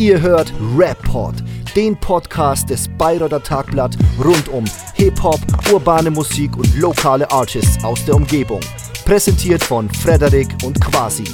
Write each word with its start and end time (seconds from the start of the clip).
Ihr 0.00 0.18
hört 0.18 0.50
Rap-Pod, 0.78 1.34
den 1.76 1.94
Podcast 1.94 2.70
des 2.70 2.88
Bayreuther 2.96 3.42
Tagblatt 3.42 3.98
rund 4.18 4.48
um 4.48 4.64
Hip-Hop, 4.94 5.38
urbane 5.70 6.10
Musik 6.10 6.56
und 6.56 6.74
lokale 6.78 7.30
Artists 7.30 7.84
aus 7.84 8.02
der 8.06 8.14
Umgebung. 8.14 8.60
Präsentiert 9.04 9.62
von 9.62 9.90
Frederik 9.90 10.48
und 10.64 10.80
Quasi. 10.80 11.24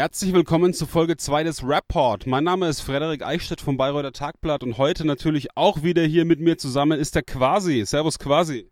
Herzlich 0.00 0.32
willkommen 0.32 0.72
zu 0.72 0.86
Folge 0.86 1.18
2 1.18 1.44
des 1.44 1.62
Rapport. 1.62 2.26
Mein 2.26 2.44
Name 2.44 2.68
ist 2.68 2.80
Frederik 2.80 3.22
Eichstätt 3.22 3.60
vom 3.60 3.76
Bayreuther 3.76 4.12
Tagblatt 4.12 4.62
und 4.62 4.78
heute 4.78 5.06
natürlich 5.06 5.58
auch 5.58 5.82
wieder 5.82 6.02
hier 6.02 6.24
mit 6.24 6.40
mir 6.40 6.56
zusammen 6.56 6.98
ist 6.98 7.16
der 7.16 7.22
Quasi. 7.22 7.84
Servus 7.84 8.18
Quasi. 8.18 8.70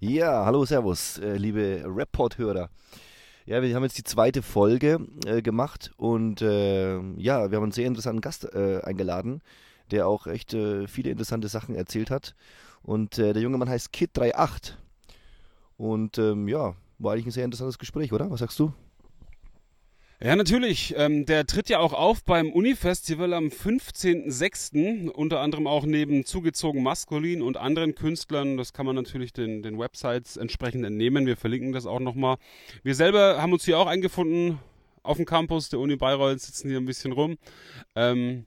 Ja, 0.00 0.44
hallo, 0.44 0.66
servus, 0.66 1.16
äh, 1.16 1.38
liebe 1.38 1.82
Rapport-Hörer. 1.86 2.68
Ja, 3.46 3.62
wir 3.62 3.74
haben 3.74 3.84
jetzt 3.84 3.96
die 3.96 4.04
zweite 4.04 4.42
Folge 4.42 4.98
äh, 5.24 5.40
gemacht 5.40 5.92
und 5.96 6.42
äh, 6.42 6.98
ja, 7.16 7.50
wir 7.50 7.56
haben 7.56 7.62
einen 7.62 7.72
sehr 7.72 7.86
interessanten 7.86 8.20
Gast 8.20 8.52
äh, 8.52 8.82
eingeladen, 8.82 9.40
der 9.90 10.06
auch 10.06 10.26
echt 10.26 10.52
äh, 10.52 10.86
viele 10.88 11.08
interessante 11.08 11.48
Sachen 11.48 11.74
erzählt 11.74 12.10
hat. 12.10 12.34
Und 12.82 13.18
äh, 13.18 13.32
der 13.32 13.40
junge 13.40 13.56
Mann 13.56 13.70
heißt 13.70 13.94
Kid38. 13.94 14.74
Und 15.78 16.18
ähm, 16.18 16.48
ja, 16.48 16.74
war 16.98 17.14
eigentlich 17.14 17.24
ein 17.24 17.30
sehr 17.30 17.46
interessantes 17.46 17.78
Gespräch, 17.78 18.12
oder? 18.12 18.30
Was 18.30 18.40
sagst 18.40 18.58
du? 18.58 18.74
Ja, 20.20 20.34
natürlich. 20.34 20.94
Ähm, 20.96 21.26
der 21.26 21.46
tritt 21.46 21.68
ja 21.68 21.78
auch 21.78 21.92
auf 21.92 22.24
beim 22.24 22.50
Uni-Festival 22.50 23.32
am 23.32 23.46
15.06. 23.46 25.08
Unter 25.10 25.38
anderem 25.38 25.68
auch 25.68 25.86
neben 25.86 26.24
Zugezogen 26.24 26.82
Maskulin 26.82 27.40
und 27.40 27.56
anderen 27.56 27.94
Künstlern. 27.94 28.56
Das 28.56 28.72
kann 28.72 28.84
man 28.84 28.96
natürlich 28.96 29.32
den, 29.32 29.62
den 29.62 29.78
Websites 29.78 30.36
entsprechend 30.36 30.84
entnehmen. 30.84 31.26
Wir 31.26 31.36
verlinken 31.36 31.70
das 31.72 31.86
auch 31.86 32.00
nochmal. 32.00 32.36
Wir 32.82 32.96
selber 32.96 33.40
haben 33.40 33.52
uns 33.52 33.64
hier 33.64 33.78
auch 33.78 33.86
eingefunden 33.86 34.58
auf 35.04 35.18
dem 35.18 35.24
Campus 35.24 35.68
der 35.68 35.78
Uni 35.78 35.94
Bayreuth, 35.94 36.40
sitzen 36.40 36.68
hier 36.68 36.78
ein 36.78 36.84
bisschen 36.84 37.12
rum. 37.12 37.38
Ähm, 37.94 38.46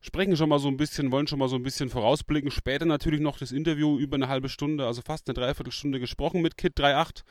sprechen 0.00 0.36
schon 0.36 0.48
mal 0.48 0.58
so 0.58 0.66
ein 0.66 0.76
bisschen, 0.76 1.12
wollen 1.12 1.28
schon 1.28 1.38
mal 1.38 1.48
so 1.48 1.54
ein 1.54 1.62
bisschen 1.62 1.90
vorausblicken. 1.90 2.50
Später 2.50 2.86
natürlich 2.86 3.20
noch 3.20 3.38
das 3.38 3.52
Interview 3.52 4.00
über 4.00 4.16
eine 4.16 4.26
halbe 4.26 4.48
Stunde, 4.48 4.84
also 4.84 5.00
fast 5.00 5.28
eine 5.28 5.34
Dreiviertelstunde 5.34 6.00
gesprochen 6.00 6.42
mit 6.42 6.56
Kid 6.56 6.72
38. 6.80 7.24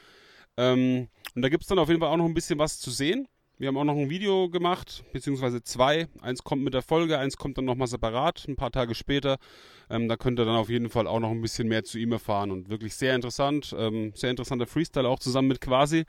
Ähm, 0.56 1.09
und 1.36 1.42
da 1.42 1.50
gibt 1.50 1.64
es 1.64 1.67
dann 1.67 1.80
auf 1.80 1.89
jeden 1.89 2.00
Fall 2.00 2.09
auch 2.09 2.17
noch 2.17 2.26
ein 2.26 2.34
bisschen 2.34 2.59
was 2.59 2.80
zu 2.80 2.89
sehen. 2.89 3.28
Wir 3.59 3.68
haben 3.68 3.78
auch 3.78 3.84
noch 3.84 3.96
ein 3.96 4.09
Video 4.09 4.50
gemacht, 4.50 5.04
beziehungsweise 5.14 5.62
zwei. 5.62 6.08
Eins 6.22 6.44
kommt 6.44 6.64
mit 6.64 6.73
der 6.73 6.82
Folge, 6.82 7.20
eins 7.20 7.38
kommt 7.38 7.56
dann 7.60 7.66
nochmal 7.66 7.88
separat, 7.88 8.45
ein 8.48 8.56
paar 8.56 8.72
Tage 8.72 8.95
später. 8.95 9.38
Ähm, 9.92 10.08
da 10.08 10.18
könnt 10.18 10.40
ihr 10.40 10.45
dann 10.45 10.56
auf 10.56 10.70
jeden 10.70 10.90
Fall 10.90 11.06
auch 11.06 11.20
noch 11.20 11.30
ein 11.30 11.42
bisschen 11.42 11.68
mehr 11.68 11.84
zu 11.84 12.00
ihm 12.00 12.12
erfahren. 12.12 12.50
Und 12.50 12.70
wirklich 12.70 12.95
sehr 12.95 13.14
interessant, 13.14 13.76
ähm, 13.78 14.12
sehr 14.16 14.32
interessanter 14.32 14.66
Freestyle, 14.66 15.08
auch 15.08 15.20
zusammen 15.20 15.50
mit 15.50 15.62
Quasi. 15.62 16.06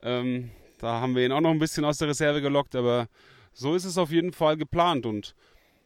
Ähm, 0.00 0.50
da 0.78 1.00
haben 1.00 1.16
wir 1.16 1.26
ihn 1.26 1.32
auch 1.32 1.40
noch 1.40 1.50
ein 1.50 1.58
bisschen 1.58 1.84
aus 1.84 1.98
der 1.98 2.06
Reserve 2.06 2.40
gelockt, 2.40 2.76
aber 2.76 3.08
so 3.52 3.74
ist 3.74 3.84
es 3.84 3.98
auf 3.98 4.12
jeden 4.12 4.32
Fall 4.32 4.56
geplant. 4.56 5.06
Und 5.06 5.34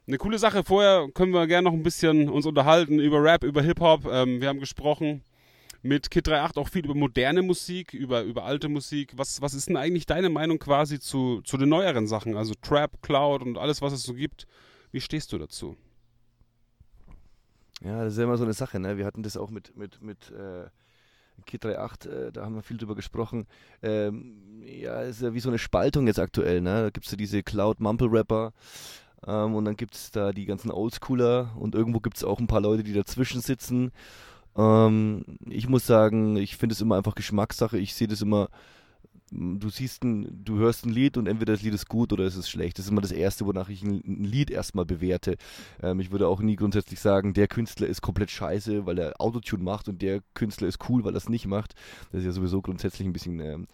eine 0.07 0.19
coole 0.19 0.39
Sache, 0.39 0.65
vorher 0.65 1.09
können 1.15 1.33
wir 1.33 1.47
gerne 1.47 1.71
noch 1.71 1.75
ein 1.75 1.83
bisschen 1.83 2.29
uns 2.29 2.45
unterhalten 2.45 2.99
über 2.99 3.23
Rap, 3.23 3.43
über 3.43 3.63
Hip-Hop. 3.63 4.05
Ähm, 4.05 4.43
wir 4.43 4.49
haben 4.49 4.61
gesprochen 4.61 5.23
mit 5.83 6.11
Kid 6.11 6.29
38 6.29 6.57
auch 6.57 6.69
viel 6.69 6.85
über 6.85 6.95
moderne 6.95 7.43
Musik, 7.43 7.95
über, 7.95 8.23
über 8.23 8.45
alte 8.45 8.69
Musik. 8.69 9.13
Was, 9.17 9.41
was 9.41 9.55
ist 9.55 9.69
denn 9.69 9.77
eigentlich 9.77 10.07
deine 10.07 10.29
Meinung 10.29 10.59
quasi 10.59 11.01
zu, 11.01 11.41
zu 11.43 11.57
den 11.57 11.71
neueren 11.71 12.07
Sachen? 12.07 12.37
Also 12.37 12.55
Trap, 12.61 13.03
Cloud 13.03 13.43
und 13.43 13.57
alles, 13.57 13.81
was 13.81 13.93
es 13.93 14.03
so 14.03 14.15
gibt. 14.15 14.47
Wie 14.93 15.01
stehst 15.01 15.33
du 15.33 15.39
dazu? 15.39 15.77
Ja, 17.83 18.05
das 18.05 18.13
ist 18.13 18.19
ja 18.19 18.25
immer 18.25 18.37
so 18.37 18.45
eine 18.45 18.53
Sache, 18.53 18.79
ne? 18.79 18.99
Wir 18.99 19.07
hatten 19.07 19.23
das 19.23 19.39
auch 19.39 19.51
mit, 19.51 19.75
mit, 19.75 20.03
mit 20.03 20.31
äh, 20.33 20.69
Kid 21.47 21.65
38, 21.65 22.13
äh, 22.13 22.33
da 22.33 22.45
haben 22.45 22.55
wir 22.55 22.63
viel 22.63 22.77
drüber 22.77 22.95
gesprochen. 22.95 23.47
Ähm, 23.83 24.63
ja, 24.65 25.01
ist 25.01 25.23
ja 25.23 25.33
wie 25.33 25.41
so 25.41 25.49
eine 25.49 25.59
Spaltung 25.59 26.07
jetzt 26.07 26.19
aktuell, 26.19 26.61
ne? 26.61 26.83
Da 26.83 26.91
gibt 26.91 27.07
es 27.07 27.13
ja 27.13 27.17
diese 27.17 27.43
Cloud-Mumble-Rapper. 27.43 28.53
Ähm, 29.27 29.55
und 29.55 29.65
dann 29.65 29.77
gibt 29.77 29.95
es 29.95 30.11
da 30.11 30.33
die 30.33 30.45
ganzen 30.45 30.71
Oldschooler 30.71 31.53
und 31.59 31.75
irgendwo 31.75 32.01
gibt 32.01 32.17
es 32.17 32.25
auch 32.25 32.39
ein 32.39 32.47
paar 32.47 32.61
Leute, 32.61 32.83
die 32.83 32.93
dazwischen 32.93 33.41
sitzen 33.41 33.93
ähm, 34.57 35.25
ich 35.49 35.69
muss 35.69 35.87
sagen, 35.87 36.37
ich 36.37 36.57
finde 36.57 36.75
es 36.75 36.81
immer 36.81 36.97
einfach 36.97 37.15
Geschmackssache. 37.15 37.79
Ich 37.79 37.95
sehe 37.95 38.09
das 38.09 38.23
immer, 38.23 38.49
du 39.31 39.69
siehst 39.69 40.03
ein, 40.05 40.45
du 40.45 40.59
hörst 40.59 40.85
ein 40.85 40.91
Lied 40.91 41.17
und 41.17 41.27
entweder 41.27 41.53
das 41.53 41.63
Lied 41.63 41.75
ist 41.75 41.89
gut 41.89 42.13
oder 42.13 42.25
es 42.25 42.37
ist 42.37 42.51
schlecht. 42.51 42.79
Das 42.79 42.87
ist 42.87 42.91
immer 42.91 43.01
das 43.01 43.13
Erste, 43.13 43.47
wonach 43.47 43.69
ich 43.69 43.83
ein, 43.83 44.03
Lied 44.05 44.51
erstmal 44.51 44.85
bewerte. 44.85 45.37
Ähm, 45.83 46.01
ich 46.01 46.11
würde 46.11 46.29
auch 46.29 46.41
nie 46.41 46.57
grundsätzlich 46.57 47.01
sagen, 47.01 47.35
der 47.35 47.49
Künstler 47.49 47.87
ist 47.87 48.03
komplett 48.03 48.31
scheiße, 48.31 48.87
weil 48.87 48.99
er 48.99 49.21
Autotune 49.21 49.63
macht 49.63 49.89
und 49.89 50.03
der 50.03 50.21
Künstler 50.35 50.69
ist 50.69 50.89
cool, 50.89 51.05
weil 51.05 51.15
er 51.15 51.19
es 51.19 51.29
nicht 51.29 51.47
macht. 51.47 51.75
Das 52.13 52.21
ist 52.21 52.27
ja 52.27 52.33
sowieso 52.33 52.61
grundsätzlich 52.63 53.07
ein 53.07 53.13
bisschen 53.13 53.41
ähm, 53.41 53.67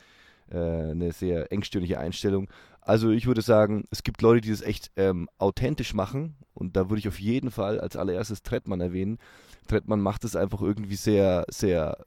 äh, 0.50 0.90
eine 0.90 1.12
sehr 1.12 1.50
engstirnige 1.52 1.98
Einstellung. 1.98 2.48
Also 2.80 3.10
ich 3.10 3.26
würde 3.26 3.42
sagen, 3.42 3.84
es 3.90 4.04
gibt 4.04 4.22
Leute, 4.22 4.42
die 4.42 4.50
das 4.50 4.62
echt 4.62 4.92
ähm, 4.96 5.28
authentisch 5.38 5.92
machen 5.92 6.36
und 6.54 6.76
da 6.76 6.88
würde 6.88 7.00
ich 7.00 7.08
auf 7.08 7.18
jeden 7.18 7.50
Fall 7.50 7.80
als 7.80 7.96
allererstes 7.96 8.42
Trettmann 8.42 8.80
erwähnen. 8.80 9.18
Trettmann 9.66 10.00
macht 10.00 10.24
es 10.24 10.36
einfach 10.36 10.62
irgendwie 10.62 10.96
sehr, 10.96 11.44
sehr, 11.50 12.04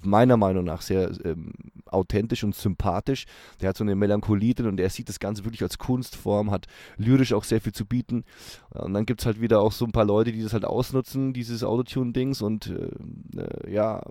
meiner 0.00 0.36
Meinung 0.36 0.64
nach 0.64 0.82
sehr 0.82 1.10
ähm, 1.24 1.52
authentisch 1.86 2.44
und 2.44 2.54
sympathisch. 2.54 3.26
Der 3.60 3.68
hat 3.68 3.76
so 3.76 3.84
eine 3.84 3.94
Melancholie 3.94 4.54
drin 4.54 4.66
und 4.66 4.80
er 4.80 4.90
sieht 4.90 5.08
das 5.08 5.20
Ganze 5.20 5.44
wirklich 5.44 5.62
als 5.62 5.78
Kunstform, 5.78 6.50
hat 6.50 6.66
lyrisch 6.96 7.32
auch 7.32 7.44
sehr 7.44 7.60
viel 7.60 7.72
zu 7.72 7.86
bieten. 7.86 8.24
Und 8.70 8.94
dann 8.94 9.06
gibt 9.06 9.20
es 9.20 9.26
halt 9.26 9.40
wieder 9.40 9.60
auch 9.60 9.72
so 9.72 9.84
ein 9.84 9.92
paar 9.92 10.04
Leute, 10.04 10.32
die 10.32 10.42
das 10.42 10.52
halt 10.52 10.64
ausnutzen, 10.64 11.32
dieses 11.32 11.62
Autotune-Dings 11.62 12.42
und 12.42 12.66
äh, 12.68 13.40
äh, 13.40 13.72
ja, 13.72 14.02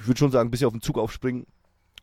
ich 0.00 0.06
würde 0.06 0.18
schon 0.18 0.30
sagen, 0.30 0.48
ein 0.48 0.50
bisschen 0.50 0.68
auf 0.68 0.74
den 0.74 0.82
Zug 0.82 0.98
aufspringen 0.98 1.46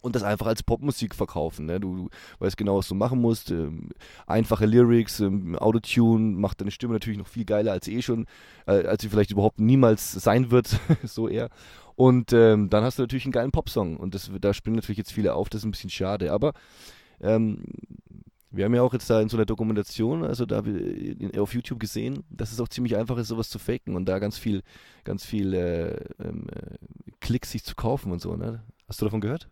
und 0.07 0.15
das 0.15 0.23
einfach 0.23 0.47
als 0.47 0.63
Popmusik 0.63 1.13
verkaufen. 1.13 1.67
Ne? 1.67 1.79
Du, 1.79 1.95
du, 1.95 2.09
weißt 2.39 2.57
genau, 2.57 2.77
was 2.77 2.87
du 2.87 2.95
machen 2.95 3.21
musst. 3.21 3.51
Ähm, 3.51 3.89
einfache 4.25 4.65
Lyrics, 4.65 5.19
ähm, 5.19 5.55
Autotune 5.55 6.35
macht 6.35 6.59
deine 6.61 6.71
Stimme 6.71 6.93
natürlich 6.93 7.19
noch 7.19 7.27
viel 7.27 7.45
geiler 7.45 7.73
als 7.73 7.87
eh 7.87 8.01
schon, 8.01 8.25
äh, 8.65 8.85
als 8.85 9.03
sie 9.03 9.09
vielleicht 9.09 9.31
überhaupt 9.31 9.59
niemals 9.59 10.13
sein 10.13 10.49
wird, 10.49 10.79
so 11.03 11.27
eher. 11.27 11.49
Und 11.95 12.33
ähm, 12.33 12.69
dann 12.69 12.83
hast 12.83 12.97
du 12.97 13.03
natürlich 13.03 13.25
einen 13.25 13.31
geilen 13.31 13.51
Popsong 13.51 13.97
und 13.97 14.15
das, 14.15 14.31
da 14.39 14.53
springen 14.53 14.75
natürlich 14.77 14.99
jetzt 14.99 15.11
viele 15.11 15.33
auf, 15.33 15.49
das 15.49 15.61
ist 15.61 15.65
ein 15.65 15.71
bisschen 15.71 15.89
schade. 15.89 16.31
Aber 16.31 16.53
ähm, 17.21 17.63
wir 18.51 18.65
haben 18.65 18.75
ja 18.75 18.81
auch 18.81 18.93
jetzt 18.93 19.09
da 19.09 19.21
in 19.21 19.29
so 19.29 19.37
einer 19.37 19.45
Dokumentation, 19.45 20.23
also 20.23 20.45
da 20.45 20.63
auf 21.37 21.53
YouTube 21.53 21.79
gesehen, 21.79 22.23
dass 22.29 22.51
es 22.51 22.59
auch 22.59 22.67
ziemlich 22.67 22.95
einfach 22.95 23.17
ist, 23.17 23.27
sowas 23.27 23.49
zu 23.49 23.59
faken 23.59 23.95
und 23.95 24.05
da 24.05 24.19
ganz 24.19 24.37
viel, 24.37 24.63
ganz 25.03 25.25
viel 25.25 25.53
äh, 25.53 25.95
ähm, 26.19 26.47
äh, 26.53 26.77
Klicks 27.19 27.51
sich 27.51 27.63
zu 27.63 27.75
kaufen 27.75 28.11
und 28.11 28.21
so. 28.21 28.35
Ne? 28.35 28.63
Hast 28.87 29.01
du 29.01 29.05
davon 29.05 29.21
gehört? 29.21 29.49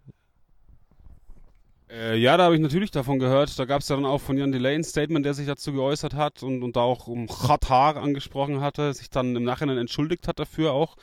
Äh, 1.90 2.18
ja, 2.18 2.35
da 2.38 2.46
habe 2.46 2.56
ich 2.56 2.62
natürlich 2.62 2.91
davon 2.91 3.19
gehört. 3.19 3.57
Da 3.59 3.66
gab 3.66 3.81
es 3.81 3.88
dann 3.88 4.06
auch 4.06 4.22
von 4.22 4.38
Jan 4.38 4.51
Delay 4.51 4.75
ein 4.75 4.84
Statement, 4.84 5.25
der 5.25 5.34
sich 5.34 5.46
dazu 5.46 5.72
geäußert 5.72 6.16
hat 6.16 6.41
und, 6.44 6.63
und 6.63 6.75
da 6.75 6.81
auch 6.81 7.07
um 7.07 7.28
Qatar 7.28 7.97
angesprochen 7.97 8.62
hatte, 8.62 8.94
sich 8.94 9.09
dann 9.09 9.35
im 9.35 9.44
Nachhinein 9.44 9.78
entschuldigt 9.78 10.28
hat 10.28 10.40
dafür 10.40 10.73
auch. 10.73 10.96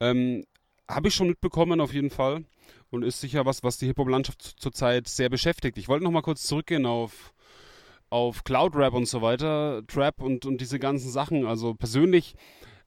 Ähm, 0.00 0.44
habe 0.88 1.08
ich 1.08 1.14
schon 1.14 1.28
mitbekommen 1.28 1.80
auf 1.80 1.92
jeden 1.92 2.10
Fall 2.10 2.44
und 2.90 3.02
ist 3.02 3.20
sicher 3.20 3.46
was, 3.46 3.62
was 3.62 3.78
die 3.78 3.86
Hip-Hop-Landschaft 3.86 4.42
zurzeit 4.42 5.08
sehr 5.08 5.28
beschäftigt. 5.28 5.78
Ich 5.78 5.88
wollte 5.88 6.04
noch 6.04 6.10
mal 6.10 6.22
kurz 6.22 6.42
zurückgehen 6.42 6.86
auf, 6.86 7.32
auf 8.10 8.44
Cloud-Rap 8.44 8.94
und 8.94 9.06
so 9.06 9.22
weiter, 9.22 9.82
Trap 9.86 10.22
und, 10.22 10.46
und 10.46 10.60
diese 10.60 10.78
ganzen 10.78 11.10
Sachen. 11.10 11.46
Also 11.46 11.74
persönlich 11.74 12.34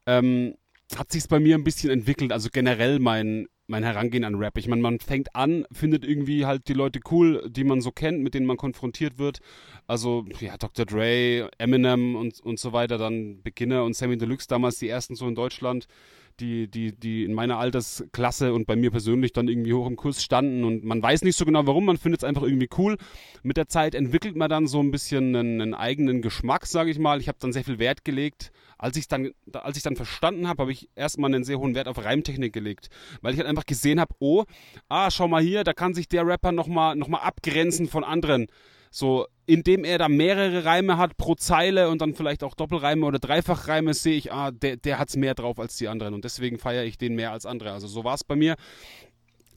ähm, 0.05 0.55
hat 0.95 1.11
sich 1.11 1.27
bei 1.27 1.39
mir 1.39 1.55
ein 1.55 1.63
bisschen 1.63 1.89
entwickelt. 1.89 2.31
Also 2.31 2.49
generell 2.51 2.99
mein 2.99 3.47
mein 3.69 3.83
Herangehen 3.83 4.23
an 4.23 4.35
Rap. 4.35 4.57
Ich 4.57 4.67
meine, 4.67 4.81
man 4.81 4.99
fängt 4.99 5.35
an, 5.35 5.65
findet 5.71 6.03
irgendwie 6.03 6.45
halt 6.45 6.67
die 6.67 6.73
Leute 6.73 6.99
cool, 7.11 7.47
die 7.49 7.63
man 7.63 7.81
so 7.81 7.91
kennt, 7.91 8.21
mit 8.21 8.33
denen 8.33 8.45
man 8.45 8.57
konfrontiert 8.57 9.17
wird. 9.17 9.39
Also, 9.87 10.25
ja, 10.39 10.57
Dr. 10.57 10.85
Dre, 10.85 11.49
Eminem 11.57 12.15
und, 12.15 12.39
und 12.41 12.59
so 12.59 12.73
weiter, 12.73 12.97
dann 12.97 13.41
Beginner 13.41 13.83
und 13.83 13.95
Sammy 13.95 14.17
Deluxe, 14.17 14.47
damals 14.47 14.79
die 14.79 14.89
ersten 14.89 15.15
so 15.15 15.27
in 15.27 15.35
Deutschland 15.35 15.87
die, 16.39 16.67
die, 16.67 16.93
die 16.93 17.23
in 17.23 17.33
meiner 17.33 17.57
Altersklasse 17.57 18.53
und 18.53 18.65
bei 18.65 18.75
mir 18.75 18.91
persönlich 18.91 19.33
dann 19.33 19.47
irgendwie 19.47 19.73
hoch 19.73 19.87
im 19.87 19.95
Kurs 19.95 20.23
standen 20.23 20.63
und 20.63 20.83
man 20.83 21.01
weiß 21.01 21.23
nicht 21.23 21.37
so 21.37 21.45
genau 21.45 21.65
warum, 21.67 21.85
man 21.85 21.97
findet 21.97 22.21
es 22.21 22.23
einfach 22.23 22.43
irgendwie 22.43 22.69
cool. 22.77 22.97
Mit 23.43 23.57
der 23.57 23.67
Zeit 23.67 23.95
entwickelt 23.95 24.35
man 24.35 24.49
dann 24.49 24.67
so 24.67 24.79
ein 24.79 24.91
bisschen 24.91 25.35
einen, 25.35 25.61
einen 25.61 25.73
eigenen 25.73 26.21
Geschmack, 26.21 26.65
sage 26.65 26.91
ich 26.91 26.99
mal. 26.99 27.19
Ich 27.19 27.27
habe 27.27 27.37
dann 27.39 27.53
sehr 27.53 27.63
viel 27.63 27.79
Wert 27.79 28.05
gelegt. 28.05 28.51
Als 28.79 28.95
ich 28.95 29.09
dann, 29.09 29.31
als 29.51 29.75
ich 29.75 29.83
dann 29.83 29.97
verstanden 29.97 30.47
habe, 30.47 30.61
habe 30.61 30.71
ich 30.71 30.89
erstmal 30.95 31.33
einen 31.33 31.43
sehr 31.43 31.59
hohen 31.59 31.75
Wert 31.75 31.89
auf 31.89 32.03
Reimtechnik 32.03 32.53
gelegt, 32.53 32.89
weil 33.21 33.33
ich 33.33 33.39
halt 33.39 33.49
einfach 33.49 33.65
gesehen 33.65 33.99
habe, 33.99 34.15
oh, 34.19 34.45
ah, 34.87 35.11
schau 35.11 35.27
mal 35.27 35.43
hier, 35.43 35.65
da 35.65 35.73
kann 35.73 35.93
sich 35.93 36.07
der 36.07 36.25
Rapper 36.25 36.53
nochmal 36.53 36.95
noch 36.95 37.09
mal 37.09 37.19
abgrenzen 37.19 37.89
von 37.89 38.05
anderen. 38.05 38.47
So, 38.89 39.27
indem 39.45 39.83
er 39.83 39.97
da 39.97 40.07
mehrere 40.07 40.65
Reime 40.65 40.97
hat 40.97 41.17
pro 41.17 41.35
Zeile 41.35 41.89
und 41.89 42.01
dann 42.01 42.15
vielleicht 42.15 42.43
auch 42.43 42.55
Doppelreime 42.55 43.05
oder 43.05 43.19
Dreifachreime, 43.19 43.93
sehe 43.93 44.15
ich, 44.15 44.31
ah, 44.31 44.51
der, 44.51 44.77
der 44.77 44.99
es 44.99 45.15
mehr 45.15 45.35
drauf 45.35 45.59
als 45.59 45.75
die 45.75 45.89
anderen 45.89 46.13
und 46.13 46.23
deswegen 46.23 46.57
feiere 46.57 46.85
ich 46.85 46.97
den 46.97 47.15
mehr 47.15 47.31
als 47.31 47.45
andere. 47.45 47.73
Also 47.73 47.87
so 47.87 48.03
war 48.03 48.15
es 48.15 48.23
bei 48.23 48.35
mir. 48.35 48.55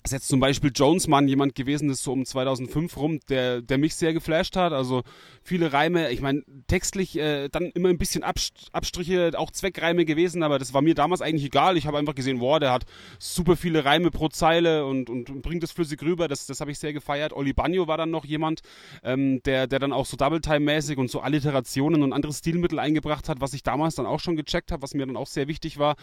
Ist 0.04 0.12
jetzt 0.12 0.28
zum 0.28 0.40
Beispiel 0.40 0.72
Jonesmann 0.74 1.28
jemand 1.28 1.54
gewesen 1.54 1.88
ist, 1.88 2.02
so 2.02 2.12
um 2.12 2.24
2005 2.24 2.96
rum, 2.96 3.20
der, 3.28 3.62
der 3.62 3.78
mich 3.78 3.94
sehr 3.94 4.12
geflasht 4.12 4.56
hat. 4.56 4.72
Also 4.72 5.02
viele 5.42 5.72
Reime, 5.72 6.10
ich 6.10 6.20
meine, 6.20 6.42
textlich 6.66 7.16
äh, 7.16 7.48
dann 7.48 7.66
immer 7.66 7.88
ein 7.88 7.98
bisschen 7.98 8.24
Abstriche, 8.24 9.30
auch 9.36 9.50
Zweckreime 9.50 10.04
gewesen, 10.04 10.42
aber 10.42 10.58
das 10.58 10.74
war 10.74 10.82
mir 10.82 10.94
damals 10.94 11.22
eigentlich 11.22 11.44
egal. 11.44 11.76
Ich 11.76 11.86
habe 11.86 11.98
einfach 11.98 12.16
gesehen, 12.16 12.40
wow, 12.40 12.58
der 12.58 12.72
hat 12.72 12.84
super 13.20 13.56
viele 13.56 13.84
Reime 13.84 14.10
pro 14.10 14.28
Zeile 14.28 14.86
und, 14.86 15.08
und 15.08 15.42
bringt 15.42 15.62
es 15.62 15.70
flüssig 15.70 16.02
rüber. 16.02 16.26
Das, 16.26 16.46
das 16.46 16.60
habe 16.60 16.72
ich 16.72 16.78
sehr 16.78 16.92
gefeiert. 16.92 17.32
Oli 17.32 17.52
Bagno 17.52 17.86
war 17.86 17.96
dann 17.96 18.10
noch 18.10 18.24
jemand, 18.24 18.62
ähm, 19.04 19.40
der, 19.44 19.68
der 19.68 19.78
dann 19.78 19.92
auch 19.92 20.06
so 20.06 20.16
Double-Time-mäßig 20.16 20.98
und 20.98 21.10
so 21.10 21.20
Alliterationen 21.20 22.02
und 22.02 22.12
andere 22.12 22.32
Stilmittel 22.32 22.78
eingebracht 22.80 23.28
hat, 23.28 23.40
was 23.40 23.54
ich 23.54 23.62
damals 23.62 23.94
dann 23.94 24.06
auch 24.06 24.20
schon 24.20 24.34
gecheckt 24.36 24.72
habe, 24.72 24.82
was 24.82 24.94
mir 24.94 25.06
dann 25.06 25.16
auch 25.16 25.28
sehr 25.28 25.46
wichtig 25.46 25.78
war. 25.78 25.94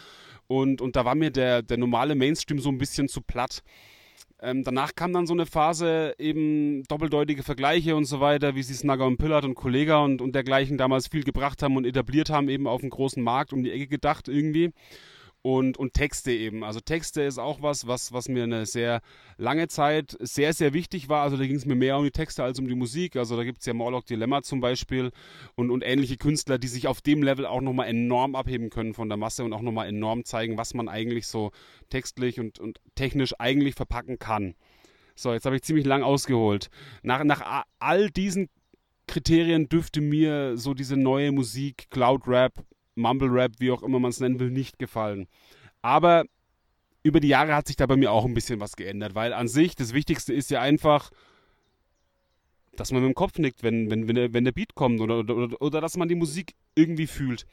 Und, 0.47 0.81
und 0.81 0.95
da 0.95 1.03
war 1.05 1.15
mir 1.15 1.31
der, 1.31 1.61
der 1.61 1.77
normale 1.77 2.15
Mainstream 2.15 2.59
so 2.59 2.69
ein 2.69 2.77
bisschen 2.77 3.07
zu 3.07 3.21
platt. 3.21 3.61
Ähm, 4.41 4.63
danach 4.63 4.95
kam 4.95 5.11
dann 5.11 5.27
so 5.27 5.33
eine 5.33 5.45
Phase, 5.45 6.15
eben 6.17 6.83
doppeldeutige 6.83 7.43
Vergleiche 7.43 7.95
und 7.95 8.05
so 8.05 8.21
weiter, 8.21 8.55
wie 8.55 8.63
sie 8.63 8.73
Snagger 8.73 9.05
und 9.05 9.17
Pillard 9.17 9.43
und 9.43 9.55
Kollega 9.55 9.99
und, 9.99 10.21
und 10.21 10.33
dergleichen 10.33 10.77
damals 10.77 11.07
viel 11.07 11.23
gebracht 11.23 11.61
haben 11.61 11.75
und 11.75 11.85
etabliert 11.85 12.29
haben, 12.29 12.47
eben 12.47 12.65
auf 12.65 12.81
dem 12.81 12.89
großen 12.89 13.21
Markt 13.21 13.51
um 13.51 13.63
die 13.63 13.71
Ecke 13.71 13.87
gedacht 13.87 14.27
irgendwie 14.29 14.71
und, 15.41 15.77
und 15.77 15.93
Texte 15.93 16.31
eben. 16.31 16.63
Also 16.63 16.79
Texte 16.79 17.21
ist 17.21 17.37
auch 17.37 17.61
was, 17.61 17.87
was, 17.87 18.11
was 18.11 18.27
mir 18.27 18.43
eine 18.43 18.65
sehr 18.65 19.01
lange 19.37 19.67
Zeit 19.67 20.17
sehr, 20.19 20.53
sehr 20.53 20.73
wichtig 20.73 21.07
war. 21.07 21.23
Also 21.23 21.37
da 21.37 21.45
ging 21.45 21.55
es 21.55 21.65
mir 21.65 21.75
mehr 21.75 21.97
um 21.97 22.03
die 22.03 22.11
Texte 22.11 22.43
als 22.43 22.59
um 22.59 22.67
die 22.67 22.75
Musik. 22.75 23.15
Also 23.15 23.37
da 23.37 23.43
gibt 23.43 23.59
es 23.59 23.65
ja 23.65 23.73
Morlock 23.73 24.05
Dilemma 24.05 24.41
zum 24.41 24.59
Beispiel 24.59 25.11
und, 25.55 25.71
und 25.71 25.83
ähnliche 25.83 26.17
Künstler, 26.17 26.57
die 26.57 26.67
sich 26.67 26.87
auf 26.87 27.01
dem 27.01 27.23
Level 27.23 27.45
auch 27.45 27.61
nochmal 27.61 27.87
enorm 27.87 28.35
abheben 28.35 28.69
können 28.69 28.93
von 28.93 29.07
der 29.07 29.17
Masse 29.17 29.43
und 29.43 29.53
auch 29.53 29.61
nochmal 29.61 29.87
enorm 29.87 30.25
zeigen, 30.25 30.57
was 30.57 30.73
man 30.73 30.89
eigentlich 30.89 31.27
so 31.27 31.51
textlich 31.89 32.39
und, 32.39 32.59
und 32.59 32.79
technisch 32.95 33.33
eigentlich 33.39 33.75
verpacken 33.75 34.19
kann. 34.19 34.55
So, 35.15 35.33
jetzt 35.33 35.45
habe 35.45 35.55
ich 35.55 35.63
ziemlich 35.63 35.85
lang 35.85 36.03
ausgeholt. 36.03 36.69
Nach, 37.01 37.23
nach 37.23 37.65
all 37.79 38.09
diesen 38.09 38.49
Kriterien 39.07 39.67
dürfte 39.67 40.01
mir 40.01 40.57
so 40.57 40.73
diese 40.73 40.95
neue 40.95 41.31
Musik, 41.31 41.87
Cloud 41.89 42.27
Rap, 42.27 42.63
Mumble 42.99 43.29
Rap, 43.29 43.53
wie 43.59 43.71
auch 43.71 43.83
immer 43.83 43.99
man 43.99 44.09
es 44.09 44.19
nennen 44.19 44.39
will, 44.39 44.51
nicht 44.51 44.79
gefallen. 44.79 45.27
Aber 45.81 46.25
über 47.03 47.19
die 47.19 47.29
Jahre 47.29 47.55
hat 47.55 47.67
sich 47.67 47.75
da 47.75 47.85
bei 47.85 47.95
mir 47.95 48.11
auch 48.11 48.25
ein 48.25 48.33
bisschen 48.33 48.59
was 48.59 48.75
geändert, 48.75 49.15
weil 49.15 49.33
an 49.33 49.47
sich 49.47 49.75
das 49.75 49.93
Wichtigste 49.93 50.33
ist 50.33 50.51
ja 50.51 50.61
einfach, 50.61 51.11
dass 52.75 52.91
man 52.91 53.01
mit 53.01 53.09
dem 53.09 53.15
Kopf 53.15 53.37
nickt, 53.37 53.63
wenn, 53.63 53.89
wenn, 53.89 54.07
wenn, 54.07 54.15
der, 54.15 54.33
wenn 54.33 54.45
der 54.45 54.51
Beat 54.51 54.75
kommt 54.75 55.01
oder, 55.01 55.19
oder, 55.19 55.61
oder 55.61 55.81
dass 55.81 55.97
man 55.97 56.07
die 56.07 56.15
Musik 56.15 56.53
irgendwie 56.75 57.07
fühlt. 57.07 57.45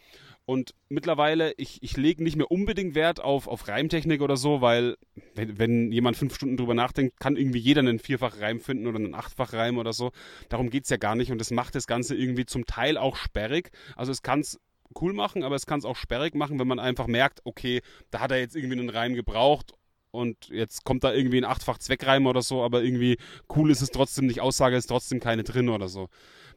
Und 0.48 0.74
mittlerweile, 0.88 1.54
ich, 1.56 1.82
ich 1.82 1.96
lege 1.96 2.22
nicht 2.22 2.36
mehr 2.36 2.52
unbedingt 2.52 2.94
Wert 2.94 3.20
auf, 3.20 3.48
auf 3.48 3.66
Reimtechnik 3.66 4.22
oder 4.22 4.36
so, 4.36 4.60
weil 4.60 4.96
wenn, 5.34 5.58
wenn 5.58 5.90
jemand 5.90 6.16
fünf 6.16 6.36
Stunden 6.36 6.56
drüber 6.56 6.74
nachdenkt, 6.74 7.18
kann 7.18 7.36
irgendwie 7.36 7.58
jeder 7.58 7.80
einen 7.80 7.98
vierfach 7.98 8.40
Reim 8.40 8.60
finden 8.60 8.86
oder 8.86 8.98
einen 8.98 9.16
achtfach 9.16 9.52
Reim 9.52 9.76
oder 9.76 9.92
so. 9.92 10.12
Darum 10.48 10.70
geht 10.70 10.84
es 10.84 10.90
ja 10.90 10.98
gar 10.98 11.16
nicht 11.16 11.32
und 11.32 11.38
das 11.38 11.50
macht 11.50 11.74
das 11.74 11.88
Ganze 11.88 12.14
irgendwie 12.14 12.46
zum 12.46 12.64
Teil 12.64 12.96
auch 12.96 13.16
sperrig. 13.16 13.70
Also 13.96 14.12
es 14.12 14.22
kann 14.22 14.38
es 14.38 14.60
cool 15.00 15.12
machen, 15.12 15.42
aber 15.42 15.56
es 15.56 15.66
kann 15.66 15.78
es 15.78 15.84
auch 15.84 15.96
sperrig 15.96 16.34
machen, 16.34 16.58
wenn 16.58 16.68
man 16.68 16.78
einfach 16.78 17.06
merkt, 17.06 17.40
okay, 17.44 17.82
da 18.10 18.20
hat 18.20 18.30
er 18.30 18.38
jetzt 18.38 18.56
irgendwie 18.56 18.78
einen 18.78 18.90
Reim 18.90 19.14
gebraucht 19.14 19.72
und 20.10 20.48
jetzt 20.48 20.84
kommt 20.84 21.04
da 21.04 21.12
irgendwie 21.12 21.38
ein 21.38 21.44
achtfach 21.44 21.78
Zweckreim 21.78 22.26
oder 22.26 22.42
so, 22.42 22.62
aber 22.62 22.82
irgendwie 22.82 23.18
cool 23.54 23.70
ist 23.70 23.82
es 23.82 23.90
trotzdem 23.90 24.26
nicht, 24.26 24.40
Aussage 24.40 24.76
ist 24.76 24.86
trotzdem 24.86 25.20
keine 25.20 25.44
drin 25.44 25.68
oder 25.68 25.88
so. 25.88 26.08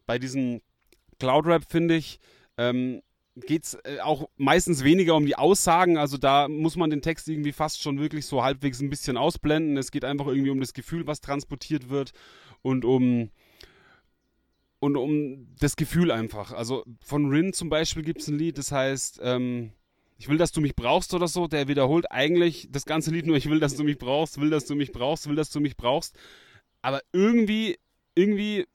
Bei 0.06 0.18
diesem 0.18 0.62
Cloud 1.20 1.46
Rap 1.46 1.64
finde 1.70 1.96
ich, 1.96 2.20
ähm, 2.58 3.02
geht 3.36 3.66
es 3.66 3.74
äh, 3.84 4.00
auch 4.02 4.30
meistens 4.38 4.84
weniger 4.84 5.16
um 5.16 5.25
die 5.25 5.36
Aussagen. 5.36 5.98
Also 5.98 6.18
da 6.18 6.48
muss 6.48 6.75
man 6.75 6.90
den 6.90 7.02
Text 7.02 7.28
irgendwie 7.28 7.52
fast 7.52 7.82
schon 7.82 8.00
wirklich 8.00 8.25
so 8.25 8.44
halbwegs 8.44 8.80
ein 8.82 8.90
bisschen 8.90 9.18
ausblenden. 9.18 9.78
Es 9.78 9.92
geht 9.92 10.06
einfach 10.06 10.28
irgendwie 10.28 10.50
um 10.50 10.60
das 10.60 10.74
Gefühl, 10.74 11.08
was 11.08 11.22
transportiert 11.22 11.90
wird 11.90 12.12
und 12.62 12.86
um 12.86 13.30
und 14.80 14.96
um 14.96 15.48
das 15.60 15.76
Gefühl 15.76 16.12
einfach. 16.12 16.52
Also 16.52 16.84
von 17.02 17.30
Rin 17.30 17.54
zum 17.54 17.70
Beispiel 17.70 18.04
gibt 18.04 18.22
es 18.22 18.28
ein 18.28 18.38
Lied, 18.38 18.58
das 18.58 18.72
heißt, 18.72 19.20
ähm, 19.24 19.72
ich 20.18 20.28
will, 20.28 20.38
dass 20.38 20.52
du 20.52 20.62
mich 20.62 20.76
brauchst 20.76 21.14
oder 21.14 21.28
so. 21.28 21.48
Der 21.48 21.68
wiederholt 21.68 22.12
eigentlich 22.12 22.68
das 22.72 22.86
ganze 22.86 23.12
Lied 23.12 23.26
nur, 23.26 23.38
ich 23.38 23.50
will, 23.50 23.60
dass 23.60 23.76
du 23.76 23.84
mich 23.84 23.98
brauchst, 23.98 24.40
will, 24.40 24.50
dass 24.50 24.66
du 24.66 24.76
mich 24.76 24.92
brauchst, 24.92 25.28
will, 25.28 25.36
dass 25.36 25.50
du 25.50 25.60
mich 25.62 25.78
brauchst. 25.78 26.16
Aber 26.81 27.02
irgendwie, 27.14 27.78
irgendwie 28.16 28.68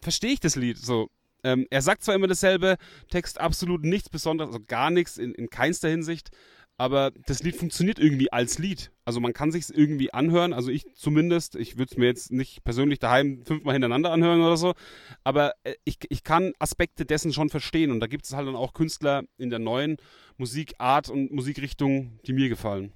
verstehe 0.00 0.32
ich 0.32 0.40
das 0.40 0.56
Lied 0.56 0.78
so. 0.78 1.10
Ähm, 1.42 1.66
er 1.70 1.82
sagt 1.82 2.02
zwar 2.02 2.14
immer 2.14 2.26
dasselbe, 2.26 2.76
Text 3.10 3.40
absolut 3.40 3.84
nichts 3.84 4.08
Besonderes, 4.08 4.54
also 4.54 4.64
gar 4.66 4.90
nichts 4.90 5.18
in, 5.18 5.34
in 5.34 5.50
keinster 5.50 5.88
Hinsicht, 5.88 6.30
aber 6.76 7.12
das 7.26 7.42
Lied 7.42 7.56
funktioniert 7.56 7.98
irgendwie 7.98 8.32
als 8.32 8.58
Lied. 8.58 8.90
Also 9.04 9.20
man 9.20 9.32
kann 9.32 9.52
sich 9.52 9.66
irgendwie 9.70 10.12
anhören, 10.12 10.52
also 10.52 10.70
ich 10.70 10.86
zumindest, 10.94 11.54
ich 11.56 11.78
würde 11.78 11.90
es 11.92 11.96
mir 11.96 12.06
jetzt 12.06 12.32
nicht 12.32 12.64
persönlich 12.64 12.98
daheim 12.98 13.44
fünfmal 13.44 13.74
hintereinander 13.74 14.10
anhören 14.10 14.40
oder 14.40 14.56
so, 14.56 14.74
aber 15.22 15.52
äh, 15.62 15.74
ich, 15.84 15.98
ich 16.08 16.24
kann 16.24 16.52
Aspekte 16.58 17.04
dessen 17.04 17.32
schon 17.32 17.50
verstehen 17.50 17.90
und 17.90 18.00
da 18.00 18.06
gibt 18.06 18.24
es 18.24 18.32
halt 18.32 18.48
dann 18.48 18.56
auch 18.56 18.72
Künstler 18.72 19.24
in 19.38 19.50
der 19.50 19.58
neuen 19.58 19.98
Musikart 20.36 21.10
und 21.10 21.32
Musikrichtung, 21.32 22.18
die 22.26 22.32
mir 22.32 22.48
gefallen. 22.48 22.92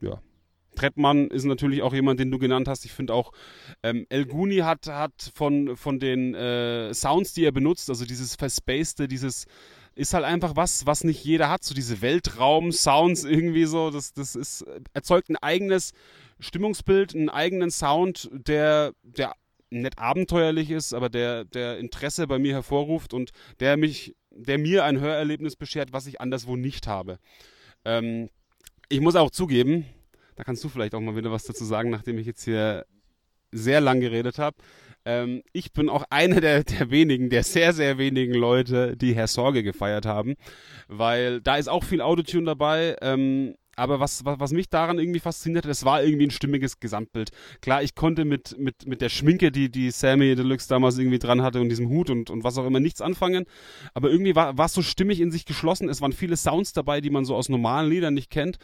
Ja. 0.00 0.22
Trettmann 0.74 1.26
ist 1.28 1.44
natürlich 1.44 1.82
auch 1.82 1.92
jemand, 1.92 2.20
den 2.20 2.30
du 2.30 2.38
genannt 2.38 2.68
hast. 2.68 2.84
Ich 2.84 2.92
finde 2.92 3.12
auch, 3.12 3.32
ähm, 3.82 4.06
El 4.10 4.26
Guni 4.26 4.58
hat, 4.58 4.86
hat 4.86 5.32
von, 5.34 5.76
von 5.76 5.98
den 5.98 6.34
äh, 6.34 6.94
Sounds, 6.94 7.34
die 7.34 7.44
er 7.44 7.52
benutzt, 7.52 7.90
also 7.90 8.04
dieses 8.04 8.36
Verspacede, 8.36 9.08
dieses 9.08 9.46
ist 9.98 10.14
halt 10.14 10.24
einfach 10.24 10.54
was, 10.54 10.86
was 10.86 11.02
nicht 11.02 11.24
jeder 11.24 11.50
hat. 11.50 11.64
So 11.64 11.74
diese 11.74 12.00
Weltraum-Sounds 12.00 13.24
irgendwie 13.24 13.64
so. 13.64 13.90
Das, 13.90 14.12
das 14.12 14.36
ist, 14.36 14.64
erzeugt 14.92 15.28
ein 15.28 15.36
eigenes 15.36 15.92
Stimmungsbild, 16.38 17.14
einen 17.14 17.28
eigenen 17.28 17.70
Sound, 17.72 18.30
der, 18.32 18.92
der 19.02 19.34
nicht 19.70 19.98
abenteuerlich 19.98 20.70
ist, 20.70 20.94
aber 20.94 21.08
der, 21.08 21.44
der 21.44 21.78
Interesse 21.78 22.28
bei 22.28 22.38
mir 22.38 22.54
hervorruft 22.54 23.12
und 23.12 23.32
der 23.58 23.76
mich, 23.76 24.14
der 24.30 24.58
mir 24.58 24.84
ein 24.84 25.00
Hörerlebnis 25.00 25.56
beschert, 25.56 25.92
was 25.92 26.06
ich 26.06 26.20
anderswo 26.20 26.54
nicht 26.54 26.86
habe. 26.86 27.18
Ähm, 27.84 28.30
ich 28.88 29.00
muss 29.00 29.16
auch 29.16 29.30
zugeben, 29.30 29.84
da 30.36 30.44
kannst 30.44 30.62
du 30.62 30.68
vielleicht 30.68 30.94
auch 30.94 31.00
mal 31.00 31.16
wieder 31.16 31.32
was 31.32 31.42
dazu 31.42 31.64
sagen, 31.64 31.90
nachdem 31.90 32.18
ich 32.18 32.26
jetzt 32.26 32.44
hier 32.44 32.86
sehr 33.50 33.80
lang 33.80 33.98
geredet 34.00 34.38
habe. 34.38 34.56
Ähm, 35.08 35.42
ich 35.54 35.72
bin 35.72 35.88
auch 35.88 36.04
einer 36.10 36.40
der, 36.40 36.62
der 36.64 36.90
wenigen, 36.90 37.30
der 37.30 37.42
sehr, 37.42 37.72
sehr 37.72 37.96
wenigen 37.96 38.34
Leute, 38.34 38.96
die 38.96 39.14
Herr 39.14 39.26
Sorge 39.26 39.62
gefeiert 39.62 40.04
haben, 40.04 40.34
weil 40.86 41.40
da 41.40 41.56
ist 41.56 41.68
auch 41.68 41.82
viel 41.82 42.02
Autotune 42.02 42.44
dabei. 42.44 42.96
Ähm, 43.00 43.54
aber 43.74 44.00
was, 44.00 44.24
was, 44.24 44.40
was 44.40 44.52
mich 44.52 44.68
daran 44.68 44.98
irgendwie 44.98 45.20
fasziniert 45.20 45.64
hat, 45.64 45.70
es 45.70 45.84
war 45.84 46.02
irgendwie 46.02 46.26
ein 46.26 46.32
stimmiges 46.32 46.80
Gesamtbild. 46.80 47.30
Klar, 47.62 47.82
ich 47.82 47.94
konnte 47.94 48.24
mit, 48.24 48.58
mit, 48.58 48.86
mit 48.86 49.00
der 49.00 49.08
Schminke, 49.08 49.52
die, 49.52 49.70
die 49.70 49.92
Sammy 49.92 50.34
Deluxe 50.34 50.68
damals 50.68 50.98
irgendwie 50.98 51.20
dran 51.20 51.42
hatte 51.42 51.60
und 51.60 51.68
diesem 51.68 51.88
Hut 51.88 52.10
und, 52.10 52.28
und 52.28 52.42
was 52.42 52.58
auch 52.58 52.66
immer 52.66 52.80
nichts 52.80 53.00
anfangen. 53.00 53.44
Aber 53.94 54.10
irgendwie 54.10 54.34
war, 54.34 54.58
war 54.58 54.66
es 54.66 54.74
so 54.74 54.82
stimmig 54.82 55.20
in 55.20 55.30
sich 55.30 55.46
geschlossen. 55.46 55.88
Es 55.88 56.02
waren 56.02 56.12
viele 56.12 56.36
Sounds 56.36 56.72
dabei, 56.72 57.00
die 57.00 57.10
man 57.10 57.24
so 57.24 57.36
aus 57.36 57.48
normalen 57.48 57.88
Liedern 57.88 58.14
nicht 58.14 58.30
kennt. 58.30 58.58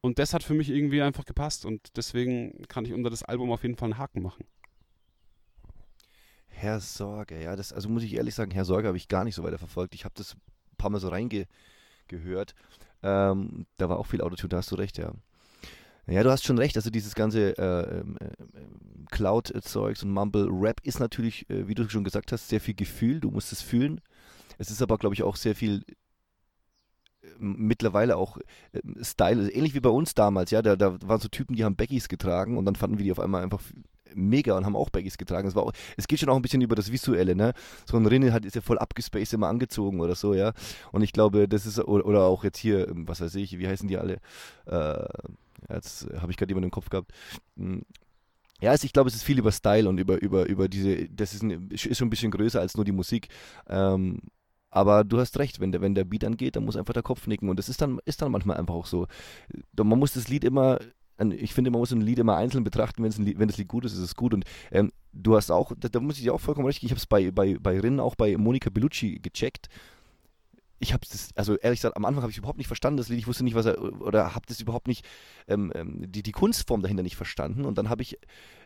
Und 0.00 0.18
das 0.20 0.32
hat 0.32 0.44
für 0.44 0.54
mich 0.54 0.70
irgendwie 0.70 1.02
einfach 1.02 1.24
gepasst. 1.24 1.66
Und 1.66 1.96
deswegen 1.96 2.62
kann 2.68 2.84
ich 2.84 2.94
unter 2.94 3.10
das 3.10 3.24
Album 3.24 3.50
auf 3.50 3.64
jeden 3.64 3.76
Fall 3.76 3.90
einen 3.90 3.98
Haken 3.98 4.22
machen. 4.22 4.44
Herr 6.60 6.80
Sorge, 6.80 7.42
ja, 7.42 7.56
das, 7.56 7.72
also 7.72 7.88
muss 7.88 8.02
ich 8.02 8.14
ehrlich 8.14 8.34
sagen, 8.34 8.50
Herr 8.50 8.66
Sorge 8.66 8.88
habe 8.88 8.98
ich 8.98 9.08
gar 9.08 9.24
nicht 9.24 9.34
so 9.34 9.42
weiter 9.42 9.58
verfolgt. 9.58 9.94
Ich 9.94 10.04
habe 10.04 10.14
das 10.16 10.34
ein 10.34 10.76
paar 10.76 10.90
Mal 10.90 11.00
so 11.00 11.08
reingehört. 11.08 12.54
Ähm, 13.02 13.66
da 13.78 13.88
war 13.88 13.98
auch 13.98 14.06
viel 14.06 14.20
Autotune, 14.20 14.50
da 14.50 14.58
hast 14.58 14.70
du 14.70 14.76
recht, 14.76 14.98
ja. 14.98 15.12
Ja, 16.06 16.22
du 16.22 16.30
hast 16.30 16.44
schon 16.44 16.58
recht. 16.58 16.76
Also 16.76 16.90
dieses 16.90 17.14
ganze 17.14 17.56
äh, 17.56 18.00
ähm, 18.00 18.18
äh, 18.20 18.26
Cloud-Zeugs 19.10 20.02
und 20.02 20.10
Mumble-Rap 20.10 20.80
ist 20.82 21.00
natürlich, 21.00 21.48
äh, 21.48 21.66
wie 21.66 21.74
du 21.74 21.88
schon 21.88 22.04
gesagt 22.04 22.32
hast, 22.32 22.48
sehr 22.48 22.60
viel 22.60 22.74
Gefühl. 22.74 23.20
Du 23.20 23.30
musst 23.30 23.52
es 23.52 23.62
fühlen. 23.62 24.00
Es 24.58 24.70
ist 24.70 24.82
aber, 24.82 24.98
glaube 24.98 25.14
ich, 25.14 25.22
auch 25.22 25.36
sehr 25.36 25.54
viel 25.54 25.84
äh, 27.22 27.28
mittlerweile 27.38 28.16
auch 28.16 28.36
äh, 28.72 28.80
Style, 29.02 29.50
ähnlich 29.50 29.74
wie 29.74 29.80
bei 29.80 29.88
uns 29.88 30.14
damals, 30.14 30.50
ja, 30.50 30.60
da, 30.62 30.76
da 30.76 31.00
waren 31.02 31.20
so 31.20 31.28
Typen, 31.28 31.54
die 31.54 31.64
haben 31.64 31.76
Beckys 31.76 32.08
getragen 32.08 32.58
und 32.58 32.66
dann 32.66 32.76
fanden 32.76 32.98
wir 32.98 33.04
die 33.04 33.12
auf 33.12 33.20
einmal 33.20 33.42
einfach 33.42 33.62
mega 34.14 34.56
und 34.56 34.64
haben 34.66 34.76
auch 34.76 34.90
Baggies 34.90 35.18
getragen. 35.18 35.48
Es, 35.48 35.54
war 35.54 35.64
auch, 35.64 35.72
es 35.96 36.08
geht 36.08 36.20
schon 36.20 36.28
auch 36.28 36.36
ein 36.36 36.42
bisschen 36.42 36.62
über 36.62 36.74
das 36.74 36.92
Visuelle, 36.92 37.34
ne? 37.34 37.52
So 37.86 37.96
ein 37.96 38.06
Rinne 38.06 38.32
hat, 38.32 38.44
ist 38.44 38.56
ja 38.56 38.62
voll 38.62 38.78
abgespaced 38.78 39.32
immer 39.34 39.48
angezogen 39.48 40.00
oder 40.00 40.14
so, 40.14 40.34
ja. 40.34 40.52
Und 40.92 41.02
ich 41.02 41.12
glaube, 41.12 41.48
das 41.48 41.66
ist, 41.66 41.78
oder, 41.78 42.06
oder 42.06 42.22
auch 42.24 42.44
jetzt 42.44 42.58
hier, 42.58 42.88
ähm, 42.88 43.08
was 43.08 43.20
weiß 43.20 43.34
ich, 43.36 43.58
wie 43.58 43.68
heißen 43.68 43.88
die 43.88 43.98
alle? 43.98 44.20
Äh, 44.66 45.04
jetzt 45.68 46.08
habe 46.20 46.30
ich 46.32 46.36
gerade 46.36 46.50
jemanden 46.50 46.68
im 46.68 46.72
Kopf 46.72 46.90
gehabt. 46.90 47.12
Hm. 47.56 47.82
Ja, 48.60 48.72
also 48.72 48.84
ich 48.84 48.92
glaube, 48.92 49.08
es 49.08 49.14
ist 49.14 49.22
viel 49.22 49.38
über 49.38 49.52
Style 49.52 49.88
und 49.88 49.98
über, 49.98 50.20
über, 50.20 50.46
über 50.46 50.68
diese, 50.68 51.08
das 51.08 51.32
ist, 51.32 51.42
ein, 51.42 51.70
ist 51.70 51.96
schon 51.96 52.08
ein 52.08 52.10
bisschen 52.10 52.30
größer 52.30 52.60
als 52.60 52.76
nur 52.76 52.84
die 52.84 52.92
Musik. 52.92 53.28
Ähm, 53.66 54.20
aber 54.70 55.02
du 55.02 55.18
hast 55.18 55.38
recht, 55.38 55.60
wenn 55.60 55.72
der, 55.72 55.80
wenn 55.80 55.94
der 55.94 56.04
Beat 56.04 56.24
angeht, 56.24 56.56
dann 56.56 56.64
muss 56.64 56.76
einfach 56.76 56.92
der 56.92 57.02
Kopf 57.02 57.26
nicken. 57.26 57.48
Und 57.48 57.58
das 57.58 57.68
ist 57.68 57.80
dann, 57.80 57.98
ist 58.04 58.22
dann 58.22 58.30
manchmal 58.30 58.56
einfach 58.56 58.74
auch 58.74 58.86
so. 58.86 59.06
Man 59.76 59.98
muss 59.98 60.12
das 60.12 60.28
Lied 60.28 60.44
immer 60.44 60.78
ich 61.28 61.54
finde, 61.54 61.70
man 61.70 61.80
muss 61.80 61.92
ein 61.92 62.00
Lied 62.00 62.18
immer 62.18 62.36
einzeln 62.36 62.64
betrachten, 62.64 63.04
Lied, 63.04 63.38
wenn 63.38 63.48
das 63.48 63.58
Lied 63.58 63.68
gut 63.68 63.84
ist, 63.84 63.92
ist 63.92 63.98
es 63.98 64.16
gut. 64.16 64.34
Und 64.34 64.44
ähm, 64.70 64.92
du 65.12 65.36
hast 65.36 65.50
auch, 65.50 65.72
da, 65.78 65.88
da, 65.88 66.00
muss 66.00 66.16
ich 66.16 66.22
dir 66.22 66.34
auch 66.34 66.40
vollkommen 66.40 66.66
recht, 66.66 66.82
ich 66.82 66.90
habe 66.90 66.98
es 66.98 67.06
bei, 67.06 67.30
bei, 67.30 67.56
bei 67.58 67.78
Rin, 67.78 68.00
auch 68.00 68.14
bei 68.14 68.36
Monika 68.36 68.70
Bellucci 68.70 69.18
gecheckt. 69.20 69.68
ich 70.78 70.92
habe 70.92 71.06
das, 71.10 71.30
also 71.36 71.56
ehrlich 71.56 71.80
gesagt, 71.80 71.96
am 71.96 72.04
Anfang 72.04 72.22
habe 72.22 72.32
ich 72.32 72.38
überhaupt 72.38 72.58
nicht 72.58 72.66
verstanden, 72.66 72.96
das 72.96 73.08
Lied. 73.08 73.18
Ich 73.18 73.26
wusste 73.26 73.44
nicht, 73.44 73.54
was 73.54 73.66
er, 73.66 73.80
oder 74.00 74.34
habe 74.34 74.46
das 74.46 74.60
überhaupt 74.60 74.88
nicht, 74.88 75.06
ähm, 75.46 75.72
ähm, 75.74 76.10
die, 76.10 76.22
die 76.22 76.32
Kunstform 76.32 76.82
dahinter 76.82 77.02
nicht 77.02 77.16
verstanden. 77.16 77.64
Und 77.64 77.76
dann 77.76 77.90
habe 77.90 78.02
ich 78.02 78.18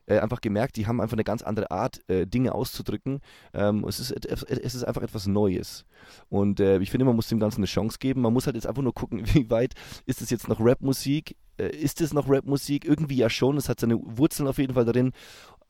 äh, 0.07 0.19
einfach 0.19 0.41
gemerkt, 0.41 0.77
die 0.77 0.87
haben 0.87 1.01
einfach 1.01 1.17
eine 1.17 1.25
ganz 1.25 1.43
andere 1.43 1.71
Art, 1.71 2.09
äh, 2.09 2.27
Dinge 2.27 2.55
auszudrücken. 2.55 3.21
Ähm, 3.53 3.85
es, 3.85 3.99
ist, 4.01 4.13
es 4.27 4.75
ist 4.75 4.85
einfach 4.85 5.03
etwas 5.03 5.27
Neues. 5.27 5.87
Und 6.29 6.61
äh, 6.61 6.79
ich 6.79 6.91
finde, 6.91 7.05
man 7.05 7.17
muss 7.17 7.29
dem 7.29 7.41
Ganzen 7.41 7.61
eine 7.61 7.67
Chance 7.67 7.99
geben. 7.99 8.21
Man 8.21 8.33
muss 8.33 8.47
halt 8.47 8.57
jetzt 8.57 8.67
einfach 8.67 8.83
nur 8.83 8.95
gucken, 8.95 9.23
wie 9.35 9.51
weit 9.51 9.75
ist 10.07 10.23
es 10.23 10.31
jetzt 10.31 10.49
noch 10.49 10.61
Rapmusik? 10.61 11.37
Äh, 11.59 11.69
ist 11.77 12.01
es 12.01 12.13
noch 12.13 12.29
Rapmusik? 12.29 12.85
Irgendwie 12.85 13.17
ja 13.17 13.31
schon. 13.31 13.57
Es 13.57 13.69
hat 13.69 13.81
seine 13.81 13.99
Wurzeln 14.01 14.49
auf 14.49 14.59
jeden 14.59 14.75
Fall 14.75 14.85
darin. 14.85 15.13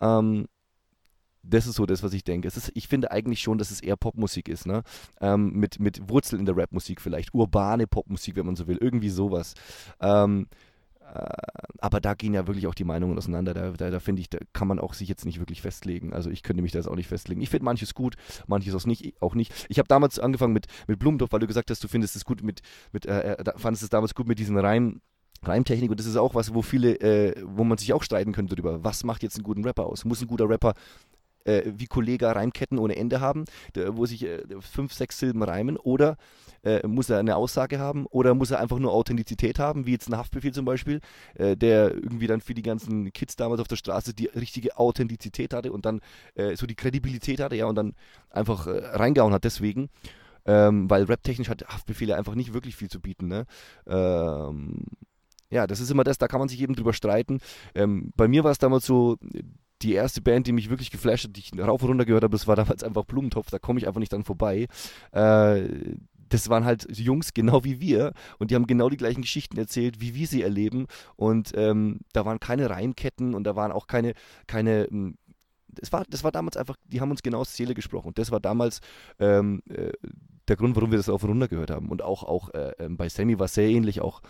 Ähm, 0.00 0.46
das 1.46 1.66
ist 1.66 1.76
so 1.76 1.86
das, 1.86 2.02
was 2.02 2.12
ich 2.12 2.24
denke. 2.24 2.48
Ist, 2.48 2.72
ich 2.74 2.88
finde 2.88 3.10
eigentlich 3.10 3.40
schon, 3.40 3.58
dass 3.58 3.70
es 3.70 3.80
eher 3.80 3.96
Popmusik 3.96 4.48
ist, 4.48 4.66
ne? 4.66 4.82
Ähm, 5.20 5.52
mit, 5.52 5.78
mit 5.78 6.08
Wurzeln 6.08 6.40
in 6.40 6.46
der 6.46 6.56
Rapmusik 6.56 7.00
vielleicht. 7.00 7.34
Urbane 7.34 7.86
Popmusik, 7.86 8.36
wenn 8.36 8.46
man 8.46 8.56
so 8.56 8.66
will. 8.66 8.78
Irgendwie 8.80 9.10
sowas. 9.10 9.54
Ähm, 10.00 10.46
äh, 11.14 11.26
aber 11.78 12.00
da 12.00 12.14
gehen 12.14 12.32
ja 12.32 12.46
wirklich 12.46 12.66
auch 12.66 12.74
die 12.74 12.84
Meinungen 12.84 13.18
auseinander. 13.18 13.52
Da, 13.52 13.70
da, 13.72 13.90
da 13.90 14.00
finde 14.00 14.22
ich, 14.22 14.30
da 14.30 14.38
kann 14.52 14.68
man 14.68 14.78
auch 14.78 14.94
sich 14.94 15.08
jetzt 15.08 15.26
nicht 15.26 15.38
wirklich 15.38 15.60
festlegen. 15.60 16.12
Also 16.14 16.30
ich 16.30 16.42
könnte 16.42 16.62
mich 16.62 16.72
da 16.72 16.80
auch 16.80 16.96
nicht 16.96 17.08
festlegen. 17.08 17.42
Ich 17.42 17.50
finde 17.50 17.64
manches 17.66 17.94
gut, 17.94 18.16
manches 18.46 18.74
auch 18.74 18.86
nicht. 18.86 19.20
Auch 19.20 19.34
nicht. 19.34 19.52
Ich 19.68 19.78
habe 19.78 19.88
damals 19.88 20.18
angefangen 20.18 20.54
mit, 20.54 20.66
mit 20.86 20.98
Blumentopf, 20.98 21.32
weil 21.32 21.40
du 21.40 21.46
gesagt 21.46 21.70
hast, 21.70 21.84
du 21.84 21.88
findest 21.88 22.16
es 22.16 22.24
gut 22.24 22.42
mit, 22.42 22.62
mit 22.92 23.06
äh, 23.06 23.34
äh 23.34 23.52
fandest 23.56 23.82
es 23.82 23.90
damals 23.90 24.14
gut 24.14 24.28
mit 24.28 24.38
diesen 24.38 24.58
Reim. 24.58 25.00
Reimtechnik 25.44 25.90
und 25.90 26.00
das 26.00 26.06
ist 26.06 26.16
auch 26.16 26.34
was, 26.34 26.54
wo 26.54 26.62
viele, 26.62 26.94
äh, 27.00 27.34
wo 27.44 27.64
man 27.64 27.78
sich 27.78 27.92
auch 27.92 28.02
streiten 28.02 28.32
könnte 28.32 28.54
darüber. 28.54 28.84
Was 28.84 29.04
macht 29.04 29.22
jetzt 29.22 29.36
einen 29.36 29.44
guten 29.44 29.64
Rapper 29.64 29.86
aus? 29.86 30.04
Muss 30.04 30.20
ein 30.20 30.28
guter 30.28 30.48
Rapper 30.48 30.74
äh, 31.44 31.62
wie 31.66 31.86
Kollega 31.86 32.32
Reimketten 32.32 32.78
ohne 32.78 32.96
Ende 32.96 33.20
haben, 33.20 33.44
wo 33.74 34.06
sich 34.06 34.24
äh, 34.24 34.42
fünf, 34.60 34.92
sechs 34.92 35.18
Silben 35.18 35.42
reimen? 35.42 35.76
Oder 35.76 36.16
äh, 36.62 36.86
muss 36.86 37.10
er 37.10 37.18
eine 37.18 37.36
Aussage 37.36 37.78
haben? 37.78 38.06
Oder 38.06 38.34
muss 38.34 38.50
er 38.50 38.60
einfach 38.60 38.78
nur 38.78 38.92
Authentizität 38.92 39.58
haben, 39.58 39.86
wie 39.86 39.92
jetzt 39.92 40.08
ein 40.08 40.16
Haftbefehl 40.16 40.52
zum 40.52 40.64
Beispiel, 40.64 41.00
äh, 41.34 41.56
der 41.56 41.94
irgendwie 41.94 42.26
dann 42.26 42.40
für 42.40 42.54
die 42.54 42.62
ganzen 42.62 43.12
Kids 43.12 43.36
damals 43.36 43.60
auf 43.60 43.68
der 43.68 43.76
Straße 43.76 44.14
die 44.14 44.26
richtige 44.26 44.78
Authentizität 44.78 45.54
hatte 45.54 45.72
und 45.72 45.84
dann 45.84 46.00
äh, 46.34 46.56
so 46.56 46.66
die 46.66 46.74
Kredibilität 46.74 47.40
hatte, 47.40 47.56
ja, 47.56 47.66
und 47.66 47.76
dann 47.76 47.94
einfach 48.30 48.66
reingehauen 48.66 49.34
hat 49.34 49.44
deswegen. 49.44 49.90
Ähm, 50.46 50.90
weil 50.90 51.04
raptechnisch 51.04 51.48
hat 51.48 51.66
Haftbefehle 51.66 52.16
einfach 52.16 52.34
nicht 52.34 52.52
wirklich 52.52 52.76
viel 52.76 52.90
zu 52.90 53.00
bieten. 53.00 53.28
Ne? 53.28 53.46
Ähm, 53.86 54.84
ja, 55.54 55.66
das 55.66 55.80
ist 55.80 55.90
immer 55.90 56.04
das, 56.04 56.18
da 56.18 56.26
kann 56.26 56.40
man 56.40 56.48
sich 56.48 56.60
eben 56.60 56.74
drüber 56.74 56.92
streiten. 56.92 57.38
Ähm, 57.74 58.12
bei 58.16 58.28
mir 58.28 58.44
war 58.44 58.50
es 58.50 58.58
damals 58.58 58.84
so, 58.84 59.16
die 59.82 59.92
erste 59.94 60.20
Band, 60.20 60.46
die 60.46 60.52
mich 60.52 60.70
wirklich 60.70 60.90
geflasht 60.90 61.24
hat, 61.24 61.36
die 61.36 61.40
ich 61.40 61.58
rauf 61.58 61.82
und 61.82 61.90
runter 61.90 62.04
gehört 62.04 62.24
habe, 62.24 62.32
das 62.32 62.46
war 62.46 62.56
damals 62.56 62.82
einfach 62.82 63.04
Blumentopf, 63.04 63.50
da 63.50 63.58
komme 63.58 63.78
ich 63.78 63.86
einfach 63.86 64.00
nicht 64.00 64.12
dran 64.12 64.24
vorbei. 64.24 64.66
Äh, 65.12 65.68
das 66.28 66.48
waren 66.48 66.64
halt 66.64 66.86
Jungs 66.96 67.34
genau 67.34 67.64
wie 67.64 67.80
wir 67.80 68.12
und 68.38 68.50
die 68.50 68.54
haben 68.54 68.66
genau 68.66 68.88
die 68.88 68.96
gleichen 68.96 69.22
Geschichten 69.22 69.58
erzählt, 69.58 70.00
wie 70.00 70.14
wir 70.14 70.26
sie 70.26 70.42
erleben 70.42 70.86
und 71.16 71.52
ähm, 71.54 72.00
da 72.12 72.24
waren 72.24 72.40
keine 72.40 72.70
Reimketten 72.70 73.34
und 73.34 73.44
da 73.44 73.54
waren 73.54 73.70
auch 73.70 73.86
keine, 73.86 74.14
keine 74.46 74.88
hm, 74.90 75.16
das 75.68 75.92
war, 75.92 76.04
das 76.08 76.24
war 76.24 76.32
damals 76.32 76.56
einfach, 76.56 76.76
die 76.84 77.00
haben 77.00 77.10
uns 77.10 77.22
genau 77.22 77.40
aus 77.40 77.54
Seele 77.54 77.74
gesprochen 77.74 78.08
und 78.08 78.18
das 78.18 78.30
war 78.30 78.40
damals 78.40 78.80
ähm, 79.18 79.62
äh, 79.68 79.92
der 80.48 80.56
Grund, 80.56 80.76
warum 80.76 80.90
wir 80.90 80.98
das 80.98 81.08
auf 81.08 81.22
und 81.24 81.30
runter 81.30 81.48
gehört 81.48 81.70
haben 81.70 81.88
und 81.88 82.02
auch, 82.02 82.22
auch 82.22 82.50
äh, 82.54 82.72
ähm, 82.78 82.96
bei 82.96 83.08
Sammy 83.08 83.38
war 83.38 83.46
es 83.46 83.54
sehr 83.54 83.68
ähnlich, 83.68 84.00
auch 84.00 84.20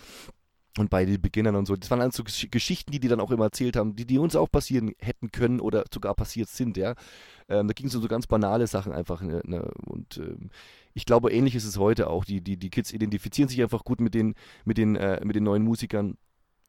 und 0.79 0.91
bei 0.91 1.05
den 1.05 1.21
Beginnern 1.21 1.55
und 1.57 1.67
so. 1.67 1.77
Das 1.77 1.91
waren 1.91 2.01
dann 2.01 2.11
so 2.11 2.25
Geschichten, 2.25 2.91
die 2.91 3.01
die 3.01 3.09
dann 3.09 3.21
auch 3.21 3.31
immer 3.31 3.45
erzählt 3.45 3.77
haben, 3.77 3.95
die, 3.95 4.07
die 4.07 4.19
uns 4.19 4.37
auch 4.37 4.51
passieren 4.51 4.95
hätten 4.99 5.31
können 5.31 5.61
oder 5.61 5.85
sogar 5.93 6.15
passiert 6.15 6.49
sind, 6.49 6.77
ja. 6.77 6.95
Ähm, 7.49 7.69
da 7.69 7.75
ging 7.75 7.87
es 7.87 7.95
um 7.95 8.03
so 8.03 8.09
ganz 8.09 8.27
banale 8.27 8.67
Sachen 8.67 8.93
einfach. 8.93 9.21
Ne, 9.23 9.41
ne? 9.45 9.71
Und 9.87 10.17
ähm, 10.19 10.51
ich 10.95 11.05
glaube, 11.05 11.33
ähnlich 11.33 11.55
ist 11.55 11.65
es 11.65 11.79
heute 11.79 12.09
auch. 12.09 12.25
Die, 12.25 12.41
die, 12.41 12.57
die 12.57 12.71
Kids 12.71 12.93
identifizieren 12.93 13.49
sich 13.49 13.63
einfach 13.63 13.85
gut 13.85 14.01
mit 14.01 14.15
den, 14.15 14.35
mit 14.65 14.79
den, 14.79 14.97
äh, 14.97 15.25
mit 15.25 15.37
den 15.37 15.45
neuen 15.45 15.63
Musikern. 15.63 16.17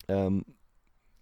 Ähm, 0.08 0.46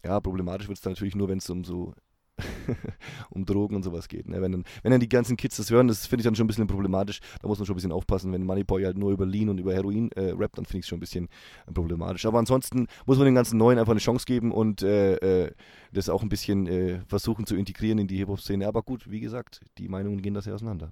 ja, 0.03 0.19
problematisch 0.19 0.67
wird 0.67 0.79
es 0.79 0.85
natürlich 0.85 1.15
nur, 1.15 1.29
wenn 1.29 1.37
es 1.37 1.49
um 1.49 1.63
so 1.63 1.93
um 3.29 3.45
Drogen 3.45 3.75
und 3.75 3.83
sowas 3.83 4.07
geht. 4.07 4.27
Ne? 4.27 4.41
Wenn, 4.41 4.51
dann, 4.51 4.63
wenn 4.81 4.91
dann 4.91 4.99
die 4.99 5.09
ganzen 5.09 5.37
Kids 5.37 5.57
das 5.57 5.69
hören, 5.69 5.87
das 5.87 6.05
finde 6.07 6.21
ich 6.21 6.25
dann 6.25 6.35
schon 6.35 6.45
ein 6.45 6.47
bisschen 6.47 6.67
problematisch. 6.67 7.19
Da 7.41 7.47
muss 7.47 7.59
man 7.59 7.65
schon 7.65 7.73
ein 7.73 7.77
bisschen 7.77 7.91
aufpassen. 7.91 8.31
Wenn 8.31 8.43
Moneyboy 8.43 8.83
halt 8.83 8.97
nur 8.97 9.11
über 9.11 9.25
Lean 9.25 9.49
und 9.49 9.59
über 9.59 9.73
Heroin 9.73 10.11
äh, 10.13 10.31
rappt, 10.31 10.57
dann 10.57 10.65
finde 10.65 10.79
ich 10.79 10.85
es 10.85 10.89
schon 10.89 10.97
ein 10.97 11.01
bisschen 11.01 11.29
problematisch. 11.73 12.25
Aber 12.25 12.39
ansonsten 12.39 12.87
muss 13.05 13.17
man 13.17 13.25
den 13.25 13.35
ganzen 13.35 13.57
Neuen 13.57 13.77
einfach 13.77 13.91
eine 13.91 13.99
Chance 13.99 14.25
geben 14.25 14.51
und 14.51 14.81
äh, 14.81 15.45
äh, 15.45 15.51
das 15.91 16.09
auch 16.09 16.23
ein 16.23 16.29
bisschen 16.29 16.67
äh, 16.67 17.01
versuchen 17.07 17.45
zu 17.45 17.55
integrieren 17.55 17.99
in 17.99 18.07
die 18.07 18.17
Hip-Hop-Szene. 18.17 18.67
Aber 18.67 18.81
gut, 18.81 19.09
wie 19.09 19.19
gesagt, 19.19 19.61
die 19.77 19.87
Meinungen 19.87 20.21
gehen 20.21 20.33
da 20.33 20.41
sehr 20.41 20.55
auseinander. 20.55 20.91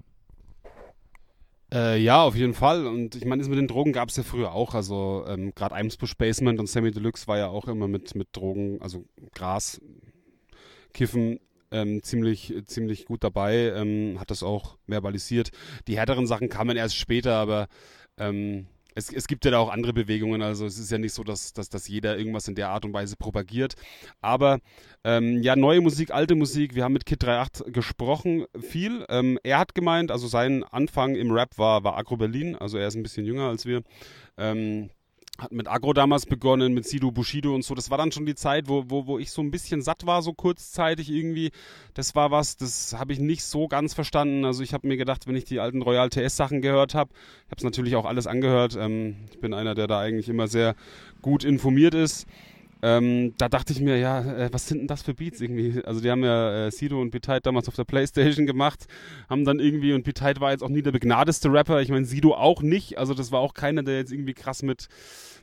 Äh, 1.74 2.02
ja, 2.02 2.22
auf 2.22 2.36
jeden 2.36 2.54
Fall. 2.54 2.86
Und 2.86 3.16
ich 3.16 3.26
meine, 3.26 3.42
das 3.42 3.50
mit 3.50 3.58
den 3.58 3.68
Drogen 3.68 3.94
gab 3.94 4.10
es 4.10 4.18
ja 4.18 4.24
früher 4.24 4.52
auch. 4.52 4.76
Also 4.76 5.24
ähm, 5.28 5.54
gerade 5.56 5.74
Eimsbusch 5.74 6.16
Basement 6.18 6.60
und 6.60 6.68
Sammy 6.68 6.92
Deluxe 6.92 7.28
war 7.28 7.38
ja 7.38 7.48
auch 7.48 7.68
immer 7.68 7.88
mit, 7.88 8.14
mit 8.14 8.28
Drogen, 8.34 8.82
also 8.82 9.06
Gras, 9.34 9.80
Kiffen 10.94 11.40
ähm, 11.72 12.04
ziemlich, 12.04 12.54
ziemlich 12.66 13.06
gut 13.06 13.24
dabei, 13.24 13.74
ähm, 13.76 14.20
hat 14.20 14.32
das 14.32 14.44
auch 14.44 14.78
verbalisiert. 14.88 15.52
Die 15.88 15.98
härteren 15.98 16.28
Sachen 16.28 16.50
kamen 16.50 16.78
erst 16.78 16.98
später, 16.98 17.36
aber 17.36 17.68
ähm, 18.18 18.68
es, 18.94 19.12
es, 19.12 19.28
gibt 19.28 19.46
ja 19.46 19.52
da 19.52 19.60
auch 19.60 19.70
andere 19.70 19.94
Bewegungen, 19.94 20.42
also 20.42 20.66
es 20.66 20.78
ist 20.78 20.92
ja 20.92 20.98
nicht 20.98 21.14
so, 21.14 21.24
dass, 21.24 21.54
dass, 21.54 21.70
dass 21.70 21.88
jeder 21.88 22.18
irgendwas 22.18 22.48
in 22.48 22.56
der 22.56 22.70
Art 22.70 22.84
und 22.84 22.94
Weise 22.94 23.16
propagiert. 23.16 23.76
Aber 24.20 24.60
ähm, 25.04 25.42
ja, 25.42 25.56
neue 25.56 25.82
Musik, 25.82 26.12
alte 26.12 26.36
Musik, 26.36 26.76
wir 26.76 26.84
haben 26.84 26.94
mit 26.94 27.06
Kid 27.06 27.24
38 27.24 27.74
gesprochen, 27.74 28.46
viel. 28.60 29.06
Ähm, 29.10 29.40
er 29.44 29.60
hat 29.60 29.76
gemeint, 29.76 30.12
also 30.12 30.28
sein 30.28 30.64
Anfang 30.64 31.16
im 31.16 31.32
Rap 31.32 31.58
war, 31.58 31.84
war 31.84 31.98
Agro 31.98 32.18
Berlin, 32.18 32.56
also 32.56 32.78
er 32.78 32.88
ist 32.88 32.96
ein 32.96 33.04
bisschen 33.04 33.26
jünger 33.26 33.48
als 33.48 33.66
wir. 33.66 33.82
Ähm, 34.38 34.90
hat 35.42 35.52
mit 35.52 35.68
Agro 35.68 35.94
damals 35.94 36.26
begonnen, 36.26 36.74
mit 36.74 36.86
Sido 36.86 37.12
Bushido 37.12 37.54
und 37.56 37.64
so. 37.64 37.74
Das 37.74 37.90
war 37.90 37.98
dann 37.98 38.12
schon 38.12 38.26
die 38.26 38.36
Zeit, 38.36 38.68
wo, 38.68 38.86
wo, 38.88 39.08
wo 39.08 39.20
ich 39.20 39.32
so 39.32 39.42
ein 39.42 39.52
bisschen 39.52 39.82
satt 39.82 40.06
war, 40.06 40.22
so 40.22 40.34
kurzzeitig 40.34 41.10
irgendwie. 41.10 41.52
Das 41.94 42.16
war 42.16 42.32
was, 42.32 42.58
das 42.58 42.96
habe 42.98 43.14
ich 43.14 43.20
nicht 43.20 43.44
so 43.44 43.68
ganz 43.68 43.94
verstanden. 43.94 44.46
Also 44.46 44.64
ich 44.64 44.74
habe 44.74 44.88
mir 44.88 44.98
gedacht, 44.98 45.28
wenn 45.28 45.36
ich 45.36 45.46
die 45.46 45.60
alten 45.60 45.82
Royal 45.82 46.10
TS 46.10 46.36
Sachen 46.36 46.62
gehört 46.62 46.94
habe, 46.94 47.12
ich 47.46 47.52
habe 47.52 47.58
es 47.58 47.64
natürlich 47.64 47.96
auch 47.96 48.06
alles 48.06 48.28
angehört. 48.28 48.78
Ähm, 48.80 49.16
ich 49.32 49.40
bin 49.40 49.54
einer, 49.54 49.76
der 49.76 49.88
da 49.88 50.00
eigentlich 50.00 50.30
immer 50.30 50.48
sehr 50.48 50.76
gut 51.22 51.44
informiert 51.44 51.94
ist. 51.94 52.28
Ähm, 52.84 53.36
da 53.38 53.48
dachte 53.48 53.74
ich 53.74 53.80
mir, 53.80 53.98
ja, 53.98 54.22
äh, 54.22 54.50
was 54.52 54.68
sind 54.68 54.80
denn 54.80 54.88
das 54.88 55.04
für 55.04 55.14
Beats 55.14 55.40
irgendwie? 55.40 55.84
Also 55.86 56.02
die 56.02 56.10
haben 56.10 56.24
ja 56.24 56.66
äh, 56.66 56.72
Sido 56.72 57.00
und 57.00 57.12
Bitite 57.12 57.42
damals 57.42 57.68
auf 57.68 57.76
der 57.76 57.84
Playstation 57.84 58.48
gemacht, 58.48 58.88
haben 59.30 59.46
dann 59.46 59.60
irgendwie, 59.60 59.94
und 59.94 60.04
Bitite 60.04 60.42
war 60.42 60.52
jetzt 60.52 60.64
auch 60.64 60.70
nie 60.70 60.82
der 60.82 60.92
begnadeste 60.92 61.52
Rapper, 61.54 61.82
ich 61.82 61.90
meine 61.90 62.06
Sido 62.06 62.34
auch 62.34 62.64
nicht, 62.64 62.98
also 62.98 63.14
das 63.14 63.32
war 63.32 63.40
auch 63.40 63.54
keiner, 63.54 63.84
der 63.84 63.98
jetzt 63.98 64.12
irgendwie 64.12 64.34
krass 64.34 64.64
mit 64.64 64.88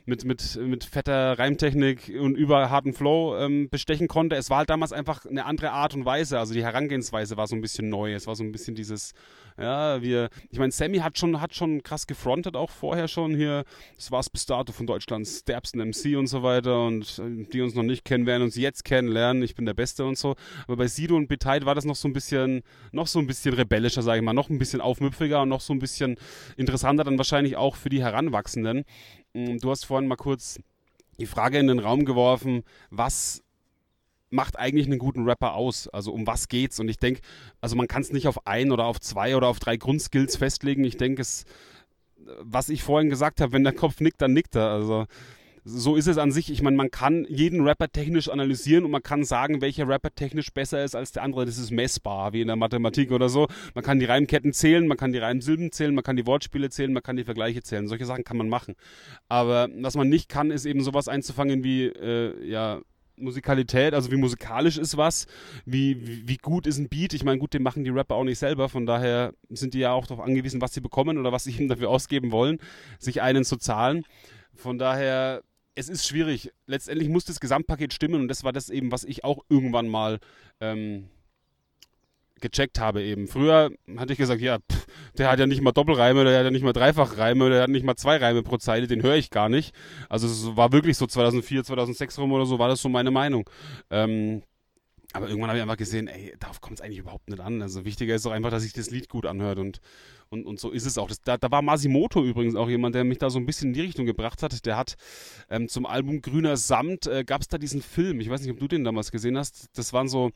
mit, 0.05 0.25
mit, 0.25 0.57
mit 0.57 0.83
fetter 0.83 1.37
Reimtechnik 1.37 2.11
und 2.19 2.35
über 2.35 2.69
harten 2.69 2.93
Flow 2.93 3.37
ähm, 3.37 3.69
bestechen 3.69 4.07
konnte. 4.07 4.35
Es 4.35 4.49
war 4.49 4.59
halt 4.59 4.69
damals 4.69 4.91
einfach 4.91 5.25
eine 5.25 5.45
andere 5.45 5.71
Art 5.71 5.93
und 5.93 6.05
Weise. 6.05 6.39
Also 6.39 6.53
die 6.53 6.63
Herangehensweise 6.63 7.37
war 7.37 7.47
so 7.47 7.55
ein 7.55 7.61
bisschen 7.61 7.89
neu. 7.89 8.13
Es 8.13 8.27
war 8.27 8.35
so 8.35 8.43
ein 8.43 8.51
bisschen 8.51 8.75
dieses, 8.75 9.13
ja, 9.59 10.01
wir, 10.01 10.29
ich 10.49 10.59
meine, 10.59 10.71
Sammy 10.71 10.99
hat 10.99 11.17
schon, 11.17 11.41
hat 11.41 11.53
schon 11.53 11.83
krass 11.83 12.07
gefrontet, 12.07 12.55
auch 12.55 12.69
vorher 12.69 13.07
schon 13.07 13.35
hier. 13.35 13.65
Das 13.95 14.11
war 14.11 14.21
es 14.21 14.29
bis 14.29 14.45
dato 14.45 14.71
von 14.71 14.87
Deutschlands 14.87 15.39
stärksten 15.39 15.79
MC 15.79 16.17
und 16.17 16.27
so 16.27 16.43
weiter. 16.43 16.85
Und 16.85 17.19
äh, 17.19 17.45
die 17.51 17.61
uns 17.61 17.75
noch 17.75 17.83
nicht 17.83 18.05
kennen, 18.05 18.25
werden 18.25 18.43
uns 18.43 18.55
jetzt 18.55 18.85
kennenlernen. 18.85 19.43
Ich 19.43 19.55
bin 19.55 19.65
der 19.65 19.73
Beste 19.73 20.05
und 20.05 20.17
so. 20.17 20.35
Aber 20.65 20.77
bei 20.77 20.87
Sido 20.87 21.15
und 21.15 21.27
Betide 21.27 21.65
war 21.65 21.75
das 21.75 21.85
noch 21.85 21.95
so 21.95 22.07
ein 22.07 22.13
bisschen, 22.13 22.63
noch 22.91 23.07
so 23.07 23.19
ein 23.19 23.27
bisschen 23.27 23.53
rebellischer, 23.53 24.01
sage 24.01 24.19
ich 24.19 24.23
mal. 24.23 24.33
Noch 24.33 24.49
ein 24.49 24.59
bisschen 24.59 24.81
aufmüpfiger 24.81 25.41
und 25.41 25.49
noch 25.49 25.61
so 25.61 25.73
ein 25.73 25.79
bisschen 25.79 26.15
interessanter 26.55 27.03
dann 27.03 27.17
wahrscheinlich 27.17 27.57
auch 27.57 27.75
für 27.75 27.89
die 27.89 28.01
Heranwachsenden. 28.01 28.85
Mm, 29.39 29.57
du 29.57 29.71
hast 29.71 29.85
vorhin 29.85 30.07
mal 30.07 30.15
kurz 30.15 30.59
die 31.19 31.25
Frage 31.25 31.59
in 31.59 31.67
den 31.67 31.79
Raum 31.79 32.05
geworfen, 32.05 32.63
was 32.89 33.43
macht 34.29 34.57
eigentlich 34.57 34.87
einen 34.87 34.99
guten 34.99 35.25
Rapper 35.25 35.53
aus? 35.53 35.87
Also 35.87 36.13
um 36.13 36.27
was 36.27 36.47
geht's? 36.47 36.79
Und 36.79 36.87
ich 36.89 36.97
denke, 36.97 37.21
also 37.61 37.75
man 37.75 37.87
kann 37.87 38.01
es 38.01 38.11
nicht 38.11 38.27
auf 38.27 38.45
ein 38.45 38.71
oder 38.71 38.85
auf 38.85 38.99
zwei 38.99 39.35
oder 39.35 39.47
auf 39.47 39.59
drei 39.59 39.77
Grundskills 39.77 40.37
festlegen. 40.37 40.83
Ich 40.83 40.97
denke, 40.97 41.21
es, 41.21 41.45
was 42.41 42.69
ich 42.69 42.83
vorhin 42.83 43.09
gesagt 43.09 43.41
habe, 43.41 43.53
wenn 43.53 43.63
der 43.63 43.73
Kopf 43.73 43.99
nickt, 43.99 44.21
dann 44.21 44.33
nickt 44.33 44.55
er. 44.55 44.69
Also 44.69 45.07
so 45.63 45.95
ist 45.95 46.07
es 46.07 46.17
an 46.17 46.31
sich. 46.31 46.51
Ich 46.51 46.61
meine, 46.61 46.77
man 46.77 46.91
kann 46.91 47.25
jeden 47.29 47.61
Rapper 47.67 47.89
technisch 47.89 48.29
analysieren 48.29 48.85
und 48.85 48.91
man 48.91 49.03
kann 49.03 49.23
sagen, 49.23 49.61
welcher 49.61 49.87
Rapper 49.87 50.13
technisch 50.13 50.51
besser 50.51 50.83
ist 50.83 50.95
als 50.95 51.11
der 51.11 51.23
andere. 51.23 51.45
Das 51.45 51.57
ist 51.57 51.71
messbar, 51.71 52.33
wie 52.33 52.41
in 52.41 52.47
der 52.47 52.55
Mathematik 52.55 53.11
oder 53.11 53.29
so. 53.29 53.47
Man 53.75 53.83
kann 53.83 53.99
die 53.99 54.05
Reimketten 54.05 54.53
zählen, 54.53 54.87
man 54.87 54.97
kann 54.97 55.11
die 55.11 55.19
Reimsilben 55.19 55.71
zählen, 55.71 55.93
man 55.93 56.03
kann 56.03 56.15
die 56.15 56.25
Wortspiele 56.25 56.69
zählen, 56.69 56.93
man 56.93 57.03
kann 57.03 57.17
die 57.17 57.23
Vergleiche 57.23 57.61
zählen. 57.61 57.87
Solche 57.87 58.05
Sachen 58.05 58.23
kann 58.23 58.37
man 58.37 58.49
machen. 58.49 58.75
Aber 59.27 59.67
was 59.79 59.95
man 59.95 60.09
nicht 60.09 60.29
kann, 60.29 60.51
ist 60.51 60.65
eben 60.65 60.81
sowas 60.81 61.07
einzufangen 61.07 61.63
wie, 61.63 61.85
äh, 61.85 62.47
ja, 62.47 62.81
Musikalität, 63.21 63.93
also 63.93 64.11
wie 64.11 64.17
musikalisch 64.17 64.77
ist 64.77 64.97
was, 64.97 65.27
wie, 65.65 66.07
wie, 66.07 66.27
wie, 66.27 66.37
gut 66.37 66.67
ist 66.67 66.77
ein 66.77 66.89
Beat. 66.89 67.13
Ich 67.13 67.23
meine, 67.23 67.37
gut, 67.37 67.53
den 67.53 67.63
machen 67.63 67.83
die 67.83 67.89
Rapper 67.89 68.15
auch 68.15 68.23
nicht 68.23 68.39
selber, 68.39 68.69
von 68.69 68.85
daher 68.85 69.33
sind 69.49 69.73
die 69.73 69.79
ja 69.79 69.91
auch 69.91 70.07
darauf 70.07 70.25
angewiesen, 70.25 70.61
was 70.61 70.73
sie 70.73 70.81
bekommen 70.81 71.17
oder 71.17 71.31
was 71.31 71.43
sie 71.43 71.51
ihm 71.59 71.67
dafür 71.67 71.89
ausgeben 71.89 72.31
wollen, 72.31 72.59
sich 72.97 73.21
einen 73.21 73.43
zu 73.43 73.57
zahlen. 73.57 74.05
Von 74.55 74.77
daher 74.77 75.43
es 75.79 75.87
ist 75.87 76.05
schwierig. 76.05 76.51
Letztendlich 76.67 77.07
muss 77.07 77.23
das 77.23 77.39
Gesamtpaket 77.39 77.93
stimmen 77.93 78.21
und 78.21 78.27
das 78.27 78.43
war 78.43 78.51
das 78.51 78.69
eben, 78.69 78.91
was 78.91 79.05
ich 79.05 79.23
auch 79.23 79.45
irgendwann 79.47 79.87
mal 79.87 80.19
ähm, 80.59 81.07
gecheckt 82.41 82.79
habe 82.79 83.01
eben. 83.01 83.27
Früher 83.27 83.71
hatte 83.97 84.11
ich 84.11 84.19
gesagt, 84.19 84.41
ja, 84.41 84.59
pff, 84.59 84.87
der 85.17 85.31
hat 85.31 85.39
ja 85.39 85.47
nicht 85.47 85.61
mal 85.61 85.71
Doppelreime, 85.71 86.25
der 86.25 86.37
hat 86.37 86.45
ja 86.45 86.51
nicht 86.51 86.63
mal 86.63 86.73
Dreifachreime, 86.73 87.49
der 87.49 87.63
hat 87.63 87.69
nicht 87.69 87.85
mal 87.85 87.95
zwei 87.95 88.17
Reime 88.17 88.43
pro 88.43 88.57
Zeile, 88.57 88.87
den 88.87 89.03
höre 89.03 89.15
ich 89.15 89.29
gar 89.29 89.47
nicht. 89.47 89.73
Also 90.09 90.27
es 90.27 90.57
war 90.57 90.73
wirklich 90.73 90.97
so 90.97 91.07
2004, 91.07 91.63
2006 91.63 92.19
rum 92.19 92.33
oder 92.33 92.45
so, 92.45 92.59
war 92.59 92.67
das 92.67 92.81
so 92.81 92.89
meine 92.89 93.11
Meinung. 93.11 93.49
Ähm, 93.89 94.43
aber 95.13 95.27
irgendwann 95.27 95.49
habe 95.49 95.59
ich 95.59 95.63
einfach 95.63 95.77
gesehen, 95.77 96.07
ey, 96.07 96.35
darauf 96.39 96.61
kommt 96.61 96.79
es 96.79 96.81
eigentlich 96.85 96.99
überhaupt 96.99 97.29
nicht 97.29 97.39
an. 97.39 97.61
Also 97.61 97.85
wichtiger 97.85 98.15
ist 98.15 98.25
doch 98.25 98.31
einfach, 98.31 98.51
dass 98.51 98.63
sich 98.63 98.73
das 98.73 98.91
Lied 98.91 99.07
gut 99.09 99.25
anhört 99.25 99.59
und, 99.59 99.79
und, 100.31 100.45
und 100.45 100.59
so 100.59 100.69
ist 100.69 100.85
es 100.85 100.97
auch. 100.97 101.07
Das, 101.07 101.21
da, 101.21 101.37
da 101.37 101.49
war 101.49 101.61
Masimoto 101.61 102.23
übrigens 102.23 102.55
auch 102.55 102.69
jemand, 102.69 102.95
der 102.95 103.03
mich 103.03 103.17
da 103.17 103.29
so 103.29 103.39
ein 103.39 103.45
bisschen 103.45 103.69
in 103.69 103.73
die 103.73 103.81
Richtung 103.81 104.05
gebracht 104.05 104.43
hat. 104.43 104.65
Der 104.65 104.77
hat 104.77 104.95
ähm, 105.49 105.67
zum 105.67 105.85
Album 105.85 106.21
Grüner 106.21 106.55
Samt, 106.55 107.07
äh, 107.07 107.23
gab 107.23 107.41
es 107.41 107.47
da 107.47 107.57
diesen 107.57 107.81
Film, 107.81 108.19
ich 108.19 108.29
weiß 108.29 108.41
nicht, 108.41 108.51
ob 108.51 108.59
du 108.59 108.67
den 108.67 108.83
damals 108.83 109.11
gesehen 109.11 109.37
hast, 109.37 109.69
das 109.73 109.91
waren 109.91 110.07
so 110.07 110.31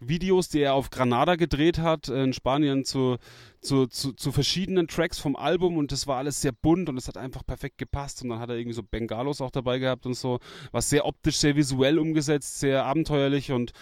Videos, 0.00 0.48
die 0.48 0.60
er 0.60 0.74
auf 0.74 0.90
Granada 0.90 1.36
gedreht 1.36 1.78
hat, 1.78 2.08
äh, 2.08 2.24
in 2.24 2.32
Spanien 2.32 2.84
zu, 2.84 3.18
zu, 3.60 3.86
zu, 3.86 4.12
zu 4.12 4.32
verschiedenen 4.32 4.88
Tracks 4.88 5.18
vom 5.18 5.36
Album. 5.36 5.76
Und 5.76 5.92
das 5.92 6.06
war 6.06 6.18
alles 6.18 6.40
sehr 6.40 6.52
bunt 6.52 6.88
und 6.88 6.96
es 6.96 7.06
hat 7.06 7.16
einfach 7.16 7.46
perfekt 7.46 7.78
gepasst. 7.78 8.22
Und 8.22 8.30
dann 8.30 8.40
hat 8.40 8.50
er 8.50 8.56
irgendwie 8.56 8.74
so 8.74 8.82
Bengalos 8.82 9.40
auch 9.40 9.50
dabei 9.50 9.78
gehabt 9.78 10.06
und 10.06 10.14
so, 10.14 10.40
was 10.72 10.90
sehr 10.90 11.06
optisch, 11.06 11.36
sehr 11.36 11.54
visuell 11.54 11.98
umgesetzt, 11.98 12.58
sehr 12.58 12.84
abenteuerlich. 12.84 13.52
Und 13.52 13.72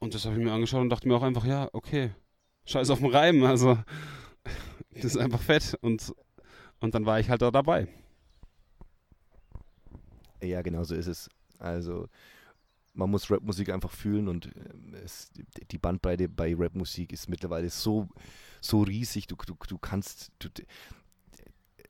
und 0.00 0.14
das 0.14 0.24
habe 0.24 0.36
ich 0.36 0.44
mir 0.44 0.52
angeschaut 0.52 0.80
und 0.80 0.90
dachte 0.90 1.08
mir 1.08 1.16
auch 1.16 1.22
einfach, 1.22 1.44
ja, 1.44 1.68
okay, 1.72 2.10
scheiß 2.66 2.90
auf 2.90 3.00
den 3.00 3.10
Reim, 3.10 3.42
also 3.42 3.78
das 5.02 5.14
ist 5.14 5.16
einfach 5.16 5.40
fett. 5.40 5.76
Und, 5.80 6.14
und 6.80 6.94
dann 6.94 7.06
war 7.06 7.20
ich 7.20 7.30
halt 7.30 7.42
da 7.42 7.50
dabei. 7.50 7.88
Ja, 10.42 10.62
genau 10.62 10.84
so 10.84 10.94
ist 10.94 11.06
es. 11.06 11.28
Also 11.58 12.08
man 12.94 13.10
muss 13.10 13.30
Rapmusik 13.30 13.70
einfach 13.70 13.92
fühlen 13.92 14.28
und 14.28 14.46
ähm, 14.46 14.94
es, 15.04 15.30
die 15.70 15.78
Bandbreite 15.78 16.28
bei 16.28 16.54
Rapmusik 16.56 17.12
ist 17.12 17.28
mittlerweile 17.28 17.70
so, 17.70 18.08
so 18.60 18.82
riesig. 18.82 19.26
Du, 19.28 19.36
du, 19.36 19.54
du 19.68 19.78
kannst, 19.78 20.32
du, 20.40 20.48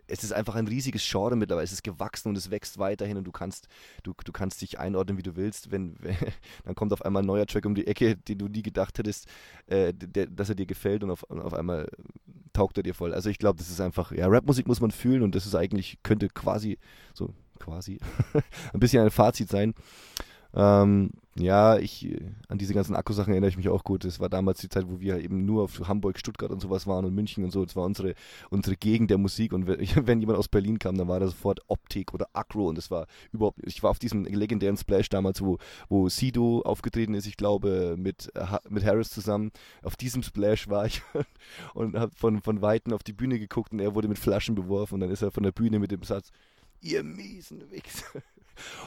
es 0.08 0.24
ist 0.24 0.32
einfach 0.32 0.54
ein 0.54 0.66
riesiges 0.66 1.08
Genre 1.08 1.36
mittlerweile. 1.36 1.64
Es 1.64 1.72
ist 1.72 1.84
gewachsen 1.84 2.28
und 2.28 2.36
es 2.36 2.50
wächst 2.50 2.78
weiterhin 2.78 3.18
und 3.18 3.24
du 3.24 3.32
kannst, 3.32 3.68
du, 4.02 4.14
du 4.24 4.32
kannst 4.32 4.60
dich 4.62 4.78
einordnen, 4.78 5.18
wie 5.18 5.22
du 5.22 5.36
willst. 5.36 5.70
Wenn, 5.70 5.96
wenn 6.00 6.16
dann 6.64 6.74
kommt 6.74 6.92
auf 6.92 7.04
einmal 7.04 7.22
ein 7.22 7.26
neuer 7.26 7.46
Track 7.46 7.66
um 7.66 7.74
die 7.74 7.86
Ecke, 7.86 8.16
den 8.16 8.38
du 8.38 8.48
nie 8.48 8.62
gedacht 8.62 8.98
hättest, 8.98 9.26
äh, 9.66 9.92
der, 9.94 10.26
dass 10.26 10.48
er 10.48 10.54
dir 10.54 10.66
gefällt 10.66 11.04
und 11.04 11.10
auf, 11.10 11.28
auf 11.30 11.54
einmal 11.54 11.88
taugt 12.52 12.76
er 12.78 12.82
dir 12.82 12.94
voll. 12.94 13.14
Also 13.14 13.30
ich 13.30 13.38
glaube, 13.38 13.58
das 13.58 13.68
ist 13.68 13.80
einfach, 13.80 14.12
ja, 14.12 14.26
Rapmusik 14.26 14.66
muss 14.66 14.80
man 14.80 14.90
fühlen 14.90 15.22
und 15.22 15.34
das 15.34 15.46
ist 15.46 15.54
eigentlich, 15.54 15.98
könnte 16.02 16.28
quasi, 16.28 16.78
so 17.14 17.34
quasi, 17.58 17.98
ein 18.72 18.80
bisschen 18.80 19.02
ein 19.02 19.10
Fazit 19.10 19.48
sein. 19.48 19.74
Ähm, 20.54 21.10
ja, 21.40 21.78
ich, 21.78 22.06
äh, 22.06 22.20
an 22.48 22.58
diese 22.58 22.74
ganzen 22.74 22.96
Akkusachen 22.96 23.32
erinnere 23.32 23.50
ich 23.50 23.56
mich 23.56 23.68
auch 23.68 23.84
gut. 23.84 24.04
Das 24.04 24.20
war 24.20 24.28
damals 24.28 24.60
die 24.60 24.68
Zeit, 24.68 24.88
wo 24.88 25.00
wir 25.00 25.18
eben 25.18 25.44
nur 25.44 25.64
auf 25.64 25.88
Hamburg, 25.88 26.18
Stuttgart 26.18 26.50
und 26.50 26.60
sowas 26.60 26.86
waren 26.86 27.04
und 27.04 27.14
München 27.14 27.44
und 27.44 27.50
so. 27.50 27.64
Das 27.64 27.76
war 27.76 27.84
unsere, 27.84 28.14
unsere 28.50 28.76
Gegend 28.76 29.10
der 29.10 29.18
Musik. 29.18 29.52
Und 29.52 29.66
wenn 30.06 30.20
jemand 30.20 30.38
aus 30.38 30.48
Berlin 30.48 30.78
kam, 30.78 30.96
dann 30.96 31.08
war 31.08 31.20
das 31.20 31.30
sofort 31.30 31.60
Optik 31.68 32.14
oder 32.14 32.28
Akro. 32.32 32.68
Und 32.68 32.78
das 32.78 32.90
war 32.90 33.06
überhaupt, 33.32 33.58
ich 33.64 33.82
war 33.82 33.90
auf 33.90 33.98
diesem 33.98 34.24
legendären 34.24 34.76
Splash 34.76 35.08
damals, 35.08 35.40
wo, 35.40 35.58
wo 35.88 36.08
Sido 36.08 36.62
aufgetreten 36.62 37.14
ist, 37.14 37.26
ich 37.26 37.36
glaube, 37.36 37.96
mit, 37.98 38.32
mit 38.68 38.84
Harris 38.84 39.10
zusammen. 39.10 39.52
Auf 39.82 39.96
diesem 39.96 40.22
Splash 40.22 40.68
war 40.68 40.86
ich 40.86 41.02
und 41.74 41.96
habe 41.96 42.12
von, 42.14 42.40
von 42.40 42.62
Weitem 42.62 42.92
auf 42.92 43.02
die 43.02 43.12
Bühne 43.12 43.38
geguckt 43.38 43.72
und 43.72 43.80
er 43.80 43.94
wurde 43.94 44.08
mit 44.08 44.18
Flaschen 44.18 44.54
beworfen. 44.54 44.94
Und 44.94 45.00
dann 45.00 45.10
ist 45.10 45.22
er 45.22 45.30
von 45.30 45.42
der 45.42 45.52
Bühne 45.52 45.78
mit 45.78 45.90
dem 45.90 46.02
Satz, 46.02 46.30
ihr 46.80 47.02
miesen 47.02 47.70
Wichser 47.70 48.22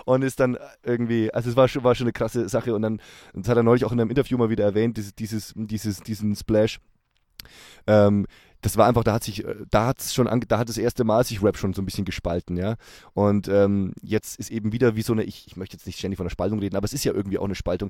und 0.06 0.22
ist 0.24 0.40
dann 0.40 0.58
irgendwie, 0.84 1.34
also 1.34 1.50
es 1.50 1.56
war 1.56 1.68
schon, 1.68 1.84
war 1.84 1.96
schon 1.96 2.06
eine 2.06 2.14
krasse 2.14 2.48
Sache 2.50 2.76
und 2.76 2.82
dann, 2.82 3.02
das 3.34 3.48
hat 3.48 3.58
er 3.58 3.64
neulich 3.64 3.86
auch 3.86 3.92
in 3.92 4.00
einem 4.00 4.10
Interview 4.10 4.38
mal 4.38 4.50
wieder 4.50 4.66
erwähnt, 4.66 4.98
dieses, 5.20 5.54
dieses, 5.56 6.00
diesen 6.02 6.36
Splash. 6.36 6.80
Ähm, 7.88 8.28
das 8.62 8.78
war 8.78 8.88
einfach, 8.88 9.04
da 9.04 9.14
hat 9.14 9.24
sich, 9.24 9.44
da 9.72 9.88
hat 9.88 10.00
es 10.00 10.14
schon, 10.14 10.28
da 10.48 10.58
hat 10.60 10.70
das 10.70 10.78
erste 10.78 11.04
Mal 11.04 11.24
sich 11.24 11.42
Rap 11.42 11.58
schon 11.58 11.74
so 11.74 11.82
ein 11.82 11.86
bisschen 11.86 12.06
gespalten, 12.06 12.58
ja. 12.58 12.76
Und 13.14 13.48
ähm, 13.48 13.94
jetzt 14.04 14.40
ist 14.40 14.52
eben 14.52 14.72
wieder 14.72 14.96
wie 14.96 15.02
so 15.02 15.14
eine, 15.14 15.24
ich, 15.24 15.48
ich 15.48 15.58
möchte 15.58 15.76
jetzt 15.76 15.88
nicht 15.88 15.98
ständig 15.98 16.18
von 16.18 16.26
einer 16.26 16.32
Spaltung 16.32 16.60
reden, 16.60 16.76
aber 16.76 16.86
es 16.86 16.94
ist 16.94 17.04
ja 17.04 17.14
irgendwie 17.14 17.40
auch 17.40 17.46
eine 17.46 17.56
Spaltung. 17.56 17.90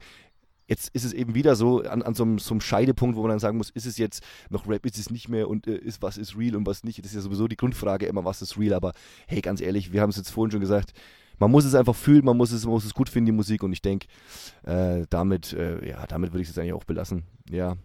Jetzt 0.68 0.90
ist 0.94 1.04
es 1.04 1.14
eben 1.14 1.36
wieder 1.36 1.56
so 1.56 1.82
an, 1.82 2.02
an 2.02 2.14
so, 2.14 2.24
einem, 2.24 2.40
so 2.40 2.54
einem 2.54 2.62
Scheidepunkt, 2.62 3.18
wo 3.18 3.22
man 3.22 3.30
dann 3.30 3.40
sagen 3.40 3.58
muss, 3.58 3.70
ist 3.72 3.86
es 3.86 3.98
jetzt 3.98 4.24
noch 4.50 4.68
Rap, 4.68 4.86
ist 4.86 4.98
es 4.98 5.10
nicht 5.10 5.28
mehr 5.28 5.50
und 5.50 5.68
äh, 5.68 5.76
ist 5.76 6.02
was 6.02 6.18
ist 6.18 6.38
real 6.38 6.56
und 6.56 6.66
was 6.66 6.84
nicht. 6.84 7.00
Das 7.00 7.08
ist 7.08 7.16
ja 7.16 7.22
sowieso 7.22 7.48
die 7.48 7.58
Grundfrage 7.58 8.06
immer, 8.06 8.24
was 8.24 8.42
ist 8.42 8.58
real. 8.58 8.74
Aber 8.74 8.94
hey, 9.28 9.42
ganz 9.42 9.60
ehrlich, 9.60 9.92
wir 9.92 10.02
haben 10.02 10.12
es 10.12 10.18
jetzt 10.18 10.30
vorhin 10.30 10.52
schon 10.52 10.62
gesagt, 10.62 10.94
man 11.42 11.50
muss 11.50 11.66
es 11.66 11.74
einfach 11.74 11.96
fühlen, 11.96 12.24
man 12.24 12.38
muss 12.38 12.52
es, 12.52 12.66
man 12.66 12.74
muss 12.74 12.86
es 12.86 12.94
gut 12.94 13.10
finden, 13.10 13.26
die 13.26 13.32
Musik. 13.32 13.64
Und 13.64 13.74
ich 13.74 13.82
denke, 13.82 14.08
äh, 14.64 15.06
damit, 15.10 15.54
äh, 15.54 15.90
ja, 15.90 16.06
damit 16.06 16.32
würde 16.32 16.44
ich 16.44 16.50
es 16.50 16.58
eigentlich 16.58 16.74
auch 16.74 16.84
belassen. 16.84 17.24
Ja. 17.50 17.76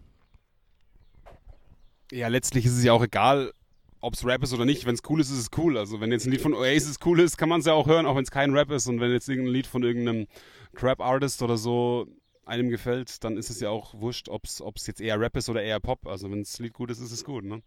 Ja, 2.11 2.27
letztlich 2.27 2.65
ist 2.65 2.77
es 2.77 2.83
ja 2.83 2.93
auch 2.93 3.03
egal, 3.03 3.51
ob 3.99 4.13
es 4.13 4.23
Rap 4.23 4.43
ist 4.43 4.53
oder 4.53 4.63
nicht. 4.63 4.85
Wenn 4.85 4.93
es 4.93 5.01
cool 5.09 5.19
ist, 5.19 5.31
ist 5.31 5.39
es 5.39 5.49
cool. 5.57 5.77
Also 5.77 5.99
wenn 5.99 6.11
jetzt 6.11 6.27
ein 6.27 6.31
Lied 6.31 6.41
von 6.41 6.53
Oasis 6.53 6.99
cool 7.03 7.19
ist, 7.19 7.37
kann 7.37 7.49
man 7.49 7.61
es 7.61 7.65
ja 7.65 7.73
auch 7.73 7.87
hören, 7.87 8.05
auch 8.05 8.15
wenn 8.15 8.23
es 8.23 8.31
kein 8.31 8.53
Rap 8.53 8.69
ist. 8.69 8.87
Und 8.87 8.99
wenn 8.99 9.11
jetzt 9.11 9.27
irgendein 9.27 9.53
Lied 9.53 9.67
von 9.67 9.83
irgendeinem 9.83 10.27
Trap-Artist 10.75 11.41
oder 11.41 11.57
so 11.57 12.07
einem 12.47 12.69
gefällt, 12.69 13.23
dann 13.23 13.37
ist 13.37 13.49
es 13.49 13.59
ja 13.59 13.69
auch 13.69 13.93
wurscht, 13.99 14.29
ob 14.29 14.45
es 14.45 14.87
jetzt 14.87 15.01
eher 15.01 15.19
Rap 15.19 15.35
ist 15.37 15.49
oder 15.49 15.61
eher 15.61 15.79
Pop. 15.79 16.07
Also 16.07 16.31
wenn 16.31 16.43
das 16.43 16.59
Lied 16.59 16.73
gut 16.73 16.91
ist, 16.91 16.99
ist 16.99 17.11
es 17.11 17.23
gut. 17.23 17.43
Ne? 17.43 17.61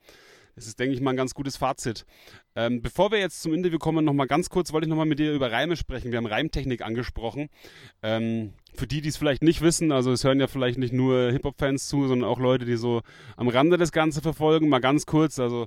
Das 0.54 0.66
ist, 0.66 0.78
denke 0.78 0.94
ich 0.94 1.00
mal, 1.00 1.10
ein 1.10 1.16
ganz 1.16 1.34
gutes 1.34 1.56
Fazit. 1.56 2.04
Ähm, 2.54 2.82
bevor 2.82 3.12
wir 3.12 3.18
jetzt 3.18 3.40
zum 3.42 3.54
Interview 3.54 3.78
kommen, 3.78 4.04
noch 4.04 4.12
mal 4.12 4.26
ganz 4.26 4.50
kurz, 4.50 4.72
wollte 4.72 4.86
ich 4.86 4.90
noch 4.90 4.96
mal 4.96 5.06
mit 5.06 5.18
dir 5.18 5.32
über 5.32 5.50
Reime 5.50 5.76
sprechen. 5.76 6.10
Wir 6.10 6.18
haben 6.18 6.26
Reimtechnik 6.26 6.82
angesprochen. 6.82 7.48
Ähm, 8.02 8.52
für 8.74 8.86
die, 8.86 9.00
die 9.00 9.08
es 9.08 9.16
vielleicht 9.16 9.42
nicht 9.42 9.62
wissen, 9.62 9.92
also 9.92 10.12
es 10.12 10.24
hören 10.24 10.40
ja 10.40 10.46
vielleicht 10.46 10.78
nicht 10.78 10.92
nur 10.92 11.30
Hip-Hop-Fans 11.32 11.88
zu, 11.88 12.06
sondern 12.08 12.28
auch 12.28 12.38
Leute, 12.38 12.64
die 12.64 12.76
so 12.76 13.02
am 13.36 13.48
Rande 13.48 13.76
das 13.76 13.92
Ganze 13.92 14.20
verfolgen. 14.20 14.68
Mal 14.68 14.80
ganz 14.80 15.06
kurz, 15.06 15.38
also 15.38 15.66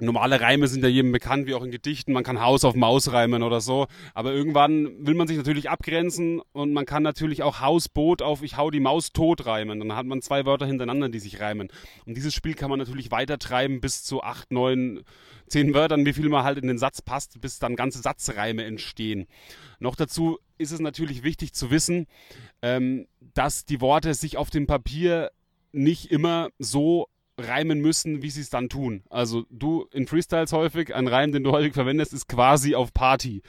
Normale 0.00 0.40
Reime 0.40 0.66
sind 0.66 0.82
ja 0.82 0.88
jedem 0.88 1.12
bekannt, 1.12 1.46
wie 1.46 1.54
auch 1.54 1.62
in 1.62 1.70
Gedichten. 1.70 2.12
Man 2.12 2.24
kann 2.24 2.40
Haus 2.40 2.64
auf 2.64 2.74
Maus 2.74 3.12
reimen 3.12 3.44
oder 3.44 3.60
so. 3.60 3.86
Aber 4.12 4.32
irgendwann 4.32 5.06
will 5.06 5.14
man 5.14 5.28
sich 5.28 5.36
natürlich 5.36 5.70
abgrenzen 5.70 6.40
und 6.50 6.72
man 6.72 6.84
kann 6.84 7.04
natürlich 7.04 7.44
auch 7.44 7.60
Haus, 7.60 7.88
Boot 7.88 8.20
auf 8.20 8.42
Ich 8.42 8.56
hau 8.56 8.72
die 8.72 8.80
Maus 8.80 9.12
tot 9.12 9.46
reimen. 9.46 9.78
Dann 9.78 9.94
hat 9.94 10.06
man 10.06 10.20
zwei 10.20 10.46
Wörter 10.46 10.66
hintereinander, 10.66 11.10
die 11.10 11.20
sich 11.20 11.38
reimen. 11.38 11.68
Und 12.06 12.16
dieses 12.16 12.34
Spiel 12.34 12.54
kann 12.54 12.70
man 12.70 12.80
natürlich 12.80 13.12
weiter 13.12 13.38
treiben 13.38 13.80
bis 13.80 14.02
zu 14.02 14.20
acht, 14.24 14.50
neun, 14.50 15.04
zehn 15.46 15.74
Wörtern, 15.74 16.04
wie 16.04 16.12
viel 16.12 16.28
man 16.28 16.42
halt 16.42 16.58
in 16.58 16.66
den 16.66 16.78
Satz 16.78 17.00
passt, 17.00 17.40
bis 17.40 17.60
dann 17.60 17.76
ganze 17.76 18.00
Satzreime 18.00 18.64
entstehen. 18.64 19.28
Noch 19.78 19.94
dazu 19.94 20.40
ist 20.58 20.72
es 20.72 20.80
natürlich 20.80 21.22
wichtig 21.22 21.52
zu 21.52 21.70
wissen, 21.70 22.06
ähm, 22.62 23.06
dass 23.20 23.64
die 23.64 23.80
Worte 23.80 24.14
sich 24.14 24.38
auf 24.38 24.50
dem 24.50 24.66
Papier 24.66 25.30
nicht 25.70 26.10
immer 26.10 26.48
so 26.58 27.06
reimen 27.38 27.80
müssen, 27.80 28.22
wie 28.22 28.30
sie 28.30 28.40
es 28.40 28.50
dann 28.50 28.68
tun. 28.68 29.02
Also 29.10 29.44
du 29.50 29.86
in 29.92 30.06
Freestyles 30.06 30.52
häufig, 30.52 30.94
ein 30.94 31.08
Reim, 31.08 31.32
den 31.32 31.44
du 31.44 31.52
häufig 31.52 31.74
verwendest, 31.74 32.12
ist 32.12 32.28
quasi 32.28 32.74
auf 32.74 32.92
Party. 32.92 33.42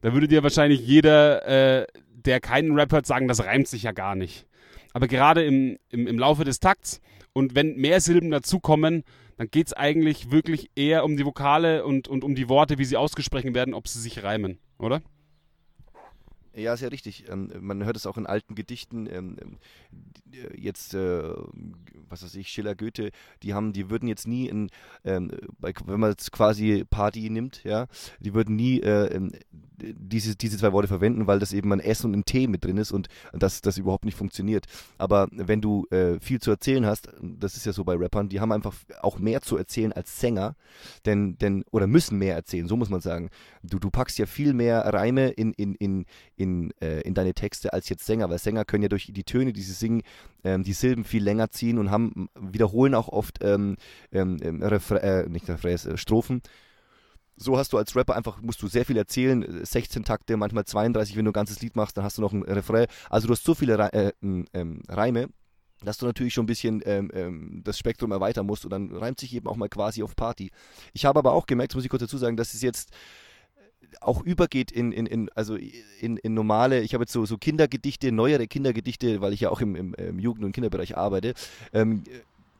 Da 0.00 0.12
würde 0.12 0.28
dir 0.28 0.42
wahrscheinlich 0.42 0.80
jeder, 0.80 1.46
äh, 1.46 1.86
der 2.04 2.40
keinen 2.40 2.74
Rap 2.78 2.92
hört, 2.92 3.06
sagen, 3.06 3.28
das 3.28 3.44
reimt 3.44 3.68
sich 3.68 3.82
ja 3.82 3.92
gar 3.92 4.14
nicht. 4.14 4.46
Aber 4.92 5.08
gerade 5.08 5.44
im, 5.44 5.78
im, 5.90 6.06
im 6.06 6.18
Laufe 6.18 6.44
des 6.44 6.60
Takts 6.60 7.00
und 7.32 7.54
wenn 7.54 7.76
mehr 7.76 8.00
Silben 8.00 8.30
dazukommen, 8.30 9.04
dann 9.36 9.48
geht 9.50 9.66
es 9.66 9.72
eigentlich 9.74 10.30
wirklich 10.30 10.70
eher 10.74 11.04
um 11.04 11.16
die 11.16 11.26
Vokale 11.26 11.84
und, 11.84 12.08
und 12.08 12.24
um 12.24 12.34
die 12.34 12.48
Worte, 12.48 12.78
wie 12.78 12.84
sie 12.86 12.96
ausgesprochen 12.96 13.54
werden, 13.54 13.74
ob 13.74 13.88
sie 13.88 14.00
sich 14.00 14.22
reimen, 14.22 14.58
oder? 14.78 15.02
Ja, 16.56 16.74
sehr 16.76 16.90
richtig. 16.90 17.28
Ähm, 17.28 17.52
man 17.60 17.84
hört 17.84 17.96
es 17.96 18.06
auch 18.06 18.16
in 18.16 18.26
alten 18.26 18.54
Gedichten. 18.54 19.06
Ähm, 19.06 19.36
äh, 20.32 20.58
jetzt, 20.58 20.94
äh, 20.94 21.34
was 22.08 22.22
weiß 22.22 22.34
ich, 22.36 22.48
Schiller, 22.48 22.74
Goethe, 22.74 23.10
die 23.42 23.52
haben, 23.52 23.74
die 23.74 23.90
würden 23.90 24.08
jetzt 24.08 24.26
nie 24.26 24.48
in, 24.48 24.70
ähm, 25.04 25.30
wenn 25.58 26.00
man 26.00 26.10
jetzt 26.10 26.32
quasi 26.32 26.84
Party 26.88 27.28
nimmt, 27.28 27.62
ja, 27.64 27.88
die 28.20 28.32
würden 28.32 28.56
nie 28.56 28.80
äh, 28.80 29.20
diese, 29.78 30.36
diese 30.36 30.58
zwei 30.58 30.72
Worte 30.72 30.88
verwenden, 30.88 31.26
weil 31.26 31.38
das 31.38 31.52
eben 31.52 31.72
ein 31.72 31.80
S 31.80 32.04
und 32.04 32.14
ein 32.14 32.24
T 32.24 32.46
mit 32.46 32.64
drin 32.64 32.78
ist 32.78 32.92
und 32.92 33.08
das, 33.32 33.60
das 33.60 33.78
überhaupt 33.78 34.04
nicht 34.04 34.16
funktioniert. 34.16 34.66
Aber 34.98 35.28
wenn 35.30 35.60
du 35.60 35.86
äh, 35.90 36.18
viel 36.20 36.40
zu 36.40 36.50
erzählen 36.50 36.86
hast, 36.86 37.08
das 37.20 37.56
ist 37.56 37.66
ja 37.66 37.72
so 37.72 37.84
bei 37.84 37.94
Rappern, 37.94 38.28
die 38.28 38.40
haben 38.40 38.52
einfach 38.52 38.74
auch 39.00 39.18
mehr 39.18 39.42
zu 39.42 39.56
erzählen 39.56 39.92
als 39.92 40.20
Sänger, 40.20 40.56
denn, 41.04 41.36
denn 41.38 41.64
oder 41.70 41.86
müssen 41.86 42.18
mehr 42.18 42.34
erzählen, 42.34 42.68
so 42.68 42.76
muss 42.76 42.90
man 42.90 43.00
sagen. 43.00 43.30
Du, 43.62 43.78
du 43.78 43.90
packst 43.90 44.18
ja 44.18 44.26
viel 44.26 44.54
mehr 44.54 44.80
Reime 44.80 45.28
in, 45.28 45.52
in, 45.54 45.74
in, 45.74 46.06
in, 46.36 46.72
äh, 46.80 47.00
in 47.00 47.14
deine 47.14 47.34
Texte 47.34 47.72
als 47.72 47.88
jetzt 47.88 48.06
Sänger, 48.06 48.30
weil 48.30 48.38
Sänger 48.38 48.64
können 48.64 48.82
ja 48.82 48.88
durch 48.88 49.10
die 49.12 49.24
Töne, 49.24 49.52
die 49.52 49.62
sie 49.62 49.72
singen, 49.72 50.02
ähm, 50.44 50.62
die 50.62 50.72
Silben 50.72 51.04
viel 51.04 51.22
länger 51.22 51.50
ziehen 51.50 51.78
und 51.78 51.90
haben 51.90 52.28
wiederholen 52.38 52.94
auch 52.94 53.08
oft 53.08 53.38
ähm, 53.42 53.76
ähm, 54.12 54.38
ähm 54.42 54.62
äh, 54.62 55.28
nicht 55.28 55.48
Refrains, 55.48 55.86
äh, 55.86 55.96
Strophen 55.96 56.42
so 57.36 57.58
hast 57.58 57.72
du 57.72 57.78
als 57.78 57.94
Rapper 57.94 58.16
einfach, 58.16 58.40
musst 58.40 58.62
du 58.62 58.68
sehr 58.68 58.84
viel 58.84 58.96
erzählen, 58.96 59.64
16 59.64 60.04
Takte, 60.04 60.36
manchmal 60.36 60.64
32, 60.64 61.16
wenn 61.16 61.24
du 61.24 61.30
ein 61.30 61.34
ganzes 61.34 61.60
Lied 61.60 61.76
machst, 61.76 61.96
dann 61.96 62.04
hast 62.04 62.18
du 62.18 62.22
noch 62.22 62.32
ein 62.32 62.42
Refrain. 62.42 62.86
Also 63.10 63.28
du 63.28 63.32
hast 63.32 63.44
so 63.44 63.54
viele 63.54 63.78
Re 63.78 63.92
äh, 63.92 64.12
ähm, 64.54 64.82
Reime, 64.88 65.28
dass 65.84 65.98
du 65.98 66.06
natürlich 66.06 66.34
schon 66.34 66.44
ein 66.44 66.48
bisschen 66.48 66.82
ähm, 66.84 67.10
ähm, 67.12 67.60
das 67.64 67.78
Spektrum 67.78 68.12
erweitern 68.12 68.46
musst 68.46 68.64
und 68.64 68.70
dann 68.70 68.90
reimt 68.92 69.20
sich 69.20 69.34
eben 69.34 69.46
auch 69.46 69.56
mal 69.56 69.68
quasi 69.68 70.02
auf 70.02 70.16
Party. 70.16 70.50
Ich 70.94 71.04
habe 71.04 71.18
aber 71.18 71.32
auch 71.32 71.46
gemerkt, 71.46 71.72
das 71.72 71.76
muss 71.76 71.84
ich 71.84 71.90
kurz 71.90 72.02
dazu 72.02 72.18
sagen, 72.18 72.36
dass 72.36 72.54
es 72.54 72.62
jetzt 72.62 72.90
auch 74.00 74.22
übergeht 74.22 74.72
in, 74.72 74.92
in, 74.92 75.06
in 75.06 75.30
also 75.34 75.56
in, 75.56 76.16
in 76.16 76.34
normale, 76.34 76.80
ich 76.80 76.94
habe 76.94 77.02
jetzt 77.02 77.12
so, 77.12 77.24
so 77.26 77.38
Kindergedichte, 77.38 78.12
neuere 78.12 78.46
Kindergedichte, 78.46 79.20
weil 79.20 79.32
ich 79.32 79.40
ja 79.40 79.50
auch 79.50 79.60
im, 79.60 79.76
im, 79.76 79.94
im 79.94 80.18
Jugend- 80.18 80.44
und 80.44 80.52
Kinderbereich 80.52 80.96
arbeite, 80.96 81.34
ähm, 81.72 82.02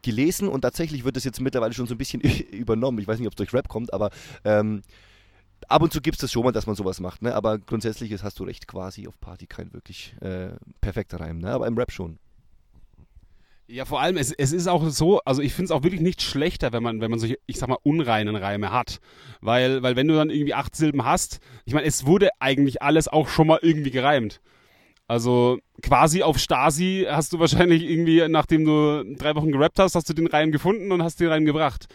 gelesen 0.06 0.48
und 0.48 0.62
tatsächlich 0.62 1.04
wird 1.04 1.16
das 1.16 1.24
jetzt 1.24 1.40
mittlerweile 1.40 1.74
schon 1.74 1.86
so 1.86 1.94
ein 1.94 1.98
bisschen 1.98 2.20
übernommen. 2.52 2.98
Ich 2.98 3.06
weiß 3.06 3.18
nicht, 3.18 3.26
ob 3.26 3.34
es 3.34 3.36
durch 3.36 3.52
Rap 3.52 3.68
kommt, 3.68 3.92
aber 3.92 4.10
ähm, 4.44 4.82
ab 5.68 5.82
und 5.82 5.92
zu 5.92 6.00
gibt 6.00 6.16
es 6.16 6.20
das 6.20 6.32
schon 6.32 6.44
mal, 6.44 6.52
dass 6.52 6.66
man 6.66 6.76
sowas 6.76 7.00
macht, 7.00 7.22
ne? 7.22 7.34
Aber 7.34 7.58
grundsätzlich 7.58 8.10
ist, 8.12 8.22
hast 8.22 8.38
du 8.38 8.44
recht, 8.44 8.66
quasi 8.66 9.06
auf 9.06 9.20
Party 9.20 9.46
kein 9.46 9.72
wirklich 9.72 10.14
äh, 10.20 10.50
perfekter 10.80 11.20
Reim, 11.20 11.38
ne? 11.38 11.50
Aber 11.50 11.66
im 11.66 11.76
Rap 11.76 11.92
schon. 11.92 12.18
Ja, 13.68 13.84
vor 13.84 14.00
allem, 14.00 14.16
es, 14.16 14.30
es 14.30 14.52
ist 14.52 14.68
auch 14.68 14.88
so, 14.90 15.20
also 15.24 15.42
ich 15.42 15.52
finde 15.52 15.66
es 15.66 15.70
auch 15.72 15.82
wirklich 15.82 16.00
nicht 16.00 16.22
schlechter, 16.22 16.72
wenn 16.72 16.84
man, 16.84 17.00
wenn 17.00 17.10
man 17.10 17.18
solche, 17.18 17.38
ich 17.46 17.58
sag 17.58 17.68
mal, 17.68 17.78
unreinen 17.82 18.36
Reime 18.36 18.70
hat. 18.70 19.00
Weil, 19.40 19.82
weil 19.82 19.96
wenn 19.96 20.06
du 20.06 20.14
dann 20.14 20.30
irgendwie 20.30 20.54
acht 20.54 20.76
Silben 20.76 21.04
hast, 21.04 21.40
ich 21.64 21.74
meine, 21.74 21.86
es 21.86 22.06
wurde 22.06 22.28
eigentlich 22.38 22.80
alles 22.80 23.08
auch 23.08 23.28
schon 23.28 23.48
mal 23.48 23.58
irgendwie 23.60 23.90
gereimt. 23.90 24.40
Also 25.08 25.58
quasi 25.82 26.22
auf 26.22 26.38
Stasi 26.38 27.06
hast 27.08 27.32
du 27.32 27.38
wahrscheinlich 27.38 27.88
irgendwie, 27.88 28.26
nachdem 28.28 28.64
du 28.64 29.04
drei 29.16 29.36
Wochen 29.36 29.52
gerappt 29.52 29.78
hast, 29.78 29.94
hast 29.94 30.08
du 30.08 30.14
den 30.14 30.26
Reim 30.26 30.50
gefunden 30.50 30.90
und 30.90 31.02
hast 31.02 31.20
den 31.20 31.28
Reim 31.28 31.44
gebracht. 31.44 31.86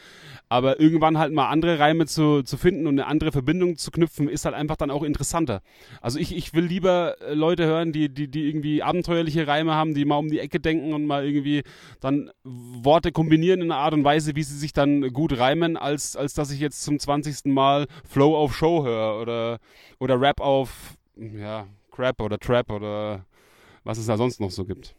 Aber 0.47 0.81
irgendwann 0.81 1.17
halt 1.17 1.31
mal 1.31 1.47
andere 1.47 1.79
Reime 1.79 2.05
zu, 2.07 2.43
zu 2.43 2.57
finden 2.57 2.85
und 2.85 2.99
eine 2.99 3.07
andere 3.07 3.31
Verbindung 3.31 3.77
zu 3.77 3.89
knüpfen, 3.89 4.27
ist 4.27 4.43
halt 4.43 4.53
einfach 4.53 4.75
dann 4.75 4.91
auch 4.91 5.03
interessanter. 5.03 5.61
Also 6.01 6.19
ich, 6.19 6.35
ich 6.35 6.53
will 6.53 6.65
lieber 6.65 7.15
äh, 7.21 7.33
Leute 7.33 7.65
hören, 7.65 7.93
die, 7.93 8.09
die, 8.09 8.27
die 8.27 8.49
irgendwie 8.49 8.83
abenteuerliche 8.83 9.47
Reime 9.47 9.75
haben, 9.75 9.93
die 9.93 10.03
mal 10.03 10.17
um 10.17 10.29
die 10.29 10.39
Ecke 10.39 10.59
denken 10.59 10.93
und 10.93 11.05
mal 11.05 11.25
irgendwie 11.25 11.63
dann 12.01 12.31
Worte 12.43 13.13
kombinieren 13.13 13.61
in 13.61 13.71
einer 13.71 13.81
Art 13.81 13.93
und 13.93 14.03
Weise, 14.03 14.35
wie 14.35 14.43
sie 14.43 14.57
sich 14.57 14.73
dann 14.73 15.13
gut 15.13 15.37
reimen, 15.37 15.77
als, 15.77 16.17
als 16.17 16.33
dass 16.33 16.51
ich 16.51 16.59
jetzt 16.59 16.83
zum 16.83 16.99
20. 16.99 17.45
Mal 17.45 17.87
Flow 18.09 18.35
auf 18.35 18.53
Show 18.55 18.83
höre 18.83 19.21
oder, 19.21 19.59
oder 19.99 20.19
Rap 20.19 20.41
auf, 20.41 20.97
ja, 21.15 21.65
Crap 21.91 22.21
oder 22.21 22.39
Trap 22.39 22.71
oder 22.71 23.25
was 23.83 23.97
es 23.97 24.05
da 24.05 24.17
sonst 24.17 24.39
noch 24.39 24.51
so 24.51 24.65
gibt. 24.65 24.95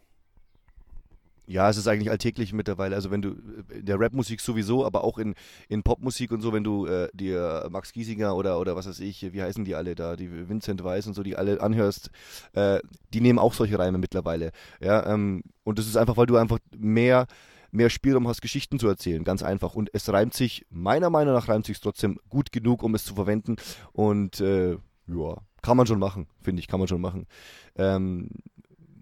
Ja, 1.45 1.69
es 1.69 1.75
ist 1.75 1.87
eigentlich 1.87 2.09
alltäglich 2.09 2.53
mittlerweile. 2.53 2.95
Also 2.95 3.11
wenn 3.11 3.21
du 3.21 3.35
in 3.69 3.85
der 3.85 3.99
Rapmusik 3.99 4.39
sowieso, 4.39 4.85
aber 4.85 5.03
auch 5.03 5.17
in, 5.17 5.35
in 5.67 5.83
Popmusik 5.83 6.31
und 6.31 6.39
so, 6.39 6.53
wenn 6.53 6.63
du 6.63 6.85
äh, 6.85 7.09
dir 7.13 7.67
Max 7.69 7.91
Giesinger 7.91 8.35
oder, 8.35 8.59
oder 8.59 8.77
was 8.77 8.87
weiß 8.87 9.01
ich, 9.01 9.33
wie 9.33 9.41
heißen 9.41 9.65
die 9.65 9.75
alle 9.75 9.93
da, 9.93 10.15
die 10.15 10.47
Vincent 10.47 10.83
Weiss 10.85 11.05
und 11.05 11.15
so, 11.15 11.23
die 11.23 11.35
alle 11.35 11.59
anhörst, 11.59 12.11
äh, 12.53 12.79
die 13.13 13.19
nehmen 13.19 13.39
auch 13.39 13.53
solche 13.53 13.77
Reime 13.77 13.97
mittlerweile. 13.97 14.51
Ja, 14.79 15.05
ähm, 15.05 15.43
und 15.65 15.79
das 15.79 15.87
ist 15.87 15.97
einfach, 15.97 16.15
weil 16.15 16.27
du 16.27 16.37
einfach 16.37 16.59
mehr 16.77 17.27
mehr 17.73 17.89
Spielraum 17.89 18.27
hast, 18.27 18.41
Geschichten 18.41 18.77
zu 18.77 18.87
erzählen, 18.87 19.23
ganz 19.23 19.41
einfach. 19.41 19.73
Und 19.73 19.89
es 19.93 20.07
reimt 20.13 20.35
sich, 20.35 20.65
meiner 20.69 21.09
Meinung 21.09 21.33
nach 21.33 21.47
reimt 21.47 21.65
sich 21.65 21.79
trotzdem 21.79 22.19
gut 22.29 22.51
genug, 22.51 22.83
um 22.83 22.93
es 22.93 23.03
zu 23.03 23.15
verwenden. 23.15 23.55
Und 23.93 24.39
äh, 24.41 24.77
ja, 25.07 25.37
kann 25.61 25.77
man 25.77 25.87
schon 25.87 25.99
machen, 25.99 26.27
finde 26.41 26.59
ich, 26.59 26.67
kann 26.67 26.79
man 26.79 26.87
schon 26.87 27.01
machen. 27.01 27.27
Ähm, 27.75 28.29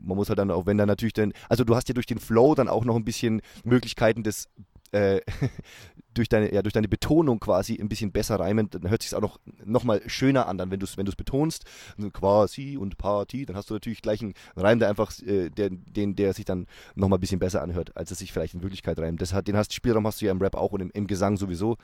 man 0.03 0.17
muss 0.17 0.29
halt 0.29 0.39
dann 0.39 0.51
auch, 0.51 0.65
wenn 0.65 0.77
dann 0.77 0.87
natürlich 0.87 1.13
dann, 1.13 1.33
also 1.47 1.63
du 1.63 1.75
hast 1.75 1.87
ja 1.87 1.93
durch 1.93 2.07
den 2.07 2.19
Flow 2.19 2.55
dann 2.55 2.67
auch 2.67 2.85
noch 2.85 2.95
ein 2.95 3.05
bisschen 3.05 3.41
Möglichkeiten 3.63 4.23
des 4.23 4.49
äh, 4.91 5.21
durch 6.13 6.27
deine, 6.27 6.53
ja, 6.53 6.61
durch 6.61 6.73
deine 6.73 6.89
Betonung 6.89 7.39
quasi 7.39 7.77
ein 7.79 7.87
bisschen 7.87 8.11
besser 8.11 8.39
reimen, 8.39 8.69
dann 8.69 8.89
hört 8.89 9.01
sich 9.01 9.15
auch 9.15 9.21
noch, 9.21 9.39
noch 9.63 9.85
mal 9.85 10.01
schöner 10.07 10.47
an, 10.47 10.57
dann, 10.57 10.69
wenn 10.69 10.79
du 10.79 10.85
es 10.85 10.97
wenn 10.97 11.05
betonst, 11.05 11.63
quasi 12.11 12.77
und 12.77 12.97
Party, 12.97 13.45
dann 13.45 13.55
hast 13.55 13.69
du 13.69 13.73
natürlich 13.75 14.01
gleich 14.01 14.21
einen 14.21 14.33
Reim, 14.57 14.79
der 14.79 14.89
einfach, 14.89 15.17
äh, 15.21 15.49
der, 15.49 15.69
den, 15.69 16.15
der 16.15 16.33
sich 16.33 16.45
dann 16.45 16.67
noch 16.95 17.07
mal 17.07 17.17
ein 17.17 17.21
bisschen 17.21 17.39
besser 17.39 17.61
anhört, 17.61 17.95
als 17.95 18.11
es 18.11 18.19
sich 18.19 18.33
vielleicht 18.33 18.53
in 18.53 18.61
Wirklichkeit 18.61 18.99
reimt. 18.99 19.21
Das 19.21 19.33
hat, 19.33 19.47
den 19.47 19.55
hast, 19.55 19.73
Spielraum 19.73 20.05
hast 20.05 20.21
du 20.21 20.25
ja 20.25 20.31
im 20.31 20.41
Rap 20.41 20.55
auch 20.55 20.73
und 20.73 20.81
im, 20.81 20.91
im 20.91 21.07
Gesang 21.07 21.37
sowieso 21.37 21.77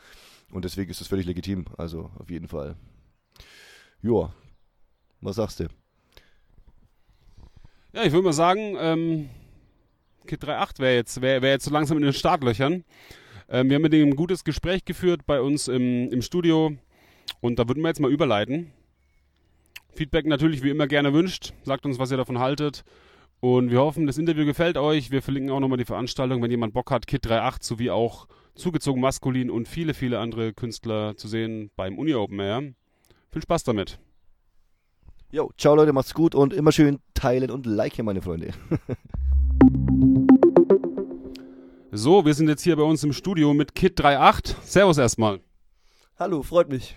und 0.51 0.65
deswegen 0.65 0.91
ist 0.91 0.99
das 0.99 1.08
völlig 1.08 1.25
legitim, 1.25 1.65
also 1.77 2.12
auf 2.19 2.30
jeden 2.30 2.49
Fall. 2.49 2.75
Joa, 4.02 4.34
was 5.22 5.38
sagst 5.38 5.60
du? 5.60 5.68
Ja, 7.94 8.04
ich 8.04 8.12
würde 8.12 8.26
mal 8.26 8.34
sagen, 8.34 8.76
ähm, 8.80 9.30
Kit 10.28 10.44
3.8 10.44 10.80
wäre 10.80 10.96
jetzt, 10.96 11.22
wär, 11.22 11.42
wär 11.42 11.52
jetzt 11.52 11.66
so 11.66 11.72
langsam 11.72 11.98
in 11.98 12.04
den 12.04 12.14
Startlöchern. 12.14 12.84
Ähm, 13.50 13.70
wir 13.70 13.76
haben 13.76 13.82
mit 13.82 13.94
dem 13.94 14.10
ein 14.10 14.16
gutes 14.16 14.44
Gespräch 14.44 14.86
geführt 14.86 15.26
bei 15.26 15.42
uns 15.42 15.68
im, 15.68 16.12
im 16.12 16.22
Studio 16.22 16.74
und 17.40 17.58
da 17.60 17.68
würden 17.68 17.82
wir 17.82 17.88
jetzt 17.88 18.00
mal 18.00 18.12
überleiten. 18.12 18.72
Feedback 19.94 20.28
natürlich 20.28 20.62
wie 20.62 20.70
immer 20.70 20.86
gerne 20.86 21.14
wünscht. 21.14 21.54
Sagt 21.64 21.86
uns, 21.86 21.98
was 21.98 22.12
ihr 22.12 22.18
davon 22.18 22.40
haltet. 22.40 22.84
Und 23.40 23.72
wir 23.72 23.80
hoffen, 23.80 24.06
das 24.06 24.18
Interview 24.18 24.46
gefällt 24.46 24.78
euch. 24.78 25.12
Wir 25.12 25.22
verlinken 25.22 25.52
auch 25.52 25.60
nochmal 25.60 25.78
die 25.78 25.86
Veranstaltung, 25.86 26.42
wenn 26.42 26.52
jemand 26.52 26.74
Bock 26.74 26.92
hat, 26.92 27.08
Kit 27.08 27.26
3.8 27.26 27.64
sowie 27.64 27.90
auch 27.90 28.28
zugezogen 28.56 29.02
maskulin 29.02 29.50
und 29.50 29.68
viele, 29.68 29.94
viele 29.94 30.20
andere 30.20 30.54
Künstler 30.54 31.16
zu 31.16 31.28
sehen 31.28 31.72
beim 31.76 31.98
Uni 31.98 32.14
Open 32.14 32.40
Air. 32.40 32.64
Viel 33.38 33.43
Spaß 33.43 33.65
damit. 33.65 34.00
Jo, 35.30 35.52
ciao 35.60 35.76
Leute, 35.76 35.93
macht's 35.93 36.15
gut 36.15 36.34
und 36.34 36.54
immer 36.54 36.71
schön 36.71 36.97
teilen 37.13 37.52
und 37.52 37.67
liken, 37.67 38.04
meine 38.04 38.23
Freunde. 38.23 38.52
so, 41.91 42.26
wir 42.26 42.34
sind 42.34 42.50
jetzt 42.50 42.63
hier 42.63 42.76
bei 42.76 42.82
uns 42.82 43.04
im 43.04 43.13
Studio 43.13 43.54
mit 43.54 43.76
Kit 43.76 44.04
38. 44.04 44.58
Servus 44.63 44.97
erstmal. 44.97 45.39
Hallo, 46.17 46.41
freut 46.41 46.69
mich. 46.69 46.95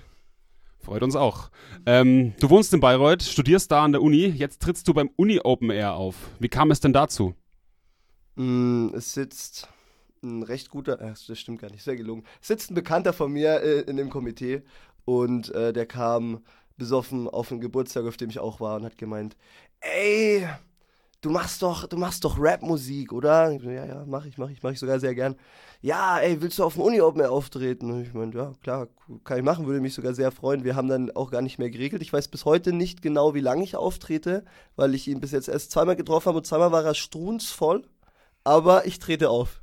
Freut 0.79 1.03
uns 1.03 1.14
auch. 1.14 1.50
Ähm, 1.85 2.33
du 2.40 2.48
wohnst 2.48 2.72
in 2.72 2.81
Bayreuth, 2.81 3.22
studierst 3.22 3.70
da 3.70 3.85
an 3.85 3.92
der 3.92 4.00
Uni, 4.00 4.24
jetzt 4.24 4.62
trittst 4.62 4.88
du 4.88 4.94
beim 4.94 5.11
Uni 5.16 5.40
Open 5.44 5.68
Air 5.68 5.92
auf. 5.92 6.16
Wie 6.38 6.48
kam 6.48 6.70
es 6.70 6.81
denn 6.81 6.94
dazu? 6.94 7.35
Mm, 8.37 8.94
es 8.94 9.12
sitzt 9.12 9.68
ein 10.22 10.42
recht 10.42 10.70
guter, 10.70 11.00
äh, 11.00 11.14
das 11.26 11.38
stimmt 11.38 11.61
gar 11.61 11.70
nicht, 11.70 11.83
sehr 11.83 11.96
gelungen. 11.96 12.24
Es 12.40 12.48
sitzt 12.48 12.70
ein 12.70 12.74
Bekannter 12.74 13.12
von 13.12 13.33
mir 13.33 13.62
äh, 13.62 13.81
in 13.81 13.96
dem 13.96 14.11
Komitee 14.11 14.62
und 15.05 15.55
äh, 15.55 15.73
der 15.73 15.87
kam 15.87 16.41
besoffen 16.77 17.29
auf 17.29 17.51
einen 17.51 17.61
Geburtstag, 17.61 18.07
auf 18.07 18.17
dem 18.17 18.31
ich 18.31 18.39
auch 18.39 18.61
war 18.61 18.77
und 18.77 18.85
hat 18.85 18.99
gemeint, 18.99 19.37
ey, 19.81 20.47
du 21.21 21.31
machst 21.31 21.63
doch, 21.63 21.87
du 21.87 21.97
machst 21.97 22.25
doch 22.25 22.39
Rap-Musik, 22.39 23.13
oder? 23.13 23.53
Ich 23.53 23.63
so, 23.63 23.71
ja, 23.71 23.85
ja, 23.85 24.05
mach 24.07 24.25
ich, 24.25 24.39
mach 24.39 24.51
ich, 24.51 24.63
mach 24.63 24.73
ich 24.73 24.79
sogar 24.79 24.99
sehr 24.99 25.15
gern. 25.15 25.37
Ja, 25.83 26.19
ey, 26.19 26.41
willst 26.41 26.59
du 26.59 26.65
auf 26.65 26.75
dem 26.75 26.83
Uni 26.83 27.01
Open 27.01 27.21
Air 27.21 27.33
auftreten? 27.33 27.91
Und 27.91 28.03
ich 28.03 28.15
meinte, 28.15 28.39
ja, 28.39 28.53
klar, 28.63 28.89
kann 29.25 29.39
ich 29.39 29.45
machen, 29.45 29.67
würde 29.67 29.81
mich 29.81 29.95
sogar 29.95 30.15
sehr 30.15 30.31
freuen. 30.31 30.65
Wir 30.65 30.77
haben 30.77 30.89
dann 30.89 31.11
auch 31.13 31.31
gar 31.31 31.43
nicht 31.43 31.59
mehr 31.59 31.71
geregelt. 31.71 32.03
Ich 32.03 32.13
weiß 32.13 32.29
bis 32.29 32.45
heute 32.45 32.73
nicht 32.73 33.03
genau, 33.03 33.35
wie 33.35 33.41
lange 33.41 33.65
ich 33.65 33.77
auftrete, 33.77 34.45
weil 34.77 34.95
ich 34.95 35.09
ihn 35.09 35.21
bis 35.21 35.33
jetzt 35.33 35.49
erst 35.49 35.71
zweimal 35.71 35.97
getroffen 35.97 36.27
habe 36.27 36.39
und 36.39 36.47
zweimal 36.47 36.73
war 36.73 36.85
er 36.85 36.95
strunzvoll. 36.95 37.85
Aber 38.45 38.87
ich 38.87 38.99
trete 38.99 39.31
auf. 39.31 39.60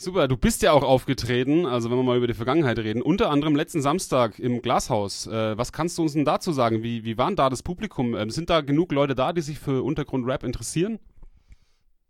Super, 0.00 0.28
du 0.28 0.36
bist 0.36 0.62
ja 0.62 0.70
auch 0.70 0.84
aufgetreten, 0.84 1.66
also 1.66 1.90
wenn 1.90 1.96
wir 1.96 2.04
mal 2.04 2.16
über 2.16 2.28
die 2.28 2.34
Vergangenheit 2.34 2.78
reden, 2.78 3.02
unter 3.02 3.30
anderem 3.30 3.56
letzten 3.56 3.82
Samstag 3.82 4.38
im 4.38 4.62
Glashaus. 4.62 5.26
Äh, 5.26 5.58
was 5.58 5.72
kannst 5.72 5.98
du 5.98 6.02
uns 6.02 6.12
denn 6.12 6.24
dazu 6.24 6.52
sagen? 6.52 6.84
Wie, 6.84 7.02
wie 7.02 7.18
war 7.18 7.32
da 7.32 7.50
das 7.50 7.64
Publikum? 7.64 8.14
Ähm, 8.14 8.30
sind 8.30 8.48
da 8.48 8.60
genug 8.60 8.92
Leute 8.92 9.16
da, 9.16 9.32
die 9.32 9.40
sich 9.40 9.58
für 9.58 9.82
Untergrundrap 9.82 10.44
interessieren? 10.44 11.00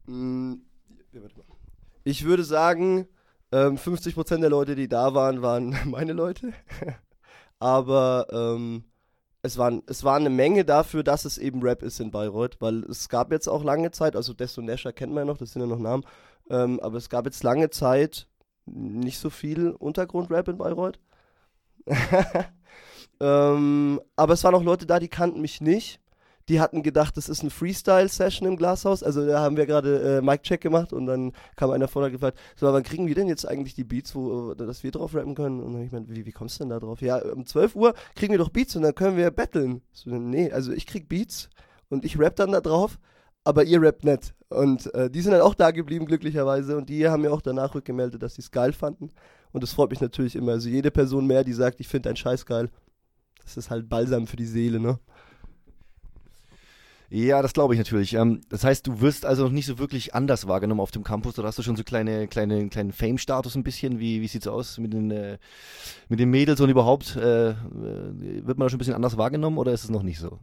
Mm, 0.04 0.56
ich 2.04 2.26
würde 2.26 2.44
sagen, 2.44 3.08
ähm, 3.52 3.78
50% 3.78 4.40
der 4.40 4.50
Leute, 4.50 4.74
die 4.74 4.88
da 4.88 5.14
waren, 5.14 5.40
waren 5.40 5.74
meine 5.86 6.12
Leute. 6.12 6.52
Aber 7.58 8.26
ähm, 8.30 8.84
es, 9.40 9.56
waren, 9.56 9.82
es 9.86 10.04
war 10.04 10.16
eine 10.16 10.28
Menge 10.28 10.66
dafür, 10.66 11.02
dass 11.02 11.24
es 11.24 11.38
eben 11.38 11.62
Rap 11.62 11.82
ist 11.82 12.00
in 12.00 12.10
Bayreuth, 12.10 12.60
weil 12.60 12.84
es 12.84 13.08
gab 13.08 13.32
jetzt 13.32 13.48
auch 13.48 13.64
lange 13.64 13.92
Zeit, 13.92 14.14
also 14.14 14.34
Desto 14.34 14.60
Nesher 14.60 14.92
kennt 14.92 15.14
man 15.14 15.22
ja 15.22 15.32
noch, 15.32 15.38
das 15.38 15.54
sind 15.54 15.62
ja 15.62 15.66
noch 15.66 15.78
Namen, 15.78 16.04
ähm, 16.50 16.80
aber 16.80 16.96
es 16.96 17.08
gab 17.08 17.26
jetzt 17.26 17.42
lange 17.42 17.70
Zeit 17.70 18.26
nicht 18.66 19.18
so 19.18 19.30
viel 19.30 19.70
Untergrundrap 19.70 20.48
in 20.48 20.58
Bayreuth. 20.58 20.98
ähm, 23.20 24.00
aber 24.16 24.32
es 24.34 24.44
waren 24.44 24.54
auch 24.54 24.62
Leute 24.62 24.86
da, 24.86 24.98
die 24.98 25.08
kannten 25.08 25.40
mich 25.40 25.60
nicht. 25.60 26.00
Die 26.48 26.60
hatten 26.60 26.82
gedacht, 26.82 27.18
das 27.18 27.28
ist 27.28 27.42
eine 27.42 27.50
Freestyle-Session 27.50 28.48
im 28.48 28.56
Glashaus. 28.56 29.02
Also 29.02 29.26
da 29.26 29.40
haben 29.40 29.58
wir 29.58 29.66
gerade 29.66 30.18
äh, 30.18 30.22
Mic-Check 30.22 30.62
gemacht 30.62 30.94
und 30.94 31.04
dann 31.04 31.32
kam 31.56 31.70
einer 31.70 31.88
vorne 31.88 32.06
und 32.06 32.12
gefragt, 32.12 32.38
so, 32.56 32.72
wann 32.72 32.82
kriegen 32.82 33.06
wir 33.06 33.14
denn 33.14 33.28
jetzt 33.28 33.46
eigentlich 33.46 33.74
die 33.74 33.84
Beats, 33.84 34.14
wo, 34.14 34.52
äh, 34.52 34.56
dass 34.56 34.82
wir 34.82 34.90
drauf 34.90 35.14
rappen 35.14 35.34
können? 35.34 35.60
Und 35.62 35.74
dann 35.74 35.82
ich 35.82 35.92
meine, 35.92 36.08
wie, 36.08 36.24
wie 36.24 36.32
kommst 36.32 36.58
du 36.58 36.64
denn 36.64 36.70
da 36.70 36.80
drauf? 36.80 37.02
Ja, 37.02 37.18
um 37.18 37.44
12 37.44 37.76
Uhr 37.76 37.94
kriegen 38.14 38.32
wir 38.32 38.38
doch 38.38 38.48
Beats 38.48 38.74
und 38.76 38.82
dann 38.82 38.94
können 38.94 39.18
wir 39.18 39.30
battlen. 39.30 39.82
So, 39.92 40.08
nee, 40.10 40.50
also 40.50 40.72
ich 40.72 40.86
krieg 40.86 41.06
Beats 41.06 41.50
und 41.90 42.06
ich 42.06 42.18
rap 42.18 42.36
dann 42.36 42.52
da 42.52 42.62
drauf 42.62 42.98
aber 43.44 43.64
ihr 43.64 43.80
rappt 43.80 44.04
nicht. 44.04 44.34
Und 44.48 44.92
äh, 44.94 45.10
die 45.10 45.20
sind 45.20 45.32
dann 45.32 45.42
auch 45.42 45.54
da 45.54 45.70
geblieben, 45.70 46.06
glücklicherweise. 46.06 46.76
Und 46.76 46.88
die 46.88 47.08
haben 47.08 47.22
mir 47.22 47.32
auch 47.32 47.42
danach 47.42 47.74
rückgemeldet, 47.74 48.22
dass 48.22 48.34
sie 48.34 48.42
es 48.42 48.50
geil 48.50 48.72
fanden. 48.72 49.10
Und 49.52 49.62
das 49.62 49.72
freut 49.72 49.90
mich 49.90 50.00
natürlich 50.00 50.36
immer. 50.36 50.52
Also 50.52 50.68
jede 50.68 50.90
Person 50.90 51.26
mehr, 51.26 51.44
die 51.44 51.52
sagt, 51.52 51.80
ich 51.80 51.88
finde 51.88 52.08
deinen 52.08 52.16
Scheiß 52.16 52.46
geil. 52.46 52.70
Das 53.42 53.56
ist 53.56 53.70
halt 53.70 53.88
Balsam 53.88 54.26
für 54.26 54.36
die 54.36 54.46
Seele, 54.46 54.80
ne? 54.80 54.98
Ja, 57.10 57.40
das 57.40 57.54
glaube 57.54 57.72
ich 57.72 57.78
natürlich. 57.78 58.12
Ähm, 58.12 58.42
das 58.50 58.64
heißt, 58.64 58.86
du 58.86 59.00
wirst 59.00 59.24
also 59.24 59.44
noch 59.44 59.52
nicht 59.52 59.64
so 59.64 59.78
wirklich 59.78 60.14
anders 60.14 60.46
wahrgenommen 60.46 60.80
auf 60.80 60.90
dem 60.90 61.04
Campus 61.04 61.38
oder 61.38 61.48
hast 61.48 61.58
du 61.58 61.62
schon 61.62 61.76
so 61.76 61.82
kleine, 61.82 62.28
kleine, 62.28 62.68
kleinen 62.68 62.92
Fame-Status 62.92 63.54
ein 63.54 63.62
bisschen? 63.62 63.98
Wie, 63.98 64.20
wie 64.20 64.28
sieht's 64.28 64.46
aus 64.46 64.76
mit 64.76 64.92
den, 64.92 65.10
äh, 65.10 65.38
mit 66.10 66.20
den 66.20 66.28
Mädels 66.28 66.60
und 66.60 66.68
überhaupt? 66.68 67.16
Äh, 67.16 67.50
äh 67.50 67.54
wird 68.44 68.58
man 68.58 68.66
da 68.66 68.68
schon 68.68 68.76
ein 68.76 68.78
bisschen 68.78 68.94
anders 68.94 69.16
wahrgenommen 69.16 69.56
oder 69.56 69.72
ist 69.72 69.84
es 69.84 69.90
noch 69.90 70.02
nicht 70.02 70.18
so? 70.18 70.38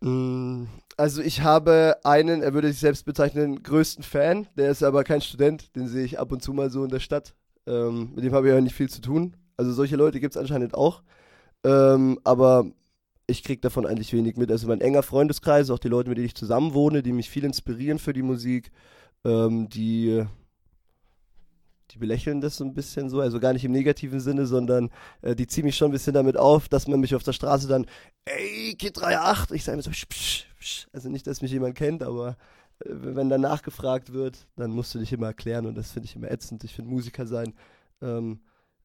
Mm, 0.00 0.66
also 0.96 1.22
ich 1.22 1.42
habe 1.42 1.96
einen, 2.04 2.42
er 2.42 2.54
würde 2.54 2.68
sich 2.68 2.80
selbst 2.80 3.04
bezeichnen, 3.04 3.62
größten 3.62 4.04
Fan, 4.04 4.46
der 4.56 4.70
ist 4.70 4.82
aber 4.82 5.04
kein 5.04 5.20
Student, 5.20 5.74
den 5.76 5.88
sehe 5.88 6.04
ich 6.04 6.18
ab 6.18 6.32
und 6.32 6.42
zu 6.42 6.52
mal 6.52 6.70
so 6.70 6.84
in 6.84 6.90
der 6.90 7.00
Stadt. 7.00 7.34
Ähm, 7.66 8.12
mit 8.14 8.24
dem 8.24 8.32
habe 8.32 8.48
ich 8.48 8.54
ja 8.54 8.60
nicht 8.60 8.74
viel 8.74 8.88
zu 8.88 9.00
tun. 9.00 9.36
Also 9.56 9.72
solche 9.72 9.96
Leute 9.96 10.20
gibt 10.20 10.34
es 10.34 10.40
anscheinend 10.40 10.74
auch. 10.74 11.02
Ähm, 11.64 12.18
aber 12.24 12.66
ich 13.26 13.42
kriege 13.42 13.60
davon 13.60 13.86
eigentlich 13.86 14.12
wenig 14.12 14.36
mit. 14.36 14.50
Also 14.50 14.68
mein 14.68 14.80
enger 14.80 15.02
Freundeskreis, 15.02 15.70
auch 15.70 15.78
die 15.78 15.88
Leute, 15.88 16.08
mit 16.08 16.18
denen 16.18 16.26
ich 16.26 16.34
zusammen 16.34 16.74
wohne, 16.74 17.02
die 17.02 17.12
mich 17.12 17.28
viel 17.28 17.44
inspirieren 17.44 17.98
für 17.98 18.12
die 18.12 18.22
Musik, 18.22 18.70
ähm, 19.24 19.68
die, 19.68 20.24
die 21.96 22.00
belächeln 22.00 22.40
das 22.40 22.58
so 22.58 22.64
ein 22.64 22.74
bisschen 22.74 23.08
so, 23.08 23.20
also 23.20 23.40
gar 23.40 23.52
nicht 23.52 23.64
im 23.64 23.72
negativen 23.72 24.20
Sinne, 24.20 24.46
sondern 24.46 24.90
äh, 25.22 25.34
die 25.34 25.46
ziehen 25.46 25.64
mich 25.64 25.76
schon 25.76 25.88
ein 25.88 25.92
bisschen 25.92 26.12
damit 26.12 26.36
auf, 26.36 26.68
dass 26.68 26.86
man 26.86 27.00
mich 27.00 27.14
auf 27.14 27.22
der 27.22 27.32
Straße 27.32 27.66
dann, 27.68 27.86
ey, 28.26 28.74
Kid 28.78 29.02
38, 29.02 29.56
ich 29.56 29.64
sage 29.64 29.74
immer 29.74 29.82
so, 29.82 29.90
psch, 29.90 30.06
psch, 30.08 30.46
psch. 30.58 30.86
also 30.92 31.08
nicht, 31.08 31.26
dass 31.26 31.40
mich 31.42 31.50
jemand 31.50 31.74
kennt, 31.74 32.02
aber 32.02 32.36
äh, 32.80 32.90
wenn 32.90 33.30
dann 33.30 33.40
nachgefragt 33.40 34.12
wird, 34.12 34.46
dann 34.56 34.70
musst 34.70 34.94
du 34.94 34.98
dich 34.98 35.12
immer 35.12 35.28
erklären 35.28 35.66
und 35.66 35.74
das 35.74 35.92
finde 35.92 36.06
ich 36.06 36.16
immer 36.16 36.30
ätzend. 36.30 36.64
Ich 36.64 36.74
finde 36.74 36.90
Musiker 36.90 37.26
sein, 37.26 37.54
ähm, 38.02 38.40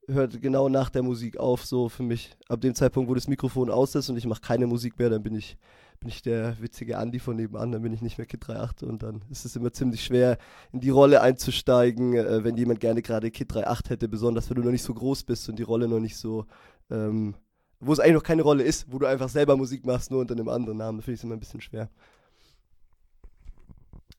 hört 0.07 0.41
genau 0.41 0.69
nach 0.69 0.89
der 0.89 1.03
Musik 1.03 1.37
auf, 1.37 1.65
so 1.65 1.89
für 1.89 2.03
mich. 2.03 2.35
Ab 2.47 2.61
dem 2.61 2.75
Zeitpunkt, 2.75 3.09
wo 3.09 3.13
das 3.13 3.27
Mikrofon 3.27 3.69
aus 3.69 3.93
ist 3.95 4.09
und 4.09 4.17
ich 4.17 4.25
mache 4.25 4.41
keine 4.41 4.67
Musik 4.67 4.97
mehr, 4.97 5.09
dann 5.09 5.23
bin 5.23 5.35
ich, 5.35 5.57
bin 6.01 6.09
ich 6.09 6.23
der 6.23 6.59
witzige 6.59 6.97
Andi 6.97 7.19
von 7.19 7.35
nebenan, 7.35 7.71
dann 7.71 7.83
bin 7.83 7.93
ich 7.93 8.01
nicht 8.01 8.17
mehr 8.17 8.25
Kid 8.25 8.41
38 8.49 8.89
und 8.89 9.03
dann 9.03 9.21
ist 9.29 9.45
es 9.45 9.55
immer 9.55 9.71
ziemlich 9.71 10.03
schwer, 10.03 10.39
in 10.71 10.79
die 10.79 10.89
Rolle 10.89 11.21
einzusteigen, 11.21 12.15
äh, 12.15 12.43
wenn 12.43 12.57
jemand 12.57 12.79
gerne 12.79 13.03
gerade 13.03 13.29
Kid 13.29 13.55
38 13.55 13.91
hätte, 13.91 14.09
besonders 14.09 14.49
wenn 14.49 14.55
du 14.55 14.63
noch 14.63 14.71
nicht 14.71 14.83
so 14.83 14.95
groß 14.95 15.23
bist 15.23 15.47
und 15.47 15.59
die 15.59 15.63
Rolle 15.63 15.87
noch 15.87 15.99
nicht 15.99 16.17
so, 16.17 16.47
ähm, 16.89 17.35
wo 17.79 17.93
es 17.93 17.99
eigentlich 17.99 18.15
noch 18.15 18.23
keine 18.23 18.41
Rolle 18.41 18.63
ist, 18.63 18.91
wo 18.91 18.97
du 18.97 19.05
einfach 19.05 19.29
selber 19.29 19.55
Musik 19.55 19.85
machst, 19.85 20.09
nur 20.09 20.21
unter 20.21 20.33
einem 20.33 20.49
anderen 20.49 20.79
Namen, 20.79 20.97
da 20.97 21.03
finde 21.03 21.13
ich 21.13 21.19
es 21.19 21.23
immer 21.23 21.35
ein 21.35 21.39
bisschen 21.39 21.61
schwer. 21.61 21.87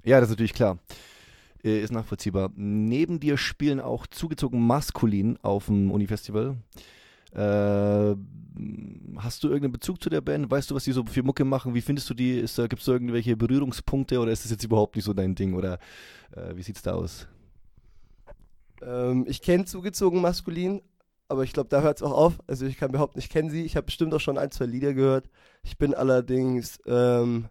Ja, 0.04 0.20
das 0.20 0.28
ist 0.28 0.34
natürlich 0.34 0.54
klar. 0.54 0.78
Äh, 1.64 1.80
ist 1.80 1.92
nachvollziehbar. 1.92 2.52
Neben 2.54 3.18
dir 3.18 3.36
spielen 3.36 3.80
auch 3.80 4.06
zugezogen 4.06 4.64
maskulin 4.64 5.36
auf 5.42 5.66
dem 5.66 5.90
Uni-Festival. 5.90 6.56
Äh, 7.34 8.14
hast 9.16 9.42
du 9.42 9.48
irgendeinen 9.48 9.72
Bezug 9.72 10.02
zu 10.02 10.10
der 10.10 10.20
Band? 10.20 10.50
Weißt 10.50 10.70
du, 10.70 10.74
was 10.74 10.84
die 10.84 10.92
so 10.92 11.04
für 11.04 11.22
Mucke 11.22 11.44
machen? 11.44 11.74
Wie 11.74 11.80
findest 11.80 12.08
du 12.10 12.14
die? 12.14 12.40
Gibt 12.40 12.78
es 12.78 12.84
da 12.84 12.92
irgendwelche 12.92 13.36
Berührungspunkte 13.36 14.18
oder 14.20 14.32
ist 14.32 14.44
das 14.44 14.50
jetzt 14.50 14.64
überhaupt 14.64 14.96
nicht 14.96 15.04
so 15.04 15.14
dein 15.14 15.34
Ding? 15.34 15.54
Oder 15.54 15.78
äh, 16.32 16.54
wie 16.54 16.62
sieht's 16.62 16.82
da 16.82 16.92
aus? 16.92 17.26
Ähm, 18.82 19.24
ich 19.28 19.42
kenne 19.42 19.64
zugezogen 19.64 20.20
maskulin, 20.20 20.82
aber 21.28 21.44
ich 21.44 21.52
glaube, 21.52 21.68
da 21.68 21.82
hört 21.82 21.98
es 21.98 22.02
auch 22.02 22.12
auf. 22.12 22.38
Also 22.46 22.66
ich 22.66 22.76
kann 22.76 22.92
behaupten, 22.92 23.18
ich 23.18 23.30
kenne 23.30 23.50
sie. 23.50 23.64
Ich 23.64 23.76
habe 23.76 23.86
bestimmt 23.86 24.12
auch 24.14 24.20
schon 24.20 24.38
ein, 24.38 24.50
zwei 24.50 24.66
Lieder 24.66 24.92
gehört. 24.92 25.30
Ich 25.62 25.78
bin 25.78 25.94
allerdings 25.94 26.78
ähm, 26.86 27.48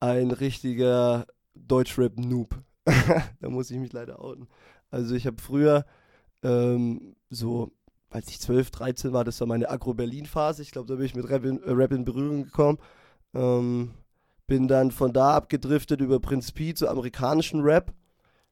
ein 0.00 0.30
richtiger 0.30 1.26
Deutschrap-Noob. 1.54 2.56
da 3.40 3.48
muss 3.48 3.70
ich 3.70 3.78
mich 3.78 3.92
leider 3.92 4.20
outen. 4.20 4.48
Also 4.90 5.14
ich 5.14 5.26
habe 5.26 5.40
früher 5.40 5.86
ähm, 6.42 7.14
so, 7.30 7.72
als 8.12 8.28
ich 8.28 8.40
12, 8.40 8.70
13 8.70 9.12
war, 9.12 9.24
das 9.24 9.40
war 9.40 9.46
meine 9.46 9.70
Agro-Berlin-Phase. 9.70 10.62
Ich 10.62 10.70
glaube, 10.70 10.88
da 10.88 10.96
bin 10.96 11.06
ich 11.06 11.14
mit 11.14 11.28
Rap 11.28 11.44
in, 11.44 11.62
äh, 11.62 11.70
Rap 11.70 11.92
in 11.92 12.04
Berührung 12.04 12.44
gekommen. 12.44 12.78
Ähm, 13.34 13.92
bin 14.46 14.68
dann 14.68 14.90
von 14.90 15.12
da 15.12 15.34
abgedriftet 15.34 16.00
über 16.00 16.20
Prinz 16.20 16.52
P 16.52 16.74
zu 16.74 16.88
amerikanischen 16.88 17.62
Rap. 17.62 17.94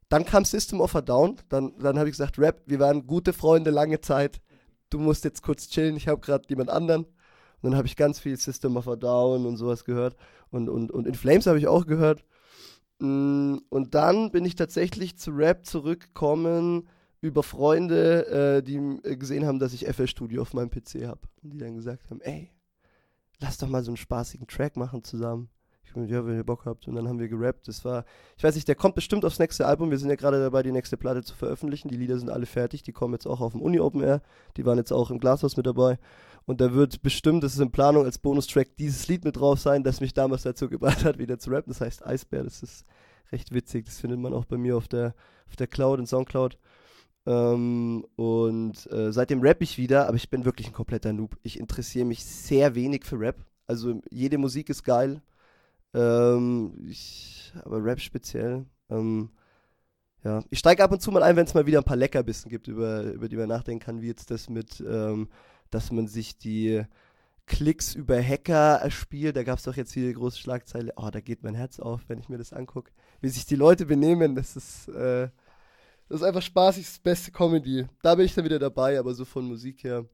Dann 0.08 0.24
kam 0.24 0.44
System 0.44 0.80
of 0.80 0.96
a 0.96 1.02
Down. 1.02 1.36
Dann, 1.50 1.78
dann 1.78 1.98
habe 1.98 2.08
ich 2.08 2.14
gesagt, 2.14 2.38
Rap, 2.38 2.62
wir 2.66 2.80
waren 2.80 3.06
gute 3.06 3.32
Freunde 3.32 3.70
lange 3.70 4.00
Zeit. 4.00 4.40
Du 4.88 4.98
musst 4.98 5.24
jetzt 5.24 5.42
kurz 5.42 5.68
chillen, 5.68 5.96
ich 5.96 6.08
habe 6.08 6.20
gerade 6.20 6.44
jemand 6.48 6.70
anderen. 6.70 7.04
Und 7.04 7.70
dann 7.70 7.76
habe 7.76 7.86
ich 7.86 7.96
ganz 7.96 8.18
viel 8.18 8.36
System 8.38 8.76
of 8.76 8.88
a 8.88 8.96
Down 8.96 9.44
und 9.44 9.58
sowas 9.58 9.84
gehört. 9.84 10.16
Und, 10.50 10.70
und, 10.70 10.90
und 10.90 11.06
In 11.06 11.14
Flames 11.14 11.46
habe 11.46 11.58
ich 11.58 11.68
auch 11.68 11.86
gehört. 11.86 12.24
Mm, 12.98 13.58
und 13.68 13.94
dann 13.94 14.30
bin 14.30 14.46
ich 14.46 14.54
tatsächlich 14.54 15.18
zu 15.18 15.32
Rap 15.32 15.66
zurückgekommen 15.66 16.88
über 17.20 17.42
Freunde, 17.42 18.58
äh, 18.58 18.62
die 18.62 18.76
äh, 18.76 19.16
gesehen 19.16 19.46
haben, 19.46 19.58
dass 19.58 19.72
ich 19.72 19.86
FL 19.86 20.06
Studio 20.06 20.42
auf 20.42 20.54
meinem 20.54 20.70
PC 20.70 21.06
habe. 21.06 21.20
Und 21.42 21.52
die 21.52 21.58
dann 21.58 21.76
gesagt 21.76 22.10
haben, 22.10 22.20
ey, 22.22 22.50
lass 23.38 23.58
doch 23.58 23.68
mal 23.68 23.84
so 23.84 23.90
einen 23.90 23.96
spaßigen 23.96 24.46
Track 24.46 24.76
machen 24.76 25.04
zusammen. 25.04 25.50
Ich 25.84 25.94
bin, 25.94 26.06
ja, 26.06 26.24
wenn 26.24 26.36
ihr 26.36 26.44
Bock 26.44 26.66
habt. 26.66 26.86
Und 26.86 26.94
dann 26.94 27.08
haben 27.08 27.18
wir 27.18 27.28
gerappt. 27.28 27.66
Das 27.66 27.84
war, 27.84 28.04
ich 28.36 28.44
weiß 28.44 28.54
nicht, 28.54 28.68
der 28.68 28.76
kommt 28.76 28.94
bestimmt 28.94 29.24
aufs 29.24 29.40
nächste 29.40 29.66
Album. 29.66 29.90
Wir 29.90 29.98
sind 29.98 30.08
ja 30.08 30.14
gerade 30.14 30.38
dabei, 30.38 30.62
die 30.62 30.70
nächste 30.70 30.96
Platte 30.96 31.24
zu 31.24 31.34
veröffentlichen. 31.34 31.88
Die 31.88 31.96
Lieder 31.96 32.16
sind 32.18 32.30
alle 32.30 32.46
fertig. 32.46 32.82
Die 32.84 32.92
kommen 32.92 33.14
jetzt 33.14 33.26
auch 33.26 33.40
auf 33.40 33.52
dem 33.52 33.60
Uni 33.60 33.80
Open 33.80 34.02
Air. 34.02 34.22
Die 34.56 34.64
waren 34.64 34.78
jetzt 34.78 34.92
auch 34.92 35.10
im 35.10 35.18
Glashaus 35.18 35.56
mit 35.56 35.66
dabei. 35.66 35.98
Und 36.46 36.60
da 36.60 36.72
wird 36.72 37.02
bestimmt, 37.02 37.42
das 37.42 37.54
ist 37.54 37.60
in 37.60 37.72
Planung 37.72 38.04
als 38.04 38.18
Bonustrack, 38.18 38.76
dieses 38.76 39.08
Lied 39.08 39.24
mit 39.24 39.36
drauf 39.36 39.58
sein, 39.58 39.82
das 39.82 40.00
mich 40.00 40.14
damals 40.14 40.42
dazu 40.42 40.68
gebracht 40.68 41.04
hat, 41.04 41.18
wieder 41.18 41.38
zu 41.38 41.50
rappen. 41.50 41.72
Das 41.72 41.80
heißt 41.80 42.06
Eisbär. 42.06 42.44
Das 42.44 42.62
ist 42.62 42.86
recht 43.32 43.52
witzig. 43.52 43.86
Das 43.86 43.98
findet 43.98 44.20
man 44.20 44.32
auch 44.32 44.44
bei 44.44 44.58
mir 44.58 44.76
auf 44.76 44.86
der, 44.86 45.14
auf 45.48 45.56
der 45.56 45.66
Cloud, 45.66 45.98
in 45.98 46.06
Soundcloud. 46.06 46.56
Ähm, 47.26 48.06
und 48.16 48.90
äh, 48.90 49.12
seitdem 49.12 49.42
rappe 49.42 49.64
ich 49.64 49.78
wieder, 49.78 50.06
aber 50.06 50.16
ich 50.16 50.30
bin 50.30 50.44
wirklich 50.44 50.68
ein 50.68 50.72
kompletter 50.72 51.12
Noob. 51.12 51.36
Ich 51.42 51.58
interessiere 51.58 52.06
mich 52.06 52.24
sehr 52.24 52.74
wenig 52.74 53.04
für 53.04 53.18
Rap. 53.18 53.44
Also 53.66 54.00
jede 54.10 54.38
Musik 54.38 54.70
ist 54.70 54.84
geil. 54.84 55.22
Ähm, 55.94 56.74
ich, 56.88 57.52
aber 57.64 57.84
Rap 57.84 58.00
speziell. 58.00 58.64
Ähm, 58.88 59.30
ja, 60.24 60.42
ich 60.50 60.58
steige 60.58 60.82
ab 60.82 60.92
und 60.92 61.00
zu 61.00 61.10
mal 61.10 61.22
ein, 61.22 61.36
wenn 61.36 61.46
es 61.46 61.54
mal 61.54 61.66
wieder 61.66 61.78
ein 61.78 61.84
paar 61.84 61.96
Leckerbissen 61.96 62.50
gibt, 62.50 62.68
über, 62.68 63.04
über 63.04 63.28
die 63.28 63.36
man 63.36 63.48
nachdenken 63.48 63.84
kann, 63.84 64.02
wie 64.02 64.08
jetzt 64.08 64.30
das 64.30 64.50
mit, 64.50 64.80
ähm, 64.86 65.28
dass 65.70 65.92
man 65.92 66.08
sich 66.08 66.36
die 66.36 66.82
Klicks 67.46 67.94
über 67.94 68.22
Hacker 68.22 68.76
erspielt. 68.76 69.36
Da 69.36 69.42
gab 69.42 69.58
es 69.58 69.64
doch 69.64 69.76
jetzt 69.76 69.92
hier 69.92 70.06
die 70.06 70.14
große 70.14 70.38
Schlagzeile. 70.38 70.92
Oh, 70.96 71.10
da 71.10 71.20
geht 71.20 71.42
mein 71.42 71.54
Herz 71.54 71.80
auf, 71.80 72.02
wenn 72.08 72.18
ich 72.18 72.28
mir 72.28 72.38
das 72.38 72.52
angucke. 72.52 72.92
Wie 73.20 73.28
sich 73.28 73.46
die 73.46 73.56
Leute 73.56 73.86
benehmen, 73.86 74.34
das 74.34 74.56
ist, 74.56 74.88
äh, 74.88 75.30
das 76.10 76.22
ist 76.22 76.26
einfach 76.26 76.42
spaßig, 76.42 76.84
das 76.84 76.98
beste 76.98 77.30
Comedy. 77.30 77.86
Da 78.02 78.16
bin 78.16 78.26
ich 78.26 78.34
dann 78.34 78.44
wieder 78.44 78.58
dabei, 78.58 78.98
aber 78.98 79.14
so 79.14 79.24
von 79.24 79.44
Musik 79.46 79.84
her. 79.84 80.04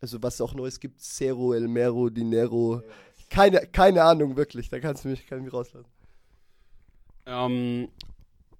Also 0.00 0.22
was 0.22 0.34
es 0.34 0.40
auch 0.40 0.54
Neues 0.54 0.80
gibt, 0.80 0.98
Zero, 1.00 1.52
El 1.52 1.68
Mero, 1.68 2.08
Dinero. 2.08 2.80
Keine, 3.28 3.60
keine 3.66 4.02
Ahnung, 4.02 4.36
wirklich. 4.36 4.70
Da 4.70 4.80
kannst 4.80 5.04
du 5.04 5.08
mich, 5.08 5.26
kann 5.26 5.46
rauslassen. 5.46 5.90
Ähm, 7.26 7.88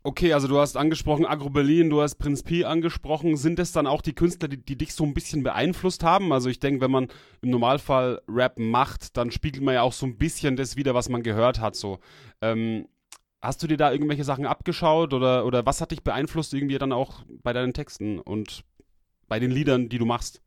Okay, 0.06 0.32
also 0.32 0.46
du 0.46 0.60
hast 0.60 0.76
angesprochen 0.76 1.26
Agro 1.26 1.50
Berlin, 1.50 1.90
du 1.90 2.00
hast 2.00 2.14
Prinz 2.14 2.44
P 2.44 2.64
angesprochen. 2.64 3.36
Sind 3.36 3.58
es 3.58 3.72
dann 3.72 3.88
auch 3.88 4.02
die 4.02 4.12
Künstler, 4.12 4.46
die, 4.46 4.64
die 4.64 4.78
dich 4.78 4.94
so 4.94 5.02
ein 5.02 5.14
bisschen 5.14 5.42
beeinflusst 5.42 6.04
haben? 6.04 6.32
Also 6.32 6.48
ich 6.48 6.60
denke, 6.60 6.80
wenn 6.80 6.92
man 6.92 7.08
im 7.42 7.50
Normalfall 7.50 8.22
Rap 8.28 8.56
macht, 8.56 9.16
dann 9.16 9.32
spiegelt 9.32 9.64
man 9.64 9.74
ja 9.74 9.82
auch 9.82 9.92
so 9.92 10.06
ein 10.06 10.16
bisschen 10.16 10.54
das 10.54 10.76
wieder, 10.76 10.94
was 10.94 11.08
man 11.08 11.24
gehört 11.24 11.58
hat. 11.58 11.74
So. 11.74 11.98
Ähm, 12.40 12.86
hast 13.40 13.62
du 13.62 13.66
dir 13.66 13.76
da 13.76 13.92
irgendwelche 13.92 14.24
Sachen 14.24 14.46
abgeschaut 14.46 15.12
oder, 15.12 15.44
oder 15.44 15.64
was 15.66 15.80
hat 15.80 15.90
dich 15.90 16.02
beeinflusst 16.02 16.54
irgendwie 16.54 16.78
dann 16.78 16.92
auch 16.92 17.24
bei 17.42 17.52
deinen 17.52 17.74
Texten 17.74 18.18
und 18.18 18.64
bei 19.28 19.38
den 19.38 19.50
Liedern, 19.50 19.88
die 19.88 19.98
du 19.98 20.06
machst? 20.06 20.42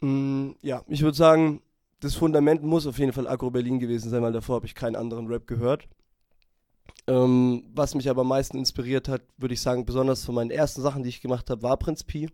Mm, 0.00 0.50
ja, 0.62 0.82
ich 0.88 1.02
würde 1.02 1.16
sagen, 1.16 1.62
das 2.00 2.14
Fundament 2.14 2.62
muss 2.62 2.86
auf 2.86 2.98
jeden 2.98 3.12
Fall 3.12 3.28
Agro 3.28 3.50
Berlin 3.50 3.78
gewesen 3.78 4.10
sein, 4.10 4.22
weil 4.22 4.32
davor 4.32 4.56
habe 4.56 4.66
ich 4.66 4.74
keinen 4.74 4.96
anderen 4.96 5.28
Rap 5.28 5.46
gehört. 5.46 5.88
Ähm, 7.06 7.64
was 7.74 7.94
mich 7.94 8.08
aber 8.08 8.22
am 8.22 8.28
meisten 8.28 8.58
inspiriert 8.58 9.08
hat, 9.08 9.22
würde 9.36 9.54
ich 9.54 9.60
sagen, 9.60 9.84
besonders 9.84 10.24
von 10.24 10.34
meinen 10.34 10.50
ersten 10.50 10.82
Sachen, 10.82 11.02
die 11.02 11.08
ich 11.08 11.20
gemacht 11.20 11.50
habe, 11.50 11.62
war 11.62 11.76
Prinz 11.76 12.04
Pi. 12.04 12.28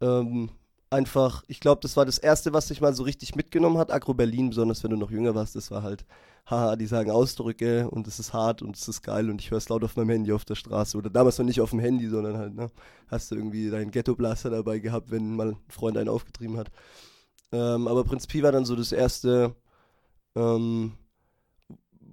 Ähm, 0.00 0.50
einfach, 0.90 1.44
ich 1.46 1.60
glaube, 1.60 1.80
das 1.80 1.96
war 1.96 2.04
das 2.04 2.18
erste, 2.18 2.52
was 2.52 2.68
sich 2.68 2.80
mal 2.80 2.94
so 2.94 3.04
richtig 3.04 3.36
mitgenommen 3.36 3.78
hat. 3.78 3.92
Agro 3.92 4.12
Berlin, 4.12 4.50
besonders 4.50 4.82
wenn 4.82 4.90
du 4.90 4.96
noch 4.96 5.10
jünger 5.10 5.34
warst, 5.34 5.54
das 5.54 5.70
war 5.70 5.82
halt, 5.82 6.04
haha, 6.46 6.74
die 6.76 6.86
sagen 6.86 7.10
Ausdrücke 7.12 7.88
und 7.88 8.08
es 8.08 8.18
ist 8.18 8.32
hart 8.32 8.60
und 8.60 8.76
es 8.76 8.88
ist 8.88 9.02
geil 9.02 9.30
und 9.30 9.40
ich 9.40 9.50
höre 9.50 9.58
es 9.58 9.68
laut 9.68 9.84
auf 9.84 9.96
meinem 9.96 10.10
Handy 10.10 10.32
auf 10.32 10.44
der 10.44 10.56
Straße. 10.56 10.98
Oder 10.98 11.08
damals 11.08 11.38
noch 11.38 11.46
nicht 11.46 11.60
auf 11.60 11.70
dem 11.70 11.78
Handy, 11.78 12.08
sondern 12.08 12.36
halt, 12.36 12.54
ne, 12.54 12.70
hast 13.08 13.30
du 13.30 13.36
irgendwie 13.36 13.70
deinen 13.70 13.92
Ghetto-Blaster 13.92 14.50
dabei 14.50 14.80
gehabt, 14.80 15.10
wenn 15.12 15.36
mal 15.36 15.50
ein 15.50 15.56
Freund 15.68 15.96
einen 15.96 16.08
aufgetrieben 16.08 16.56
hat. 16.56 16.70
Ähm, 17.52 17.86
aber 17.86 18.04
Prinz 18.04 18.26
Pi 18.26 18.42
war 18.42 18.52
dann 18.52 18.64
so 18.64 18.74
das 18.74 18.92
erste, 18.92 19.54
ähm, 20.34 20.92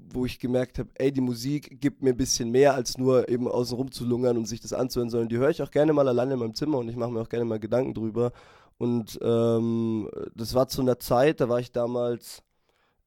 wo 0.10 0.26
ich 0.26 0.40
gemerkt 0.40 0.80
habe, 0.80 0.90
ey, 0.96 1.12
die 1.12 1.22
Musik 1.22 1.82
gibt 1.82 2.02
mir 2.02 2.12
ein 2.12 2.18
bisschen 2.18 2.52
mehr 2.52 2.76
als 2.76 2.98
nur 2.98 3.28
eben 3.30 3.48
außen 3.48 3.76
rum 3.76 3.92
zu 3.92 4.06
lungern 4.06 4.38
und 4.38 4.46
sich 4.46 4.62
das 4.62 4.74
anzuhören, 4.74 5.10
sondern 5.10 5.30
die 5.30 5.38
höre 5.38 5.50
ich 5.50 5.62
auch 5.62 5.72
gerne 5.72 5.94
mal 5.94 6.08
alleine 6.08 6.34
in 6.34 6.40
meinem 6.40 6.56
Zimmer 6.56 6.78
und 6.78 6.90
ich 6.90 6.96
mache 6.96 7.12
mir 7.12 7.22
auch 7.22 7.30
gerne 7.30 7.46
mal 7.46 7.60
Gedanken 7.60 7.94
drüber. 7.94 8.32
Und 8.78 9.20
ähm, 9.22 10.10
das 10.36 10.54
war 10.54 10.68
zu 10.68 10.82
einer 10.82 11.00
Zeit, 11.00 11.42
da 11.42 11.50
war 11.50 11.60
ich 11.60 11.72
damals 11.72 12.44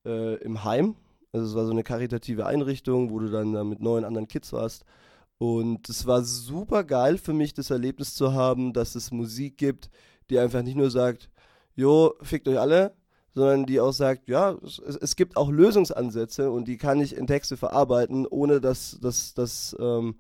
äh, 0.05 0.37
im 0.43 0.65
Heim. 0.65 0.97
Also 1.33 1.47
es 1.47 1.55
war 1.55 1.65
so 1.65 1.71
eine 1.71 1.85
karitative 1.85 2.47
Einrichtung, 2.47 3.11
wo 3.11 3.21
du 3.21 3.31
dann 3.31 3.53
da 3.53 3.63
mit 3.63 3.81
neun 3.81 4.05
anderen 4.05 4.27
Kids 4.27 4.53
warst. 4.53 4.85
Und 5.39 5.89
es 5.89 6.07
war 6.07 6.23
super 6.23 6.85
geil 6.85 7.19
für 7.19 7.33
mich, 7.33 7.55
das 7.55 7.71
Erlebnis 7.71 8.15
zu 8.15 8.35
haben, 8.35 8.73
dass 8.73 8.95
es 8.95 9.11
Musik 9.11 9.57
gibt, 9.59 9.91
die 10.29 10.39
einfach 10.39 10.63
nicht 10.63 10.77
nur 10.77 10.91
sagt, 10.91 11.31
jo, 11.75 12.15
fickt 12.21 12.49
euch 12.49 12.59
alle, 12.59 12.95
sondern 13.35 13.65
die 13.65 13.81
auch 13.81 13.93
sagt, 13.93 14.29
ja, 14.29 14.59
es, 14.65 14.79
es, 14.79 15.17
gibt 15.17 15.37
auch 15.37 15.51
Lösungsansätze 15.51 16.51
und 16.51 16.67
die 16.67 16.77
kann 16.77 17.01
ich 17.01 17.17
in 17.17 17.27
Texte 17.27 17.57
verarbeiten, 17.57 18.27
ohne 18.27 18.61
dass, 18.61 18.99
dass, 19.01 19.35
dass 19.35 19.75
ähm, 19.81 20.17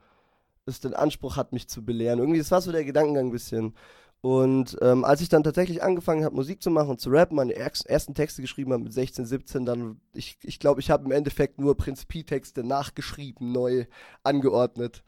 es 0.64 0.80
den 0.80 0.94
Anspruch 0.94 1.36
hat, 1.36 1.52
mich 1.52 1.68
zu 1.68 1.84
belehren. 1.84 2.18
Irgendwie, 2.20 2.38
das 2.38 2.50
war 2.50 2.62
so 2.62 2.72
der 2.72 2.84
Gedankengang 2.84 3.26
ein 3.26 3.32
bisschen. 3.32 3.74
Und 4.22 4.76
ähm, 4.83 5.04
als 5.04 5.22
ich 5.22 5.30
dann 5.30 5.42
tatsächlich 5.44 5.83
angefangen 5.83 6.24
habe, 6.24 6.35
Musik 6.35 6.62
zu 6.62 6.70
machen 6.70 6.90
und 6.90 7.00
zu 7.00 7.11
rappen, 7.11 7.37
meine 7.37 7.54
ersten 7.54 8.14
Texte 8.14 8.42
geschrieben 8.42 8.72
habe 8.72 8.85
mit 8.85 8.92
16, 8.92 9.24
17, 9.26 9.64
dann, 9.64 10.00
ich 10.12 10.38
glaube, 10.38 10.48
ich, 10.48 10.59
glaub, 10.59 10.78
ich 10.78 10.90
habe 10.90 11.04
im 11.06 11.12
Endeffekt 11.12 11.59
nur 11.61 11.76
Prinz 11.76 12.04
Pi-Texte 12.04 12.62
nachgeschrieben, 12.64 13.52
neu 13.52 13.87
angeordnet. 14.22 15.02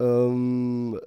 Ähm, 0.00 0.98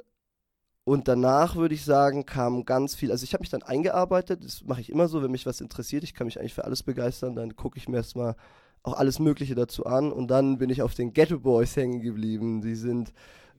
Und 0.86 1.08
danach 1.08 1.56
würde 1.56 1.76
ich 1.76 1.86
sagen, 1.86 2.26
kam 2.26 2.66
ganz 2.66 2.94
viel. 2.96 3.12
Also 3.12 3.24
ich 3.24 3.34
habe 3.34 3.42
mich 3.42 3.50
dann 3.50 3.64
eingearbeitet, 3.64 4.44
das 4.44 4.64
mache 4.66 4.82
ich 4.82 4.90
immer 4.90 5.08
so, 5.08 5.24
wenn 5.24 5.32
mich 5.32 5.46
was 5.46 5.62
interessiert, 5.62 6.04
ich 6.04 6.14
kann 6.14 6.28
mich 6.28 6.40
eigentlich 6.40 6.54
für 6.54 6.66
alles 6.66 6.84
begeistern, 6.84 7.36
dann 7.36 7.56
gucke 7.56 7.78
ich 7.78 7.88
mir 7.88 7.98
erstmal 7.98 8.36
auch 8.84 8.94
alles 8.94 9.20
Mögliche 9.20 9.56
dazu 9.56 9.86
an. 9.86 10.12
Und 10.12 10.28
dann 10.28 10.58
bin 10.58 10.70
ich 10.70 10.82
auf 10.82 10.94
den 10.94 11.14
Ghetto 11.14 11.40
Boys 11.40 11.76
hängen 11.78 12.02
geblieben. 12.02 12.62
Die 12.62 12.76
sind 12.76 13.14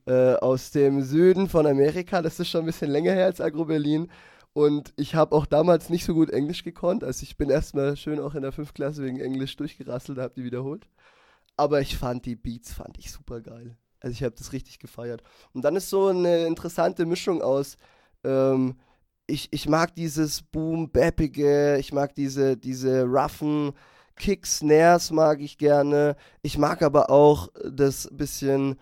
äh, 0.06 0.34
aus 0.34 0.70
dem 0.70 1.02
Süden 1.02 1.48
von 1.48 1.66
Amerika, 1.66 2.22
das 2.22 2.40
ist 2.40 2.48
schon 2.48 2.62
ein 2.62 2.66
bisschen 2.66 2.90
länger 2.90 3.12
her 3.12 3.26
als 3.26 3.40
Agro 3.40 3.64
Berlin. 3.64 4.10
Und 4.52 4.92
ich 4.96 5.14
habe 5.14 5.34
auch 5.34 5.46
damals 5.46 5.90
nicht 5.90 6.04
so 6.04 6.14
gut 6.14 6.30
Englisch 6.30 6.62
gekonnt. 6.62 7.02
Also 7.02 7.24
ich 7.24 7.36
bin 7.36 7.50
erstmal 7.50 7.96
schön 7.96 8.20
auch 8.20 8.34
in 8.34 8.42
der 8.42 8.52
5. 8.52 8.72
Klasse 8.72 9.02
wegen 9.02 9.18
Englisch 9.18 9.56
durchgerasselt, 9.56 10.18
habe 10.18 10.34
die 10.36 10.44
wiederholt. 10.44 10.86
Aber 11.56 11.80
ich 11.80 11.96
fand 11.96 12.24
die 12.24 12.36
Beats, 12.36 12.72
fand 12.72 12.98
ich 12.98 13.10
super 13.10 13.40
geil. 13.40 13.76
Also 14.00 14.12
ich 14.12 14.22
habe 14.22 14.34
das 14.36 14.52
richtig 14.52 14.78
gefeiert. 14.78 15.22
Und 15.54 15.62
dann 15.62 15.76
ist 15.76 15.90
so 15.90 16.08
eine 16.08 16.46
interessante 16.46 17.06
Mischung 17.06 17.42
aus, 17.42 17.76
ähm, 18.22 18.76
ich, 19.26 19.48
ich 19.52 19.68
mag 19.68 19.94
dieses 19.94 20.42
Boom-Bappige, 20.42 21.78
ich 21.78 21.92
mag 21.92 22.14
diese, 22.14 22.56
diese 22.56 23.04
roughen 23.04 23.72
Kicks, 24.16 24.58
Snares 24.58 25.10
mag 25.10 25.40
ich 25.40 25.58
gerne. 25.58 26.16
Ich 26.42 26.58
mag 26.58 26.82
aber 26.82 27.10
auch 27.10 27.48
das 27.68 28.08
bisschen 28.12 28.76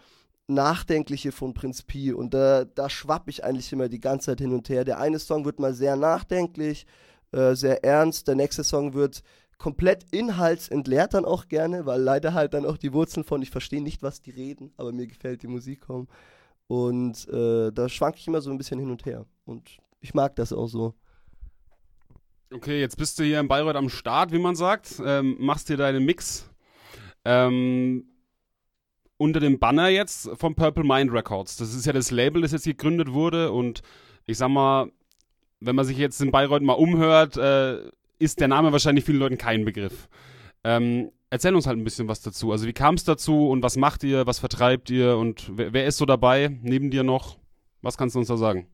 Nachdenkliche 0.55 1.33
von 1.33 1.55
Prinz 1.55 1.83
Pi 1.83 2.13
und 2.13 2.35
da, 2.35 2.65
da 2.65 2.89
schwapp 2.89 3.29
ich 3.29 3.45
eigentlich 3.45 3.73
immer 3.73 3.89
die 3.89 4.01
ganze 4.01 4.27
Zeit 4.27 4.41
hin 4.41 4.53
und 4.53 4.69
her. 4.69 4.85
Der 4.85 4.99
eine 4.99 5.19
Song 5.19 5.45
wird 5.45 5.59
mal 5.59 5.75
sehr 5.75 5.97
nachdenklich, 5.97 6.87
äh, 7.33 7.55
sehr 7.55 7.85
ernst, 7.85 8.29
der 8.29 8.35
nächste 8.35 8.65
Song 8.65 8.95
wird 8.95 9.23
komplett 9.59 10.05
inhaltsentleert 10.11 11.15
dann 11.15 11.25
auch 11.25 11.47
gerne, 11.47 11.87
weil 11.87 12.01
leider 12.01 12.35
halt 12.35 12.53
dann 12.53 12.67
auch 12.67 12.77
die 12.77 12.93
Wurzeln 12.93 13.23
von, 13.23 13.43
ich 13.43 13.51
verstehe 13.51 13.83
nicht, 13.83 14.03
was 14.03 14.21
die 14.21 14.33
reden, 14.33 14.73
aber 14.77 14.91
mir 14.91 15.07
gefällt 15.07 15.43
die 15.43 15.47
Musik 15.47 15.83
kommen. 15.83 16.09
Und 16.67 17.29
äh, 17.29 17.71
da 17.71 17.89
schwanke 17.89 18.19
ich 18.19 18.27
immer 18.27 18.41
so 18.41 18.51
ein 18.51 18.59
bisschen 18.59 18.81
hin 18.81 18.91
und 18.91 19.07
her. 19.07 19.25
Und 19.45 19.79
ich 20.01 20.15
mag 20.15 20.35
das 20.35 20.53
auch 20.53 20.67
so. 20.67 20.95
Okay, 22.53 22.81
jetzt 22.81 22.97
bist 22.97 23.19
du 23.19 23.23
hier 23.25 23.41
in 23.41 23.47
Bayreuth 23.47 23.77
am 23.77 23.89
Start, 23.89 24.33
wie 24.33 24.39
man 24.39 24.57
sagt. 24.57 25.01
Ähm, 25.05 25.37
machst 25.39 25.69
dir 25.69 25.77
deinen 25.77 26.05
Mix. 26.05 26.51
Ähm, 27.25 28.12
unter 29.23 29.41
dem 29.41 29.59
Banner 29.61 29.89
jetzt 29.89 30.29
von 30.35 30.57
Purple 30.57 30.85
Mind 30.85 31.13
Records. 31.13 31.57
Das 31.57 31.75
ist 31.75 31.87
ja 31.87 31.93
das 31.93 32.11
Label, 32.11 32.43
das 32.43 32.51
jetzt 32.51 32.65
gegründet 32.65 33.13
wurde. 33.13 33.53
Und 33.53 33.83
ich 34.27 34.37
sag 34.37 34.49
mal, 34.49 34.91
wenn 35.61 35.77
man 35.77 35.85
sich 35.85 35.97
jetzt 35.97 36.21
in 36.21 36.33
Bayreuth 36.33 36.63
mal 36.63 36.73
umhört, 36.73 37.37
äh, 37.37 37.89
ist 38.19 38.41
der 38.41 38.49
Name 38.49 38.73
wahrscheinlich 38.73 39.05
vielen 39.05 39.21
Leuten 39.21 39.39
kein 39.39 39.65
Begriff. 39.65 40.09
Ähm, 40.65 41.13
erzähl 41.31 41.55
uns 41.55 41.69
halt 41.69 41.79
ein 41.79 41.85
bisschen 41.85 42.09
was 42.09 42.21
dazu. 42.21 42.51
Also 42.51 42.67
wie 42.67 42.73
kam 42.73 42.97
es 42.97 43.05
dazu 43.05 43.49
und 43.49 43.63
was 43.63 43.77
macht 43.77 44.03
ihr, 44.03 44.27
was 44.27 44.41
vertreibt 44.41 44.91
ihr 44.91 45.17
und 45.17 45.57
wer, 45.57 45.73
wer, 45.73 45.87
ist 45.87 45.99
so 45.99 46.05
dabei 46.05 46.59
neben 46.63 46.91
dir 46.91 47.05
noch? 47.05 47.37
Was 47.81 47.97
kannst 47.97 48.17
du 48.17 48.19
uns 48.19 48.27
da 48.29 48.37
sagen? 48.37 48.67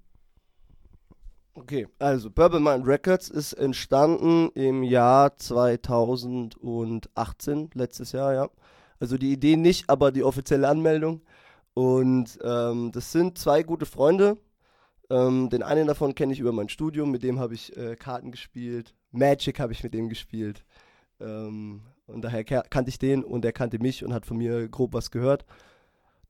Okay, 1.55 1.89
also 1.99 2.31
Bourbon 2.31 2.63
Mind 2.63 2.87
Records 2.87 3.29
ist 3.29 3.53
entstanden 3.53 4.49
im 4.55 4.83
Jahr 4.83 5.37
2018, 5.37 7.71
letztes 7.75 8.13
Jahr, 8.13 8.33
ja. 8.33 8.49
Also 9.01 9.17
die 9.17 9.33
Idee 9.33 9.57
nicht, 9.57 9.89
aber 9.89 10.13
die 10.13 10.25
offizielle 10.25 10.69
Anmeldung. 10.69 11.23
Und 11.75 12.39
ähm, 12.43 12.91
das 12.93 13.13
sind 13.13 13.39
zwei 13.39 13.63
gute 13.63 13.87
Freunde. 13.87 14.37
Ähm, 15.11 15.49
den 15.49 15.63
einen 15.63 15.87
davon 15.87 16.15
kenne 16.15 16.33
ich 16.33 16.41
über 16.41 16.53
mein 16.53 16.69
Studium, 16.69 17.11
mit 17.11 17.23
dem 17.23 17.39
habe 17.39 17.55
ich 17.55 17.77
äh, 17.77 17.97
Karten 17.97 18.31
gespielt, 18.31 18.95
Magic 19.11 19.59
habe 19.59 19.73
ich 19.73 19.83
mit 19.83 19.95
dem 19.95 20.09
gespielt. 20.09 20.65
Ähm, 21.21 21.83
und 22.07 22.23
daher 22.23 22.45
kannte 22.45 22.89
ich 22.91 22.99
den 22.99 23.25
und 23.25 23.45
er 23.45 23.53
kannte 23.53 23.79
mich 23.79 24.05
und 24.05 24.13
hat 24.13 24.27
von 24.27 24.39
mir 24.39 24.69
grob 24.69 24.93
was 24.95 25.11
gehört. 25.11 25.45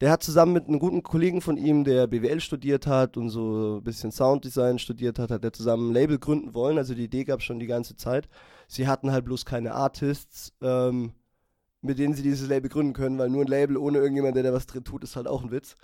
Der 0.01 0.13
hat 0.13 0.23
zusammen 0.23 0.53
mit 0.53 0.69
einem 0.69 0.79
guten 0.79 1.03
Kollegen 1.03 1.41
von 1.41 1.57
ihm, 1.57 1.83
der 1.83 2.07
BWL 2.07 2.41
studiert 2.41 2.87
hat 2.87 3.17
und 3.17 3.31
so 3.31 3.79
ein 3.79 3.85
bisschen 3.85 4.13
Sounddesign 4.13 4.79
studiert 4.79 5.19
hat, 5.19 5.33
hat 5.33 5.45
er 5.45 5.53
zusammen 5.53 5.91
ein 5.91 5.95
Label 5.95 6.19
gründen 6.19 6.55
wollen. 6.55 6.79
Also 6.79 6.95
die 6.95 7.05
Idee 7.05 7.25
gab 7.25 7.41
es 7.41 7.45
schon 7.45 7.59
die 7.59 7.67
ganze 7.67 7.97
Zeit. 7.97 8.29
Sie 8.69 8.87
hatten 8.87 9.11
halt 9.11 9.25
bloß 9.25 9.45
keine 9.45 9.75
Artists, 9.75 10.53
ähm, 10.63 11.15
mit 11.81 11.99
denen 11.99 12.15
sie 12.15 12.23
dieses 12.23 12.49
Label 12.49 12.69
gründen 12.69 12.93
können, 12.93 13.19
weil 13.19 13.31
nur 13.31 13.43
ein 13.43 13.49
Label 13.49 13.77
ohne 13.77 13.99
irgendjemand, 13.99 14.37
der 14.37 14.43
da 14.43 14.53
was 14.53 14.67
drin 14.67 14.85
tut, 14.85 15.05
ist 15.05 15.17
halt 15.17 15.29
auch 15.29 15.43
ein 15.43 15.51
Witz. 15.51 15.77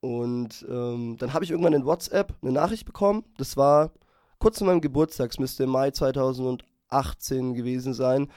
Und 0.00 0.64
ähm, 0.68 1.16
dann 1.18 1.32
habe 1.32 1.44
ich 1.44 1.50
irgendwann 1.50 1.72
in 1.72 1.84
WhatsApp 1.84 2.34
eine 2.42 2.52
Nachricht 2.52 2.84
bekommen. 2.84 3.24
Das 3.38 3.56
war 3.56 3.90
kurz 4.38 4.58
zu 4.58 4.64
meinem 4.64 4.80
Geburtstag, 4.80 5.30
es 5.30 5.38
müsste 5.38 5.64
im 5.64 5.70
Mai 5.70 5.90
2018 5.90 7.54
gewesen 7.54 7.94
sein, 7.94 8.28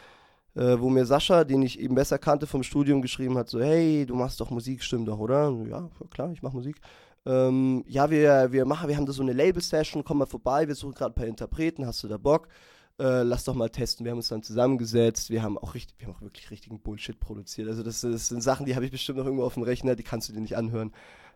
äh, 0.56 0.80
wo 0.80 0.90
mir 0.90 1.06
Sascha, 1.06 1.44
den 1.44 1.62
ich 1.62 1.80
eben 1.80 1.96
besser 1.96 2.18
kannte 2.18 2.48
vom 2.48 2.64
Studium, 2.64 3.02
geschrieben 3.02 3.38
hat, 3.38 3.50
so, 3.50 3.60
hey, 3.60 4.06
du 4.06 4.16
machst 4.16 4.40
doch 4.40 4.50
Musik, 4.50 4.84
stimmt 4.84 5.08
doch, 5.08 5.20
oder? 5.20 5.52
Ja, 5.68 5.90
klar, 6.10 6.32
ich 6.32 6.42
mache 6.42 6.56
Musik. 6.56 6.78
Ähm, 7.26 7.84
ja, 7.88 8.10
wir, 8.10 8.52
wir 8.52 8.66
machen, 8.66 8.88
wir 8.88 8.96
haben 8.96 9.06
da 9.06 9.12
so 9.12 9.22
eine 9.22 9.34
Label-Session, 9.34 10.04
komm 10.04 10.20
mal 10.20 10.26
vorbei, 10.26 10.68
wir 10.68 10.76
suchen 10.76 10.96
gerade 10.96 11.12
ein 11.12 11.16
paar 11.16 11.28
Interpreten, 11.28 11.86
hast 11.86 12.02
du 12.04 12.08
da 12.08 12.18
Bock? 12.18 12.48
Äh, 13.00 13.24
lass 13.24 13.46
doch 13.46 13.56
mal 13.56 13.70
testen. 13.70 14.06
Wir 14.06 14.12
haben 14.12 14.18
uns 14.18 14.28
dann 14.28 14.44
zusammengesetzt, 14.44 15.30
wir 15.30 15.42
haben 15.42 15.58
auch 15.58 15.74
richtig, 15.74 15.98
wir 16.00 16.08
haben 16.08 16.16
auch 16.16 16.22
wirklich 16.22 16.52
richtigen 16.52 16.82
Bullshit 16.82 17.18
produziert. 17.18 17.70
Also 17.70 17.82
das, 17.82 18.02
das 18.02 18.28
sind 18.28 18.44
Sachen, 18.44 18.66
die 18.66 18.76
habe 18.76 18.84
ich 18.84 18.92
bestimmt 18.92 19.18
noch 19.18 19.26
irgendwo 19.26 19.46
auf 19.46 19.54
dem 19.54 19.64
Rechner, 19.64 19.96
die 19.96 20.04
kannst 20.04 20.28
du 20.28 20.34
dir 20.34 20.42
nicht 20.42 20.58
anhören. 20.58 20.92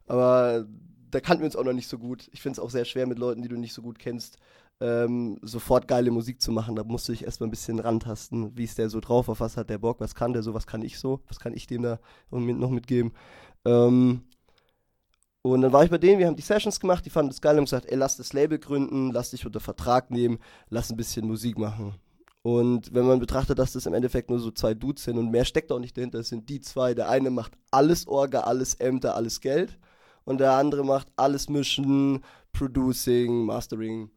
Aber 0.06 0.67
da 1.10 1.21
kannten 1.21 1.41
wir 1.41 1.45
uns 1.45 1.56
auch 1.56 1.63
noch 1.63 1.73
nicht 1.73 1.88
so 1.88 1.97
gut. 1.97 2.30
Ich 2.34 2.41
finde 2.41 2.54
es 2.54 2.60
auch 2.60 2.69
sehr 2.69 2.84
schwer 2.84 3.08
mit 3.08 3.17
Leuten, 3.17 3.41
die 3.41 3.47
du 3.47 3.56
nicht 3.56 3.73
so 3.73 3.82
gut 3.82 3.97
kennst, 3.97 4.39
ähm, 4.82 5.39
sofort 5.41 5.88
geile 5.88 6.12
Musik 6.12 6.41
zu 6.41 6.52
machen. 6.52 6.76
Da 6.76 6.84
musst 6.84 7.08
du 7.08 7.13
dich 7.13 7.23
erstmal 7.23 7.47
ein 7.47 7.52
bisschen 7.52 7.80
rantasten. 7.80 8.58
Wie 8.58 8.65
ist 8.65 8.78
der 8.78 8.89
so 8.89 8.99
drauf? 8.99 9.30
Auf 9.30 9.39
was 9.39 9.56
hat 9.56 9.69
der 9.69 9.78
Bock? 9.78 10.02
Was 10.02 10.15
kann 10.15 10.34
der 10.34 10.43
so? 10.43 10.54
Was 10.54 10.67
kann 10.67 10.82
ich 10.82 10.99
so? 10.99 11.21
Was 11.28 11.39
kann 11.39 11.54
ich 11.54 11.67
dem 11.67 11.84
da 11.84 11.99
noch 12.30 12.71
mitgeben? 12.71 13.13
Ähm, 13.63 14.23
und 15.44 15.62
dann 15.62 15.74
war 15.74 15.84
ich 15.84 15.90
bei 15.90 15.98
denen, 15.98 16.20
wir 16.20 16.28
haben 16.28 16.38
die 16.38 16.42
Sessions 16.42 16.80
gemacht, 16.80 17.06
die 17.06 17.10
fanden 17.10 17.30
das 17.30 17.42
geil 17.42 17.58
und 17.60 17.66
gesagt, 17.66 17.86
ey, 17.90 17.98
lass 17.98 18.16
das 18.16 18.32
Label 18.32 18.58
gründen, 18.58 19.12
lass 19.12 19.32
dich 19.32 19.46
unter 19.46 19.60
Vertrag 19.60 20.10
nehmen, 20.10 20.40
lass 20.70 20.90
ein 20.90 20.96
bisschen 20.96 21.28
Musik 21.28 21.58
machen. 21.58 21.96
Und 22.44 22.94
wenn 22.94 23.06
man 23.06 23.20
betrachtet, 23.20 23.60
dass 23.60 23.74
das 23.74 23.86
im 23.86 23.94
Endeffekt 23.94 24.30
nur 24.30 24.40
so 24.40 24.52
zwei 24.52 24.74
Dudes 24.74 25.04
sind 25.04 25.18
und 25.18 25.32
mehr 25.32 25.46
steckt 25.46 25.72
auch 25.72 25.80
nicht 25.80 25.98
dahinter, 25.98 26.20
es 26.20 26.30
sind 26.30 26.50
die 26.50 26.62
zwei. 26.62 26.94
Der 26.94 27.10
eine 27.10 27.30
macht 27.30 27.54
alles 27.72 28.08
Orga, 28.08 28.42
alles 28.42 28.76
Ämter, 28.76 29.16
alles 29.16 29.42
Geld 29.42 29.78
und 30.24 30.40
der 30.40 30.54
andere 30.54 30.86
macht 30.86 31.08
alles 31.18 31.50
Mischen, 31.50 32.24
Producing, 32.54 33.46
Mastering. 33.46 34.12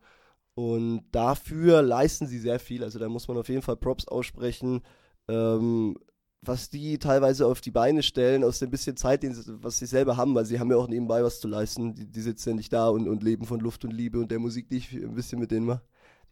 Und 0.55 1.03
dafür 1.13 1.83
leisten 1.83 2.27
sie 2.27 2.39
sehr 2.39 2.61
viel. 2.61 2.85
Also 2.85 2.99
da 2.99 3.09
muss 3.09 3.29
man 3.29 3.37
auf 3.37 3.49
jeden 3.49 3.63
Fall 3.63 3.77
Props 3.77 4.09
aussprechen. 4.09 4.83
Ähm, 5.29 5.97
was 6.43 6.71
die 6.71 6.99
teilweise 6.99 7.47
auf 7.47 7.61
die 7.61 7.71
Beine 7.71 8.03
stellen, 8.03 8.45
aus 8.45 8.59
dem 8.59 8.71
bisschen 8.71 8.97
Zeit, 8.97 9.23
den 9.23 9.35
was 9.63 9.79
sie 9.79 9.87
selber 9.87 10.17
haben, 10.17 10.35
weil 10.35 10.45
sie 10.45 10.61
haben 10.61 10.71
ja 10.71 10.77
auch 10.77 10.89
nebenbei 10.89 11.25
was 11.25 11.41
zu 11.41 11.49
leisten. 11.49 11.95
Die, 11.95 12.07
die 12.07 12.21
sitzen 12.21 12.51
ja 12.51 12.55
nicht 12.55 12.73
da 12.73 12.89
und, 12.89 13.09
und 13.09 13.23
leben 13.23 13.47
von 13.47 13.61
Luft 13.61 13.85
und 13.85 13.93
Liebe 13.93 14.19
und 14.19 14.31
der 14.31 14.39
Musik, 14.39 14.69
die 14.69 14.77
ich 14.77 14.93
ein 14.93 15.15
bisschen 15.15 15.41
mit 15.41 15.51
denen 15.51 15.67
mache. 15.67 15.83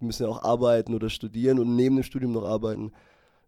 Die 0.00 0.04
müssen 0.04 0.24
ja 0.24 0.28
auch 0.28 0.42
arbeiten 0.42 0.94
oder 0.94 1.08
studieren 1.08 1.58
und 1.58 1.76
neben 1.76 1.96
dem 1.96 2.02
Studium 2.04 2.32
noch 2.32 2.44
arbeiten. 2.44 2.92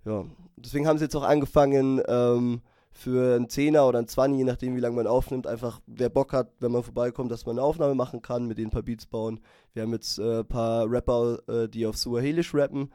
Ja, 0.05 0.25
deswegen 0.57 0.87
haben 0.87 0.99
sie 0.99 1.05
jetzt 1.05 1.17
auch 1.17 1.25
angefangen, 1.25 2.01
ähm, 2.07 2.63
für 2.97 3.37
einen 3.37 3.49
Zehner 3.49 3.87
oder 3.87 3.99
einen 3.99 4.09
Zwanni, 4.09 4.39
je 4.39 4.45
nachdem 4.45 4.75
wie 4.75 4.81
lange 4.81 4.97
man 4.97 5.07
aufnimmt, 5.07 5.47
einfach 5.47 5.81
wer 5.87 6.09
Bock 6.09 6.33
hat, 6.33 6.51
wenn 6.61 6.73
man 6.73 6.83
vorbeikommt, 6.83 7.31
dass 7.31 7.45
man 7.45 7.59
eine 7.59 7.67
Aufnahme 7.67 7.95
machen 7.95 8.23
kann, 8.23 8.47
mit 8.47 8.57
denen 8.57 8.69
ein 8.69 8.73
paar 8.73 8.83
Beats 8.83 9.07
bauen. 9.07 9.41
Wir 9.75 9.83
haben 9.83 9.93
jetzt 9.93 10.19
ein 10.19 10.41
äh, 10.41 10.45
paar 10.45 10.91
Rapper, 10.91 11.39
äh, 11.47 11.69
die 11.69 11.87
auf 11.87 11.97
Suahelisch 11.99 12.55
rappen. 12.55 12.91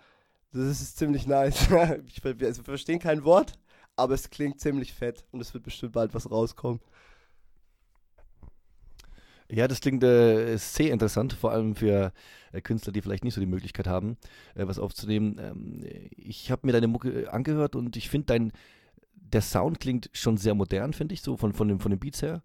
Das 0.54 0.82
ist 0.82 0.98
ziemlich 0.98 1.28
nice. 1.28 1.62
ich, 2.08 2.24
wir, 2.24 2.48
also, 2.48 2.62
wir 2.62 2.66
verstehen 2.66 3.00
kein 3.00 3.24
Wort, 3.24 3.54
aber 3.96 4.14
es 4.14 4.30
klingt 4.30 4.60
ziemlich 4.60 4.94
fett 4.94 5.26
und 5.32 5.42
es 5.42 5.54
wird 5.54 5.64
bestimmt 5.64 5.94
bald 5.94 6.14
was 6.14 6.30
rauskommen. 6.30 6.82
Ja, 9.50 9.68
das 9.68 9.82
klingt 9.82 10.02
äh, 10.04 10.56
sehr 10.58 10.94
interessant, 10.94 11.34
vor 11.34 11.52
allem 11.52 11.76
für 11.76 12.14
äh, 12.54 12.62
Künstler, 12.62 12.94
die 12.94 13.02
vielleicht 13.02 13.26
nicht 13.26 13.34
so 13.34 13.42
die 13.42 13.48
Möglichkeit 13.48 13.86
haben, 13.86 14.18
äh, 14.56 14.66
was 14.66 14.80
aufzunehmen. 14.80 15.38
Ähm, 15.40 15.86
ich 16.16 16.52
habe 16.52 16.66
mir 16.66 16.72
deine 16.72 16.88
Mucke 16.88 17.32
angehört 17.32 17.76
und 17.76 17.98
ich 17.98 18.10
finde 18.10 18.28
dein 18.28 18.54
der 19.34 19.42
Sound 19.42 19.80
klingt 19.80 20.10
schon 20.14 20.38
sehr 20.38 20.54
modern, 20.56 20.94
finde 20.94 21.14
ich, 21.14 21.22
so 21.22 21.38
von, 21.38 21.54
von, 21.54 21.68
dem, 21.68 21.80
von 21.80 21.92
den 21.92 22.00
Beats 22.00 22.22
her. 22.22 22.42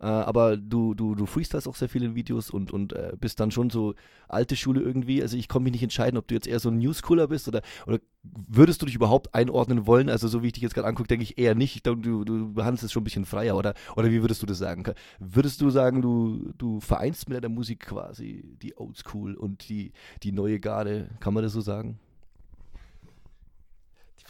Äh, 0.00 0.06
aber 0.06 0.56
du, 0.56 0.94
du, 0.94 1.14
du 1.14 1.26
freestylst 1.26 1.68
auch 1.68 1.76
sehr 1.76 1.88
viel 1.88 2.02
in 2.02 2.14
Videos 2.14 2.50
und, 2.50 2.72
und 2.72 2.92
äh, 2.94 3.12
bist 3.20 3.38
dann 3.38 3.50
schon 3.50 3.70
so 3.70 3.94
alte 4.28 4.56
Schule 4.56 4.80
irgendwie. 4.80 5.22
Also 5.22 5.36
ich 5.36 5.48
kann 5.48 5.62
mich 5.62 5.72
nicht 5.72 5.82
entscheiden, 5.82 6.16
ob 6.16 6.26
du 6.26 6.34
jetzt 6.34 6.46
eher 6.46 6.58
so 6.58 6.70
ein 6.70 6.78
Newschooler 6.78 7.28
bist 7.28 7.48
oder, 7.48 7.60
oder 7.86 7.98
würdest 8.22 8.80
du 8.80 8.86
dich 8.86 8.94
überhaupt 8.94 9.34
einordnen 9.34 9.86
wollen? 9.86 10.08
Also 10.08 10.26
so 10.28 10.42
wie 10.42 10.48
ich 10.48 10.52
dich 10.54 10.62
jetzt 10.62 10.74
gerade 10.74 10.88
angucke, 10.88 11.08
denke 11.08 11.24
ich 11.24 11.38
eher 11.38 11.54
nicht. 11.54 11.76
Ich 11.76 11.82
glaube, 11.82 12.00
du, 12.00 12.24
du 12.24 12.52
behandelst 12.54 12.84
es 12.84 12.92
schon 12.92 13.02
ein 13.02 13.04
bisschen 13.04 13.26
freier 13.26 13.56
oder, 13.56 13.74
oder 13.96 14.10
wie 14.10 14.22
würdest 14.22 14.42
du 14.42 14.46
das 14.46 14.58
sagen? 14.58 14.84
Würdest 15.18 15.60
du 15.60 15.70
sagen, 15.70 16.00
du, 16.00 16.52
du 16.56 16.80
vereinst 16.80 17.28
mit 17.28 17.36
deiner 17.36 17.52
Musik 17.52 17.80
quasi 17.80 18.56
die 18.62 18.76
Oldschool 18.78 19.34
und 19.34 19.68
die, 19.68 19.92
die 20.22 20.32
neue 20.32 20.60
Garde? 20.60 21.10
Kann 21.20 21.34
man 21.34 21.42
das 21.42 21.52
so 21.52 21.60
sagen? 21.60 21.98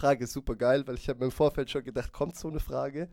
Frage 0.00 0.24
ist 0.24 0.32
super 0.32 0.56
geil, 0.56 0.86
weil 0.86 0.94
ich 0.94 1.10
habe 1.10 1.18
mir 1.18 1.26
im 1.26 1.30
Vorfeld 1.30 1.70
schon 1.70 1.84
gedacht, 1.84 2.10
kommt 2.10 2.34
so 2.34 2.48
eine 2.48 2.58
Frage? 2.58 3.10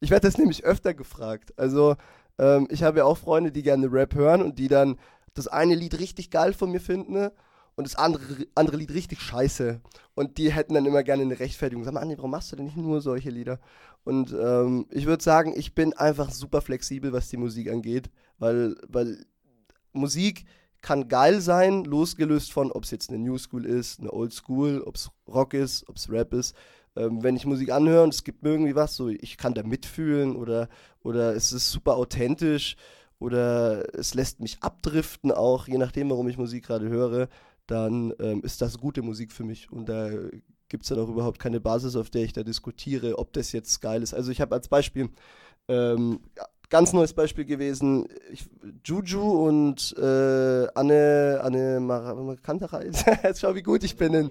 Ich 0.00 0.10
werde 0.10 0.26
das 0.26 0.38
nämlich 0.38 0.64
öfter 0.64 0.94
gefragt. 0.94 1.52
Also 1.58 1.96
ähm, 2.38 2.68
ich 2.70 2.82
habe 2.82 2.98
ja 2.98 3.04
auch 3.04 3.18
Freunde, 3.18 3.52
die 3.52 3.62
gerne 3.62 3.90
Rap 3.92 4.14
hören 4.14 4.42
und 4.42 4.58
die 4.58 4.68
dann 4.68 4.98
das 5.34 5.48
eine 5.48 5.74
Lied 5.74 5.98
richtig 5.98 6.30
geil 6.30 6.52
von 6.52 6.70
mir 6.70 6.80
finden 6.80 7.30
und 7.76 7.86
das 7.86 7.94
andere, 7.94 8.46
andere 8.54 8.76
Lied 8.78 8.92
richtig 8.92 9.20
scheiße. 9.20 9.80
Und 10.14 10.38
die 10.38 10.52
hätten 10.52 10.74
dann 10.74 10.86
immer 10.86 11.02
gerne 11.02 11.22
eine 11.22 11.38
Rechtfertigung. 11.38 11.84
Sag 11.84 11.92
mal, 11.92 12.00
Andi, 12.00 12.16
warum 12.16 12.30
machst 12.30 12.50
du 12.50 12.56
denn 12.56 12.64
nicht 12.64 12.76
nur 12.76 13.02
solche 13.02 13.30
Lieder? 13.30 13.60
Und 14.02 14.32
ähm, 14.32 14.86
ich 14.90 15.06
würde 15.06 15.22
sagen, 15.22 15.52
ich 15.56 15.74
bin 15.74 15.92
einfach 15.92 16.30
super 16.30 16.62
flexibel, 16.62 17.12
was 17.12 17.28
die 17.28 17.36
Musik 17.36 17.70
angeht, 17.70 18.10
weil, 18.38 18.76
weil 18.88 19.26
Musik 19.92 20.46
kann 20.80 21.08
geil 21.08 21.40
sein, 21.40 21.84
losgelöst 21.84 22.52
von, 22.52 22.70
ob 22.70 22.84
es 22.84 22.92
jetzt 22.92 23.10
eine 23.10 23.18
New 23.18 23.36
School 23.36 23.66
ist, 23.66 24.00
eine 24.00 24.12
Old 24.12 24.32
School, 24.32 24.82
ob 24.82 24.94
es 24.94 25.10
Rock 25.26 25.52
ist, 25.52 25.88
ob 25.88 25.96
es 25.96 26.10
Rap 26.10 26.32
ist. 26.32 26.54
Ähm, 26.96 27.22
wenn 27.22 27.36
ich 27.36 27.46
Musik 27.46 27.70
anhöre 27.70 28.02
und 28.02 28.14
es 28.14 28.24
gibt 28.24 28.42
mir 28.42 28.50
irgendwie 28.50 28.74
was, 28.74 28.96
so 28.96 29.08
ich 29.08 29.36
kann 29.36 29.54
da 29.54 29.62
mitfühlen 29.62 30.36
oder, 30.36 30.68
oder 31.02 31.34
es 31.34 31.52
ist 31.52 31.70
super 31.70 31.96
authentisch 31.96 32.76
oder 33.18 33.94
es 33.94 34.14
lässt 34.14 34.40
mich 34.40 34.58
abdriften 34.60 35.32
auch, 35.32 35.68
je 35.68 35.78
nachdem, 35.78 36.10
warum 36.10 36.28
ich 36.28 36.38
Musik 36.38 36.66
gerade 36.66 36.88
höre, 36.88 37.28
dann 37.66 38.12
ähm, 38.20 38.42
ist 38.42 38.62
das 38.62 38.78
gute 38.78 39.02
Musik 39.02 39.32
für 39.32 39.44
mich. 39.44 39.70
Und 39.72 39.88
da 39.88 40.10
gibt 40.68 40.84
es 40.84 40.88
dann 40.88 40.98
auch 40.98 41.08
überhaupt 41.08 41.38
keine 41.38 41.60
Basis, 41.60 41.96
auf 41.96 42.10
der 42.10 42.24
ich 42.24 42.32
da 42.32 42.42
diskutiere, 42.42 43.18
ob 43.18 43.32
das 43.32 43.52
jetzt 43.52 43.80
geil 43.80 44.02
ist. 44.02 44.14
Also 44.14 44.30
ich 44.30 44.40
habe 44.40 44.54
als 44.54 44.68
Beispiel, 44.68 45.08
ähm, 45.68 46.20
ganz 46.68 46.92
neues 46.92 47.12
Beispiel 47.12 47.44
gewesen, 47.44 48.08
ich, 48.32 48.44
Juju 48.84 49.46
und 49.46 49.94
äh, 49.98 50.66
Anne, 50.74 51.40
Anne 51.42 51.80
Mar 51.80 52.36
Kanterei, 52.42 52.90
schau 53.36 53.54
wie 53.54 53.62
gut 53.62 53.84
ich 53.84 53.96
bin 53.96 54.14
in, 54.14 54.30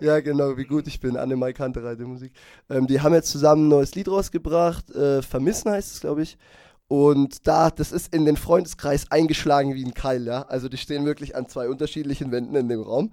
ja 0.00 0.20
genau, 0.20 0.56
wie 0.56 0.64
gut 0.64 0.86
ich 0.86 1.00
bin, 1.00 1.16
Anne 1.16 1.36
Mai 1.36 1.52
Kanterei, 1.52 1.96
Musik. 1.96 2.32
Ähm, 2.68 2.86
die 2.86 3.00
haben 3.00 3.14
jetzt 3.14 3.30
zusammen 3.30 3.66
ein 3.66 3.68
neues 3.68 3.94
Lied 3.94 4.08
rausgebracht, 4.08 4.90
äh, 4.90 5.22
Vermissen 5.22 5.70
heißt 5.70 5.94
es, 5.94 6.00
glaube 6.00 6.22
ich. 6.22 6.36
Und 6.86 7.46
da, 7.46 7.70
das 7.70 7.92
ist 7.92 8.14
in 8.14 8.24
den 8.26 8.36
Freundeskreis 8.36 9.10
eingeschlagen 9.10 9.74
wie 9.74 9.84
ein 9.84 9.94
Keil, 9.94 10.26
ja. 10.26 10.42
Also 10.42 10.68
die 10.68 10.76
stehen 10.76 11.06
wirklich 11.06 11.34
an 11.34 11.48
zwei 11.48 11.68
unterschiedlichen 11.68 12.30
Wänden 12.30 12.54
in 12.54 12.68
dem 12.68 12.82
Raum. 12.82 13.12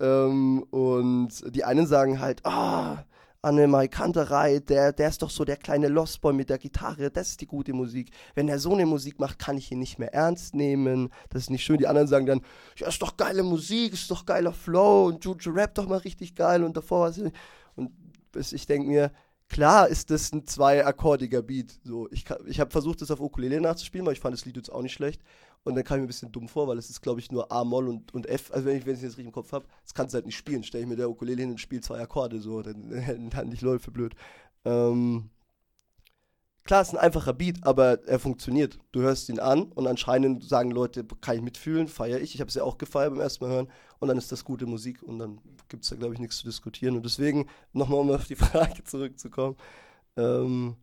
Ähm, 0.00 0.64
und 0.70 1.54
die 1.54 1.64
einen 1.64 1.86
sagen 1.86 2.20
halt, 2.20 2.44
ah, 2.44 2.94
oh, 2.94 3.13
Annemai 3.44 3.88
Kanterei, 3.88 4.58
der, 4.58 4.92
der 4.92 5.08
ist 5.08 5.22
doch 5.22 5.30
so 5.30 5.44
der 5.44 5.56
kleine 5.56 5.88
Lost 5.88 6.20
Boy 6.20 6.32
mit 6.32 6.50
der 6.50 6.58
Gitarre, 6.58 7.10
das 7.10 7.30
ist 7.30 7.40
die 7.40 7.46
gute 7.46 7.72
Musik. 7.72 8.10
Wenn 8.34 8.48
er 8.48 8.58
so 8.58 8.72
eine 8.72 8.86
Musik 8.86 9.20
macht, 9.20 9.38
kann 9.38 9.56
ich 9.56 9.70
ihn 9.70 9.78
nicht 9.78 9.98
mehr 9.98 10.12
ernst 10.14 10.54
nehmen. 10.54 11.10
Das 11.30 11.42
ist 11.42 11.50
nicht 11.50 11.64
schön. 11.64 11.78
Die 11.78 11.86
anderen 11.86 12.08
sagen 12.08 12.26
dann, 12.26 12.40
ja, 12.76 12.88
ist 12.88 13.02
doch 13.02 13.16
geile 13.16 13.42
Musik, 13.42 13.92
ist 13.92 14.10
doch 14.10 14.26
geiler 14.26 14.52
Flow 14.52 15.06
und 15.06 15.24
Juju 15.24 15.52
Rap 15.52 15.74
doch 15.74 15.86
mal 15.86 15.98
richtig 15.98 16.34
geil 16.34 16.64
und 16.64 16.76
davor 16.76 17.08
was. 17.08 17.20
Und 17.76 17.90
ich 18.34 18.66
denke 18.66 18.88
mir, 18.88 19.12
Klar 19.48 19.88
ist 19.88 20.10
das 20.10 20.32
ein 20.32 20.46
zweiakkordiger 20.46 21.42
Beat. 21.42 21.78
So, 21.84 22.08
ich 22.10 22.24
ich 22.46 22.60
habe 22.60 22.70
versucht, 22.70 23.02
das 23.02 23.10
auf 23.10 23.20
Ukulele 23.20 23.60
nachzuspielen, 23.60 24.06
weil 24.06 24.14
ich 24.14 24.20
fand 24.20 24.34
das 24.34 24.44
Lied 24.46 24.56
jetzt 24.56 24.72
auch 24.72 24.82
nicht 24.82 24.94
schlecht. 24.94 25.22
Und 25.64 25.74
dann 25.74 25.84
kam 25.84 25.96
ich 25.96 26.00
mir 26.00 26.04
ein 26.04 26.08
bisschen 26.08 26.32
dumm 26.32 26.48
vor, 26.48 26.68
weil 26.68 26.76
es 26.78 26.90
ist, 26.90 27.00
glaube 27.00 27.20
ich, 27.20 27.32
nur 27.32 27.50
A, 27.50 27.64
Moll 27.64 27.88
und, 27.88 28.12
und 28.12 28.26
F. 28.28 28.52
Also 28.52 28.66
wenn 28.66 28.76
ich 28.76 28.86
es 28.86 29.00
jetzt 29.00 29.12
richtig 29.12 29.26
im 29.26 29.32
Kopf 29.32 29.52
habe, 29.52 29.66
das 29.82 29.94
kannst 29.94 30.12
du 30.12 30.16
halt 30.16 30.26
nicht 30.26 30.36
spielen. 30.36 30.62
Stell 30.62 30.82
ich 30.82 30.86
mir 30.86 30.96
der 30.96 31.08
Ukulele 31.08 31.40
hin 31.40 31.50
und 31.50 31.60
spiele 31.60 31.80
zwei 31.80 32.00
Akkorde, 32.00 32.40
so, 32.40 32.62
dann, 32.62 33.30
dann 33.30 33.48
nicht 33.48 33.62
läuft 33.62 33.86
für 33.86 33.90
blöd. 33.90 34.14
Ähm, 34.66 35.30
klar, 36.64 36.82
es 36.82 36.88
ist 36.88 36.94
ein 36.94 37.00
einfacher 37.00 37.32
Beat, 37.32 37.66
aber 37.66 38.06
er 38.06 38.18
funktioniert. 38.18 38.78
Du 38.92 39.00
hörst 39.00 39.30
ihn 39.30 39.40
an 39.40 39.72
und 39.72 39.86
anscheinend 39.86 40.44
sagen 40.44 40.70
Leute, 40.70 41.02
kann 41.22 41.36
ich 41.36 41.42
mitfühlen, 41.42 41.88
feiere 41.88 42.20
ich. 42.20 42.34
Ich 42.34 42.40
habe 42.40 42.48
es 42.48 42.54
ja 42.54 42.62
auch 42.62 42.76
gefeiert 42.76 43.12
beim 43.12 43.20
ersten 43.20 43.44
Mal 43.44 43.54
hören 43.54 43.68
und 44.00 44.08
dann 44.08 44.18
ist 44.18 44.32
das 44.32 44.44
gute 44.44 44.66
Musik 44.66 45.02
und 45.02 45.18
dann 45.18 45.40
gibt 45.70 45.84
es 45.84 45.90
da, 45.90 45.96
glaube 45.96 46.12
ich, 46.12 46.20
nichts 46.20 46.36
zu 46.36 46.44
diskutieren. 46.44 46.96
Und 46.96 47.06
deswegen, 47.06 47.48
nochmal 47.72 48.00
um 48.00 48.10
auf 48.10 48.26
die 48.26 48.36
Frage 48.36 48.84
zurückzukommen, 48.84 49.56
ähm, 50.18 50.76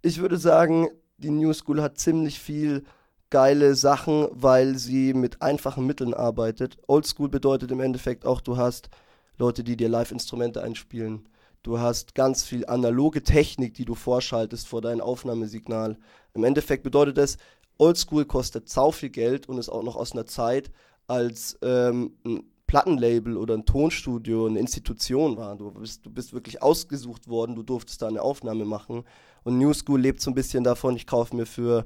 ich 0.00 0.20
würde 0.20 0.38
sagen, 0.38 0.88
die 1.18 1.30
New 1.30 1.52
School 1.52 1.82
hat 1.82 1.98
ziemlich 1.98 2.40
viel 2.40 2.84
geile 3.32 3.74
Sachen, 3.74 4.28
weil 4.30 4.78
sie 4.78 5.12
mit 5.12 5.42
einfachen 5.42 5.84
Mitteln 5.84 6.14
arbeitet. 6.14 6.78
Old 6.86 7.06
School 7.06 7.28
bedeutet 7.28 7.72
im 7.72 7.80
Endeffekt 7.80 8.24
auch, 8.24 8.40
du 8.40 8.56
hast 8.56 8.90
Leute, 9.38 9.64
die 9.64 9.76
dir 9.76 9.88
Live-Instrumente 9.88 10.62
einspielen 10.62 11.26
Du 11.62 11.78
hast 11.78 12.16
ganz 12.16 12.42
viel 12.42 12.66
analoge 12.66 13.22
Technik, 13.22 13.74
die 13.74 13.84
du 13.84 13.94
vorschaltest 13.94 14.66
vor 14.66 14.80
dein 14.80 15.00
Aufnahmesignal. 15.00 15.96
Im 16.34 16.42
Endeffekt 16.42 16.82
bedeutet 16.82 17.18
das, 17.18 17.36
Oldschool 17.78 18.24
kostet 18.24 18.68
sau 18.68 18.90
viel 18.90 19.10
Geld 19.10 19.48
und 19.48 19.58
ist 19.58 19.68
auch 19.68 19.84
noch 19.84 19.94
aus 19.94 20.12
einer 20.12 20.26
Zeit, 20.26 20.72
als 21.06 21.56
ähm, 21.62 22.16
ein 22.26 22.42
Plattenlabel 22.66 23.36
oder 23.36 23.54
ein 23.54 23.64
Tonstudio 23.64 24.46
eine 24.46 24.58
Institution 24.58 25.36
war. 25.36 25.56
Du 25.56 25.70
bist, 25.70 26.04
du 26.04 26.10
bist 26.10 26.32
wirklich 26.32 26.62
ausgesucht 26.62 27.28
worden, 27.28 27.54
du 27.54 27.62
durftest 27.62 28.02
da 28.02 28.08
eine 28.08 28.22
Aufnahme 28.22 28.64
machen. 28.64 29.04
Und 29.44 29.58
New 29.58 29.72
School 29.72 30.00
lebt 30.00 30.20
so 30.20 30.32
ein 30.32 30.34
bisschen 30.34 30.64
davon, 30.64 30.96
ich 30.96 31.06
kaufe 31.06 31.36
mir 31.36 31.46
für 31.46 31.84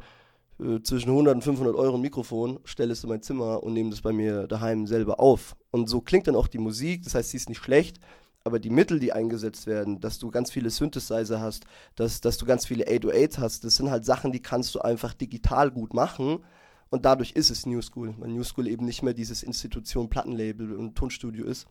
zwischen 0.82 1.10
100 1.10 1.34
und 1.34 1.42
500 1.42 1.74
Euro 1.74 1.96
ein 1.96 2.00
Mikrofon, 2.00 2.60
stelle 2.64 2.92
es 2.92 3.02
in 3.02 3.10
mein 3.10 3.22
Zimmer 3.22 3.62
und 3.62 3.74
nehme 3.74 3.90
das 3.90 4.00
bei 4.00 4.12
mir 4.12 4.46
daheim 4.46 4.86
selber 4.86 5.20
auf. 5.20 5.54
Und 5.70 5.88
so 5.88 6.00
klingt 6.00 6.26
dann 6.26 6.36
auch 6.36 6.48
die 6.48 6.58
Musik, 6.58 7.02
das 7.04 7.14
heißt, 7.14 7.30
sie 7.30 7.36
ist 7.36 7.48
nicht 7.48 7.62
schlecht, 7.62 8.00
aber 8.44 8.58
die 8.58 8.70
Mittel, 8.70 9.00
die 9.00 9.12
eingesetzt 9.12 9.66
werden, 9.66 10.00
dass 10.00 10.18
du 10.18 10.30
ganz 10.30 10.50
viele 10.50 10.70
Synthesizer 10.70 11.40
hast, 11.40 11.64
dass, 11.96 12.20
dass 12.20 12.38
du 12.38 12.46
ganz 12.46 12.64
viele 12.64 12.84
808 12.84 13.38
hast, 13.38 13.64
das 13.64 13.76
sind 13.76 13.90
halt 13.90 14.04
Sachen, 14.04 14.32
die 14.32 14.40
kannst 14.40 14.74
du 14.74 14.80
einfach 14.80 15.12
digital 15.14 15.70
gut 15.70 15.92
machen. 15.92 16.38
Und 16.88 17.04
dadurch 17.04 17.32
ist 17.32 17.50
es 17.50 17.66
New 17.66 17.82
School, 17.82 18.14
weil 18.18 18.30
New 18.30 18.44
School 18.44 18.68
eben 18.68 18.86
nicht 18.86 19.02
mehr 19.02 19.14
dieses 19.14 19.42
Institution, 19.42 20.08
Plattenlabel 20.08 20.72
und 20.76 20.94
Tonstudio 20.94 21.44
ist. 21.44 21.66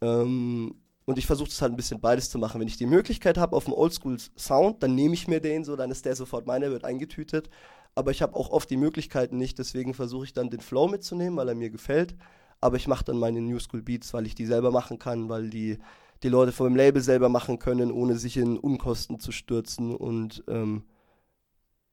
Ähm, 0.00 0.74
und 1.04 1.18
ich 1.18 1.26
versuche 1.26 1.48
es 1.48 1.62
halt 1.62 1.72
ein 1.72 1.76
bisschen 1.76 2.00
beides 2.00 2.30
zu 2.30 2.38
machen. 2.38 2.60
Wenn 2.60 2.66
ich 2.66 2.76
die 2.76 2.86
Möglichkeit 2.86 3.38
habe 3.38 3.56
auf 3.56 3.64
dem 3.64 3.72
Oldschool-Sound, 3.72 4.82
dann 4.82 4.96
nehme 4.96 5.14
ich 5.14 5.28
mir 5.28 5.40
den 5.40 5.64
so, 5.64 5.76
dann 5.76 5.92
ist 5.92 6.04
der 6.04 6.16
sofort 6.16 6.48
meiner, 6.48 6.70
wird 6.70 6.84
eingetütet. 6.84 7.48
Aber 7.96 8.12
ich 8.12 8.22
habe 8.22 8.36
auch 8.36 8.50
oft 8.50 8.70
die 8.70 8.76
Möglichkeiten 8.76 9.38
nicht, 9.38 9.58
deswegen 9.58 9.94
versuche 9.94 10.26
ich 10.26 10.32
dann 10.32 10.50
den 10.50 10.60
Flow 10.60 10.86
mitzunehmen, 10.86 11.36
weil 11.36 11.48
er 11.48 11.54
mir 11.54 11.70
gefällt. 11.70 12.14
Aber 12.60 12.76
ich 12.76 12.86
mache 12.86 13.04
dann 13.04 13.18
meine 13.18 13.40
New 13.40 13.58
School 13.58 13.82
Beats, 13.82 14.14
weil 14.14 14.26
ich 14.26 14.34
die 14.34 14.46
selber 14.46 14.70
machen 14.70 14.98
kann, 14.98 15.28
weil 15.28 15.50
die 15.50 15.78
die 16.22 16.28
Leute 16.28 16.52
vom 16.52 16.74
Label 16.74 17.02
selber 17.02 17.28
machen 17.28 17.58
können, 17.58 17.90
ohne 17.90 18.16
sich 18.16 18.36
in 18.36 18.58
Unkosten 18.58 19.20
zu 19.20 19.32
stürzen. 19.32 19.94
Und 19.94 20.44
ähm, 20.48 20.84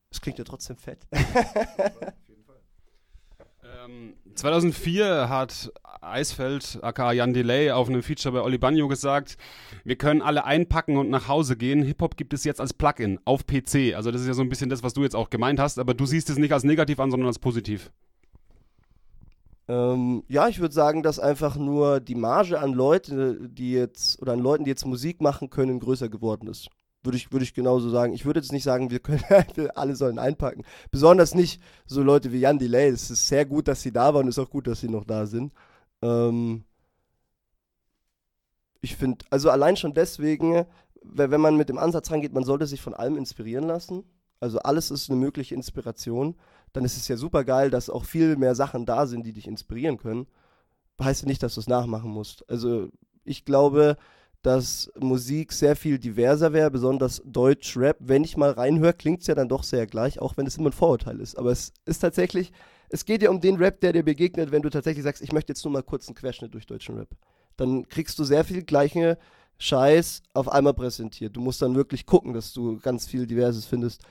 es 0.10 0.22
klingt 0.22 0.38
ja 0.38 0.46
trotzdem 0.46 0.78
fett. 0.78 1.08
2004 4.36 5.06
ähm, 5.24 5.30
hat 5.30 5.72
Eisfeld, 6.06 6.80
aka 6.82 7.12
Jan 7.12 7.34
Delay, 7.34 7.72
auf 7.72 7.90
einem 7.90 8.04
Feature 8.04 8.34
bei 8.34 8.42
Oli 8.42 8.58
Banjo 8.58 8.88
gesagt, 8.88 9.38
wir 9.84 9.96
können 9.96 10.22
alle 10.22 10.46
einpacken 10.46 10.98
und 10.98 11.10
nach 11.10 11.28
Hause 11.28 11.56
gehen. 11.56 11.84
Hip-Hop 11.84 12.18
gibt 12.18 12.34
es 12.34 12.44
jetzt 12.44 12.60
als 12.60 12.74
Plugin 12.74 13.20
auf 13.26 13.46
PC. 13.46 13.96
Also 13.96 14.12
das 14.12 14.22
ist 14.22 14.28
ja 14.28 14.34
so 14.34 14.42
ein 14.42 14.50
bisschen 14.50 14.70
das, 14.70 14.84
was 14.84 14.94
du 14.94 15.04
jetzt 15.04 15.16
auch 15.16 15.30
gemeint 15.30 15.60
hast, 15.60 15.80
aber 15.80 15.94
du 15.94 16.06
siehst 16.06 16.30
es 16.30 16.38
nicht 16.38 16.54
als 16.54 16.64
negativ 16.64 17.00
an, 17.00 17.12
sondern 17.12 17.28
als 17.28 17.40
positiv. 17.40 17.92
Ähm, 19.68 20.24
ja, 20.28 20.48
ich 20.50 20.60
würde 20.60 20.74
sagen, 20.74 21.04
dass 21.04 21.20
einfach 21.20 21.56
nur 21.56 22.00
die 22.00 22.16
Marge 22.16 22.60
an 22.60 22.74
Leute, 22.74 23.40
die 23.50 23.72
jetzt, 23.72 24.22
oder 24.22 24.34
an 24.34 24.40
Leuten, 24.40 24.66
die 24.66 24.70
jetzt 24.70 24.86
Musik 24.86 25.22
machen 25.22 25.50
können, 25.50 25.80
größer 25.80 26.10
geworden 26.10 26.48
ist. 26.48 26.70
Würde 27.04 27.18
ich, 27.18 27.32
würde 27.32 27.44
ich 27.44 27.54
genauso 27.54 27.90
sagen. 27.90 28.14
Ich 28.14 28.26
würde 28.26 28.40
jetzt 28.40 28.52
nicht 28.52 28.64
sagen, 28.64 28.90
wir 28.92 29.00
können, 29.00 29.24
alle 29.76 29.96
sollen 29.96 30.20
einpacken. 30.20 30.64
Besonders 30.92 31.36
nicht 31.36 31.62
so 31.86 32.02
Leute 32.02 32.32
wie 32.32 32.40
Jan 32.40 32.60
Delay. 32.60 32.90
Es 32.90 33.10
ist 33.10 33.28
sehr 33.28 33.46
gut, 33.46 33.68
dass 33.68 33.82
sie 33.82 33.92
da 33.92 34.14
waren, 34.14 34.28
es 34.28 34.38
ist 34.38 34.44
auch 34.44 34.50
gut, 34.50 34.68
dass 34.68 34.82
sie 34.82 34.90
noch 34.90 35.06
da 35.06 35.26
sind. 35.26 35.54
Ähm, 36.04 36.64
ich 38.82 38.96
finde, 38.96 39.26
also 39.30 39.50
allein 39.50 39.78
schon 39.78 39.94
deswegen, 39.94 40.66
wenn 41.02 41.42
man 41.42 41.58
mit 41.58 41.70
dem 41.70 41.78
Ansatz 41.78 42.12
rangeht, 42.12 42.34
man 42.34 42.44
sollte 42.44 42.68
sich 42.68 42.82
von 42.82 42.94
allem 42.94 43.18
inspirieren 43.18 43.66
lassen. 43.66 44.04
Also 44.40 44.60
alles 44.60 44.92
ist 44.92 45.10
eine 45.10 45.20
mögliche 45.20 45.56
Inspiration 45.56 46.36
dann 46.74 46.84
ist 46.84 46.98
es 46.98 47.08
ja 47.08 47.16
super 47.16 47.44
geil, 47.44 47.70
dass 47.70 47.90
auch 47.90 48.04
viel 48.04 48.36
mehr 48.36 48.56
Sachen 48.56 48.86
da 48.86 49.06
sind, 49.06 49.26
die 49.26 49.34
dich 49.34 49.48
inspirieren 49.48 49.98
können. 49.98 50.28
Heißt 51.02 51.26
nicht, 51.26 51.44
dass 51.44 51.56
du 51.56 51.60
es 51.62 51.68
nachmachen 51.68 52.10
musst. 52.10 52.50
Also 52.50 52.90
ich 53.24 53.46
glaube, 53.46 53.96
dass 54.42 54.92
Musik 55.00 55.54
sehr 55.54 55.76
viel 55.76 56.00
diverser 56.00 56.52
wäre, 56.52 56.72
besonders 56.72 57.22
Deutsch-Rap. 57.26 57.98
Wenn 58.00 58.24
ich 58.24 58.38
mal 58.38 58.52
reinhöre, 58.52 58.94
klingt 58.94 59.22
es 59.22 59.28
ja 59.28 59.36
dann 59.36 59.50
doch 59.50 59.64
sehr 59.64 59.86
gleich, 59.86 60.20
auch 60.20 60.36
wenn 60.36 60.48
es 60.48 60.58
immer 60.58 60.70
ein 60.70 60.74
Vorurteil 60.74 61.20
ist. 61.20 61.38
Aber 61.38 61.52
es 61.52 61.74
ist 61.86 62.00
tatsächlich, 62.00 62.52
es 62.94 63.06
geht 63.06 63.24
ja 63.24 63.32
um 63.32 63.42
den 63.42 63.56
Rap, 63.56 63.82
der 63.82 63.92
dir 63.92 64.04
begegnet, 64.04 64.52
wenn 64.52 64.62
du 64.62 64.70
tatsächlich 64.70 65.04
sagst, 65.04 65.24
ich 65.24 65.32
möchte 65.32 65.52
jetzt 65.52 65.66
nur 65.66 65.74
mal 65.74 65.82
kurz 65.82 66.08
einen 66.08 66.14
Querschnitt 66.14 66.54
durch 66.54 66.68
deutschen 66.68 66.96
Rap. 66.96 67.10
Dann 67.58 67.90
kriegst 67.90 68.20
du 68.20 68.24
sehr 68.24 68.44
viel 68.44 68.62
gleiche 68.62 69.18
Scheiß 69.58 70.22
auf 70.36 70.48
einmal 70.48 70.76
präsentiert. 70.76 71.36
Du 71.36 71.42
musst 71.42 71.60
dann 71.64 71.76
wirklich 71.76 72.06
gucken, 72.06 72.34
dass 72.34 72.54
du 72.54 72.78
ganz 72.78 73.08
viel 73.08 73.26
Diverses 73.26 73.66
findest. 73.66 74.04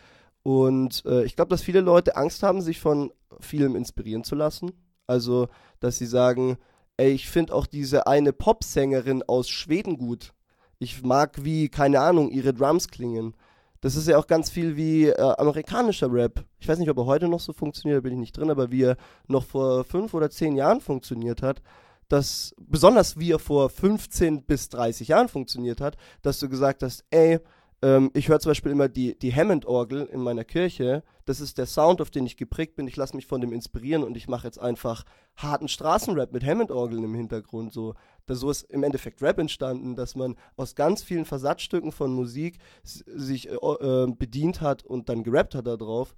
Und 0.42 1.04
äh, 1.06 1.22
ich 1.24 1.36
glaube, 1.36 1.50
dass 1.50 1.62
viele 1.62 1.80
Leute 1.80 2.16
Angst 2.16 2.42
haben, 2.42 2.60
sich 2.60 2.80
von 2.80 3.12
vielem 3.38 3.76
inspirieren 3.76 4.24
zu 4.24 4.34
lassen. 4.34 4.72
Also, 5.06 5.48
dass 5.78 5.98
sie 5.98 6.06
sagen, 6.06 6.58
ey, 6.96 7.12
ich 7.12 7.30
finde 7.30 7.54
auch 7.54 7.66
diese 7.68 8.08
eine 8.08 8.32
Popsängerin 8.32 9.22
aus 9.22 9.48
Schweden 9.48 9.96
gut. 9.96 10.32
Ich 10.80 11.04
mag, 11.04 11.44
wie, 11.44 11.68
keine 11.68 12.00
Ahnung, 12.00 12.32
ihre 12.32 12.52
Drums 12.52 12.88
klingen. 12.88 13.36
Das 13.82 13.96
ist 13.96 14.06
ja 14.06 14.16
auch 14.16 14.28
ganz 14.28 14.48
viel 14.48 14.76
wie 14.76 15.08
äh, 15.08 15.20
amerikanischer 15.20 16.10
Rap. 16.10 16.44
Ich 16.60 16.68
weiß 16.68 16.78
nicht, 16.78 16.88
ob 16.88 16.98
er 16.98 17.06
heute 17.06 17.28
noch 17.28 17.40
so 17.40 17.52
funktioniert, 17.52 17.98
da 17.98 18.00
bin 18.00 18.12
ich 18.12 18.20
nicht 18.20 18.36
drin, 18.36 18.48
aber 18.48 18.70
wie 18.70 18.84
er 18.84 18.96
noch 19.26 19.44
vor 19.44 19.82
fünf 19.82 20.14
oder 20.14 20.30
zehn 20.30 20.54
Jahren 20.54 20.80
funktioniert 20.80 21.42
hat, 21.42 21.60
dass, 22.08 22.54
besonders 22.60 23.18
wie 23.18 23.32
er 23.32 23.40
vor 23.40 23.68
15 23.70 24.44
bis 24.44 24.68
30 24.68 25.08
Jahren 25.08 25.28
funktioniert 25.28 25.80
hat, 25.80 25.96
dass 26.22 26.38
du 26.38 26.48
gesagt 26.48 26.84
hast, 26.84 27.04
ey, 27.10 27.40
Ähm, 27.82 28.10
ich 28.14 28.28
höre 28.28 28.40
zum 28.40 28.50
Beispiel 28.50 28.72
immer 28.72 28.88
die, 28.88 29.18
die 29.18 29.34
Hammond-Orgel 29.34 30.08
in 30.12 30.20
meiner 30.20 30.44
Kirche. 30.44 31.02
Das 31.24 31.40
ist 31.40 31.58
der 31.58 31.66
Sound, 31.66 32.00
auf 32.00 32.10
den 32.10 32.24
ich 32.24 32.36
geprägt 32.36 32.76
bin. 32.76 32.86
Ich 32.86 32.96
lasse 32.96 33.16
mich 33.16 33.26
von 33.26 33.40
dem 33.40 33.52
inspirieren 33.52 34.04
und 34.04 34.16
ich 34.16 34.28
mache 34.28 34.46
jetzt 34.46 34.58
einfach 34.58 35.04
harten 35.36 35.68
Straßenrap 35.68 36.32
mit 36.32 36.44
Hammond-Orgeln 36.44 37.02
im 37.02 37.14
Hintergrund. 37.14 37.72
So. 37.72 37.94
Da, 38.26 38.34
so 38.34 38.50
ist 38.50 38.62
im 38.70 38.84
Endeffekt 38.84 39.20
Rap 39.20 39.38
entstanden, 39.38 39.96
dass 39.96 40.14
man 40.14 40.36
aus 40.56 40.74
ganz 40.76 41.02
vielen 41.02 41.24
Versatzstücken 41.24 41.90
von 41.90 42.12
Musik 42.12 42.58
sich 42.82 43.48
äh, 43.48 43.54
äh, 43.54 44.06
bedient 44.16 44.60
hat 44.60 44.84
und 44.84 45.08
dann 45.08 45.24
gerappt 45.24 45.54
hat 45.54 45.66
darauf. 45.66 46.14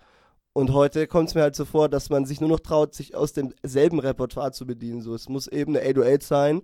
Und 0.52 0.72
heute 0.72 1.08
kommt 1.08 1.30
es 1.30 1.34
mir 1.34 1.42
halt 1.42 1.56
so 1.56 1.64
vor, 1.64 1.88
dass 1.88 2.10
man 2.10 2.26
sich 2.26 2.40
nur 2.40 2.50
noch 2.50 2.60
traut, 2.60 2.94
sich 2.94 3.16
aus 3.16 3.32
demselben 3.32 3.98
Repertoire 3.98 4.52
zu 4.52 4.66
bedienen. 4.66 5.02
So, 5.02 5.14
es 5.14 5.28
muss 5.28 5.48
eben 5.48 5.76
eine 5.76 5.84
808 5.84 6.22
sein 6.22 6.62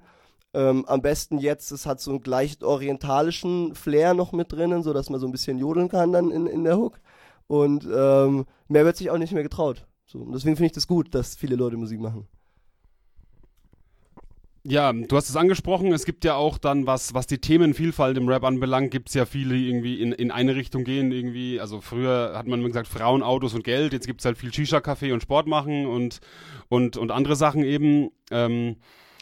ähm, 0.52 0.84
am 0.86 1.02
besten 1.02 1.38
jetzt, 1.38 1.70
es 1.70 1.86
hat 1.86 2.00
so 2.00 2.10
einen 2.10 2.22
leicht 2.24 2.64
orientalischen 2.64 3.74
Flair 3.74 4.14
noch 4.14 4.32
mit 4.32 4.52
drinnen, 4.52 4.82
sodass 4.82 5.10
man 5.10 5.20
so 5.20 5.26
ein 5.26 5.32
bisschen 5.32 5.58
jodeln 5.58 5.88
kann 5.88 6.12
dann 6.12 6.30
in, 6.30 6.46
in 6.46 6.64
der 6.64 6.76
Hook. 6.76 7.00
Und 7.46 7.84
ähm, 7.84 8.46
mehr 8.68 8.84
wird 8.84 8.96
sich 8.96 9.10
auch 9.10 9.18
nicht 9.18 9.32
mehr 9.32 9.42
getraut. 9.42 9.86
So, 10.06 10.24
deswegen 10.32 10.56
finde 10.56 10.66
ich 10.66 10.72
das 10.72 10.86
gut, 10.86 11.14
dass 11.14 11.36
viele 11.36 11.56
Leute 11.56 11.76
Musik 11.76 12.00
machen. 12.00 12.26
Ja, 14.62 14.92
du 14.92 15.16
hast 15.16 15.30
es 15.30 15.36
angesprochen, 15.36 15.90
es 15.92 16.04
gibt 16.04 16.22
ja 16.22 16.34
auch 16.34 16.58
dann, 16.58 16.86
was, 16.86 17.14
was 17.14 17.26
die 17.26 17.38
Themenvielfalt 17.38 18.18
im 18.18 18.28
Rap 18.28 18.44
anbelangt, 18.44 18.90
gibt 18.90 19.08
es 19.08 19.14
ja 19.14 19.24
viele, 19.24 19.54
die 19.54 19.68
irgendwie 19.68 20.02
in, 20.02 20.12
in 20.12 20.30
eine 20.30 20.54
Richtung 20.54 20.84
gehen, 20.84 21.12
irgendwie, 21.12 21.58
also 21.58 21.80
früher 21.80 22.32
hat 22.36 22.46
man 22.46 22.62
gesagt, 22.62 22.86
Frauen, 22.86 23.22
Autos 23.22 23.54
und 23.54 23.64
Geld, 23.64 23.94
jetzt 23.94 24.06
gibt 24.06 24.20
es 24.20 24.26
halt 24.26 24.36
viel 24.36 24.50
Shisha-Café 24.52 25.14
und 25.14 25.22
Sport 25.22 25.46
machen 25.46 25.86
und, 25.86 26.20
und, 26.68 26.98
und 26.98 27.10
andere 27.10 27.36
Sachen 27.36 27.64
eben. 27.64 28.10
Ähm, 28.30 28.76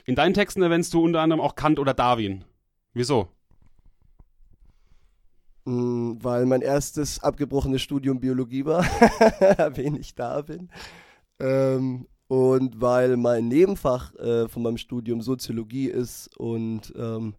in 0.08 0.14
deinen 0.14 0.32
Texten 0.32 0.62
erwähnst 0.62 0.94
du 0.94 1.04
unter 1.04 1.20
anderem 1.20 1.42
auch 1.42 1.54
Kant 1.54 1.78
oder 1.78 1.92
Darwin. 1.92 2.42
Wieso? 2.94 3.28
Mm, 5.66 6.14
weil 6.22 6.46
mein 6.46 6.62
erstes 6.62 7.22
abgebrochenes 7.22 7.82
Studium 7.82 8.18
Biologie 8.18 8.64
war, 8.64 8.84
wen 9.74 9.96
ich 9.96 10.14
da 10.14 10.40
bin. 10.40 10.70
Ähm, 11.38 12.06
und 12.26 12.80
weil 12.80 13.18
mein 13.18 13.48
Nebenfach 13.48 14.14
äh, 14.14 14.48
von 14.48 14.62
meinem 14.62 14.78
Studium 14.78 15.20
Soziologie 15.20 15.88
ist 15.88 16.34
und 16.38 16.90
ähm, 16.96 17.34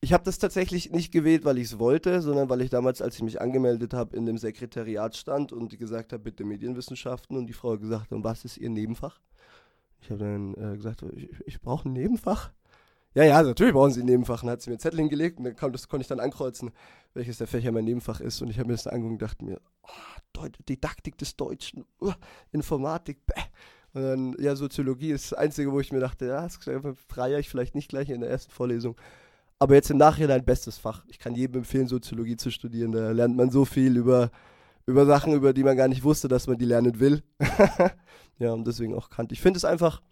ich 0.00 0.12
habe 0.12 0.24
das 0.24 0.40
tatsächlich 0.40 0.90
nicht 0.90 1.12
gewählt, 1.12 1.44
weil 1.44 1.58
ich 1.58 1.66
es 1.66 1.78
wollte, 1.78 2.22
sondern 2.22 2.48
weil 2.48 2.62
ich 2.62 2.70
damals, 2.70 3.00
als 3.00 3.14
ich 3.14 3.22
mich 3.22 3.40
angemeldet 3.40 3.94
habe, 3.94 4.16
in 4.16 4.26
dem 4.26 4.36
Sekretariat 4.36 5.16
stand 5.16 5.52
und 5.52 5.78
gesagt 5.78 6.12
habe, 6.12 6.24
bitte 6.24 6.42
Medienwissenschaften 6.42 7.36
und 7.36 7.46
die 7.46 7.52
Frau 7.52 7.78
gesagt 7.78 8.10
hat, 8.10 8.24
was 8.24 8.44
ist 8.44 8.56
ihr 8.56 8.68
Nebenfach? 8.68 9.20
Ich 10.02 10.10
habe 10.10 10.18
dann 10.18 10.54
äh, 10.54 10.76
gesagt, 10.76 11.04
ich, 11.16 11.30
ich 11.46 11.60
brauche 11.60 11.88
ein 11.88 11.92
Nebenfach. 11.92 12.50
Ja, 13.14 13.24
ja, 13.24 13.42
natürlich 13.42 13.72
brauchen 13.72 13.92
sie 13.92 14.00
ein 14.00 14.06
Nebenfach. 14.06 14.40
dann 14.40 14.50
hat 14.50 14.62
sie 14.62 14.70
mir 14.70 14.76
ein 14.76 14.80
Zettel 14.80 14.98
hingelegt 14.98 15.38
und 15.38 15.44
dann 15.44 15.54
kam, 15.54 15.72
das 15.72 15.88
konnte 15.88 16.02
ich 16.02 16.08
dann 16.08 16.20
ankreuzen, 16.20 16.70
welches 17.14 17.38
der 17.38 17.46
Fächer 17.46 17.70
mein 17.70 17.84
Nebenfach 17.84 18.20
ist. 18.20 18.40
Und 18.42 18.50
ich 18.50 18.58
habe 18.58 18.68
mir 18.68 18.74
das 18.74 18.86
angeguckt 18.86 19.22
und 19.22 19.22
dachte 19.22 19.44
mir, 19.44 19.60
oh, 19.82 20.48
Didaktik 20.68 21.18
des 21.18 21.36
Deutschen, 21.36 21.84
uh, 22.00 22.12
Informatik, 22.50 23.24
bäh. 23.26 23.42
Und 23.94 24.02
dann, 24.02 24.36
ja, 24.38 24.56
Soziologie 24.56 25.10
ist 25.10 25.30
das 25.30 25.38
Einzige, 25.38 25.70
wo 25.70 25.78
ich 25.78 25.92
mir 25.92 26.00
dachte, 26.00 26.26
ja, 26.26 26.42
das 26.42 26.58
freier 27.08 27.38
ich 27.38 27.50
vielleicht 27.50 27.74
nicht 27.74 27.90
gleich 27.90 28.08
in 28.08 28.22
der 28.22 28.30
ersten 28.30 28.50
Vorlesung. 28.50 28.96
Aber 29.58 29.74
jetzt 29.74 29.90
im 29.90 29.98
Nachhinein 29.98 30.44
bestes 30.44 30.78
Fach. 30.78 31.04
Ich 31.06 31.18
kann 31.18 31.34
jedem 31.34 31.58
empfehlen, 31.58 31.86
Soziologie 31.86 32.36
zu 32.36 32.50
studieren. 32.50 32.90
Da 32.90 33.12
lernt 33.12 33.36
man 33.36 33.50
so 33.50 33.64
viel 33.64 33.96
über, 33.96 34.30
über 34.86 35.06
Sachen, 35.06 35.34
über 35.34 35.52
die 35.52 35.62
man 35.62 35.76
gar 35.76 35.86
nicht 35.86 36.02
wusste, 36.02 36.26
dass 36.26 36.46
man 36.46 36.56
die 36.58 36.64
lernen 36.64 36.98
will. 36.98 37.22
Ja, 38.38 38.52
und 38.52 38.66
deswegen 38.66 38.94
auch 38.94 39.10
Kant. 39.10 39.32
Ich 39.32 39.40
finde 39.40 39.58
es 39.58 39.64
einfach, 39.64 40.02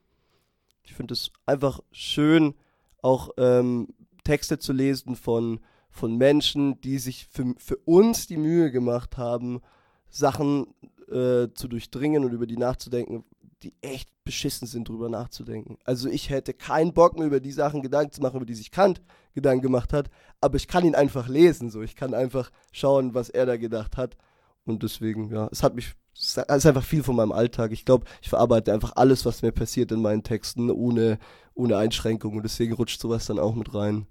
ich 0.84 0.94
finde 0.94 1.14
es 1.14 1.30
einfach 1.46 1.80
schön, 1.92 2.54
auch 3.02 3.30
ähm, 3.38 3.88
Texte 4.24 4.58
zu 4.58 4.72
lesen 4.72 5.16
von, 5.16 5.60
von 5.90 6.16
Menschen, 6.16 6.80
die 6.80 6.98
sich 6.98 7.26
für, 7.26 7.54
für 7.58 7.76
uns 7.78 8.26
die 8.26 8.36
Mühe 8.36 8.70
gemacht 8.70 9.16
haben, 9.16 9.60
Sachen 10.08 10.74
äh, 11.08 11.48
zu 11.54 11.68
durchdringen 11.68 12.24
und 12.24 12.32
über 12.32 12.46
die 12.46 12.56
nachzudenken, 12.56 13.24
die 13.62 13.74
echt 13.82 14.08
beschissen 14.24 14.66
sind, 14.66 14.88
drüber 14.88 15.08
nachzudenken. 15.08 15.78
Also 15.84 16.08
ich 16.08 16.30
hätte 16.30 16.54
keinen 16.54 16.94
Bock 16.94 17.18
mehr 17.18 17.26
über 17.26 17.40
die 17.40 17.52
Sachen 17.52 17.82
Gedanken 17.82 18.12
zu 18.12 18.22
machen, 18.22 18.36
über 18.36 18.46
die 18.46 18.54
sich 18.54 18.70
Kant 18.70 19.02
Gedanken 19.34 19.62
gemacht 19.62 19.92
hat, 19.92 20.10
aber 20.40 20.56
ich 20.56 20.66
kann 20.66 20.84
ihn 20.84 20.94
einfach 20.94 21.28
lesen, 21.28 21.70
so 21.70 21.82
ich 21.82 21.94
kann 21.94 22.14
einfach 22.14 22.50
schauen, 22.72 23.14
was 23.14 23.28
er 23.28 23.46
da 23.46 23.56
gedacht 23.56 23.96
hat 23.96 24.16
und 24.64 24.82
deswegen, 24.82 25.30
ja, 25.30 25.48
es 25.52 25.62
hat 25.62 25.74
mich 25.74 25.94
es 26.14 26.36
ist 26.36 26.66
einfach 26.66 26.84
viel 26.84 27.02
von 27.02 27.16
meinem 27.16 27.32
Alltag. 27.32 27.72
Ich 27.72 27.84
glaube, 27.84 28.04
ich 28.20 28.28
verarbeite 28.28 28.72
einfach 28.72 28.92
alles, 28.96 29.24
was 29.24 29.42
mir 29.42 29.52
passiert 29.52 29.90
in 29.92 30.02
meinen 30.02 30.22
Texten, 30.22 30.70
ohne, 30.70 31.18
ohne 31.54 31.76
Einschränkung. 31.76 32.36
Und 32.36 32.42
deswegen 32.42 32.74
rutscht 32.74 33.00
sowas 33.00 33.26
dann 33.26 33.38
auch 33.38 33.54
mit 33.54 33.74
rein. 33.74 34.06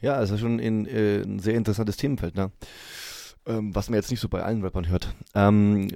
Ja, 0.00 0.14
also 0.14 0.38
schon 0.38 0.58
in, 0.58 0.86
äh, 0.86 1.22
ein 1.22 1.38
sehr 1.40 1.54
interessantes 1.54 1.96
Themenfeld, 1.96 2.36
ne? 2.36 2.52
Ähm, 3.46 3.74
was 3.74 3.88
man 3.88 3.96
jetzt 3.96 4.10
nicht 4.10 4.20
so 4.20 4.28
bei 4.28 4.42
allen 4.42 4.62
Rappern 4.62 4.88
hört. 4.88 5.14
Ähm, 5.34 5.88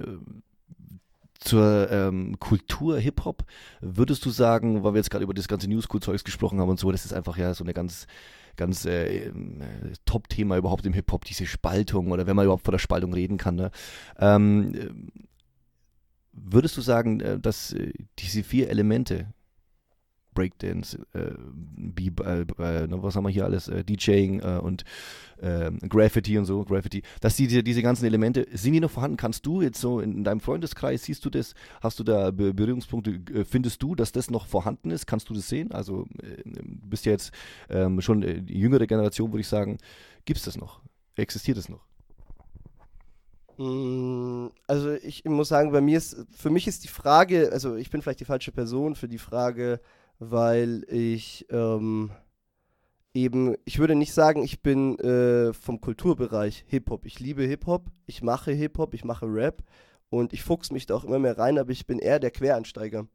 zur 1.39 1.91
ähm, 1.91 2.39
Kultur 2.39 2.99
Hip-Hop, 2.99 3.43
würdest 3.81 4.25
du 4.25 4.29
sagen, 4.29 4.83
weil 4.83 4.93
wir 4.93 4.99
jetzt 4.99 5.09
gerade 5.09 5.23
über 5.23 5.33
das 5.33 5.47
ganze 5.47 5.67
New 5.67 5.81
School-Zeugs 5.81 6.23
gesprochen 6.23 6.59
haben 6.59 6.69
und 6.69 6.79
so, 6.79 6.91
das 6.91 7.05
ist 7.05 7.13
einfach 7.13 7.37
ja 7.37 7.53
so 7.53 7.63
eine 7.63 7.73
ganz 7.73 8.07
ganz 8.55 8.85
äh, 8.85 9.27
äh, 9.27 9.31
Top-Thema 10.05 10.57
überhaupt 10.57 10.85
im 10.85 10.93
Hip-Hop, 10.93 11.25
diese 11.25 11.45
Spaltung 11.45 12.11
oder 12.11 12.27
wenn 12.27 12.35
man 12.35 12.45
überhaupt 12.45 12.65
von 12.65 12.71
der 12.71 12.79
Spaltung 12.79 13.13
reden 13.13 13.37
kann. 13.37 13.55
Ne? 13.55 13.71
Ähm, 14.19 15.11
würdest 16.31 16.77
du 16.77 16.81
sagen, 16.81 17.19
äh, 17.19 17.39
dass 17.39 17.73
äh, 17.73 17.93
diese 18.19 18.43
vier 18.43 18.69
Elemente, 18.69 19.27
Breakdance, 20.33 20.97
äh, 21.13 21.31
B 21.55 22.11
äh, 22.23 22.41
äh, 22.41 22.87
was 22.89 23.15
haben 23.15 23.23
wir 23.23 23.29
hier 23.29 23.45
alles, 23.45 23.67
äh, 23.67 23.83
DJing 23.83 24.39
äh, 24.39 24.59
und 24.61 24.83
äh, 25.41 25.71
Graffiti 25.87 26.37
und 26.37 26.45
so, 26.45 26.63
Graffiti, 26.63 27.03
dass 27.21 27.35
diese, 27.35 27.63
diese 27.63 27.81
ganzen 27.81 28.05
Elemente, 28.05 28.47
sind 28.53 28.73
die 28.73 28.79
noch 28.79 28.91
vorhanden? 28.91 29.17
Kannst 29.17 29.45
du 29.45 29.61
jetzt 29.61 29.79
so 29.79 29.99
in 29.99 30.23
deinem 30.23 30.39
Freundeskreis, 30.39 31.03
siehst 31.03 31.25
du 31.25 31.29
das, 31.29 31.53
hast 31.81 31.99
du 31.99 32.03
da 32.03 32.31
Be 32.31 32.53
Berührungspunkte, 32.53 33.45
findest 33.45 33.81
du, 33.83 33.95
dass 33.95 34.11
das 34.11 34.29
noch 34.29 34.47
vorhanden 34.47 34.91
ist? 34.91 35.05
Kannst 35.05 35.29
du 35.29 35.33
das 35.33 35.49
sehen? 35.49 35.71
Also 35.71 36.05
bist 36.45 37.05
ja 37.05 37.11
jetzt 37.11 37.31
ähm, 37.69 38.01
schon 38.01 38.21
die 38.21 38.59
jüngere 38.59 38.87
Generation, 38.87 39.31
würde 39.31 39.41
ich 39.41 39.47
sagen, 39.47 39.77
gibt 40.25 40.39
es 40.39 40.45
das 40.45 40.57
noch? 40.57 40.81
Existiert 41.15 41.57
es 41.57 41.69
noch? 41.69 41.85
Mm, 43.57 44.47
also 44.67 44.93
ich 44.93 45.23
muss 45.25 45.49
sagen, 45.49 45.71
bei 45.71 45.81
mir 45.81 45.97
ist, 45.97 46.25
für 46.35 46.49
mich 46.49 46.67
ist 46.67 46.83
die 46.83 46.89
Frage, 46.89 47.51
also 47.51 47.75
ich 47.75 47.89
bin 47.89 48.01
vielleicht 48.01 48.19
die 48.19 48.25
falsche 48.25 48.51
Person 48.51 48.95
für 48.95 49.07
die 49.07 49.19
Frage, 49.19 49.79
weil 50.19 50.85
ich 50.87 51.45
ähm, 51.49 52.11
eben, 53.13 53.55
ich 53.65 53.79
würde 53.79 53.95
nicht 53.95 54.13
sagen, 54.13 54.43
ich 54.43 54.61
bin 54.61 54.97
äh, 54.99 55.53
vom 55.53 55.79
Kulturbereich 55.81 56.65
Hip-Hop. 56.67 57.05
Ich 57.05 57.19
liebe 57.19 57.43
Hip-Hop, 57.43 57.91
ich 58.05 58.23
mache 58.23 58.51
Hip-Hop, 58.51 58.93
ich 58.93 59.03
mache 59.03 59.25
Rap 59.27 59.63
und 60.09 60.33
ich 60.33 60.43
fuchs 60.43 60.71
mich 60.71 60.85
da 60.85 60.95
auch 60.95 61.03
immer 61.03 61.19
mehr 61.19 61.37
rein, 61.37 61.57
aber 61.57 61.71
ich 61.71 61.85
bin 61.85 61.99
eher 61.99 62.19
der 62.19 62.31
Quereinsteiger. 62.31 63.07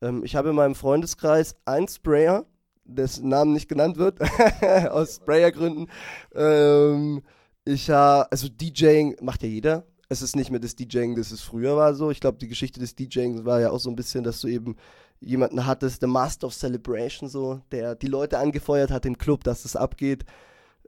Ähm, 0.00 0.24
ich 0.24 0.36
habe 0.36 0.50
in 0.50 0.56
meinem 0.56 0.74
Freundeskreis 0.74 1.56
einen 1.64 1.88
Sprayer, 1.88 2.46
dessen 2.84 3.28
Namen 3.28 3.52
nicht 3.52 3.68
genannt 3.68 3.96
wird, 3.96 4.20
aus 4.90 5.16
Sprayergründen. 5.16 5.90
Ähm, 6.34 7.22
ich 7.64 7.90
habe, 7.90 8.30
also 8.30 8.48
DJing 8.48 9.16
macht 9.22 9.42
ja 9.42 9.48
jeder. 9.48 9.86
Es 10.10 10.20
ist 10.20 10.36
nicht 10.36 10.50
mehr 10.50 10.60
das 10.60 10.76
DJing, 10.76 11.16
das 11.16 11.30
es 11.32 11.40
früher 11.40 11.76
war 11.76 11.94
so. 11.94 12.10
Ich 12.10 12.20
glaube, 12.20 12.38
die 12.38 12.48
Geschichte 12.48 12.78
des 12.78 12.94
DJings 12.94 13.44
war 13.44 13.60
ja 13.60 13.70
auch 13.70 13.80
so 13.80 13.88
ein 13.88 13.96
bisschen, 13.96 14.22
dass 14.22 14.40
du 14.40 14.48
eben 14.48 14.76
jemanden 15.20 15.66
hattest, 15.66 16.02
der 16.02 16.08
Master 16.08 16.46
of 16.46 16.54
Celebration, 16.54 17.28
so, 17.28 17.60
der 17.72 17.94
die 17.94 18.06
Leute 18.06 18.38
angefeuert 18.38 18.90
hat 18.90 19.06
im 19.06 19.18
Club, 19.18 19.44
dass 19.44 19.64
es 19.64 19.76
abgeht, 19.76 20.24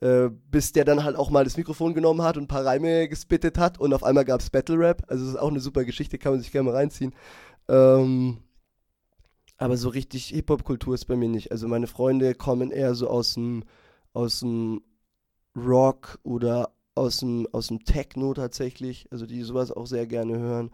äh, 0.01 0.29
bis 0.51 0.73
der 0.73 0.85
dann 0.85 1.05
halt 1.05 1.17
auch 1.17 1.31
mal 1.31 1.45
das 1.45 1.57
Mikrofon 1.57 1.95
genommen 1.95 2.23
hat 2.23 2.37
und 2.37 2.45
ein 2.45 2.49
paar 2.49 2.65
Reime 2.65 3.09
gespittet 3.09 3.59
hat 3.59 3.79
und 3.79 3.95
auf 3.95 4.05
einmal 4.05 4.25
gab 4.25 4.41
es 4.41 4.51
Battle 4.51 4.79
Rap. 4.79 5.03
Also 5.09 5.25
das 5.25 5.35
ist 5.35 5.41
auch 5.41 5.51
eine 5.51 5.61
super 5.61 5.85
Geschichte, 5.85 6.19
kann 6.19 6.33
man 6.33 6.41
sich 6.41 6.53
gerne 6.53 6.71
mal 6.71 6.77
reinziehen. 6.77 7.15
Ähm, 7.69 8.39
aber 9.59 9.77
so 9.77 9.89
richtig 9.89 10.27
Hip-Hop-Kultur 10.27 10.95
ist 10.95 11.07
bei 11.07 11.17
mir 11.17 11.29
nicht. 11.29 11.51
Also 11.51 11.67
meine 11.67 11.87
Freunde 11.87 12.35
kommen 12.35 12.71
eher 12.71 12.95
so 12.95 13.09
aus 13.09 13.35
dem, 13.35 13.65
aus 14.13 14.41
dem 14.41 14.83
Rock 15.57 16.19
oder 16.23 16.73
aus 16.95 17.19
dem, 17.19 17.49
aus 17.53 17.69
dem 17.69 17.85
Techno 17.85 18.35
tatsächlich, 18.35 19.09
also 19.11 19.25
die 19.25 19.43
sowas 19.43 19.73
auch 19.73 19.87
sehr 19.87 20.07
gerne 20.07 20.39
hören 20.39 20.71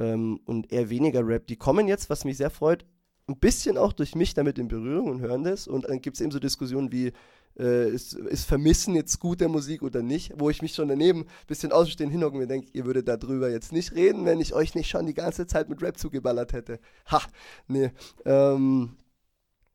ähm, 0.00 0.40
und 0.46 0.72
eher 0.72 0.90
weniger 0.90 1.24
Rap. 1.24 1.46
Die 1.46 1.56
kommen 1.56 1.86
jetzt, 1.86 2.10
was 2.10 2.24
mich 2.24 2.38
sehr 2.38 2.50
freut, 2.50 2.84
ein 3.28 3.38
bisschen 3.38 3.78
auch 3.78 3.92
durch 3.92 4.16
mich 4.16 4.34
damit 4.34 4.58
in 4.58 4.66
Berührung 4.66 5.08
und 5.08 5.20
hören 5.20 5.44
das. 5.44 5.68
Und 5.68 5.88
dann 5.88 6.00
gibt 6.00 6.16
es 6.16 6.20
eben 6.20 6.32
so 6.32 6.40
Diskussionen 6.40 6.90
wie, 6.90 7.12
äh, 7.58 7.90
ist, 7.90 8.14
ist, 8.14 8.44
Vermissen 8.44 8.96
jetzt 8.96 9.20
gut 9.20 9.40
der 9.40 9.48
Musik 9.48 9.82
oder 9.82 10.02
nicht, 10.02 10.32
wo 10.36 10.50
ich 10.50 10.62
mich 10.62 10.74
schon 10.74 10.88
daneben 10.88 11.20
ein 11.20 11.46
bisschen 11.46 11.70
ausstehen 11.70 12.10
hinhocken 12.10 12.36
und 12.36 12.40
mir 12.40 12.48
denke, 12.48 12.68
ihr 12.72 12.86
würdet 12.86 13.06
darüber 13.06 13.50
jetzt 13.50 13.72
nicht 13.72 13.94
reden, 13.94 14.24
wenn 14.24 14.40
ich 14.40 14.54
euch 14.54 14.74
nicht 14.74 14.88
schon 14.88 15.06
die 15.06 15.14
ganze 15.14 15.46
Zeit 15.46 15.68
mit 15.68 15.82
Rap 15.82 15.98
zugeballert 15.98 16.52
hätte. 16.52 16.80
Ha, 17.10 17.22
nee. 17.68 17.90
Ähm, 18.24 18.96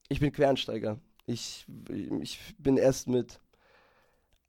ich 0.10 0.20
bin 0.20 0.32
Quereinsteiger. 0.32 1.00
Ich, 1.28 1.66
ich 2.22 2.40
bin 2.60 2.78
erst 2.78 3.08
mit 3.08 3.40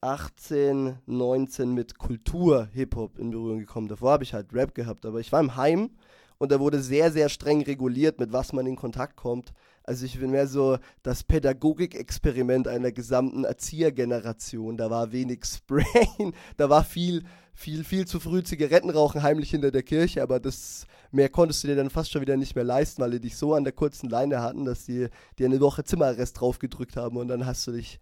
18, 0.00 0.98
19 1.06 1.72
mit 1.72 1.98
Kultur 1.98 2.68
Hip-Hop 2.72 3.18
in 3.18 3.30
Berührung 3.30 3.58
gekommen. 3.58 3.88
Davor 3.88 4.12
habe 4.12 4.24
ich 4.24 4.34
halt 4.34 4.52
Rap 4.52 4.74
gehabt, 4.74 5.06
aber 5.06 5.20
ich 5.20 5.32
war 5.32 5.40
im 5.40 5.56
Heim 5.56 5.90
und 6.38 6.52
da 6.52 6.60
wurde 6.60 6.80
sehr, 6.80 7.10
sehr 7.10 7.28
streng 7.28 7.62
reguliert, 7.62 8.20
mit 8.20 8.32
was 8.32 8.52
man 8.52 8.66
in 8.66 8.76
Kontakt 8.76 9.16
kommt. 9.16 9.52
Also 9.84 10.04
ich 10.04 10.18
bin 10.18 10.30
mehr 10.32 10.48
so 10.48 10.78
das 11.02 11.22
Pädagogikexperiment 11.22 12.66
einer 12.68 12.92
gesamten 12.92 13.44
Erziehergeneration. 13.44 14.76
Da 14.76 14.90
war 14.90 15.12
wenig 15.12 15.44
Sprayen, 15.44 16.34
da 16.56 16.68
war 16.68 16.84
viel, 16.84 17.22
viel, 17.54 17.84
viel 17.84 18.06
zu 18.06 18.20
früh 18.20 18.42
Zigaretten 18.42 18.90
rauchen 18.90 19.22
heimlich 19.22 19.50
hinter 19.50 19.70
der 19.70 19.82
Kirche, 19.82 20.22
aber 20.22 20.40
das 20.40 20.86
mehr 21.12 21.28
konntest 21.28 21.62
du 21.62 21.68
dir 21.68 21.76
dann 21.76 21.90
fast 21.90 22.10
schon 22.10 22.20
wieder 22.20 22.36
nicht 22.36 22.54
mehr 22.54 22.64
leisten, 22.64 23.00
weil 23.00 23.12
die 23.12 23.20
dich 23.20 23.36
so 23.36 23.54
an 23.54 23.64
der 23.64 23.72
kurzen 23.72 24.10
Leine 24.10 24.42
hatten, 24.42 24.64
dass 24.64 24.84
die 24.84 25.08
dir 25.38 25.46
eine 25.46 25.60
Woche 25.60 25.84
Zimmerarrest 25.84 26.40
draufgedrückt 26.40 26.96
haben 26.96 27.16
und 27.16 27.28
dann 27.28 27.46
hast 27.46 27.66
du 27.66 27.72
dich, 27.72 28.00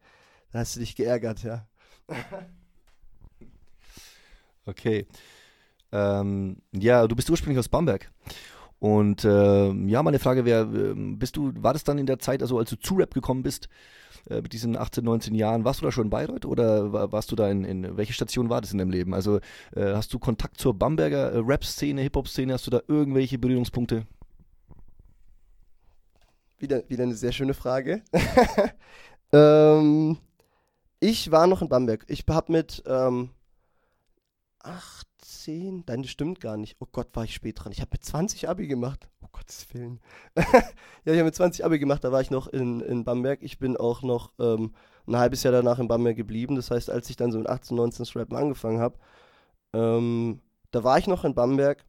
dann 0.51 0.63
hast 0.63 0.77
du 0.77 0.81
dich 0.81 0.97
geärgert, 0.97 1.43
ja. 1.43 1.67
Okay. 4.67 5.07
Ähm, 5.93 6.57
ja, 6.73 7.07
du 7.07 7.15
bist 7.15 7.31
ursprünglich 7.31 7.59
aus 7.59 7.69
Bamberg. 7.69 8.11
Und 8.79 9.25
äh, 9.25 9.73
ja, 9.73 10.03
meine 10.03 10.19
Frage 10.19 10.45
wäre, 10.45 10.63
ähm, 10.63 11.19
bist 11.19 11.37
du, 11.37 11.53
war 11.57 11.73
das 11.73 11.85
dann 11.85 11.99
in 11.99 12.07
der 12.07 12.19
Zeit, 12.19 12.43
also 12.43 12.59
als 12.59 12.71
du 12.71 12.77
zu 12.77 12.95
Rap 12.97 13.15
gekommen 13.15 13.43
bist, 13.43 13.69
äh, 14.29 14.43
mit 14.43 14.53
diesen 14.53 14.77
18, 14.77 15.05
19 15.05 15.35
Jahren, 15.35 15.65
warst 15.65 15.81
du 15.81 15.85
da 15.85 15.93
schon 15.93 16.05
in 16.05 16.11
Bayreuth 16.11 16.45
oder 16.45 16.93
warst 17.13 17.31
du 17.33 17.37
da 17.37 17.49
in, 17.49 17.65
in 17.65 17.97
welche 17.97 18.13
Station 18.13 18.51
war 18.51 18.61
das 18.61 18.73
in 18.73 18.79
deinem 18.79 18.91
Leben? 18.91 19.15
Also 19.15 19.39
äh, 19.75 19.95
hast 19.95 20.13
du 20.13 20.19
Kontakt 20.19 20.59
zur 20.59 20.75
Bamberger 20.75 21.33
äh, 21.33 21.39
Rap-Szene, 21.39 22.03
Hip-Hop-Szene, 22.03 22.53
hast 22.53 22.67
du 22.67 22.71
da 22.71 22.81
irgendwelche 22.89 23.39
Berührungspunkte? 23.39 24.07
Wieder, 26.59 26.83
wieder 26.89 27.05
eine 27.05 27.15
sehr 27.15 27.33
schöne 27.33 27.55
Frage. 27.55 28.03
ähm, 29.33 30.19
ich 31.05 31.31
war 31.31 31.47
noch 31.47 31.61
in 31.61 31.69
Bamberg. 31.69 32.07
Ich 32.09 32.25
habe 32.31 32.51
mit 32.51 32.83
ähm, 32.87 33.29
18, 34.61 35.85
nein, 35.87 36.03
das 36.03 36.11
stimmt 36.11 36.41
gar 36.41 36.57
nicht. 36.57 36.77
Oh 36.81 36.87
Gott, 36.91 37.09
war 37.13 37.25
ich 37.25 37.35
spät 37.35 37.63
dran. 37.63 37.73
Ich 37.73 37.83
habe 37.83 37.91
mit 37.93 38.03
20 38.03 38.49
Abi 38.49 38.67
gemacht. 38.67 39.07
Oh 39.23 39.27
Gottes 39.31 39.67
Willen. 39.75 40.01
ja, 40.35 40.43
ich 41.05 41.13
habe 41.13 41.25
mit 41.25 41.35
20 41.35 41.63
Abi 41.63 41.79
gemacht, 41.79 42.05
da 42.05 42.11
war 42.11 42.23
ich 42.23 42.31
noch 42.31 42.47
in, 42.47 42.81
in 42.81 43.05
Bamberg. 43.05 43.43
Ich 43.43 43.59
bin 43.59 43.77
auch 43.77 44.01
noch 44.01 44.33
ähm, 44.39 44.73
ein 45.07 45.19
halbes 45.19 45.43
Jahr 45.43 45.53
danach 45.53 45.79
in 45.79 45.89
Bamberg 45.89 46.17
geblieben. 46.17 46.57
Das 46.57 46.71
heißt, 46.71 46.89
als 46.89 47.11
ich 47.11 47.17
dann 47.17 47.33
so 47.33 47.39
mit 47.39 47.51
18, 47.51 47.77
19 47.77 47.99
das 47.99 48.17
Rappen 48.17 48.37
angefangen 48.39 48.81
habe, 48.81 48.99
ähm, 49.75 50.41
da 50.71 50.85
war 50.85 50.99
ich 50.99 51.07
noch 51.07 51.25
in 51.25 51.35
Bamberg 51.35 51.85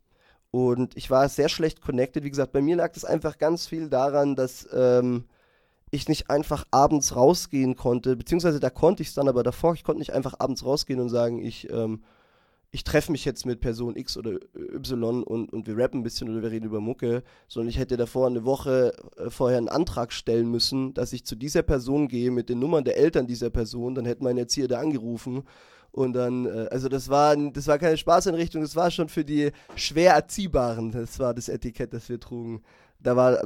und 0.51 0.97
ich 0.97 1.09
war 1.09 1.29
sehr 1.29 1.47
schlecht 1.47 1.81
connected. 1.81 2.25
Wie 2.25 2.29
gesagt, 2.29 2.51
bei 2.51 2.61
mir 2.61 2.75
lag 2.75 2.91
das 2.91 3.05
einfach 3.05 3.37
ganz 3.37 3.65
viel 3.65 3.89
daran, 3.89 4.35
dass 4.35 4.67
ähm, 4.73 5.23
ich 5.95 6.07
nicht 6.07 6.29
einfach 6.29 6.65
abends 6.71 7.15
rausgehen 7.15 7.75
konnte, 7.75 8.15
beziehungsweise 8.15 8.59
da 8.59 8.69
konnte 8.69 9.03
ich 9.03 9.09
es 9.09 9.15
dann, 9.15 9.27
aber 9.27 9.43
davor, 9.43 9.73
ich 9.73 9.83
konnte 9.83 9.99
nicht 9.99 10.13
einfach 10.13 10.35
abends 10.39 10.65
rausgehen 10.65 10.99
und 10.99 11.09
sagen, 11.09 11.43
ich 11.43 11.69
ähm, 11.71 12.01
ich 12.75 12.83
treffe 12.83 13.13
mich 13.13 13.23
jetzt 13.23 13.45
mit 13.45 13.61
Person 13.61 13.95
X 13.95 14.17
oder 14.17 14.37
Y 14.53 15.23
und, 15.23 15.53
und 15.53 15.65
wir 15.65 15.77
rappen 15.77 16.01
ein 16.01 16.03
bisschen 16.03 16.29
oder 16.29 16.41
wir 16.41 16.51
reden 16.51 16.65
über 16.65 16.81
Mucke, 16.81 17.23
sondern 17.47 17.69
ich 17.69 17.79
hätte 17.79 17.95
davor 17.95 18.27
eine 18.27 18.43
Woche 18.43 18.91
äh, 19.15 19.29
vorher 19.29 19.59
einen 19.59 19.69
Antrag 19.69 20.11
stellen 20.11 20.51
müssen, 20.51 20.93
dass 20.93 21.13
ich 21.13 21.25
zu 21.25 21.37
dieser 21.37 21.63
Person 21.63 22.09
gehe 22.09 22.31
mit 22.31 22.49
den 22.49 22.59
Nummern 22.59 22.83
der 22.83 22.97
Eltern 22.97 23.27
dieser 23.27 23.49
Person, 23.49 23.95
dann 23.95 24.03
hätte 24.03 24.25
mein 24.25 24.37
Erzieher 24.37 24.67
da 24.67 24.81
angerufen 24.81 25.43
und 25.91 26.11
dann, 26.11 26.47
äh, 26.47 26.67
also 26.69 26.89
das 26.89 27.07
war, 27.07 27.37
das 27.37 27.67
war 27.67 27.79
keine 27.79 27.95
Spaßeinrichtung, 27.95 28.61
das 28.61 28.75
war 28.75 28.91
schon 28.91 29.07
für 29.07 29.23
die 29.23 29.51
schwer 29.77 30.13
Erziehbaren, 30.13 30.91
das 30.91 31.17
war 31.17 31.33
das 31.33 31.47
Etikett, 31.47 31.93
das 31.93 32.09
wir 32.09 32.19
trugen. 32.19 32.61
Da 32.99 33.15
war, 33.15 33.41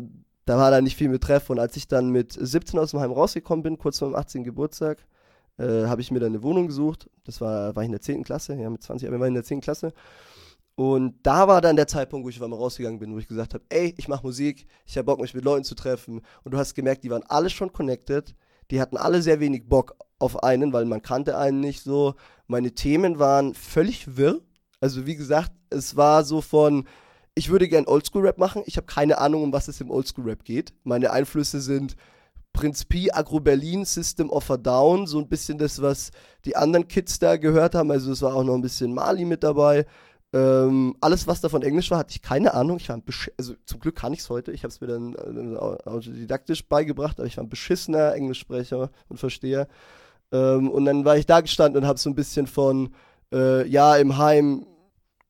da 0.49 0.57
war 0.57 0.71
da 0.71 0.81
nicht 0.81 0.97
viel 0.97 1.09
mit 1.09 1.21
Treff 1.21 1.51
und 1.51 1.59
als 1.59 1.77
ich 1.77 1.87
dann 1.87 2.09
mit 2.09 2.33
17 2.33 2.79
aus 2.79 2.89
dem 2.89 2.99
Heim 3.01 3.11
rausgekommen 3.11 3.61
bin, 3.61 3.77
kurz 3.77 3.99
vor 3.99 4.09
meinem 4.09 4.19
18. 4.19 4.43
Geburtstag, 4.43 5.05
äh, 5.59 5.85
habe 5.85 6.01
ich 6.01 6.09
mir 6.09 6.19
dann 6.19 6.29
eine 6.29 6.41
Wohnung 6.41 6.65
gesucht. 6.65 7.07
Das 7.23 7.39
war, 7.39 7.75
war 7.75 7.83
ich 7.83 7.85
in 7.85 7.91
der 7.91 8.01
10. 8.01 8.23
Klasse, 8.23 8.55
ja, 8.55 8.67
mit 8.67 8.81
20, 8.81 9.07
aber 9.07 9.19
war 9.19 9.27
ich 9.27 9.29
in 9.29 9.35
der 9.35 9.43
10. 9.43 9.61
Klasse. 9.61 9.93
Und 10.73 11.19
da 11.21 11.47
war 11.47 11.61
dann 11.61 11.75
der 11.75 11.85
Zeitpunkt, 11.85 12.25
wo 12.25 12.29
ich 12.29 12.39
mal 12.39 12.51
rausgegangen 12.51 12.97
bin, 12.97 13.13
wo 13.13 13.19
ich 13.19 13.27
gesagt 13.27 13.53
habe, 13.53 13.63
ey, 13.69 13.93
ich 13.95 14.07
mache 14.07 14.25
Musik, 14.25 14.65
ich 14.87 14.97
habe 14.97 15.05
Bock, 15.05 15.21
mich 15.21 15.35
mit 15.35 15.45
Leuten 15.45 15.65
zu 15.65 15.75
treffen. 15.75 16.21
Und 16.43 16.51
du 16.51 16.57
hast 16.57 16.73
gemerkt, 16.73 17.03
die 17.03 17.11
waren 17.11 17.23
alle 17.27 17.51
schon 17.51 17.71
connected, 17.71 18.33
die 18.71 18.81
hatten 18.81 18.97
alle 18.97 19.21
sehr 19.21 19.39
wenig 19.39 19.69
Bock 19.69 19.97
auf 20.17 20.41
einen, 20.41 20.73
weil 20.73 20.85
man 20.85 21.03
kannte 21.03 21.37
einen 21.37 21.59
nicht 21.59 21.83
so. 21.83 22.15
Meine 22.47 22.71
Themen 22.71 23.19
waren 23.19 23.53
völlig 23.53 24.17
wirr. 24.17 24.41
Also 24.81 25.05
wie 25.05 25.15
gesagt, 25.15 25.51
es 25.69 25.95
war 25.95 26.23
so 26.23 26.41
von, 26.41 26.87
ich 27.35 27.49
würde 27.49 27.67
gern 27.67 27.87
Oldschool-Rap 27.87 28.37
machen, 28.37 28.63
ich 28.65 28.77
habe 28.77 28.87
keine 28.87 29.19
Ahnung, 29.19 29.43
um 29.43 29.53
was 29.53 29.67
es 29.67 29.81
im 29.81 29.91
Oldschool-Rap 29.91 30.43
geht. 30.43 30.73
Meine 30.83 31.11
Einflüsse 31.11 31.61
sind 31.61 31.95
Prinz 32.53 32.85
Pi, 32.85 33.11
Agro 33.11 33.39
Berlin, 33.39 33.85
System 33.85 34.29
of 34.29 34.49
a 34.51 34.57
Down, 34.57 35.07
so 35.07 35.19
ein 35.19 35.29
bisschen 35.29 35.57
das, 35.57 35.81
was 35.81 36.11
die 36.45 36.55
anderen 36.55 36.87
Kids 36.87 37.19
da 37.19 37.37
gehört 37.37 37.75
haben. 37.75 37.91
Also 37.91 38.11
es 38.11 38.21
war 38.21 38.35
auch 38.35 38.43
noch 38.43 38.55
ein 38.55 38.61
bisschen 38.61 38.93
Mali 38.93 39.25
mit 39.25 39.43
dabei. 39.43 39.85
Ähm, 40.31 40.95
alles, 41.01 41.25
was 41.25 41.41
davon 41.41 41.63
Englisch 41.63 41.89
war, 41.89 41.99
hatte 41.99 42.11
ich 42.11 42.21
keine 42.21 42.53
Ahnung. 42.53 42.77
Ich 42.77 42.89
war 42.89 43.01
also 43.37 43.55
zum 43.65 43.79
Glück 43.79 43.95
kann 43.95 44.13
ich 44.13 44.19
es 44.19 44.29
heute. 44.29 44.51
Ich 44.51 44.63
habe 44.63 44.71
es 44.71 44.81
mir 44.81 44.87
dann 44.87 45.15
äh, 45.15 45.57
autodidaktisch 45.57 46.67
beigebracht, 46.67 47.19
aber 47.19 47.27
ich 47.27 47.37
war 47.37 47.43
ein 47.43 47.49
beschissener 47.49 48.13
Englischsprecher 48.13 48.91
und 49.07 49.17
Versteher. 49.17 49.67
Ähm, 50.31 50.69
und 50.69 50.85
dann 50.85 51.05
war 51.05 51.17
ich 51.17 51.25
da 51.25 51.41
gestanden 51.41 51.81
und 51.81 51.87
habe 51.87 51.99
so 51.99 52.09
ein 52.09 52.15
bisschen 52.15 52.45
von, 52.45 52.93
äh, 53.33 53.67
ja, 53.67 53.95
im 53.95 54.17
Heim 54.17 54.65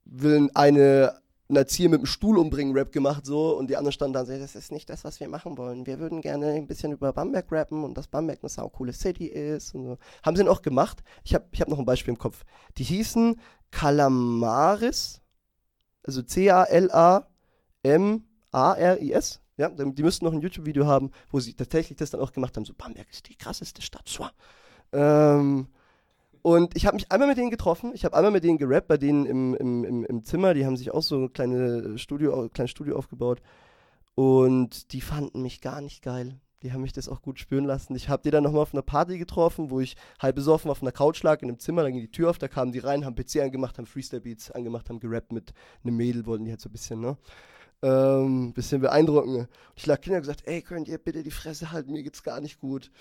will 0.03 0.49
eine 0.53 1.13
ein 1.49 1.55
Erzieher 1.55 1.89
mit 1.89 1.99
dem 2.01 2.05
Stuhl 2.05 2.37
umbringen 2.37 2.77
Rap 2.77 2.91
gemacht 2.91 3.25
so 3.25 3.57
und 3.57 3.69
die 3.69 3.75
anderen 3.75 3.91
standen 3.91 4.13
da 4.13 4.19
und 4.19 4.27
sagten, 4.27 4.41
das 4.41 4.55
ist 4.55 4.71
nicht 4.71 4.87
das, 4.89 5.03
was 5.03 5.19
wir 5.19 5.27
machen 5.27 5.57
wollen. 5.57 5.87
Wir 5.87 5.99
würden 5.99 6.21
gerne 6.21 6.51
ein 6.51 6.67
bisschen 6.67 6.91
über 6.91 7.11
Bamberg 7.11 7.51
rappen 7.51 7.83
und 7.83 7.97
dass 7.97 8.07
Bamberg 8.07 8.39
eine 8.43 8.49
saukoole 8.49 8.93
City 8.93 9.25
ist 9.25 9.73
und 9.73 9.85
so. 9.85 9.97
Haben 10.23 10.35
sie 10.35 10.43
dann 10.43 10.51
auch 10.51 10.61
gemacht. 10.61 11.03
Ich 11.23 11.33
habe 11.33 11.45
ich 11.51 11.59
hab 11.59 11.67
noch 11.67 11.79
ein 11.79 11.85
Beispiel 11.85 12.13
im 12.13 12.19
Kopf. 12.19 12.45
Die 12.77 12.83
hießen 12.83 13.41
Calamaris, 13.71 15.21
also 16.03 16.21
C-A-L-A-M-A-R-I-S. 16.21 17.31
Ja, 19.57 19.69
die 19.69 20.03
müssten 20.03 20.25
noch 20.25 20.33
ein 20.33 20.41
YouTube-Video 20.41 20.85
haben, 20.85 21.09
wo 21.31 21.39
sie 21.39 21.55
tatsächlich 21.55 21.97
das 21.97 22.11
dann 22.11 22.21
auch 22.21 22.31
gemacht 22.31 22.55
haben. 22.55 22.65
So, 22.65 22.73
Bamberg 22.75 23.09
ist 23.09 23.27
die 23.27 23.35
krasseste 23.35 23.81
Stadt. 23.81 24.07
Ähm, 24.93 25.67
und 26.41 26.75
ich 26.75 26.85
habe 26.85 26.95
mich 26.95 27.11
einmal 27.11 27.27
mit 27.27 27.37
denen 27.37 27.49
getroffen, 27.49 27.91
ich 27.93 28.05
habe 28.05 28.15
einmal 28.15 28.31
mit 28.31 28.43
denen 28.43 28.57
gerappt, 28.57 28.87
bei 28.87 28.97
denen 28.97 29.25
im, 29.25 29.55
im, 29.55 29.83
im, 29.83 30.05
im 30.05 30.23
Zimmer, 30.23 30.53
die 30.53 30.65
haben 30.65 30.77
sich 30.77 30.91
auch 30.91 31.03
so 31.03 31.23
ein 31.23 31.33
kleine 31.33 31.97
Studio, 31.97 32.49
kleines 32.49 32.71
Studio 32.71 32.97
aufgebaut. 32.97 33.41
Und 34.15 34.91
die 34.91 35.01
fanden 35.01 35.41
mich 35.41 35.61
gar 35.61 35.79
nicht 35.79 36.01
geil. 36.01 36.39
Die 36.61 36.73
haben 36.73 36.81
mich 36.81 36.91
das 36.91 37.07
auch 37.07 37.21
gut 37.21 37.39
spüren 37.39 37.63
lassen. 37.63 37.95
Ich 37.95 38.09
habe 38.09 38.21
die 38.21 38.31
dann 38.31 38.43
nochmal 38.43 38.63
auf 38.63 38.73
einer 38.73 38.81
Party 38.81 39.17
getroffen, 39.17 39.69
wo 39.69 39.79
ich 39.79 39.95
halb 40.19 40.35
besoffen 40.35 40.69
auf 40.69 40.81
einer 40.81 40.91
Couch 40.91 41.23
lag 41.23 41.41
in 41.41 41.47
einem 41.47 41.59
Zimmer, 41.59 41.83
dann 41.83 41.93
ging 41.93 42.01
die 42.01 42.11
Tür 42.11 42.29
auf, 42.29 42.37
da 42.37 42.49
kamen 42.49 42.73
die 42.73 42.79
rein, 42.79 43.05
haben 43.05 43.15
PC 43.15 43.37
angemacht, 43.37 43.77
haben 43.77 43.85
Freestyle-Beats 43.85 44.51
angemacht, 44.51 44.89
haben 44.89 44.99
gerappt 44.99 45.31
mit 45.31 45.53
einem 45.83 45.95
Mädel, 45.95 46.25
wollten 46.25 46.43
die 46.43 46.51
halt 46.51 46.59
so 46.59 46.67
ein 46.67 46.73
bisschen, 46.73 46.99
ne? 46.99 47.17
Ähm, 47.81 48.51
bisschen 48.51 48.81
beeindrucken. 48.81 49.35
Und 49.35 49.47
ich 49.77 49.85
lag 49.85 50.01
Kinder 50.01 50.19
gesagt, 50.19 50.41
ey, 50.47 50.61
könnt 50.61 50.89
ihr 50.89 50.97
bitte 50.97 51.23
die 51.23 51.31
Fresse 51.31 51.71
halten, 51.71 51.93
mir 51.93 52.03
geht's 52.03 52.23
gar 52.23 52.41
nicht 52.41 52.59
gut. 52.59 52.91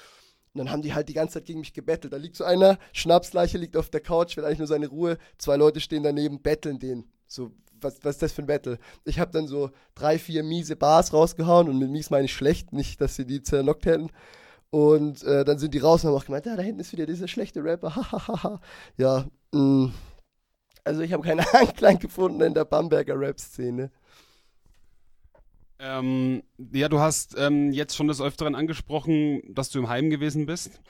Und 0.54 0.58
dann 0.58 0.70
haben 0.70 0.82
die 0.82 0.94
halt 0.94 1.08
die 1.08 1.14
ganze 1.14 1.34
Zeit 1.34 1.46
gegen 1.46 1.60
mich 1.60 1.72
gebettelt. 1.72 2.12
Da 2.12 2.16
liegt 2.16 2.36
so 2.36 2.44
einer, 2.44 2.78
Schnapsleiche 2.92 3.58
liegt 3.58 3.76
auf 3.76 3.90
der 3.90 4.00
Couch, 4.00 4.36
will 4.36 4.44
eigentlich 4.44 4.58
nur 4.58 4.66
seine 4.66 4.88
Ruhe. 4.88 5.18
Zwei 5.36 5.56
Leute 5.56 5.80
stehen 5.80 6.02
daneben, 6.02 6.40
betteln 6.40 6.78
den. 6.78 7.04
So, 7.26 7.52
was, 7.80 7.98
was 8.02 8.16
ist 8.16 8.22
das 8.22 8.32
für 8.32 8.42
ein 8.42 8.46
Battle? 8.46 8.78
Ich 9.04 9.18
habe 9.18 9.30
dann 9.30 9.46
so 9.46 9.70
drei, 9.94 10.18
vier 10.18 10.42
miese 10.42 10.76
Bars 10.76 11.12
rausgehauen 11.12 11.68
und 11.68 11.78
mit 11.78 11.90
mies 11.90 12.10
meine 12.10 12.24
ich 12.24 12.32
schlecht, 12.32 12.72
nicht, 12.72 13.00
dass 13.00 13.16
sie 13.16 13.26
die 13.26 13.42
zerlockt 13.42 13.86
hätten. 13.86 14.10
Und 14.70 15.22
äh, 15.22 15.44
dann 15.44 15.58
sind 15.58 15.72
die 15.74 15.78
raus 15.78 16.04
und 16.04 16.10
haben 16.10 16.16
auch 16.16 16.26
gemeint, 16.26 16.46
ja, 16.46 16.56
da 16.56 16.62
hinten 16.62 16.80
ist 16.80 16.92
wieder 16.92 17.06
dieser 17.06 17.28
schlechte 17.28 17.64
Rapper, 17.64 17.94
hahaha. 17.96 18.60
ja, 18.96 19.26
mh. 19.52 19.60
Mm. 19.60 19.92
also 20.84 21.00
ich 21.00 21.12
habe 21.12 21.22
keine 21.22 21.42
Anklang 21.54 21.98
gefunden 21.98 22.40
in 22.42 22.54
der 22.54 22.64
Bamberger 22.64 23.18
Rap-Szene. 23.18 23.90
Ähm, 25.78 26.42
ja, 26.72 26.88
du 26.88 26.98
hast 26.98 27.36
ähm, 27.38 27.72
jetzt 27.72 27.96
schon 27.96 28.08
des 28.08 28.20
Öfteren 28.20 28.54
angesprochen, 28.54 29.42
dass 29.48 29.70
du 29.70 29.78
im 29.78 29.88
Heim 29.88 30.10
gewesen 30.10 30.46
bist. 30.46 30.80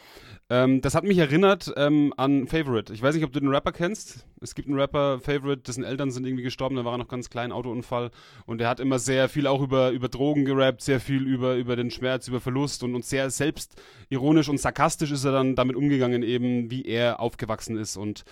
Ähm, 0.49 0.81
das 0.81 0.95
hat 0.95 1.05
mich 1.05 1.19
erinnert 1.19 1.71
ähm, 1.77 2.15
an 2.17 2.47
Favorite. 2.47 2.95
Ich 2.95 3.03
weiß 3.03 3.15
nicht, 3.15 3.25
ob 3.25 3.33
du 3.33 3.41
den 3.41 3.51
Rapper 3.51 3.73
kennst. 3.73 4.27
Es 4.41 4.55
gibt 4.55 4.67
einen 4.67 4.81
Rapper, 4.81 5.21
Favorite, 5.21 5.63
dessen 5.63 5.85
Eltern 5.85 6.11
sind 6.11 6.27
irgendwie 6.27 6.43
gestorben, 6.43 6.77
da 6.77 6.87
war 6.87 6.95
er 6.95 6.99
noch 6.99 7.09
ganz 7.09 7.29
klein, 7.29 7.53
Autounfall. 7.53 8.11
Und 8.47 8.59
der 8.59 8.69
hat 8.69 8.81
immer 8.81 8.99
sehr 8.99 9.29
viel 9.29 9.47
auch 9.47 9.61
über, 9.61 9.91
über 9.91 10.09
Drogen 10.09 10.47
gerappt, 10.47 10.81
sehr 10.81 11.01
viel 11.01 11.27
über, 11.27 11.57
über 11.57 11.77
den 11.77 11.91
Schmerz, 11.91 12.29
über 12.29 12.41
Verlust 12.41 12.83
und, 12.83 12.95
und 12.95 13.05
sehr 13.05 13.29
selbstironisch 13.29 14.49
und 14.49 14.59
sarkastisch 14.59 15.11
ist 15.11 15.25
er 15.25 15.33
dann 15.33 15.55
damit 15.55 15.77
umgegangen, 15.77 16.23
eben 16.23 16.71
wie 16.71 16.87
er 16.87 17.21
aufgewachsen 17.21 17.77
ist. 17.77 17.99
Und 17.99 18.25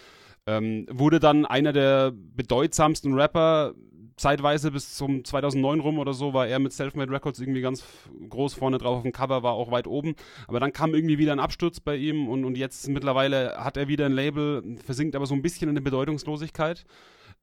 ähm, 0.47 0.87
wurde 0.91 1.21
dann 1.21 1.45
einer 1.45 1.75
der 1.75 2.13
bedeutsamsten 2.15 3.13
Rapper 3.13 3.75
zeitweise 4.17 4.71
bis 4.71 4.95
zum 4.95 5.25
2009 5.25 5.81
rum 5.81 5.99
oder 5.99 6.15
so 6.15 6.33
war 6.33 6.47
er 6.47 6.59
mit 6.59 6.73
Selfmade 6.73 7.13
Records 7.27 7.41
irgendwie 7.41 7.61
ganz 7.61 7.83
groß 8.29 8.55
vorne 8.55 8.79
drauf 8.79 8.99
auf 8.99 9.03
dem 9.03 9.13
Cover, 9.13 9.43
war 9.43 9.53
auch 9.53 9.71
weit 9.71 9.87
oben. 9.87 10.15
Aber 10.47 10.61
dann 10.61 10.73
kam 10.73 10.95
irgendwie 10.95 11.19
wieder 11.19 11.33
ein 11.33 11.41
Absturz 11.41 11.81
bei 11.81 11.97
ihm 11.97 12.29
und, 12.29 12.45
und 12.45 12.57
jetzt 12.57 12.89
mittlerweile 12.89 13.57
hat 13.57 13.77
er 13.77 13.89
wieder 13.89 14.07
ein 14.07 14.13
Label, 14.13 14.79
versinkt 14.85 15.17
aber 15.17 15.27
so 15.27 15.35
ein 15.35 15.43
bisschen 15.43 15.69
in 15.69 15.75
der 15.75 15.83
Bedeutungslosigkeit. 15.83 16.85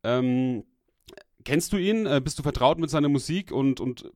Ähm, 0.03 0.63
kennst 1.43 1.73
du 1.73 1.77
ihn? 1.77 2.05
Äh, 2.05 2.21
bist 2.23 2.39
du 2.39 2.43
vertraut 2.43 2.79
mit 2.79 2.89
seiner 2.89 3.09
Musik 3.09 3.51
und, 3.51 3.79
und 3.79 4.09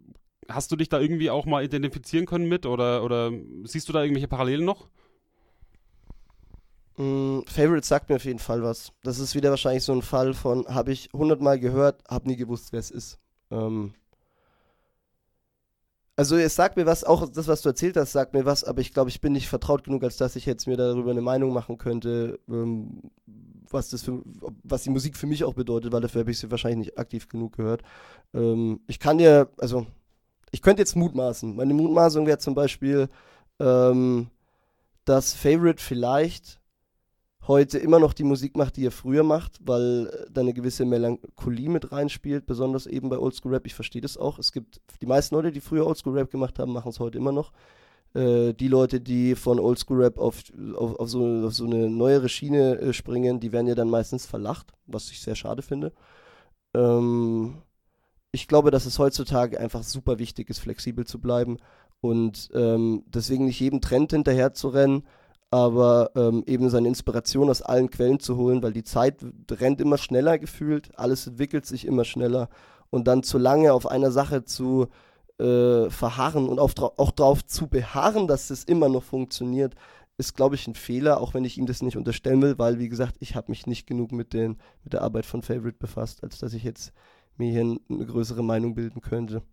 hast 0.48 0.72
du 0.72 0.78
dich 0.78 0.90
da 0.90 1.00
irgendwie 1.00 1.30
auch 1.30 1.46
mal 1.46 1.64
identifizieren 1.64 2.26
können 2.26 2.48
mit 2.48 2.66
oder, 2.66 3.04
oder 3.04 3.32
siehst 3.66 3.90
du 3.90 3.94
da 3.94 4.02
irgendwelche 4.02 4.30
Parallelen 4.30 4.64
noch? 4.64 4.88
Mm, 6.96 7.42
Favorite 7.46 7.86
sagt 7.86 8.10
mir 8.10 8.16
auf 8.16 8.26
jeden 8.26 8.40
Fall 8.40 8.64
was. 8.64 8.94
Das 9.04 9.20
ist 9.20 9.36
wieder 9.36 9.50
wahrscheinlich 9.50 9.84
so 9.84 9.92
ein 9.92 10.02
Fall 10.02 10.34
von, 10.34 10.66
habe 10.68 10.94
ich 10.94 11.10
hundertmal 11.14 11.60
gehört, 11.60 12.04
habe 12.10 12.30
nie 12.30 12.38
gewusst, 12.38 12.72
wer 12.72 12.80
es 12.80 12.90
ist. 12.90 13.20
Ähm, 13.52 13.94
Also 16.20 16.36
es 16.36 16.56
sagt 16.56 16.78
mir 16.78 16.88
was, 16.88 17.04
auch 17.04 17.30
das, 17.30 17.48
was 17.48 17.62
du 17.62 17.70
erzählt 17.70 17.96
hast, 17.96 18.12
sagt 18.12 18.34
mir 18.34 18.44
was, 18.44 18.64
aber 18.64 18.82
ich 18.82 18.92
glaube, 18.92 19.12
ich 19.12 19.22
bin 19.22 19.34
nicht 19.34 19.48
vertraut 19.48 19.84
genug, 19.84 20.04
als 20.04 20.18
dass 20.18 20.36
ich 20.36 20.48
jetzt 20.48 20.66
mir 20.66 20.76
darüber 20.76 21.12
eine 21.12 21.22
Meinung 21.22 21.54
machen 21.54 21.78
könnte, 21.78 22.40
ähm, 22.50 23.04
was 23.70 23.92
das 23.92 24.02
für, 24.02 24.24
was 24.64 24.82
die 24.82 24.90
Musik 24.90 25.16
für 25.16 25.28
mich 25.28 25.44
auch 25.44 25.54
bedeutet, 25.54 25.92
weil 25.92 26.02
dafür 26.02 26.22
habe 26.22 26.32
ich 26.32 26.40
sie 26.40 26.50
wahrscheinlich 26.50 26.88
nicht 26.88 26.98
aktiv 26.98 27.30
genug 27.30 27.58
gehört. 27.58 27.84
Ähm, 28.34 28.80
ich 28.88 29.00
kann 29.00 29.20
dir, 29.20 29.52
also 29.60 29.86
ich 30.50 30.64
könnte 30.64 30.82
jetzt 30.82 30.96
mutmaßen. 30.96 31.56
Meine 31.56 31.76
Mutmaßung 31.76 32.26
wäre 32.26 32.40
zum 32.40 32.56
Beispiel, 32.56 33.10
ähm, 33.60 34.32
dass 35.06 35.36
Favorite 35.36 35.84
vielleicht 35.84 36.60
heute 37.48 37.78
immer 37.78 38.00
noch 38.00 38.14
die 38.14 38.24
Musik 38.24 38.58
macht, 38.58 38.78
die 38.78 38.86
er 38.86 38.92
früher 38.92 39.24
macht, 39.24 39.60
weil 39.62 40.08
äh, 40.08 40.32
da 40.32 40.42
eine 40.42 40.54
gewisse 40.54 40.86
Melancholie 40.86 41.70
mit 41.70 41.92
reinspielt, 41.92 42.46
besonders 42.46 42.86
eben 42.88 43.10
bei 43.10 43.18
Oldschool 43.18 43.54
Rap. 43.54 43.66
Ich 43.66 43.76
verstehe 43.76 44.02
das 44.02 44.18
auch. 44.18 44.40
Es 44.40 44.52
gibt 44.52 44.82
die 45.02 45.06
meisten 45.06 45.36
Leute, 45.36 45.52
die 45.52 45.62
früher 45.62 45.88
Oldschool 45.88 46.18
Rap 46.18 46.32
gemacht 46.32 46.60
haben, 46.60 46.74
machen 46.74 46.90
es 46.90 47.00
heute 47.00 47.18
immer 47.18 47.32
noch. 47.32 47.52
Äh, 48.14 48.54
die 48.54 48.68
Leute, 48.68 49.00
die 49.00 49.36
von 49.36 49.60
Oldschool 49.60 50.04
Rap 50.04 50.18
auf, 50.18 50.44
auf, 50.76 50.96
auf, 51.00 51.10
so, 51.10 51.46
auf 51.46 51.54
so 51.54 51.66
eine 51.66 51.90
neuere 51.90 52.30
Schiene 52.30 52.80
äh, 52.80 52.94
springen, 52.94 53.40
die 53.40 53.52
werden 53.52 53.68
ja 53.68 53.76
dann 53.76 53.90
meistens 53.90 54.26
verlacht, 54.26 54.74
was 54.86 55.12
ich 55.12 55.22
sehr 55.22 55.36
schade 55.36 55.62
finde. 55.62 55.94
Ähm, 56.74 57.62
ich 58.32 58.48
glaube, 58.48 58.72
dass 58.72 58.86
es 58.86 59.00
heutzutage 59.00 59.60
einfach 59.60 59.84
super 59.84 60.20
wichtig 60.20 60.50
ist, 60.50 60.60
flexibel 60.60 61.06
zu 61.06 61.20
bleiben 61.20 61.58
und 62.02 62.50
ähm, 62.54 63.04
deswegen 63.08 63.46
nicht 63.46 63.60
jedem 63.60 63.82
Trend 63.82 64.12
hinterher 64.12 64.54
zu 64.54 64.70
rennen 64.70 65.04
aber 65.50 66.12
ähm, 66.16 66.44
eben 66.46 66.70
seine 66.70 66.88
Inspiration 66.88 67.50
aus 67.50 67.62
allen 67.62 67.90
Quellen 67.90 68.20
zu 68.20 68.36
holen, 68.36 68.62
weil 68.62 68.74
die 68.74 68.84
Zeit 68.84 69.26
rennt 69.50 69.80
immer 69.80 69.98
schneller 69.98 70.38
gefühlt, 70.40 70.92
alles 70.98 71.28
entwickelt 71.28 71.66
sich 71.66 71.86
immer 71.86 72.04
schneller 72.04 72.50
und 72.90 73.08
dann 73.08 73.24
zu 73.24 73.38
lange 73.38 73.74
auf 73.74 73.88
einer 73.88 74.12
Sache 74.12 74.44
zu 74.44 74.88
äh, 75.40 75.90
verharren 75.90 76.50
und 76.50 76.60
auf, 76.60 76.74
auch 76.78 77.12
darauf 77.12 77.46
zu 77.46 77.68
beharren, 77.68 78.28
dass 78.28 78.50
es 78.50 78.64
immer 78.64 78.90
noch 78.90 79.04
funktioniert, 79.04 79.76
ist, 80.18 80.36
glaube 80.36 80.56
ich, 80.56 80.68
ein 80.68 80.76
Fehler, 80.76 81.22
auch 81.22 81.34
wenn 81.34 81.46
ich 81.46 81.58
ihm 81.58 81.68
das 81.68 81.84
nicht 81.84 81.96
unterstellen 81.96 82.42
will, 82.42 82.58
weil, 82.58 82.80
wie 82.80 82.90
gesagt, 82.90 83.16
ich 83.20 83.36
habe 83.36 83.52
mich 83.52 83.68
nicht 83.68 83.86
genug 83.86 84.12
mit, 84.12 84.34
den, 84.34 84.58
mit 84.84 84.94
der 84.94 85.04
Arbeit 85.04 85.26
von 85.26 85.44
Favorite 85.44 85.78
befasst, 85.78 86.24
als 86.24 86.40
dass 86.40 86.54
ich 86.54 86.64
jetzt 86.64 86.92
mir 87.38 87.52
hier 87.52 87.62
eine 87.62 88.06
größere 88.06 88.44
Meinung 88.44 88.74
bilden 88.74 89.02
könnte. 89.02 89.44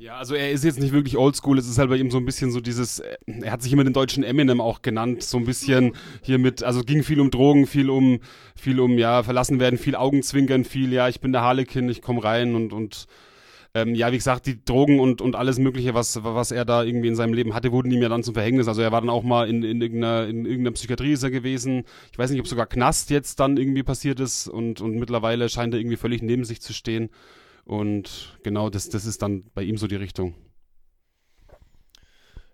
Ja, 0.00 0.16
also 0.16 0.36
er 0.36 0.52
ist 0.52 0.62
jetzt 0.62 0.78
nicht 0.78 0.92
wirklich 0.92 1.16
oldschool, 1.16 1.58
es 1.58 1.68
ist 1.68 1.78
halt 1.78 1.90
bei 1.90 1.96
ihm 1.96 2.12
so 2.12 2.18
ein 2.18 2.24
bisschen 2.24 2.52
so 2.52 2.60
dieses, 2.60 3.00
er 3.26 3.50
hat 3.50 3.62
sich 3.62 3.72
immer 3.72 3.82
den 3.82 3.92
deutschen 3.92 4.22
Eminem 4.22 4.60
auch 4.60 4.80
genannt, 4.82 5.24
so 5.24 5.38
ein 5.38 5.44
bisschen 5.44 5.92
hier 6.22 6.38
mit, 6.38 6.62
also 6.62 6.82
ging 6.82 7.02
viel 7.02 7.18
um 7.20 7.32
Drogen, 7.32 7.66
viel 7.66 7.90
um, 7.90 8.20
viel 8.54 8.78
um, 8.78 8.96
ja, 8.96 9.24
verlassen 9.24 9.58
werden, 9.58 9.76
viel 9.76 9.96
Augenzwinkern, 9.96 10.64
viel, 10.64 10.92
ja, 10.92 11.08
ich 11.08 11.20
bin 11.20 11.32
der 11.32 11.42
Harlekin, 11.42 11.88
ich 11.88 12.00
komm 12.00 12.18
rein 12.18 12.54
und, 12.54 12.72
und, 12.72 13.06
ähm, 13.74 13.94
ja, 13.96 14.12
wie 14.12 14.16
gesagt, 14.16 14.46
die 14.46 14.64
Drogen 14.64 15.00
und, 15.00 15.20
und 15.20 15.34
alles 15.34 15.58
Mögliche, 15.58 15.94
was, 15.94 16.22
was 16.22 16.52
er 16.52 16.64
da 16.64 16.84
irgendwie 16.84 17.08
in 17.08 17.16
seinem 17.16 17.34
Leben 17.34 17.52
hatte, 17.54 17.72
wurden 17.72 17.90
ihm 17.90 18.00
ja 18.00 18.08
dann 18.08 18.22
zum 18.22 18.34
Verhängnis. 18.34 18.66
Also 18.66 18.80
er 18.80 18.92
war 18.92 19.00
dann 19.00 19.10
auch 19.10 19.22
mal 19.22 19.48
in, 19.48 19.62
in, 19.62 19.82
irgendeiner, 19.82 20.26
in 20.26 20.46
irgendeiner 20.46 20.72
Psychiatrie 20.72 21.12
ist 21.12 21.22
er 21.22 21.30
gewesen. 21.30 21.84
Ich 22.10 22.18
weiß 22.18 22.30
nicht, 22.30 22.40
ob 22.40 22.46
sogar 22.46 22.66
Knast 22.66 23.10
jetzt 23.10 23.40
dann 23.40 23.56
irgendwie 23.56 23.82
passiert 23.82 24.20
ist 24.20 24.48
und, 24.48 24.80
und 24.80 24.94
mittlerweile 24.94 25.48
scheint 25.48 25.74
er 25.74 25.80
irgendwie 25.80 25.96
völlig 25.96 26.22
neben 26.22 26.44
sich 26.44 26.62
zu 26.62 26.72
stehen. 26.72 27.10
Und 27.68 28.38
genau, 28.42 28.70
das, 28.70 28.88
das 28.88 29.04
ist 29.04 29.20
dann 29.20 29.44
bei 29.52 29.62
ihm 29.62 29.76
so 29.76 29.86
die 29.86 29.96
Richtung. 29.96 30.34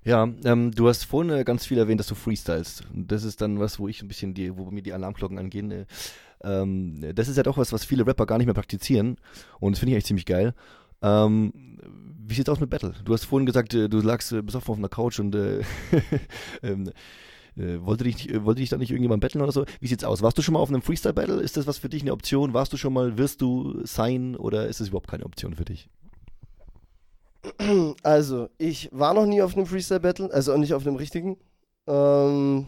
Ja, 0.02 0.28
ähm, 0.44 0.72
du 0.72 0.88
hast 0.88 1.04
vorhin 1.04 1.32
äh, 1.32 1.44
ganz 1.44 1.64
viel 1.64 1.78
erwähnt, 1.78 2.00
dass 2.00 2.08
du 2.08 2.16
freestylst. 2.16 2.82
Das 2.92 3.22
ist 3.22 3.40
dann 3.40 3.60
was, 3.60 3.78
wo 3.78 3.86
ich 3.86 4.02
ein 4.02 4.08
bisschen 4.08 4.34
die, 4.34 4.56
wo 4.56 4.72
mir 4.72 4.82
die 4.82 4.92
Alarmglocken 4.92 5.38
angehen. 5.38 5.70
Äh, 5.70 5.86
ähm, 6.42 7.14
das 7.14 7.28
ist 7.28 7.36
ja 7.36 7.44
doch 7.44 7.56
was, 7.56 7.72
was 7.72 7.84
viele 7.84 8.04
Rapper 8.04 8.26
gar 8.26 8.38
nicht 8.38 8.46
mehr 8.46 8.54
praktizieren. 8.54 9.16
Und 9.60 9.72
das 9.72 9.78
finde 9.78 9.92
ich 9.92 9.94
eigentlich 9.94 10.06
ziemlich 10.06 10.26
geil. 10.26 10.52
Ähm, 11.00 11.52
wie 12.26 12.34
sieht's 12.34 12.48
aus 12.48 12.58
mit 12.58 12.70
Battle? 12.70 12.92
Du 13.04 13.12
hast 13.12 13.24
vorhin 13.24 13.46
gesagt, 13.46 13.72
äh, 13.72 13.88
du 13.88 14.00
lagst 14.00 14.32
äh, 14.32 14.42
besoffen 14.42 14.72
auf 14.72 14.78
einer 14.78 14.88
Couch 14.88 15.20
und 15.20 15.36
äh, 15.36 15.62
ähm, 16.64 16.90
äh, 17.56 17.84
wollte, 17.84 18.04
dich, 18.04 18.28
wollte 18.44 18.60
dich 18.60 18.70
da 18.70 18.76
nicht 18.76 18.90
irgendjemand 18.90 19.20
betteln 19.20 19.42
oder 19.42 19.52
so? 19.52 19.64
Wie 19.80 19.86
sieht's 19.86 20.04
aus? 20.04 20.22
Warst 20.22 20.38
du 20.38 20.42
schon 20.42 20.54
mal 20.54 20.60
auf 20.60 20.68
einem 20.68 20.82
Freestyle-Battle? 20.82 21.40
Ist 21.40 21.56
das 21.56 21.66
was 21.66 21.78
für 21.78 21.88
dich 21.88 22.02
eine 22.02 22.12
Option? 22.12 22.54
Warst 22.54 22.72
du 22.72 22.76
schon 22.76 22.92
mal, 22.92 23.18
wirst 23.18 23.40
du 23.40 23.84
sein 23.84 24.36
oder 24.36 24.66
ist 24.66 24.80
das 24.80 24.88
überhaupt 24.88 25.08
keine 25.08 25.24
Option 25.24 25.54
für 25.54 25.64
dich? 25.64 25.88
Also, 28.02 28.48
ich 28.58 28.88
war 28.92 29.14
noch 29.14 29.26
nie 29.26 29.42
auf 29.42 29.56
einem 29.56 29.66
Freestyle-Battle, 29.66 30.32
also 30.32 30.52
auch 30.52 30.58
nicht 30.58 30.74
auf 30.74 30.86
einem 30.86 30.96
richtigen. 30.96 31.36
Ähm, 31.86 32.66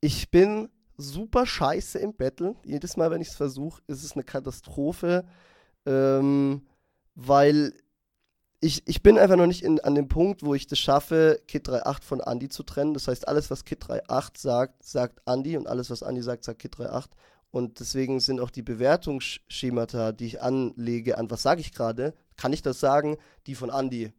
ich 0.00 0.30
bin 0.30 0.68
super 0.96 1.46
scheiße 1.46 1.98
im 1.98 2.14
Battle. 2.14 2.56
Jedes 2.64 2.96
Mal, 2.96 3.10
wenn 3.10 3.20
ich 3.20 3.28
es 3.28 3.36
versuche, 3.36 3.82
ist 3.86 4.04
es 4.04 4.12
eine 4.12 4.24
Katastrophe, 4.24 5.24
ähm, 5.86 6.62
weil 7.14 7.72
ich, 8.60 8.82
ich 8.86 9.02
bin 9.02 9.18
einfach 9.18 9.36
noch 9.36 9.46
nicht 9.46 9.62
in, 9.62 9.80
an 9.80 9.94
dem 9.94 10.08
Punkt, 10.08 10.42
wo 10.42 10.54
ich 10.54 10.66
das 10.66 10.78
schaffe, 10.78 11.40
Kit 11.46 11.68
3.8 11.68 12.02
von 12.02 12.20
Andy 12.20 12.48
zu 12.48 12.62
trennen. 12.62 12.94
Das 12.94 13.08
heißt, 13.08 13.28
alles, 13.28 13.50
was 13.50 13.64
Kit 13.64 13.84
3.8 13.84 14.38
sagt, 14.38 14.82
sagt 14.84 15.20
Andy 15.26 15.56
und 15.56 15.66
alles, 15.66 15.90
was 15.90 16.02
Andy 16.02 16.22
sagt, 16.22 16.44
sagt 16.44 16.60
Kit 16.60 16.76
3.8. 16.76 17.06
Und 17.50 17.80
deswegen 17.80 18.20
sind 18.20 18.40
auch 18.40 18.50
die 18.50 18.62
Bewertungsschemata, 18.62 20.12
die 20.12 20.26
ich 20.26 20.42
anlege, 20.42 21.18
an 21.18 21.30
was 21.30 21.42
sage 21.42 21.60
ich 21.60 21.72
gerade, 21.72 22.14
kann 22.36 22.52
ich 22.52 22.62
das 22.62 22.80
sagen, 22.80 23.16
die 23.46 23.54
von 23.54 23.70
Andy 23.70 24.12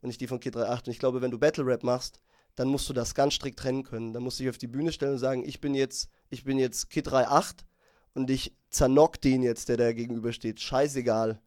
und 0.00 0.08
nicht 0.08 0.20
die 0.20 0.26
von 0.26 0.40
Kit 0.40 0.56
3.8. 0.56 0.86
Und 0.86 0.88
ich 0.88 0.98
glaube, 0.98 1.22
wenn 1.22 1.30
du 1.30 1.38
Battle 1.38 1.66
Rap 1.66 1.82
machst, 1.82 2.20
dann 2.56 2.68
musst 2.68 2.88
du 2.88 2.92
das 2.92 3.14
ganz 3.14 3.34
strikt 3.34 3.58
trennen 3.58 3.84
können. 3.84 4.12
Dann 4.12 4.22
musst 4.22 4.38
du 4.38 4.44
dich 4.44 4.50
auf 4.50 4.58
die 4.58 4.66
Bühne 4.66 4.92
stellen 4.92 5.12
und 5.12 5.18
sagen, 5.18 5.44
ich 5.44 5.60
bin 5.60 5.74
jetzt, 5.74 6.08
ich 6.30 6.44
bin 6.44 6.58
jetzt 6.58 6.90
Kit 6.90 7.08
3.8 7.08 7.64
und 8.14 8.30
ich 8.30 8.54
zernock 8.70 9.20
den 9.20 9.42
jetzt, 9.42 9.68
der 9.68 9.76
da 9.76 9.92
gegenübersteht. 9.92 10.60
Scheißegal. 10.60 11.40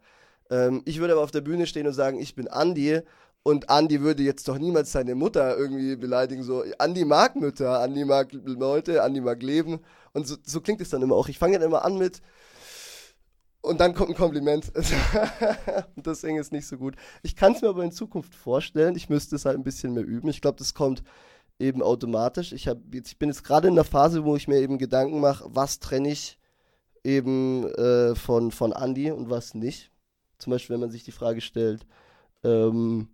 Ähm, 0.49 0.81
ich 0.85 0.99
würde 0.99 1.13
aber 1.13 1.23
auf 1.23 1.31
der 1.31 1.41
Bühne 1.41 1.67
stehen 1.67 1.87
und 1.87 1.93
sagen, 1.93 2.19
ich 2.19 2.35
bin 2.35 2.47
Andi 2.47 3.01
und 3.43 3.69
Andi 3.69 4.01
würde 4.01 4.23
jetzt 4.23 4.47
doch 4.47 4.57
niemals 4.57 4.91
seine 4.91 5.15
Mutter 5.15 5.57
irgendwie 5.57 5.95
beleidigen. 5.95 6.43
So, 6.43 6.63
Andi 6.79 7.05
mag 7.05 7.35
Mütter, 7.35 7.79
Andi 7.79 8.03
mag 8.03 8.29
Leute, 8.33 9.03
Andi 9.03 9.21
mag 9.21 9.41
Leben. 9.41 9.79
Und 10.13 10.27
so, 10.27 10.35
so 10.43 10.61
klingt 10.61 10.81
es 10.81 10.89
dann 10.89 11.01
immer 11.01 11.15
auch. 11.15 11.29
Ich 11.29 11.39
fange 11.39 11.57
dann 11.57 11.67
immer 11.67 11.85
an 11.85 11.97
mit. 11.97 12.21
Und 13.61 13.79
dann 13.79 13.93
kommt 13.93 14.09
ein 14.09 14.15
Kompliment. 14.15 14.71
und 15.95 16.05
deswegen 16.05 16.37
ist 16.37 16.51
nicht 16.51 16.67
so 16.67 16.77
gut. 16.77 16.95
Ich 17.23 17.35
kann 17.35 17.53
es 17.53 17.61
mir 17.61 17.69
aber 17.69 17.83
in 17.83 17.91
Zukunft 17.91 18.35
vorstellen. 18.35 18.95
Ich 18.95 19.09
müsste 19.09 19.35
es 19.35 19.45
halt 19.45 19.57
ein 19.57 19.63
bisschen 19.63 19.93
mehr 19.93 20.05
üben. 20.05 20.27
Ich 20.29 20.41
glaube, 20.41 20.57
das 20.57 20.73
kommt 20.73 21.03
eben 21.59 21.81
automatisch. 21.81 22.53
Ich, 22.53 22.67
hab 22.67 22.79
jetzt, 22.93 23.09
ich 23.09 23.17
bin 23.17 23.29
jetzt 23.29 23.43
gerade 23.43 23.67
in 23.67 23.75
der 23.75 23.83
Phase, 23.83 24.25
wo 24.25 24.35
ich 24.35 24.47
mir 24.47 24.59
eben 24.59 24.77
Gedanken 24.77 25.19
mache, 25.19 25.45
was 25.47 25.79
trenne 25.79 26.11
ich 26.11 26.37
eben 27.03 27.65
äh, 27.75 28.15
von, 28.15 28.51
von 28.51 28.73
Andi 28.73 29.11
und 29.11 29.29
was 29.29 29.53
nicht. 29.53 29.91
Zum 30.37 30.51
Beispiel, 30.51 30.75
wenn 30.75 30.81
man 30.81 30.91
sich 30.91 31.03
die 31.03 31.11
Frage 31.11 31.41
stellt, 31.41 31.85
ähm, 32.43 33.07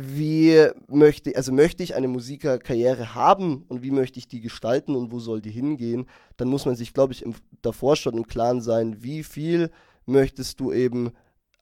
wie 0.00 0.68
möchte, 0.86 1.34
also 1.34 1.52
möchte 1.52 1.82
ich 1.82 1.96
eine 1.96 2.06
Musikerkarriere 2.06 3.16
haben 3.16 3.64
und 3.66 3.82
wie 3.82 3.90
möchte 3.90 4.20
ich 4.20 4.28
die 4.28 4.40
gestalten 4.40 4.94
und 4.94 5.10
wo 5.10 5.18
soll 5.18 5.40
die 5.40 5.50
hingehen, 5.50 6.06
dann 6.36 6.46
muss 6.48 6.66
man 6.66 6.76
sich, 6.76 6.94
glaube 6.94 7.12
ich, 7.12 7.22
im, 7.22 7.34
davor 7.62 7.96
schon 7.96 8.16
im 8.16 8.28
Klaren 8.28 8.60
sein, 8.60 9.02
wie 9.02 9.24
viel 9.24 9.72
möchtest 10.06 10.60
du 10.60 10.72
eben 10.72 11.10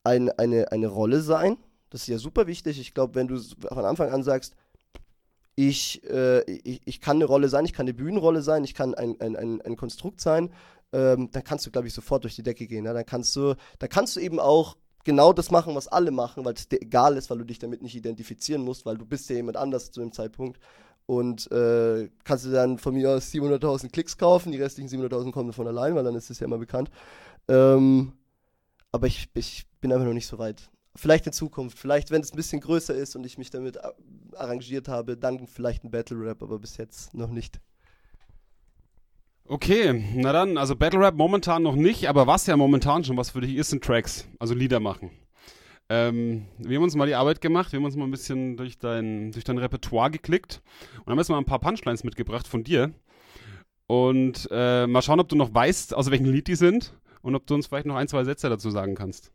ein, 0.05 0.29
eine, 0.31 0.70
eine 0.70 0.89
Rolle 0.89 1.22
sein. 1.22 1.57
Das 1.89 2.03
ist 2.03 2.09
ja 2.09 2.18
super 2.18 2.47
wichtig. 2.47 2.79
Ich 2.79 2.93
glaube, 2.93 3.14
wenn 3.14 3.27
du 3.27 3.39
von 3.39 3.87
Anfang 3.87 4.12
an 4.12 4.22
sagst, 4.22 4.55
ich, 5.55 6.05
äh, 6.05 6.43
ich, 6.43 6.83
ich 6.85 7.01
kann 7.01 7.16
eine 7.16 7.24
Rolle 7.24 7.49
sein, 7.49 7.64
ich 7.64 7.72
kann 7.72 7.85
eine 7.85 7.95
Bühnenrolle 7.95 8.43
sein, 8.43 8.64
ich 8.64 8.74
kann 8.74 8.95
ein, 8.95 9.18
ein, 9.18 9.35
ein, 9.35 9.62
ein 9.62 9.77
Konstrukt 9.77 10.20
sein 10.20 10.51
ähm, 10.93 11.30
dann 11.30 11.45
kannst 11.45 11.66
du, 11.66 11.70
glaube 11.70 11.89
ich, 11.89 11.95
sofort 11.95 12.24
durch 12.24 12.37
die 12.37 12.43
Decke 12.43 12.66
gehen. 12.66 12.84
Ja? 12.84 12.93
Dann, 12.93 13.07
kannst 13.07 13.34
du, 13.37 13.55
dann 13.78 13.89
kannst 13.89 14.16
du 14.16 14.20
eben 14.20 14.41
auch 14.41 14.76
genau 15.05 15.32
das 15.32 15.51
machen, 15.51 15.74
was 15.74 15.89
alle 15.89 16.11
machen, 16.11 16.45
weil 16.45 16.55
es 16.55 16.68
dir 16.68 16.82
egal 16.82 17.16
ist, 17.16 17.30
weil 17.30 17.39
du 17.39 17.45
dich 17.45 17.59
damit 17.59 17.82
nicht 17.82 17.95
identifizieren 17.95 18.62
musst, 18.62 18.84
weil 18.84 18.99
du 18.99 19.07
bist 19.07 19.30
ja 19.30 19.37
jemand 19.37 19.57
anders 19.57 19.91
zu 19.91 20.01
dem 20.01 20.12
Zeitpunkt. 20.12 20.59
Und 21.07 21.51
äh, 21.53 22.11
kannst 22.24 22.45
du 22.47 22.51
dann 22.51 22.78
von 22.78 22.93
mir 22.95 23.11
aus 23.11 23.32
700.000 23.32 23.91
Klicks 23.91 24.18
kaufen, 24.18 24.51
die 24.51 24.61
restlichen 24.61 24.89
700.000 24.89 25.30
kommen 25.30 25.53
von 25.53 25.68
allein, 25.68 25.95
weil 25.95 26.03
dann 26.03 26.16
ist 26.16 26.30
es 26.30 26.41
ja 26.41 26.47
immer 26.47 26.59
bekannt. 26.59 26.91
Ähm, 27.49 28.12
aber 28.91 29.07
ich, 29.07 29.28
ich 29.34 29.66
bin 29.80 29.93
einfach 29.93 30.07
noch 30.07 30.14
nicht 30.14 30.26
so 30.26 30.39
weit. 30.39 30.68
Vielleicht 30.97 31.26
in 31.26 31.32
Zukunft, 31.32 31.78
vielleicht 31.78 32.11
wenn 32.11 32.22
es 32.22 32.32
ein 32.32 32.37
bisschen 32.37 32.61
größer 32.61 32.95
ist 32.95 33.14
und 33.14 33.24
ich 33.24 33.39
mich 33.39 33.51
damit 33.51 33.78
arrangiert 34.34 34.89
habe, 34.89 35.16
dann 35.16 35.47
vielleicht 35.47 35.84
ein 35.84 35.91
Battle 35.91 36.18
Rap, 36.18 36.43
aber 36.43 36.59
bis 36.59 36.76
jetzt 36.78 37.14
noch 37.14 37.30
nicht. 37.30 37.61
Okay, 39.49 40.05
na 40.15 40.33
dann, 40.33 40.59
also 40.59 40.75
Battle 40.75 40.99
Rap 40.99 41.15
momentan 41.15 41.63
noch 41.63 41.77
nicht, 41.77 42.09
aber 42.09 42.27
was 42.27 42.47
ja 42.47 42.57
momentan 42.57 43.05
schon 43.05 43.17
was 43.17 43.31
für 43.31 43.41
dich 43.41 43.55
ist, 43.55 43.71
sind 43.71 43.85
Tracks, 43.85 44.27
also 44.41 44.55
Lieder 44.55 44.81
machen. 44.81 45.11
Ähm, 45.89 46.47
wir 46.59 46.77
haben 46.77 46.83
uns 46.83 46.97
mal 46.97 47.07
die 47.07 47.15
Arbeit 47.15 47.41
gemacht, 47.41 47.71
wir 47.71 47.79
haben 47.79 47.85
uns 47.85 47.95
mal 47.95 48.07
ein 48.07 48.11
bisschen 48.11 48.57
durch 48.57 48.77
dein, 48.77 49.31
durch 49.31 49.45
dein 49.45 49.59
Repertoire 49.59 50.11
geklickt 50.11 50.63
und 50.99 51.13
haben 51.13 51.19
jetzt 51.19 51.29
mal 51.29 51.39
ein 51.39 51.45
paar 51.45 51.61
Punchlines 51.61 52.03
mitgebracht 52.03 52.49
von 52.49 52.65
dir. 52.65 52.93
Und 53.87 54.49
äh, 54.51 54.89
mal 54.89 55.03
schauen, 55.03 55.21
ob 55.21 55.29
du 55.29 55.37
noch 55.37 55.55
weißt, 55.55 55.95
aus 55.95 56.11
welchem 56.11 56.27
Lied 56.27 56.49
die 56.49 56.57
sind 56.57 56.99
und 57.23 57.37
ob 57.37 57.47
du 57.47 57.55
uns 57.55 57.69
vielleicht 57.69 57.87
noch 57.87 57.95
ein, 57.95 58.09
zwei 58.09 58.25
Sätze 58.25 58.49
dazu 58.49 58.71
sagen 58.71 58.97
kannst. 58.97 59.31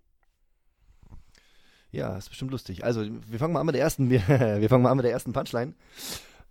Ja, 1.91 2.18
ist 2.18 2.28
bestimmt 2.28 2.51
lustig. 2.51 2.84
Also, 2.84 3.05
wir 3.05 3.39
fangen 3.39 3.53
mal 3.53 3.62
an 3.62 3.66
mit 3.66 3.76
der 3.76 3.82
ersten, 3.82 4.09
wir, 4.09 4.22
wir 4.28 4.68
fangen 4.68 4.84
mal 4.84 4.91
an 4.91 4.97
mit 4.97 5.05
der 5.05 5.14
ersten 5.14 5.32
Punchline. 5.32 5.74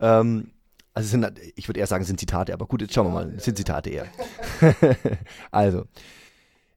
Ähm, 0.01 0.51
also 0.93 1.09
sind, 1.09 1.38
ich 1.55 1.68
würde 1.68 1.80
eher 1.80 1.86
sagen, 1.86 2.05
sind 2.05 2.18
Zitate, 2.18 2.53
aber 2.53 2.66
gut, 2.66 2.82
jetzt 2.82 2.95
schauen 2.95 3.07
wir 3.07 3.12
mal. 3.12 3.41
Sind 3.41 3.57
Zitate 3.57 3.91
eher. 3.91 4.07
also, 5.51 5.86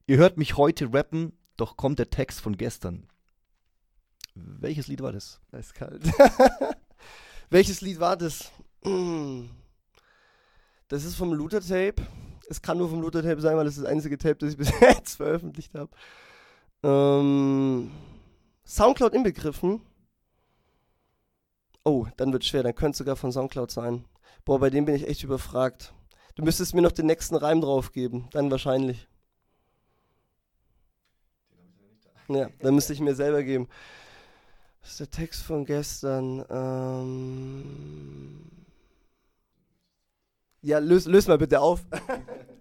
ihr 0.06 0.16
hört 0.18 0.38
mich 0.38 0.56
heute 0.56 0.92
rappen, 0.92 1.32
doch 1.56 1.76
kommt 1.76 1.98
der 1.98 2.10
Text 2.10 2.40
von 2.40 2.56
gestern. 2.56 3.08
Welches 4.34 4.88
Lied 4.88 5.00
war 5.00 5.12
das? 5.12 5.40
Eiskalt. 5.52 6.02
Welches 7.50 7.80
Lied 7.80 8.00
war 8.00 8.16
das? 8.16 8.50
Das 10.88 11.04
ist 11.04 11.16
vom 11.16 11.32
Luther 11.32 11.62
Tape. 11.62 11.96
Es 12.48 12.60
kann 12.60 12.76
nur 12.76 12.90
vom 12.90 13.00
Luther 13.00 13.22
Tape 13.22 13.40
sein, 13.40 13.56
weil 13.56 13.64
das 13.64 13.78
ist 13.78 13.84
das 13.84 13.90
einzige 13.90 14.18
Tape, 14.18 14.36
das 14.36 14.50
ich 14.50 14.56
bis 14.58 14.70
jetzt 14.80 15.16
veröffentlicht 15.16 15.72
habe. 15.74 15.90
Ähm, 16.82 17.90
Soundcloud 18.66 19.14
inbegriffen. 19.14 19.80
Oh, 21.84 22.06
dann 22.16 22.32
wird 22.32 22.44
schwer. 22.44 22.62
Dann 22.62 22.74
könnte 22.74 22.92
es 22.92 22.98
sogar 22.98 23.16
von 23.16 23.30
Soundcloud 23.30 23.70
sein. 23.70 24.04
Boah, 24.44 24.58
bei 24.58 24.70
dem 24.70 24.86
bin 24.86 24.94
ich 24.94 25.06
echt 25.06 25.22
überfragt. 25.22 25.92
Du 26.34 26.42
müsstest 26.42 26.74
mir 26.74 26.82
noch 26.82 26.92
den 26.92 27.06
nächsten 27.06 27.36
Reim 27.36 27.60
drauf 27.60 27.92
geben. 27.92 28.28
Dann 28.32 28.50
wahrscheinlich. 28.50 29.06
Ja, 32.28 32.48
dann 32.60 32.74
müsste 32.74 32.94
ich 32.94 33.00
mir 33.00 33.14
selber 33.14 33.42
geben. 33.42 33.68
Das 34.80 34.92
ist 34.92 35.00
der 35.00 35.10
Text 35.10 35.42
von 35.42 35.64
gestern. 35.66 36.44
Ähm 36.50 37.64
ja, 40.62 40.78
löse 40.78 41.10
lös 41.10 41.28
mal 41.28 41.38
bitte 41.38 41.60
auf. 41.60 41.84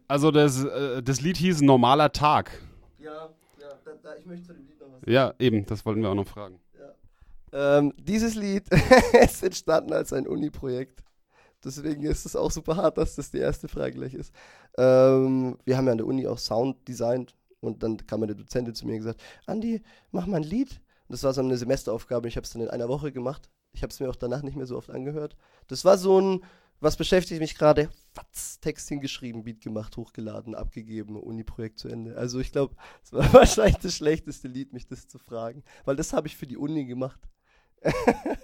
Also 0.05 0.31
das, 0.31 0.63
äh, 0.63 1.01
das 1.01 1.21
Lied 1.21 1.37
hieß 1.37 1.61
Normaler 1.61 2.11
Tag. 2.11 2.51
ja, 2.99 3.29
ja 3.59 3.69
da, 3.85 3.91
da, 4.03 4.15
ich 4.15 4.25
möchte 4.25 4.47
zu 4.47 4.53
dem 4.53 4.67
Lied 4.67 4.79
noch 4.79 4.87
was 4.91 5.01
Ja, 5.11 5.33
eben, 5.39 5.65
das 5.65 5.85
wollten 5.85 6.01
wir 6.01 6.09
auch 6.09 6.13
noch 6.13 6.27
fragen. 6.27 6.59
Ähm, 7.53 7.93
dieses 7.97 8.33
Lied 8.33 8.67
ist 9.23 9.43
entstanden 9.43 9.93
als 9.93 10.11
ein 10.11 10.27
Uni-Projekt. 10.27 11.03
Deswegen 11.63 12.03
ist 12.03 12.25
es 12.25 12.35
auch 12.35 12.51
super 12.51 12.75
hart, 12.75 12.97
dass 12.97 13.15
das 13.15 13.31
die 13.31 13.37
erste 13.37 13.67
Frage 13.67 13.93
gleich 13.93 14.15
ist. 14.15 14.33
Ähm, 14.77 15.57
wir 15.63 15.77
haben 15.77 15.85
ja 15.85 15.91
an 15.91 15.97
der 15.99 16.07
Uni 16.07 16.27
auch 16.27 16.39
Sound 16.39 16.85
designt 16.87 17.35
und 17.61 17.83
dann 17.83 17.97
kam 18.05 18.19
meine 18.19 18.35
Dozentin 18.35 18.75
zu 18.75 18.85
mir 18.85 18.93
und 18.93 18.99
gesagt, 18.99 19.21
Andi, 19.45 19.81
mach 20.11 20.25
mal 20.25 20.37
ein 20.37 20.43
Lied. 20.43 20.81
Und 21.07 21.13
das 21.13 21.23
war 21.23 21.33
so 21.33 21.41
eine 21.41 21.57
Semesteraufgabe. 21.57 22.27
Ich 22.27 22.35
habe 22.35 22.43
es 22.43 22.51
dann 22.51 22.61
in 22.61 22.69
einer 22.69 22.89
Woche 22.89 23.11
gemacht. 23.11 23.49
Ich 23.71 23.83
habe 23.83 23.91
es 23.91 23.99
mir 23.99 24.09
auch 24.09 24.15
danach 24.15 24.41
nicht 24.41 24.57
mehr 24.57 24.65
so 24.65 24.75
oft 24.75 24.89
angehört. 24.89 25.37
Das 25.67 25.85
war 25.85 25.97
so 25.97 26.19
ein, 26.19 26.43
was 26.79 26.97
beschäftigt 26.97 27.39
mich 27.39 27.55
gerade? 27.55 27.89
Fatz, 28.11 28.59
Text 28.59 28.89
hingeschrieben, 28.89 29.43
Beat 29.43 29.61
gemacht, 29.61 29.95
hochgeladen, 29.95 30.55
abgegeben, 30.55 31.15
Uni-Projekt 31.15 31.79
zu 31.79 31.87
Ende. 31.87 32.17
Also 32.17 32.39
ich 32.39 32.51
glaube, 32.51 32.75
es 33.03 33.13
war 33.13 33.31
wahrscheinlich 33.33 33.77
das 33.77 33.95
schlechteste 33.95 34.47
Lied, 34.47 34.73
mich 34.73 34.87
das 34.87 35.07
zu 35.07 35.17
fragen. 35.17 35.63
Weil 35.85 35.95
das 35.95 36.13
habe 36.13 36.27
ich 36.27 36.35
für 36.35 36.47
die 36.47 36.57
Uni 36.57 36.85
gemacht. 36.85 37.21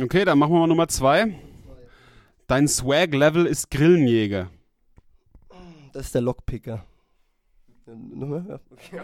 Okay, 0.00 0.24
dann 0.24 0.38
machen 0.38 0.52
wir 0.52 0.60
mal 0.60 0.68
Nummer 0.68 0.86
zwei. 0.86 1.34
Dein 2.46 2.68
Swag-Level 2.68 3.46
ist 3.46 3.68
Grillenjäger. 3.68 4.48
Das 5.92 6.06
ist 6.06 6.14
der 6.14 6.22
Lockpicker. 6.22 6.84
Nochmal? 7.84 8.60
Okay. 8.70 9.00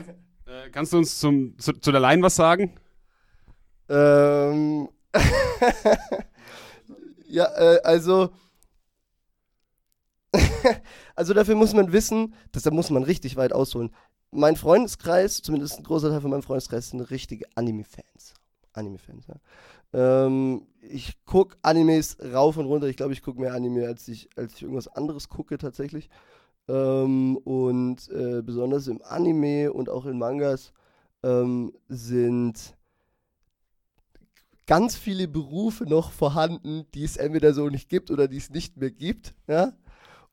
Äh, 0.46 0.70
kannst 0.70 0.92
du 0.92 0.98
uns 0.98 1.18
zum, 1.18 1.58
zu, 1.58 1.72
zu 1.72 1.90
der 1.90 2.00
Line 2.00 2.22
was 2.22 2.36
sagen? 2.36 2.78
Ähm. 3.88 4.88
ja, 7.26 7.46
äh, 7.56 7.80
also. 7.82 8.30
also 11.16 11.34
dafür 11.34 11.56
muss 11.56 11.74
man 11.74 11.92
wissen, 11.92 12.34
dass 12.52 12.62
da 12.62 12.70
muss 12.70 12.90
man 12.90 13.02
richtig 13.02 13.36
weit 13.36 13.52
ausholen. 13.52 13.92
Mein 14.34 14.56
Freundeskreis, 14.56 15.42
zumindest 15.42 15.78
ein 15.78 15.84
großer 15.84 16.10
Teil 16.10 16.20
von 16.20 16.30
meinem 16.30 16.42
Freundeskreis, 16.42 16.90
sind 16.90 17.00
richtige 17.02 17.46
Anime-Fans. 17.54 18.34
Anime-Fans, 18.72 19.26
ja. 19.28 19.36
Ähm, 20.26 20.66
ich 20.80 21.24
gucke 21.24 21.56
Animes 21.62 22.16
rauf 22.32 22.56
und 22.56 22.66
runter. 22.66 22.88
Ich 22.88 22.96
glaube, 22.96 23.12
ich 23.12 23.22
gucke 23.22 23.40
mehr 23.40 23.54
Anime, 23.54 23.86
als 23.86 24.08
ich, 24.08 24.28
als 24.36 24.54
ich 24.54 24.62
irgendwas 24.62 24.88
anderes 24.88 25.28
gucke 25.28 25.56
tatsächlich. 25.56 26.10
Ähm, 26.66 27.36
und 27.36 28.10
äh, 28.10 28.42
besonders 28.42 28.88
im 28.88 29.00
Anime 29.02 29.72
und 29.72 29.88
auch 29.88 30.04
in 30.04 30.18
Mangas 30.18 30.72
ähm, 31.22 31.72
sind 31.88 32.74
ganz 34.66 34.96
viele 34.96 35.28
Berufe 35.28 35.84
noch 35.84 36.10
vorhanden, 36.10 36.86
die 36.94 37.04
es 37.04 37.16
entweder 37.16 37.54
so 37.54 37.68
nicht 37.68 37.88
gibt 37.88 38.10
oder 38.10 38.26
die 38.26 38.38
es 38.38 38.50
nicht 38.50 38.76
mehr 38.76 38.90
gibt. 38.90 39.34
Ja? 39.46 39.74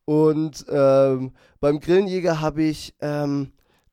Und 0.05 0.65
ähm, 0.69 1.33
beim 1.59 1.79
Grillenjäger 1.79 2.41
habe 2.41 2.63
ich, 2.63 2.95
ähm, 2.99 3.51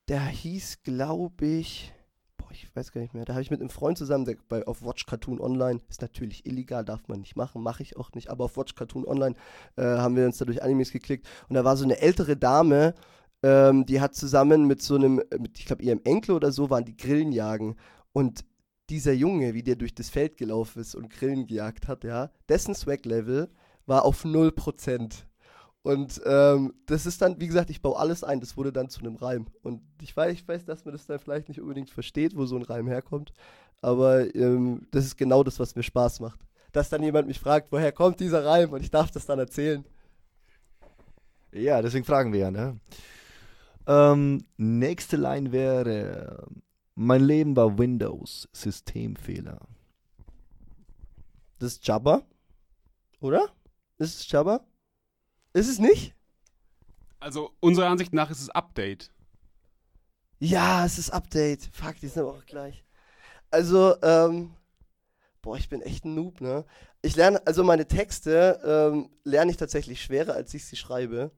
der 0.09 0.25
hieß, 0.25 0.83
glaube 0.83 1.47
ich, 1.47 1.93
boah, 2.39 2.51
ich 2.51 2.75
weiß 2.75 2.93
gar 2.93 3.01
nicht 3.01 3.15
mehr, 3.15 3.25
da 3.25 3.35
habe 3.35 3.43
ich 3.43 3.51
mit 3.51 3.61
einem 3.61 3.71
Freund 3.71 3.99
zusammen, 3.99 4.25
der 4.25 4.37
bei, 4.49 4.67
auf 4.67 4.83
Watch 4.83 5.07
Cartoon 5.07 5.41
Online, 5.41 5.81
ist 5.89 6.01
natürlich 6.01 6.47
illegal, 6.47 6.85
darf 6.85 7.07
man 7.09 7.21
nicht 7.21 7.37
machen, 7.37 7.63
mache 7.63 7.83
ich 7.83 7.97
auch 7.97 8.13
nicht, 8.13 8.31
aber 8.31 8.45
auf 8.45 8.57
Watch 8.57 8.75
Cartoon 8.75 9.07
Online 9.07 9.37
äh, 9.77 9.83
haben 9.83 10.17
wir 10.17 10.25
uns 10.25 10.39
da 10.39 10.45
durch 10.45 10.63
Animes 10.63 10.93
geklickt. 10.93 11.29
Und 11.49 11.55
da 11.55 11.65
war 11.65 11.77
so 11.77 11.85
eine 11.85 12.01
ältere 12.01 12.37
Dame, 12.37 12.95
ähm, 13.43 13.87
die 13.87 14.01
hat 14.01 14.15
zusammen 14.15 14.67
mit 14.67 14.83
so 14.83 14.95
einem, 14.95 15.23
mit, 15.39 15.59
ich 15.59 15.67
glaube 15.67 15.83
ihrem 15.83 16.01
Enkel 16.05 16.35
oder 16.35 16.53
so, 16.53 16.71
waren 16.71 16.85
die 16.85 16.97
Grillen 16.97 17.33
jagen. 17.33 17.77
Und 18.13 18.45
dieser 18.91 19.13
Junge, 19.13 19.53
wie 19.53 19.63
der 19.63 19.77
durch 19.77 19.95
das 19.95 20.09
Feld 20.09 20.39
gelaufen 20.39 20.81
ist 20.81 20.95
und 20.95 21.11
Grillen 21.11 21.47
gejagt 21.47 21.87
hat, 21.87 22.05
ja, 22.05 22.31
dessen 22.49 22.75
Swag-Level 22.75 23.51
war 23.87 24.05
auf 24.05 24.25
0%. 24.25 25.25
Und 25.89 26.20
ähm, 26.26 26.74
das 26.84 27.07
ist 27.07 27.22
dann, 27.22 27.41
wie 27.41 27.47
gesagt, 27.47 27.70
ich 27.70 27.80
baue 27.80 27.99
alles 27.99 28.22
ein, 28.22 28.41
das 28.41 28.59
wurde 28.59 28.74
dann 28.74 28.91
zu 28.91 29.01
einem 29.01 29.16
Reim. 29.16 29.47
Und 29.62 29.80
ich 30.03 30.14
weiß, 30.14 30.34
ich 30.34 30.47
weiß, 30.47 30.66
dass 30.66 30.84
man 30.84 30.93
das 30.93 31.07
dann 31.07 31.18
vielleicht 31.18 31.49
nicht 31.49 31.62
unbedingt 31.62 31.89
versteht, 31.89 32.36
wo 32.36 32.45
so 32.45 32.57
ein 32.57 32.62
Reim 32.62 32.86
herkommt, 32.86 33.32
aber 33.80 34.34
ähm, 34.34 34.86
das 34.91 35.07
ist 35.07 35.16
genau 35.16 35.43
das, 35.43 35.59
was 35.59 35.76
mir 35.76 35.82
Spaß 35.82 36.20
macht. 36.20 36.41
Dass 36.72 36.91
dann 36.91 37.03
jemand 37.03 37.26
mich 37.26 37.41
fragt, 37.41 37.72
woher 37.72 37.91
kommt 37.91 38.20
dieser 38.20 38.45
Reim 38.45 38.70
und 38.70 38.82
ich 38.82 38.91
darf 38.91 39.11
das 39.12 39.24
dann 39.24 39.39
erzählen. 39.39 39.82
Ja, 41.53 41.80
deswegen 41.80 42.05
fragen 42.05 42.34
wir 42.34 42.41
ja, 42.41 42.51
ne? 42.51 42.78
Ähm, 43.86 44.45
nächste 44.59 45.16
Line 45.16 45.53
wäre: 45.53 46.49
Mein 46.97 47.22
Leben 47.22 47.57
war 47.57 47.78
Windows, 47.78 48.47
Systemfehler. 48.53 49.59
Das 51.59 51.72
ist 51.72 51.86
Jabba, 51.86 52.20
oder? 53.20 53.49
Ist 53.97 54.20
es 54.20 54.30
Jabba? 54.30 54.61
Ist 55.59 55.69
es 55.69 55.81
nicht? 55.81 56.15
Also, 57.19 57.51
unserer 57.59 57.89
Ansicht 57.89 58.13
nach 58.13 58.31
ist 58.31 58.41
es 58.41 58.49
Update. 58.49 59.11
Ja, 60.39 60.87
es 60.87 60.99
ist 60.99 61.11
Update. 61.11 61.69
Fuck, 61.73 61.97
die 61.99 62.07
sind 62.07 62.23
aber 62.23 62.35
auch 62.35 62.47
gleich. 62.47 62.85
Also, 63.51 64.01
ähm, 64.03 64.55
boah, 65.43 65.57
ich 65.57 65.69
bin 65.69 65.83
echt 65.83 66.05
ein 66.05 66.15
Noob, 66.15 66.41
ne? 66.41 66.65
Ich 67.03 67.17
lerne, 67.17 67.45
also 67.45 67.65
meine 67.65 67.89
Texte 67.89 68.61
ähm, 68.65 69.11
lerne 69.25 69.51
ich 69.51 69.57
tatsächlich 69.57 70.01
schwerer, 70.01 70.35
als 70.35 70.55
ich 70.55 70.65
sie 70.65 70.77
schreibe. 70.77 71.33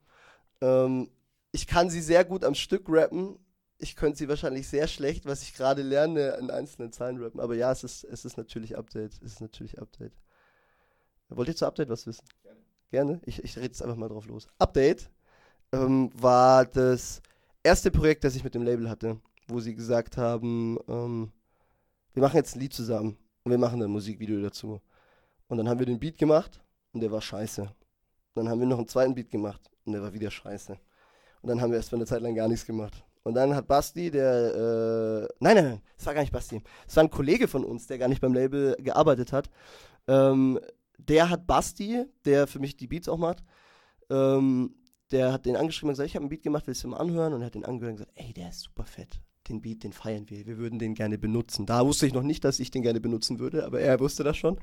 Ähm, 0.60 1.10
ich 1.50 1.66
kann 1.66 1.88
sie 1.88 2.02
sehr 2.02 2.26
gut 2.26 2.44
am 2.44 2.54
Stück 2.54 2.84
rappen. 2.88 3.38
Ich 3.78 3.96
könnte 3.96 4.18
sie 4.18 4.28
wahrscheinlich 4.28 4.68
sehr 4.68 4.86
schlecht, 4.86 5.24
was 5.24 5.42
ich 5.44 5.54
gerade 5.54 5.80
lerne, 5.80 6.36
in 6.38 6.50
einzelnen 6.50 6.92
Zeilen 6.92 7.22
rappen. 7.22 7.40
Aber 7.40 7.54
ja, 7.54 7.72
es 7.72 7.84
ist, 7.84 8.04
es 8.04 8.26
ist 8.26 8.36
natürlich 8.36 8.76
Update. 8.76 9.14
Es 9.22 9.32
ist 9.32 9.40
natürlich 9.40 9.80
Update. 9.80 10.12
Wollt 11.30 11.48
ihr 11.48 11.56
zu 11.56 11.64
Update 11.64 11.88
was 11.88 12.06
wissen? 12.06 12.26
Gerne. 12.90 13.20
Ich, 13.24 13.42
ich 13.42 13.56
rede 13.56 13.66
jetzt 13.66 13.82
einfach 13.82 13.96
mal 13.96 14.08
drauf 14.08 14.26
los. 14.26 14.48
Update 14.58 15.10
ähm, 15.72 16.10
war 16.14 16.64
das 16.64 17.22
erste 17.62 17.90
Projekt, 17.90 18.24
das 18.24 18.34
ich 18.34 18.44
mit 18.44 18.54
dem 18.54 18.62
Label 18.62 18.90
hatte, 18.90 19.20
wo 19.46 19.60
sie 19.60 19.74
gesagt 19.74 20.16
haben, 20.16 20.78
ähm, 20.88 21.30
wir 22.12 22.22
machen 22.22 22.36
jetzt 22.36 22.56
ein 22.56 22.60
Lied 22.60 22.74
zusammen 22.74 23.16
und 23.44 23.50
wir 23.50 23.58
machen 23.58 23.82
ein 23.82 23.90
Musikvideo 23.90 24.40
dazu. 24.40 24.80
Und 25.46 25.58
dann 25.58 25.68
haben 25.68 25.78
wir 25.78 25.86
den 25.86 26.00
Beat 26.00 26.18
gemacht 26.18 26.60
und 26.92 27.00
der 27.00 27.12
war 27.12 27.20
scheiße. 27.20 27.70
Dann 28.34 28.48
haben 28.48 28.60
wir 28.60 28.66
noch 28.66 28.78
einen 28.78 28.88
zweiten 28.88 29.14
Beat 29.14 29.30
gemacht 29.30 29.70
und 29.84 29.92
der 29.92 30.02
war 30.02 30.12
wieder 30.12 30.30
scheiße. 30.30 30.72
Und 31.42 31.48
dann 31.48 31.60
haben 31.60 31.70
wir 31.70 31.76
erst 31.76 31.92
mal 31.92 31.98
eine 31.98 32.06
Zeit 32.06 32.22
lang 32.22 32.34
gar 32.34 32.48
nichts 32.48 32.66
gemacht. 32.66 33.04
Und 33.22 33.34
dann 33.34 33.54
hat 33.54 33.66
Basti, 33.66 34.10
der, 34.10 34.54
äh, 34.54 35.34
nein, 35.40 35.54
nein, 35.54 35.64
nein, 35.64 35.82
es 35.96 36.06
war 36.06 36.14
gar 36.14 36.22
nicht 36.22 36.32
Basti. 36.32 36.62
Es 36.86 36.96
war 36.96 37.04
ein 37.04 37.10
Kollege 37.10 37.48
von 37.48 37.64
uns, 37.64 37.86
der 37.86 37.98
gar 37.98 38.08
nicht 38.08 38.20
beim 38.20 38.32
Label 38.32 38.76
gearbeitet 38.80 39.32
hat. 39.32 39.50
Ähm, 40.08 40.58
der 41.08 41.30
hat 41.30 41.46
Basti, 41.46 42.04
der 42.24 42.46
für 42.46 42.58
mich 42.58 42.76
die 42.76 42.86
Beats 42.86 43.08
auch 43.08 43.18
macht, 43.18 43.42
ähm, 44.10 44.74
der 45.10 45.32
hat 45.32 45.46
den 45.46 45.56
angeschrieben 45.56 45.88
und 45.88 45.94
gesagt, 45.94 46.08
ich 46.08 46.14
habe 46.14 46.24
einen 46.24 46.30
Beat 46.30 46.42
gemacht, 46.42 46.66
willst 46.66 46.84
du 46.84 46.88
mal 46.88 46.98
anhören? 46.98 47.32
Und 47.32 47.40
er 47.40 47.46
hat 47.46 47.54
den 47.54 47.64
angehört 47.64 47.92
und 47.92 47.96
gesagt, 47.98 48.12
ey, 48.14 48.32
der 48.32 48.50
ist 48.50 48.60
super 48.60 48.84
fett. 48.84 49.20
Den 49.48 49.60
Beat, 49.60 49.82
den 49.82 49.92
feiern 49.92 50.28
wir. 50.30 50.46
Wir 50.46 50.58
würden 50.58 50.78
den 50.78 50.94
gerne 50.94 51.18
benutzen. 51.18 51.66
Da 51.66 51.84
wusste 51.84 52.06
ich 52.06 52.12
noch 52.12 52.22
nicht, 52.22 52.44
dass 52.44 52.60
ich 52.60 52.70
den 52.70 52.82
gerne 52.82 53.00
benutzen 53.00 53.38
würde, 53.38 53.64
aber 53.64 53.80
er 53.80 53.98
wusste 53.98 54.22
das 54.22 54.36
schon. 54.36 54.60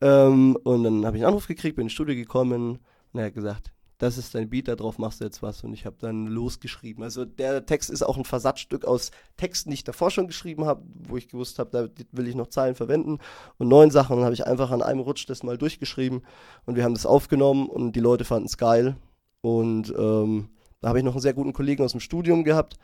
Ähm, 0.00 0.56
und 0.64 0.84
dann 0.84 1.06
habe 1.06 1.16
ich 1.16 1.22
einen 1.22 1.28
Anruf 1.28 1.46
gekriegt, 1.46 1.76
bin 1.76 1.86
ins 1.86 1.92
Studio 1.92 2.14
gekommen 2.14 2.78
und 3.12 3.20
er 3.20 3.26
hat 3.26 3.34
gesagt, 3.34 3.72
das 4.00 4.16
ist 4.16 4.34
dein 4.34 4.48
Beat, 4.48 4.66
darauf 4.66 4.96
machst 4.96 5.20
du 5.20 5.24
jetzt 5.24 5.42
was. 5.42 5.62
Und 5.62 5.74
ich 5.74 5.84
habe 5.84 5.96
dann 5.98 6.26
losgeschrieben. 6.26 7.04
Also 7.04 7.26
der 7.26 7.66
Text 7.66 7.90
ist 7.90 8.02
auch 8.02 8.16
ein 8.16 8.24
Versatzstück 8.24 8.86
aus 8.86 9.10
Texten, 9.36 9.68
die 9.68 9.74
ich 9.74 9.84
davor 9.84 10.10
schon 10.10 10.26
geschrieben 10.26 10.64
habe, 10.64 10.82
wo 11.06 11.18
ich 11.18 11.28
gewusst 11.28 11.58
habe, 11.58 11.70
da 11.70 12.04
will 12.12 12.26
ich 12.26 12.34
noch 12.34 12.46
Zeilen 12.46 12.74
verwenden. 12.74 13.18
Und 13.58 13.68
neun 13.68 13.90
Sachen 13.90 14.24
habe 14.24 14.32
ich 14.32 14.46
einfach 14.46 14.70
an 14.70 14.80
einem 14.80 15.00
Rutsch 15.00 15.28
das 15.28 15.42
mal 15.42 15.58
durchgeschrieben. 15.58 16.22
Und 16.64 16.76
wir 16.76 16.84
haben 16.84 16.94
das 16.94 17.04
aufgenommen 17.04 17.68
und 17.68 17.92
die 17.92 18.00
Leute 18.00 18.24
fanden 18.24 18.46
es 18.46 18.56
geil. 18.56 18.96
Und 19.42 19.94
ähm, 19.98 20.48
da 20.80 20.88
habe 20.88 20.98
ich 20.98 21.04
noch 21.04 21.12
einen 21.12 21.20
sehr 21.20 21.34
guten 21.34 21.52
Kollegen 21.52 21.84
aus 21.84 21.92
dem 21.92 22.00
Studium 22.00 22.42
gehabt, 22.42 22.78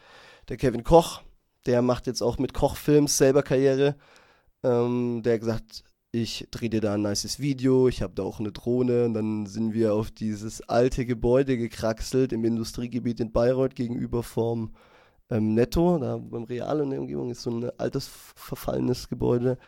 der 0.50 0.58
Kevin 0.58 0.84
Koch. 0.84 1.22
Der 1.64 1.80
macht 1.80 2.06
jetzt 2.06 2.20
auch 2.20 2.36
mit 2.36 2.52
Kochfilms 2.52 3.16
selber 3.16 3.42
Karriere. 3.42 3.96
Ähm, 4.62 5.22
der 5.24 5.34
hat 5.34 5.40
gesagt, 5.40 5.84
ich 6.22 6.48
drehe 6.50 6.70
dir 6.70 6.80
da 6.80 6.94
ein 6.94 7.02
nices 7.02 7.40
Video, 7.40 7.88
ich 7.88 8.00
habe 8.00 8.14
da 8.14 8.22
auch 8.22 8.40
eine 8.40 8.50
Drohne 8.50 9.04
und 9.04 9.14
dann 9.14 9.44
sind 9.44 9.74
wir 9.74 9.92
auf 9.92 10.10
dieses 10.10 10.66
alte 10.66 11.04
Gebäude 11.04 11.58
gekraxelt 11.58 12.32
im 12.32 12.44
Industriegebiet 12.44 13.20
in 13.20 13.32
Bayreuth 13.32 13.74
gegenüber 13.74 14.22
vom 14.22 14.72
ähm, 15.30 15.54
Netto, 15.54 15.98
da 15.98 16.16
beim 16.16 16.44
Real 16.44 16.80
in 16.80 16.90
der 16.90 17.00
Umgebung 17.00 17.30
ist 17.30 17.42
so 17.42 17.50
ein 17.50 17.70
altes, 17.78 18.08
verfallenes 18.34 19.08
Gebäude. 19.08 19.58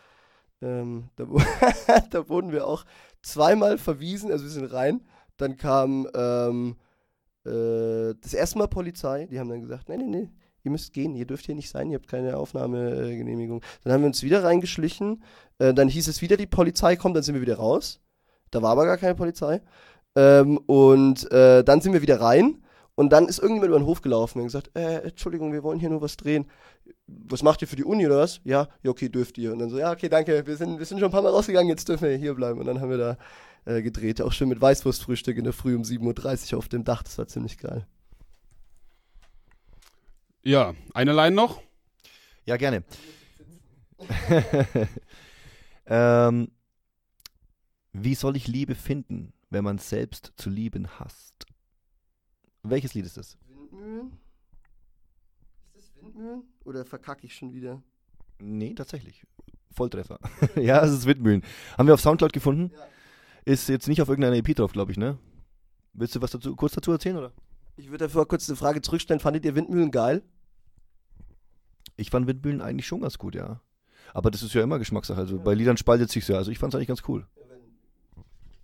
Ähm, 0.61 1.09
da, 1.17 1.25
da, 2.09 2.29
wurden 2.29 2.51
wir 2.51 2.65
auch 2.65 2.83
zweimal 3.21 3.77
verwiesen, 3.77 4.31
also 4.31 4.45
wir 4.45 4.51
sind 4.51 4.73
rein. 4.73 5.01
Dann 5.37 5.55
kam 5.55 6.07
ähm, 6.15 6.77
äh, 7.45 8.15
das 8.21 8.33
erste 8.33 8.57
Mal 8.57 8.67
Polizei, 8.67 9.27
die 9.27 9.39
haben 9.39 9.49
dann 9.49 9.61
gesagt, 9.61 9.87
nee, 9.87 9.97
nee, 9.97 10.07
nee, 10.07 10.29
ihr 10.69 10.71
müsst 10.71 10.93
gehen, 10.93 11.15
ihr 11.15 11.25
dürft 11.25 11.45
hier 11.45 11.55
nicht 11.55 11.69
sein, 11.69 11.89
ihr 11.89 11.97
habt 11.97 12.07
keine 12.07 12.37
Aufnahmegenehmigung. 12.37 13.61
Dann 13.83 13.93
haben 13.93 14.01
wir 14.01 14.07
uns 14.07 14.23
wieder 14.23 14.43
reingeschlichen, 14.43 15.23
äh, 15.57 15.73
dann 15.73 15.89
hieß 15.89 16.07
es 16.07 16.21
wieder, 16.21 16.37
die 16.37 16.45
Polizei 16.45 16.95
kommt, 16.95 17.15
dann 17.15 17.23
sind 17.23 17.35
wir 17.35 17.41
wieder 17.41 17.57
raus. 17.57 17.99
Da 18.51 18.61
war 18.61 18.71
aber 18.71 18.85
gar 18.85 18.97
keine 18.97 19.15
Polizei. 19.15 19.61
Ähm, 20.15 20.57
und 20.57 21.31
äh, 21.31 21.63
dann 21.63 21.81
sind 21.81 21.93
wir 21.93 22.01
wieder 22.01 22.21
rein 22.21 22.63
und 22.95 23.09
dann 23.11 23.27
ist 23.27 23.39
irgendjemand 23.39 23.69
über 23.69 23.79
den 23.79 23.85
Hof 23.85 24.01
gelaufen 24.01 24.39
und 24.39 24.45
gesagt, 24.45 24.71
äh, 24.75 25.01
Entschuldigung, 25.01 25.53
wir 25.53 25.63
wollen 25.63 25.79
hier 25.79 25.89
nur 25.89 26.01
was 26.01 26.17
drehen. 26.17 26.45
Was 27.07 27.43
macht 27.43 27.61
ihr 27.61 27.67
für 27.67 27.75
die 27.75 27.83
Uni 27.83 28.05
oder 28.05 28.17
was? 28.17 28.41
Ja, 28.43 28.67
ja, 28.83 28.91
okay, 28.91 29.09
dürft 29.09 29.37
ihr. 29.37 29.51
Und 29.51 29.59
dann 29.59 29.69
so, 29.69 29.77
ja, 29.77 29.91
okay, 29.91 30.09
danke, 30.09 30.45
wir 30.45 30.57
sind, 30.57 30.79
wir 30.79 30.85
sind 30.85 30.99
schon 30.99 31.09
ein 31.09 31.11
paar 31.11 31.21
Mal 31.21 31.31
rausgegangen, 31.31 31.69
jetzt 31.69 31.87
dürfen 31.87 32.09
wir 32.09 32.17
hier 32.17 32.33
bleiben. 32.33 32.59
Und 32.59 32.65
dann 32.65 32.81
haben 32.81 32.89
wir 32.89 32.97
da 32.97 33.17
äh, 33.65 33.81
gedreht, 33.81 34.21
auch 34.21 34.31
schön 34.31 34.49
mit 34.49 34.61
Weißwurstfrühstück 34.61 35.37
in 35.37 35.43
der 35.43 35.53
Früh 35.53 35.75
um 35.75 35.83
7.30 35.83 36.53
Uhr 36.53 36.59
auf 36.59 36.67
dem 36.67 36.83
Dach, 36.83 37.03
das 37.03 37.17
war 37.17 37.27
ziemlich 37.27 37.57
geil. 37.57 37.85
Ja, 40.43 40.73
eine 40.93 41.13
Line 41.13 41.35
noch? 41.35 41.61
Ja, 42.45 42.57
gerne. 42.57 42.83
ähm, 45.85 46.51
wie 47.91 48.15
soll 48.15 48.37
ich 48.37 48.47
Liebe 48.47 48.75
finden, 48.75 49.33
wenn 49.49 49.63
man 49.63 49.77
selbst 49.77 50.33
zu 50.37 50.49
lieben 50.49 50.87
hasst? 50.99 51.45
Welches 52.63 52.93
Lied 52.93 53.05
ist 53.05 53.17
das? 53.17 53.37
Windmühlen? 53.47 54.17
Ist 55.73 55.89
das 55.89 55.95
Windmühlen? 56.03 56.43
Oder 56.63 56.85
verkacke 56.85 57.25
ich 57.25 57.35
schon 57.35 57.53
wieder? 57.53 57.81
Nee, 58.39 58.73
tatsächlich. 58.73 59.25
Volltreffer. 59.71 60.19
ja, 60.55 60.83
es 60.83 60.91
ist 60.91 61.05
Windmühlen. 61.05 61.43
Haben 61.77 61.87
wir 61.87 61.93
auf 61.93 62.01
Soundcloud 62.01 62.31
gefunden. 62.31 62.71
Ja. 62.73 62.87
Ist 63.45 63.67
jetzt 63.69 63.87
nicht 63.87 64.01
auf 64.01 64.09
irgendeiner 64.09 64.37
EP 64.37 64.55
drauf, 64.55 64.71
glaube 64.71 64.91
ich, 64.91 64.97
ne? 64.97 65.17
Willst 65.93 66.15
du 66.15 66.21
was 66.21 66.31
dazu, 66.31 66.55
kurz 66.55 66.73
dazu 66.73 66.91
erzählen, 66.91 67.17
oder? 67.17 67.33
Ich 67.79 67.89
würde 67.89 68.05
dafür 68.05 68.25
kurz 68.25 68.49
eine 68.49 68.57
Frage 68.57 68.81
zurückstellen. 68.81 69.21
Fandet 69.21 69.45
ihr 69.45 69.55
Windmühlen 69.55 69.89
geil? 69.89 70.21
Ich 71.95 72.09
fand 72.09 72.27
Windmühlen 72.27 72.61
eigentlich 72.61 72.85
schon 72.85 72.99
ganz 72.99 73.17
gut, 73.17 73.35
ja. 73.35 73.61
Aber 74.13 74.31
das 74.31 74.43
ist 74.43 74.53
ja 74.53 74.61
immer 74.61 74.79
Geschmackssache. 74.79 75.19
Also 75.19 75.37
ja. 75.37 75.41
bei 75.41 75.53
Liedern 75.53 75.77
spaltet 75.77 76.11
sich 76.11 76.27
ja. 76.27 76.35
Also 76.35 76.51
ich 76.51 76.59
fand 76.59 76.73
es 76.73 76.75
eigentlich 76.75 76.89
ganz 76.89 77.03
cool. 77.07 77.25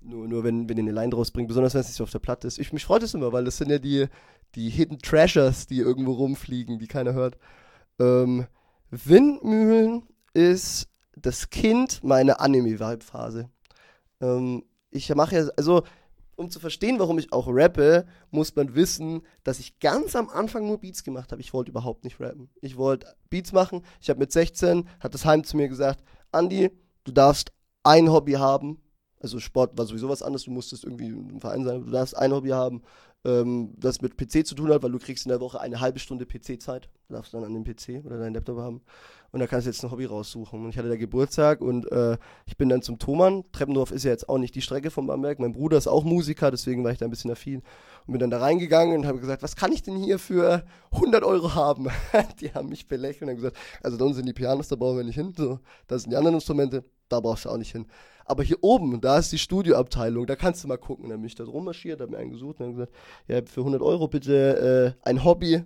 Nur, 0.01 0.27
nur 0.27 0.43
wenn, 0.43 0.67
wenn 0.67 0.77
ihr 0.77 0.83
eine 0.83 0.91
Line 0.91 1.11
draus 1.11 1.31
bringt, 1.31 1.47
besonders 1.47 1.73
wenn 1.73 1.81
es 1.81 1.87
nicht 1.87 1.95
so 1.95 2.03
auf 2.03 2.11
der 2.11 2.19
Platte 2.19 2.45
ist. 2.45 2.59
Ich, 2.59 2.73
mich 2.73 2.83
freut 2.83 3.03
es 3.03 3.13
immer, 3.13 3.31
weil 3.31 3.45
das 3.45 3.57
sind 3.57 3.71
ja 3.71 3.79
die, 3.79 4.07
die 4.53 4.69
Hidden 4.69 4.99
Treasures, 4.99 5.65
die 5.65 5.79
irgendwo 5.79 6.11
rumfliegen, 6.11 6.77
die 6.77 6.87
keiner 6.87 7.13
hört. 7.13 7.37
Ähm, 7.99 8.47
Windmühlen 8.91 10.03
ist 10.33 10.89
das 11.15 11.49
Kind 11.49 12.03
meiner 12.03 12.41
Anime-Vibe-Phase. 12.41 13.49
Ähm, 14.19 14.65
ich 14.91 15.13
mache 15.15 15.35
ja, 15.35 15.47
also 15.55 15.83
um 16.35 16.49
zu 16.49 16.59
verstehen, 16.59 16.99
warum 16.99 17.17
ich 17.17 17.31
auch 17.31 17.47
rappe, 17.49 18.05
muss 18.31 18.55
man 18.55 18.75
wissen, 18.75 19.21
dass 19.43 19.59
ich 19.59 19.79
ganz 19.79 20.15
am 20.15 20.29
Anfang 20.29 20.67
nur 20.67 20.79
Beats 20.79 21.03
gemacht 21.03 21.31
habe. 21.31 21.41
Ich 21.41 21.53
wollte 21.53 21.71
überhaupt 21.71 22.03
nicht 22.03 22.19
rappen. 22.19 22.49
Ich 22.61 22.77
wollte 22.77 23.07
Beats 23.29 23.53
machen. 23.53 23.81
Ich 24.01 24.09
habe 24.09 24.19
mit 24.19 24.31
16, 24.31 24.87
hat 24.99 25.13
das 25.13 25.25
Heim 25.25 25.43
zu 25.43 25.57
mir 25.57 25.67
gesagt, 25.67 26.03
Andi, 26.31 26.71
du 27.03 27.11
darfst 27.11 27.51
ein 27.83 28.11
Hobby 28.11 28.33
haben, 28.33 28.81
also 29.19 29.39
Sport 29.39 29.77
war 29.77 29.85
sowieso 29.85 30.09
was 30.09 30.21
anderes, 30.21 30.43
du 30.43 30.51
musstest 30.51 30.83
irgendwie 30.83 31.07
im 31.07 31.39
Verein 31.39 31.63
sein, 31.63 31.85
du 31.85 31.91
darfst 31.91 32.17
ein 32.17 32.31
Hobby 32.33 32.49
haben, 32.49 32.83
ähm, 33.25 33.73
das 33.77 34.01
mit 34.01 34.17
PC 34.17 34.45
zu 34.45 34.55
tun 34.55 34.69
hat, 34.69 34.83
weil 34.83 34.91
du 34.91 34.99
kriegst 34.99 35.25
in 35.25 35.29
der 35.29 35.41
Woche 35.41 35.59
eine 35.59 35.79
halbe 35.79 35.99
Stunde 35.99 36.25
PC-Zeit, 36.25 36.89
darfst 37.09 37.33
dann 37.33 37.43
an 37.43 37.53
dem 37.53 37.63
PC 37.63 38.05
oder 38.05 38.19
deinen 38.19 38.33
Laptop 38.33 38.59
haben 38.59 38.81
und 39.35 39.41
da 39.41 39.47
kannst 39.47 39.67
du 39.67 39.69
jetzt 39.69 39.83
ein 39.83 39.91
Hobby 39.91 40.05
raussuchen. 40.05 40.63
Und 40.63 40.69
ich 40.69 40.77
hatte 40.77 40.87
da 40.87 40.95
Geburtstag 40.95 41.59
und 41.59 41.91
äh, 41.91 42.17
ich 42.45 42.55
bin 42.55 42.69
dann 42.69 42.81
zum 42.81 42.99
Thomann. 42.99 43.43
Treppendorf 43.51 43.91
ist 43.91 44.05
ja 44.05 44.11
jetzt 44.11 44.29
auch 44.29 44.37
nicht 44.37 44.55
die 44.55 44.61
Strecke 44.61 44.91
von 44.91 45.07
Bamberg. 45.07 45.39
Mein 45.39 45.51
Bruder 45.51 45.77
ist 45.77 45.87
auch 45.87 46.05
Musiker, 46.05 46.51
deswegen 46.51 46.85
war 46.85 46.93
ich 46.93 46.99
da 46.99 47.05
ein 47.05 47.09
bisschen 47.09 47.31
affin 47.31 47.61
und 48.07 48.13
bin 48.13 48.19
dann 48.21 48.29
da 48.29 48.37
reingegangen 48.37 48.95
und 48.95 49.05
habe 49.05 49.19
gesagt, 49.19 49.43
was 49.43 49.57
kann 49.57 49.73
ich 49.73 49.83
denn 49.83 49.97
hier 49.97 50.19
für 50.19 50.63
100 50.93 51.25
Euro 51.25 51.53
haben? 51.53 51.89
die 52.39 52.53
haben 52.53 52.69
mich 52.69 52.87
belächelt 52.87 53.23
und 53.23 53.29
haben 53.31 53.35
gesagt, 53.35 53.57
also 53.83 53.97
da 53.97 54.13
sind 54.13 54.25
die 54.25 54.31
Pianos, 54.31 54.69
da 54.69 54.77
brauchen 54.77 54.95
wir 54.95 55.03
nicht 55.03 55.15
hin. 55.15 55.33
So, 55.35 55.59
da 55.87 55.99
sind 55.99 56.11
die 56.11 56.15
anderen 56.15 56.35
Instrumente, 56.35 56.85
da 57.09 57.19
brauchst 57.19 57.43
du 57.43 57.49
auch 57.49 57.57
nicht 57.57 57.73
hin. 57.73 57.87
Aber 58.25 58.43
hier 58.43 58.57
oben, 58.61 58.99
da 59.01 59.19
ist 59.19 59.31
die 59.31 59.37
Studioabteilung, 59.37 60.25
da 60.25 60.35
kannst 60.35 60.63
du 60.63 60.67
mal 60.67 60.77
gucken. 60.77 61.09
Dann 61.09 61.19
bin 61.19 61.27
ich 61.27 61.35
da 61.35 61.43
rummarschiert, 61.43 62.01
habe 62.01 62.11
mir 62.11 62.17
einen 62.17 62.31
gesucht 62.31 62.59
und 62.59 62.65
dann 62.65 62.73
gesagt, 62.73 62.93
ja, 63.27 63.41
für 63.45 63.61
100 63.61 63.81
Euro 63.81 64.07
bitte 64.07 64.95
äh, 65.03 65.07
ein 65.07 65.23
Hobby. 65.23 65.63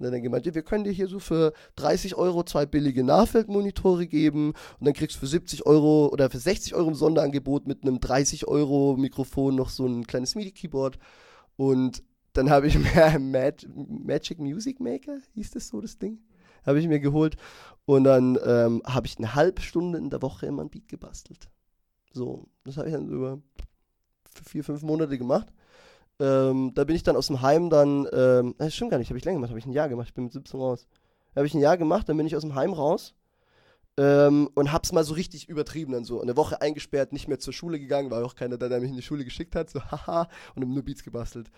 Und 0.00 0.10
dann 0.10 0.22
gemeint, 0.22 0.46
ja, 0.46 0.54
wir 0.54 0.62
können 0.62 0.84
dir 0.84 0.92
hier 0.92 1.08
so 1.08 1.18
für 1.18 1.52
30 1.76 2.16
Euro 2.16 2.42
zwei 2.42 2.64
billige 2.66 3.04
Nahfeldmonitore 3.04 4.06
geben 4.06 4.54
und 4.78 4.86
dann 4.86 4.94
kriegst 4.94 5.16
du 5.16 5.20
für 5.20 5.26
70 5.26 5.66
Euro 5.66 6.08
oder 6.08 6.30
für 6.30 6.38
60 6.38 6.74
Euro 6.74 6.88
im 6.88 6.94
Sonderangebot 6.94 7.66
mit 7.68 7.82
einem 7.82 8.00
30 8.00 8.48
Euro 8.48 8.96
Mikrofon 8.96 9.54
noch 9.54 9.68
so 9.68 9.86
ein 9.86 10.06
kleines 10.06 10.34
MIDI-Keyboard. 10.34 10.98
Und 11.56 12.02
dann 12.32 12.48
habe 12.48 12.66
ich 12.66 12.78
mir 12.78 13.18
Mag 13.18 13.66
Magic 13.76 14.38
Music 14.38 14.80
Maker, 14.80 15.18
hieß 15.34 15.50
das 15.50 15.68
so, 15.68 15.80
das 15.80 15.98
Ding? 15.98 16.18
Habe 16.66 16.80
ich 16.80 16.88
mir 16.88 17.00
geholt. 17.00 17.36
Und 17.84 18.04
dann 18.04 18.38
ähm, 18.44 18.82
habe 18.86 19.06
ich 19.06 19.18
eine 19.18 19.34
halbe 19.34 19.60
Stunde 19.60 19.98
in 19.98 20.10
der 20.10 20.22
Woche 20.22 20.46
immer 20.46 20.62
ein 20.62 20.70
Beat 20.70 20.88
gebastelt. 20.88 21.50
So, 22.12 22.46
das 22.64 22.76
habe 22.76 22.88
ich 22.88 22.94
dann 22.94 23.08
über 23.08 23.40
vier, 24.44 24.64
fünf 24.64 24.82
Monate 24.82 25.18
gemacht. 25.18 25.52
Ähm, 26.18 26.72
da 26.74 26.84
bin 26.84 26.96
ich 26.96 27.02
dann 27.02 27.16
aus 27.16 27.28
dem 27.28 27.40
Heim 27.40 27.70
dann, 27.70 28.06
ähm, 28.12 28.54
das 28.58 28.74
stimmt 28.74 28.90
gar 28.90 28.98
nicht, 28.98 29.08
habe 29.08 29.18
ich 29.18 29.24
länger 29.24 29.36
gemacht, 29.36 29.50
habe 29.50 29.58
ich 29.58 29.66
ein 29.66 29.72
Jahr 29.72 29.88
gemacht, 29.88 30.08
ich 30.08 30.14
bin 30.14 30.24
mit 30.24 30.32
17 30.32 30.60
raus. 30.60 30.86
Habe 31.34 31.46
ich 31.46 31.54
ein 31.54 31.60
Jahr 31.60 31.78
gemacht, 31.78 32.08
dann 32.08 32.16
bin 32.16 32.26
ich 32.26 32.36
aus 32.36 32.42
dem 32.42 32.54
Heim 32.54 32.72
raus 32.72 33.14
ähm, 33.96 34.48
und 34.54 34.72
hab's 34.72 34.92
mal 34.92 35.04
so 35.04 35.14
richtig 35.14 35.48
übertrieben, 35.48 35.92
dann 35.92 36.04
so 36.04 36.20
eine 36.20 36.36
Woche 36.36 36.60
eingesperrt, 36.60 37.12
nicht 37.12 37.28
mehr 37.28 37.38
zur 37.38 37.52
Schule 37.52 37.78
gegangen, 37.78 38.10
war 38.10 38.24
auch 38.24 38.34
keiner 38.34 38.56
da, 38.56 38.68
der 38.68 38.80
mich 38.80 38.90
in 38.90 38.96
die 38.96 39.02
Schule 39.02 39.24
geschickt 39.24 39.54
hat, 39.54 39.70
so 39.70 39.80
haha, 39.90 40.28
und 40.54 40.62
hab 40.62 40.70
nur 40.70 40.82
Beats 40.82 41.02
gebastelt. 41.02 41.50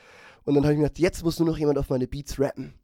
Und 0.45 0.55
dann 0.55 0.65
habe 0.65 0.73
ich 0.73 0.79
mir 0.79 0.85
gedacht, 0.85 0.99
jetzt 0.99 1.23
muss 1.23 1.39
nur 1.39 1.49
noch 1.49 1.59
jemand 1.59 1.79
auf 1.79 1.89
meine 1.89 2.09
Beats 2.09 2.41
rappen. 2.41 2.75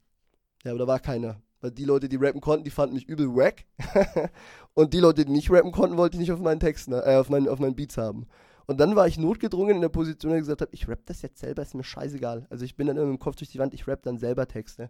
Ja, 0.63 0.71
aber 0.71 0.79
da 0.79 0.87
war 0.87 0.99
keiner. 0.99 1.41
Weil 1.61 1.71
die 1.71 1.83
Leute, 1.83 2.07
die 2.07 2.15
rappen 2.15 2.39
konnten, 2.39 2.63
die 2.63 2.69
fanden 2.69 2.95
mich 2.95 3.09
übel 3.09 3.27
wack. 3.35 3.65
und 4.73 4.93
die 4.93 4.99
Leute, 4.99 5.25
die 5.25 5.31
nicht 5.31 5.51
rappen 5.51 5.71
konnten, 5.71 5.97
wollte 5.97 6.15
ich 6.15 6.21
nicht 6.21 6.31
auf 6.31 6.39
meinen 6.39 6.59
Texten, 6.59 6.93
äh, 6.93 7.15
auf 7.19 7.29
meinen, 7.29 7.47
auf 7.47 7.59
meinen 7.59 7.75
Beats 7.75 7.97
haben. 7.97 8.27
Und 8.65 8.79
dann 8.79 8.95
war 8.95 9.07
ich 9.07 9.17
notgedrungen 9.17 9.75
in 9.75 9.81
der 9.81 9.89
Position, 9.89 10.31
dass 10.31 10.37
ich 10.37 10.43
gesagt 10.43 10.61
habe, 10.61 10.73
ich 10.73 10.87
rapp 10.87 10.99
das 11.05 11.23
jetzt 11.23 11.39
selber, 11.39 11.63
ist 11.63 11.73
mir 11.73 11.83
scheißegal. 11.83 12.45
Also 12.49 12.65
ich 12.65 12.75
bin 12.75 12.87
dann 12.87 12.97
immer 12.97 13.09
im 13.09 13.19
Kopf 13.19 13.35
durch 13.35 13.49
die 13.49 13.57
Wand, 13.57 13.73
ich 13.73 13.87
rapp 13.87 14.03
dann 14.03 14.19
selber 14.19 14.47
Texte. 14.47 14.89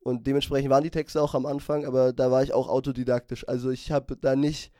Und 0.00 0.26
dementsprechend 0.26 0.70
waren 0.70 0.84
die 0.84 0.90
Texte 0.90 1.20
auch 1.22 1.34
am 1.34 1.46
Anfang, 1.46 1.84
aber 1.86 2.12
da 2.12 2.30
war 2.30 2.42
ich 2.42 2.52
auch 2.52 2.68
autodidaktisch. 2.68 3.48
Also 3.48 3.70
ich 3.70 3.90
habe 3.90 4.16
da 4.16 4.36
nicht 4.36 4.70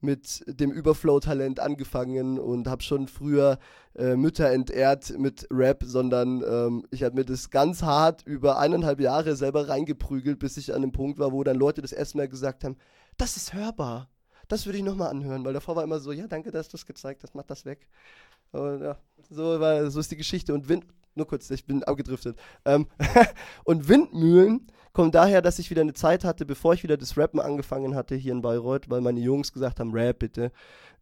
mit 0.00 0.42
dem 0.46 0.72
Überflow-Talent 0.72 1.60
angefangen 1.60 2.38
und 2.38 2.66
habe 2.66 2.82
schon 2.82 3.06
früher 3.06 3.58
äh, 3.94 4.16
Mütter 4.16 4.50
entehrt 4.50 5.16
mit 5.18 5.46
Rap, 5.50 5.84
sondern 5.86 6.42
ähm, 6.42 6.86
ich 6.90 7.04
habe 7.04 7.14
mir 7.14 7.24
das 7.24 7.50
ganz 7.50 7.82
hart 7.82 8.22
über 8.26 8.58
eineinhalb 8.58 9.00
Jahre 9.00 9.36
selber 9.36 9.68
reingeprügelt, 9.68 10.38
bis 10.38 10.56
ich 10.56 10.74
an 10.74 10.82
dem 10.82 10.92
Punkt 10.92 11.18
war, 11.18 11.30
wo 11.30 11.44
dann 11.44 11.56
Leute 11.56 11.82
das 11.82 11.92
erste 11.92 12.16
Mal 12.16 12.28
gesagt 12.28 12.64
haben, 12.64 12.76
das 13.16 13.36
ist 13.36 13.52
hörbar. 13.52 14.08
Das 14.48 14.66
würde 14.66 14.78
ich 14.78 14.84
nochmal 14.84 15.08
anhören, 15.08 15.44
weil 15.44 15.54
davor 15.54 15.76
war 15.76 15.84
immer 15.84 16.00
so, 16.00 16.12
ja, 16.12 16.26
danke, 16.26 16.50
dass 16.50 16.68
du 16.68 16.76
es 16.76 16.84
gezeigt 16.84 17.22
hast, 17.22 17.34
mach 17.34 17.44
das 17.44 17.64
weg. 17.64 17.88
Und, 18.52 18.82
ja, 18.82 18.98
so, 19.30 19.60
war, 19.60 19.90
so 19.90 20.00
ist 20.00 20.10
die 20.10 20.16
Geschichte. 20.16 20.52
Und 20.52 20.68
Wind, 20.68 20.84
nur 21.14 21.26
kurz, 21.26 21.50
ich 21.50 21.64
bin 21.64 21.82
abgedriftet. 21.84 22.38
Ähm, 22.64 22.86
und 23.64 23.88
Windmühlen 23.88 24.66
kommt 24.92 25.14
daher, 25.14 25.42
dass 25.42 25.58
ich 25.58 25.70
wieder 25.70 25.80
eine 25.80 25.94
Zeit 25.94 26.24
hatte, 26.24 26.44
bevor 26.44 26.74
ich 26.74 26.82
wieder 26.82 26.96
das 26.96 27.16
Rappen 27.16 27.40
angefangen 27.40 27.94
hatte 27.94 28.14
hier 28.14 28.32
in 28.32 28.42
Bayreuth, 28.42 28.90
weil 28.90 29.00
meine 29.00 29.20
Jungs 29.20 29.52
gesagt 29.52 29.80
haben, 29.80 29.92
Rap 29.92 30.18
bitte. 30.18 30.52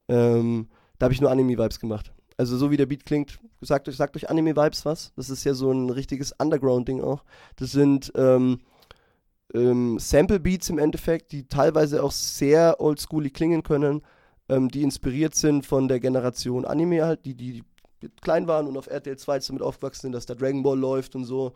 Ähm, 0.09 0.69
da 0.99 1.05
habe 1.05 1.15
ich 1.15 1.21
nur 1.21 1.31
Anime-Vibes 1.31 1.81
gemacht. 1.81 2.13
Also 2.37 2.57
so 2.57 2.71
wie 2.71 2.77
der 2.77 2.87
Beat 2.87 3.05
klingt, 3.05 3.39
sagt 3.61 3.89
euch, 3.89 3.97
sagt 3.97 4.17
euch 4.17 4.31
Anime-Vibes 4.31 4.85
was. 4.85 5.13
Das 5.17 5.29
ist 5.29 5.45
ja 5.45 5.55
so 5.55 5.71
ein 5.73 5.91
richtiges 5.91 6.33
Underground-Ding 6.39 7.03
auch. 7.03 7.25
Das 7.57 7.73
sind 7.73 8.13
ähm, 8.15 8.61
ähm, 9.55 9.99
Sample-Beats 9.99 10.71
im 10.71 10.79
Endeffekt, 10.79 11.33
die 11.33 11.47
teilweise 11.47 12.03
auch 12.03 12.13
sehr 12.13 12.81
oldschoolig 12.81 13.33
klingen 13.33 13.63
können, 13.63 14.03
ähm, 14.49 14.69
die 14.69 14.83
inspiriert 14.83 15.35
sind 15.35 15.67
von 15.67 15.89
der 15.89 16.01
Generation 16.01 16.65
Anime 16.65 17.05
halt, 17.05 17.25
die, 17.25 17.35
die 17.35 17.63
klein 18.21 18.47
waren 18.47 18.67
und 18.67 18.77
auf 18.77 18.87
RTL 18.87 19.17
2 19.17 19.39
damit 19.41 19.63
aufgewachsen 19.63 20.03
sind, 20.03 20.13
dass 20.13 20.27
da 20.27 20.35
Dragon 20.35 20.63
Ball 20.63 20.79
läuft 20.79 21.15
und 21.15 21.25
so. 21.25 21.53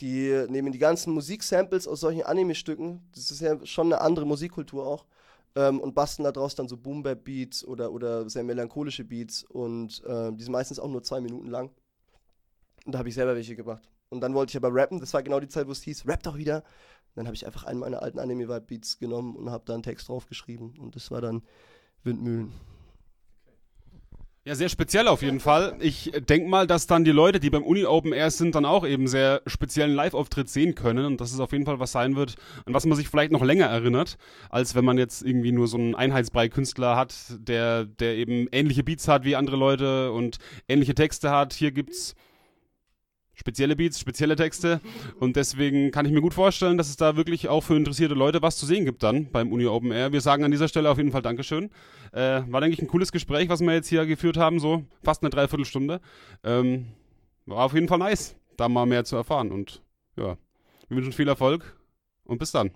Die 0.00 0.44
nehmen 0.48 0.72
die 0.72 0.78
ganzen 0.78 1.12
Musiksamples 1.12 1.86
aus 1.86 2.00
solchen 2.00 2.24
Anime-Stücken, 2.24 3.08
das 3.14 3.30
ist 3.30 3.40
ja 3.40 3.64
schon 3.64 3.86
eine 3.92 4.00
andere 4.00 4.26
Musikkultur 4.26 4.84
auch, 4.86 5.06
ähm, 5.54 5.78
und 5.80 5.94
basteln 5.94 6.24
daraus 6.24 6.56
dann 6.56 6.66
so 6.66 6.76
Boom-Bap-Beats 6.76 7.64
oder, 7.64 7.92
oder 7.92 8.28
sehr 8.28 8.42
melancholische 8.42 9.04
Beats 9.04 9.44
und 9.44 10.02
äh, 10.04 10.32
die 10.32 10.42
sind 10.42 10.52
meistens 10.52 10.80
auch 10.80 10.88
nur 10.88 11.02
zwei 11.02 11.20
Minuten 11.20 11.48
lang. 11.48 11.70
Und 12.84 12.92
da 12.92 12.98
habe 12.98 13.08
ich 13.08 13.14
selber 13.14 13.34
welche 13.34 13.54
gemacht. 13.54 13.88
Und 14.10 14.20
dann 14.20 14.34
wollte 14.34 14.50
ich 14.50 14.56
aber 14.56 14.74
rappen, 14.74 15.00
das 15.00 15.14
war 15.14 15.22
genau 15.22 15.40
die 15.40 15.48
Zeit, 15.48 15.66
wo 15.66 15.72
es 15.72 15.82
hieß, 15.82 16.06
rap 16.06 16.22
doch 16.22 16.36
wieder. 16.36 16.64
Dann 17.14 17.26
habe 17.26 17.34
ich 17.34 17.46
einfach 17.46 17.64
einen 17.64 17.80
meiner 17.80 18.02
alten 18.02 18.18
Anime-Vibe-Beats 18.18 18.98
genommen 18.98 19.36
und 19.36 19.50
habe 19.50 19.64
da 19.66 19.74
einen 19.74 19.82
Text 19.82 20.08
drauf 20.08 20.26
geschrieben 20.26 20.74
und 20.78 20.96
das 20.96 21.10
war 21.10 21.20
dann 21.20 21.42
Windmühlen. 22.02 22.52
Ja, 24.46 24.54
sehr 24.54 24.68
speziell 24.68 25.08
auf 25.08 25.22
jeden 25.22 25.40
Fall. 25.40 25.74
Ich 25.80 26.12
denke 26.28 26.50
mal, 26.50 26.66
dass 26.66 26.86
dann 26.86 27.02
die 27.02 27.12
Leute, 27.12 27.40
die 27.40 27.48
beim 27.48 27.62
Uni 27.62 27.86
Open 27.86 28.12
Air 28.12 28.30
sind, 28.30 28.54
dann 28.54 28.66
auch 28.66 28.86
eben 28.86 29.08
sehr 29.08 29.40
speziellen 29.46 29.94
Live-Auftritt 29.94 30.50
sehen 30.50 30.74
können 30.74 31.06
und 31.06 31.18
dass 31.18 31.32
es 31.32 31.40
auf 31.40 31.52
jeden 31.52 31.64
Fall 31.64 31.80
was 31.80 31.92
sein 31.92 32.14
wird, 32.14 32.34
an 32.66 32.74
was 32.74 32.84
man 32.84 32.94
sich 32.94 33.08
vielleicht 33.08 33.32
noch 33.32 33.42
länger 33.42 33.64
erinnert, 33.64 34.18
als 34.50 34.74
wenn 34.74 34.84
man 34.84 34.98
jetzt 34.98 35.22
irgendwie 35.22 35.50
nur 35.50 35.66
so 35.66 35.78
einen 35.78 35.94
Einheitsbrei-Künstler 35.94 36.94
hat, 36.94 37.14
der, 37.38 37.86
der 37.86 38.16
eben 38.16 38.46
ähnliche 38.52 38.84
Beats 38.84 39.08
hat 39.08 39.24
wie 39.24 39.34
andere 39.34 39.56
Leute 39.56 40.12
und 40.12 40.36
ähnliche 40.68 40.94
Texte 40.94 41.30
hat. 41.30 41.54
Hier 41.54 41.72
gibt's 41.72 42.14
spezielle 43.34 43.76
Beats, 43.76 44.00
spezielle 44.00 44.36
Texte. 44.36 44.80
Und 45.20 45.36
deswegen 45.36 45.90
kann 45.90 46.06
ich 46.06 46.12
mir 46.12 46.20
gut 46.20 46.34
vorstellen, 46.34 46.78
dass 46.78 46.88
es 46.88 46.96
da 46.96 47.16
wirklich 47.16 47.48
auch 47.48 47.62
für 47.62 47.76
interessierte 47.76 48.14
Leute 48.14 48.42
was 48.42 48.56
zu 48.56 48.66
sehen 48.66 48.84
gibt 48.84 49.02
dann 49.02 49.30
beim 49.30 49.52
Uni 49.52 49.66
Open 49.66 49.92
Air. 49.92 50.12
Wir 50.12 50.20
sagen 50.20 50.44
an 50.44 50.50
dieser 50.50 50.68
Stelle 50.68 50.90
auf 50.90 50.98
jeden 50.98 51.12
Fall 51.12 51.22
Dankeschön. 51.22 51.70
Äh, 52.12 52.42
war, 52.48 52.60
denke 52.60 52.74
ich, 52.74 52.82
ein 52.82 52.88
cooles 52.88 53.12
Gespräch, 53.12 53.48
was 53.48 53.60
wir 53.60 53.72
jetzt 53.72 53.88
hier 53.88 54.06
geführt 54.06 54.36
haben, 54.36 54.60
so 54.60 54.84
fast 55.02 55.22
eine 55.22 55.30
Dreiviertelstunde. 55.30 56.00
Ähm, 56.42 56.86
war 57.46 57.64
auf 57.64 57.74
jeden 57.74 57.88
Fall 57.88 57.98
nice, 57.98 58.36
da 58.56 58.68
mal 58.68 58.86
mehr 58.86 59.04
zu 59.04 59.16
erfahren. 59.16 59.50
Und 59.52 59.82
ja, 60.16 60.36
wir 60.88 60.96
wünschen 60.96 61.12
viel 61.12 61.28
Erfolg 61.28 61.76
und 62.24 62.38
bis 62.38 62.52
dann. 62.52 62.70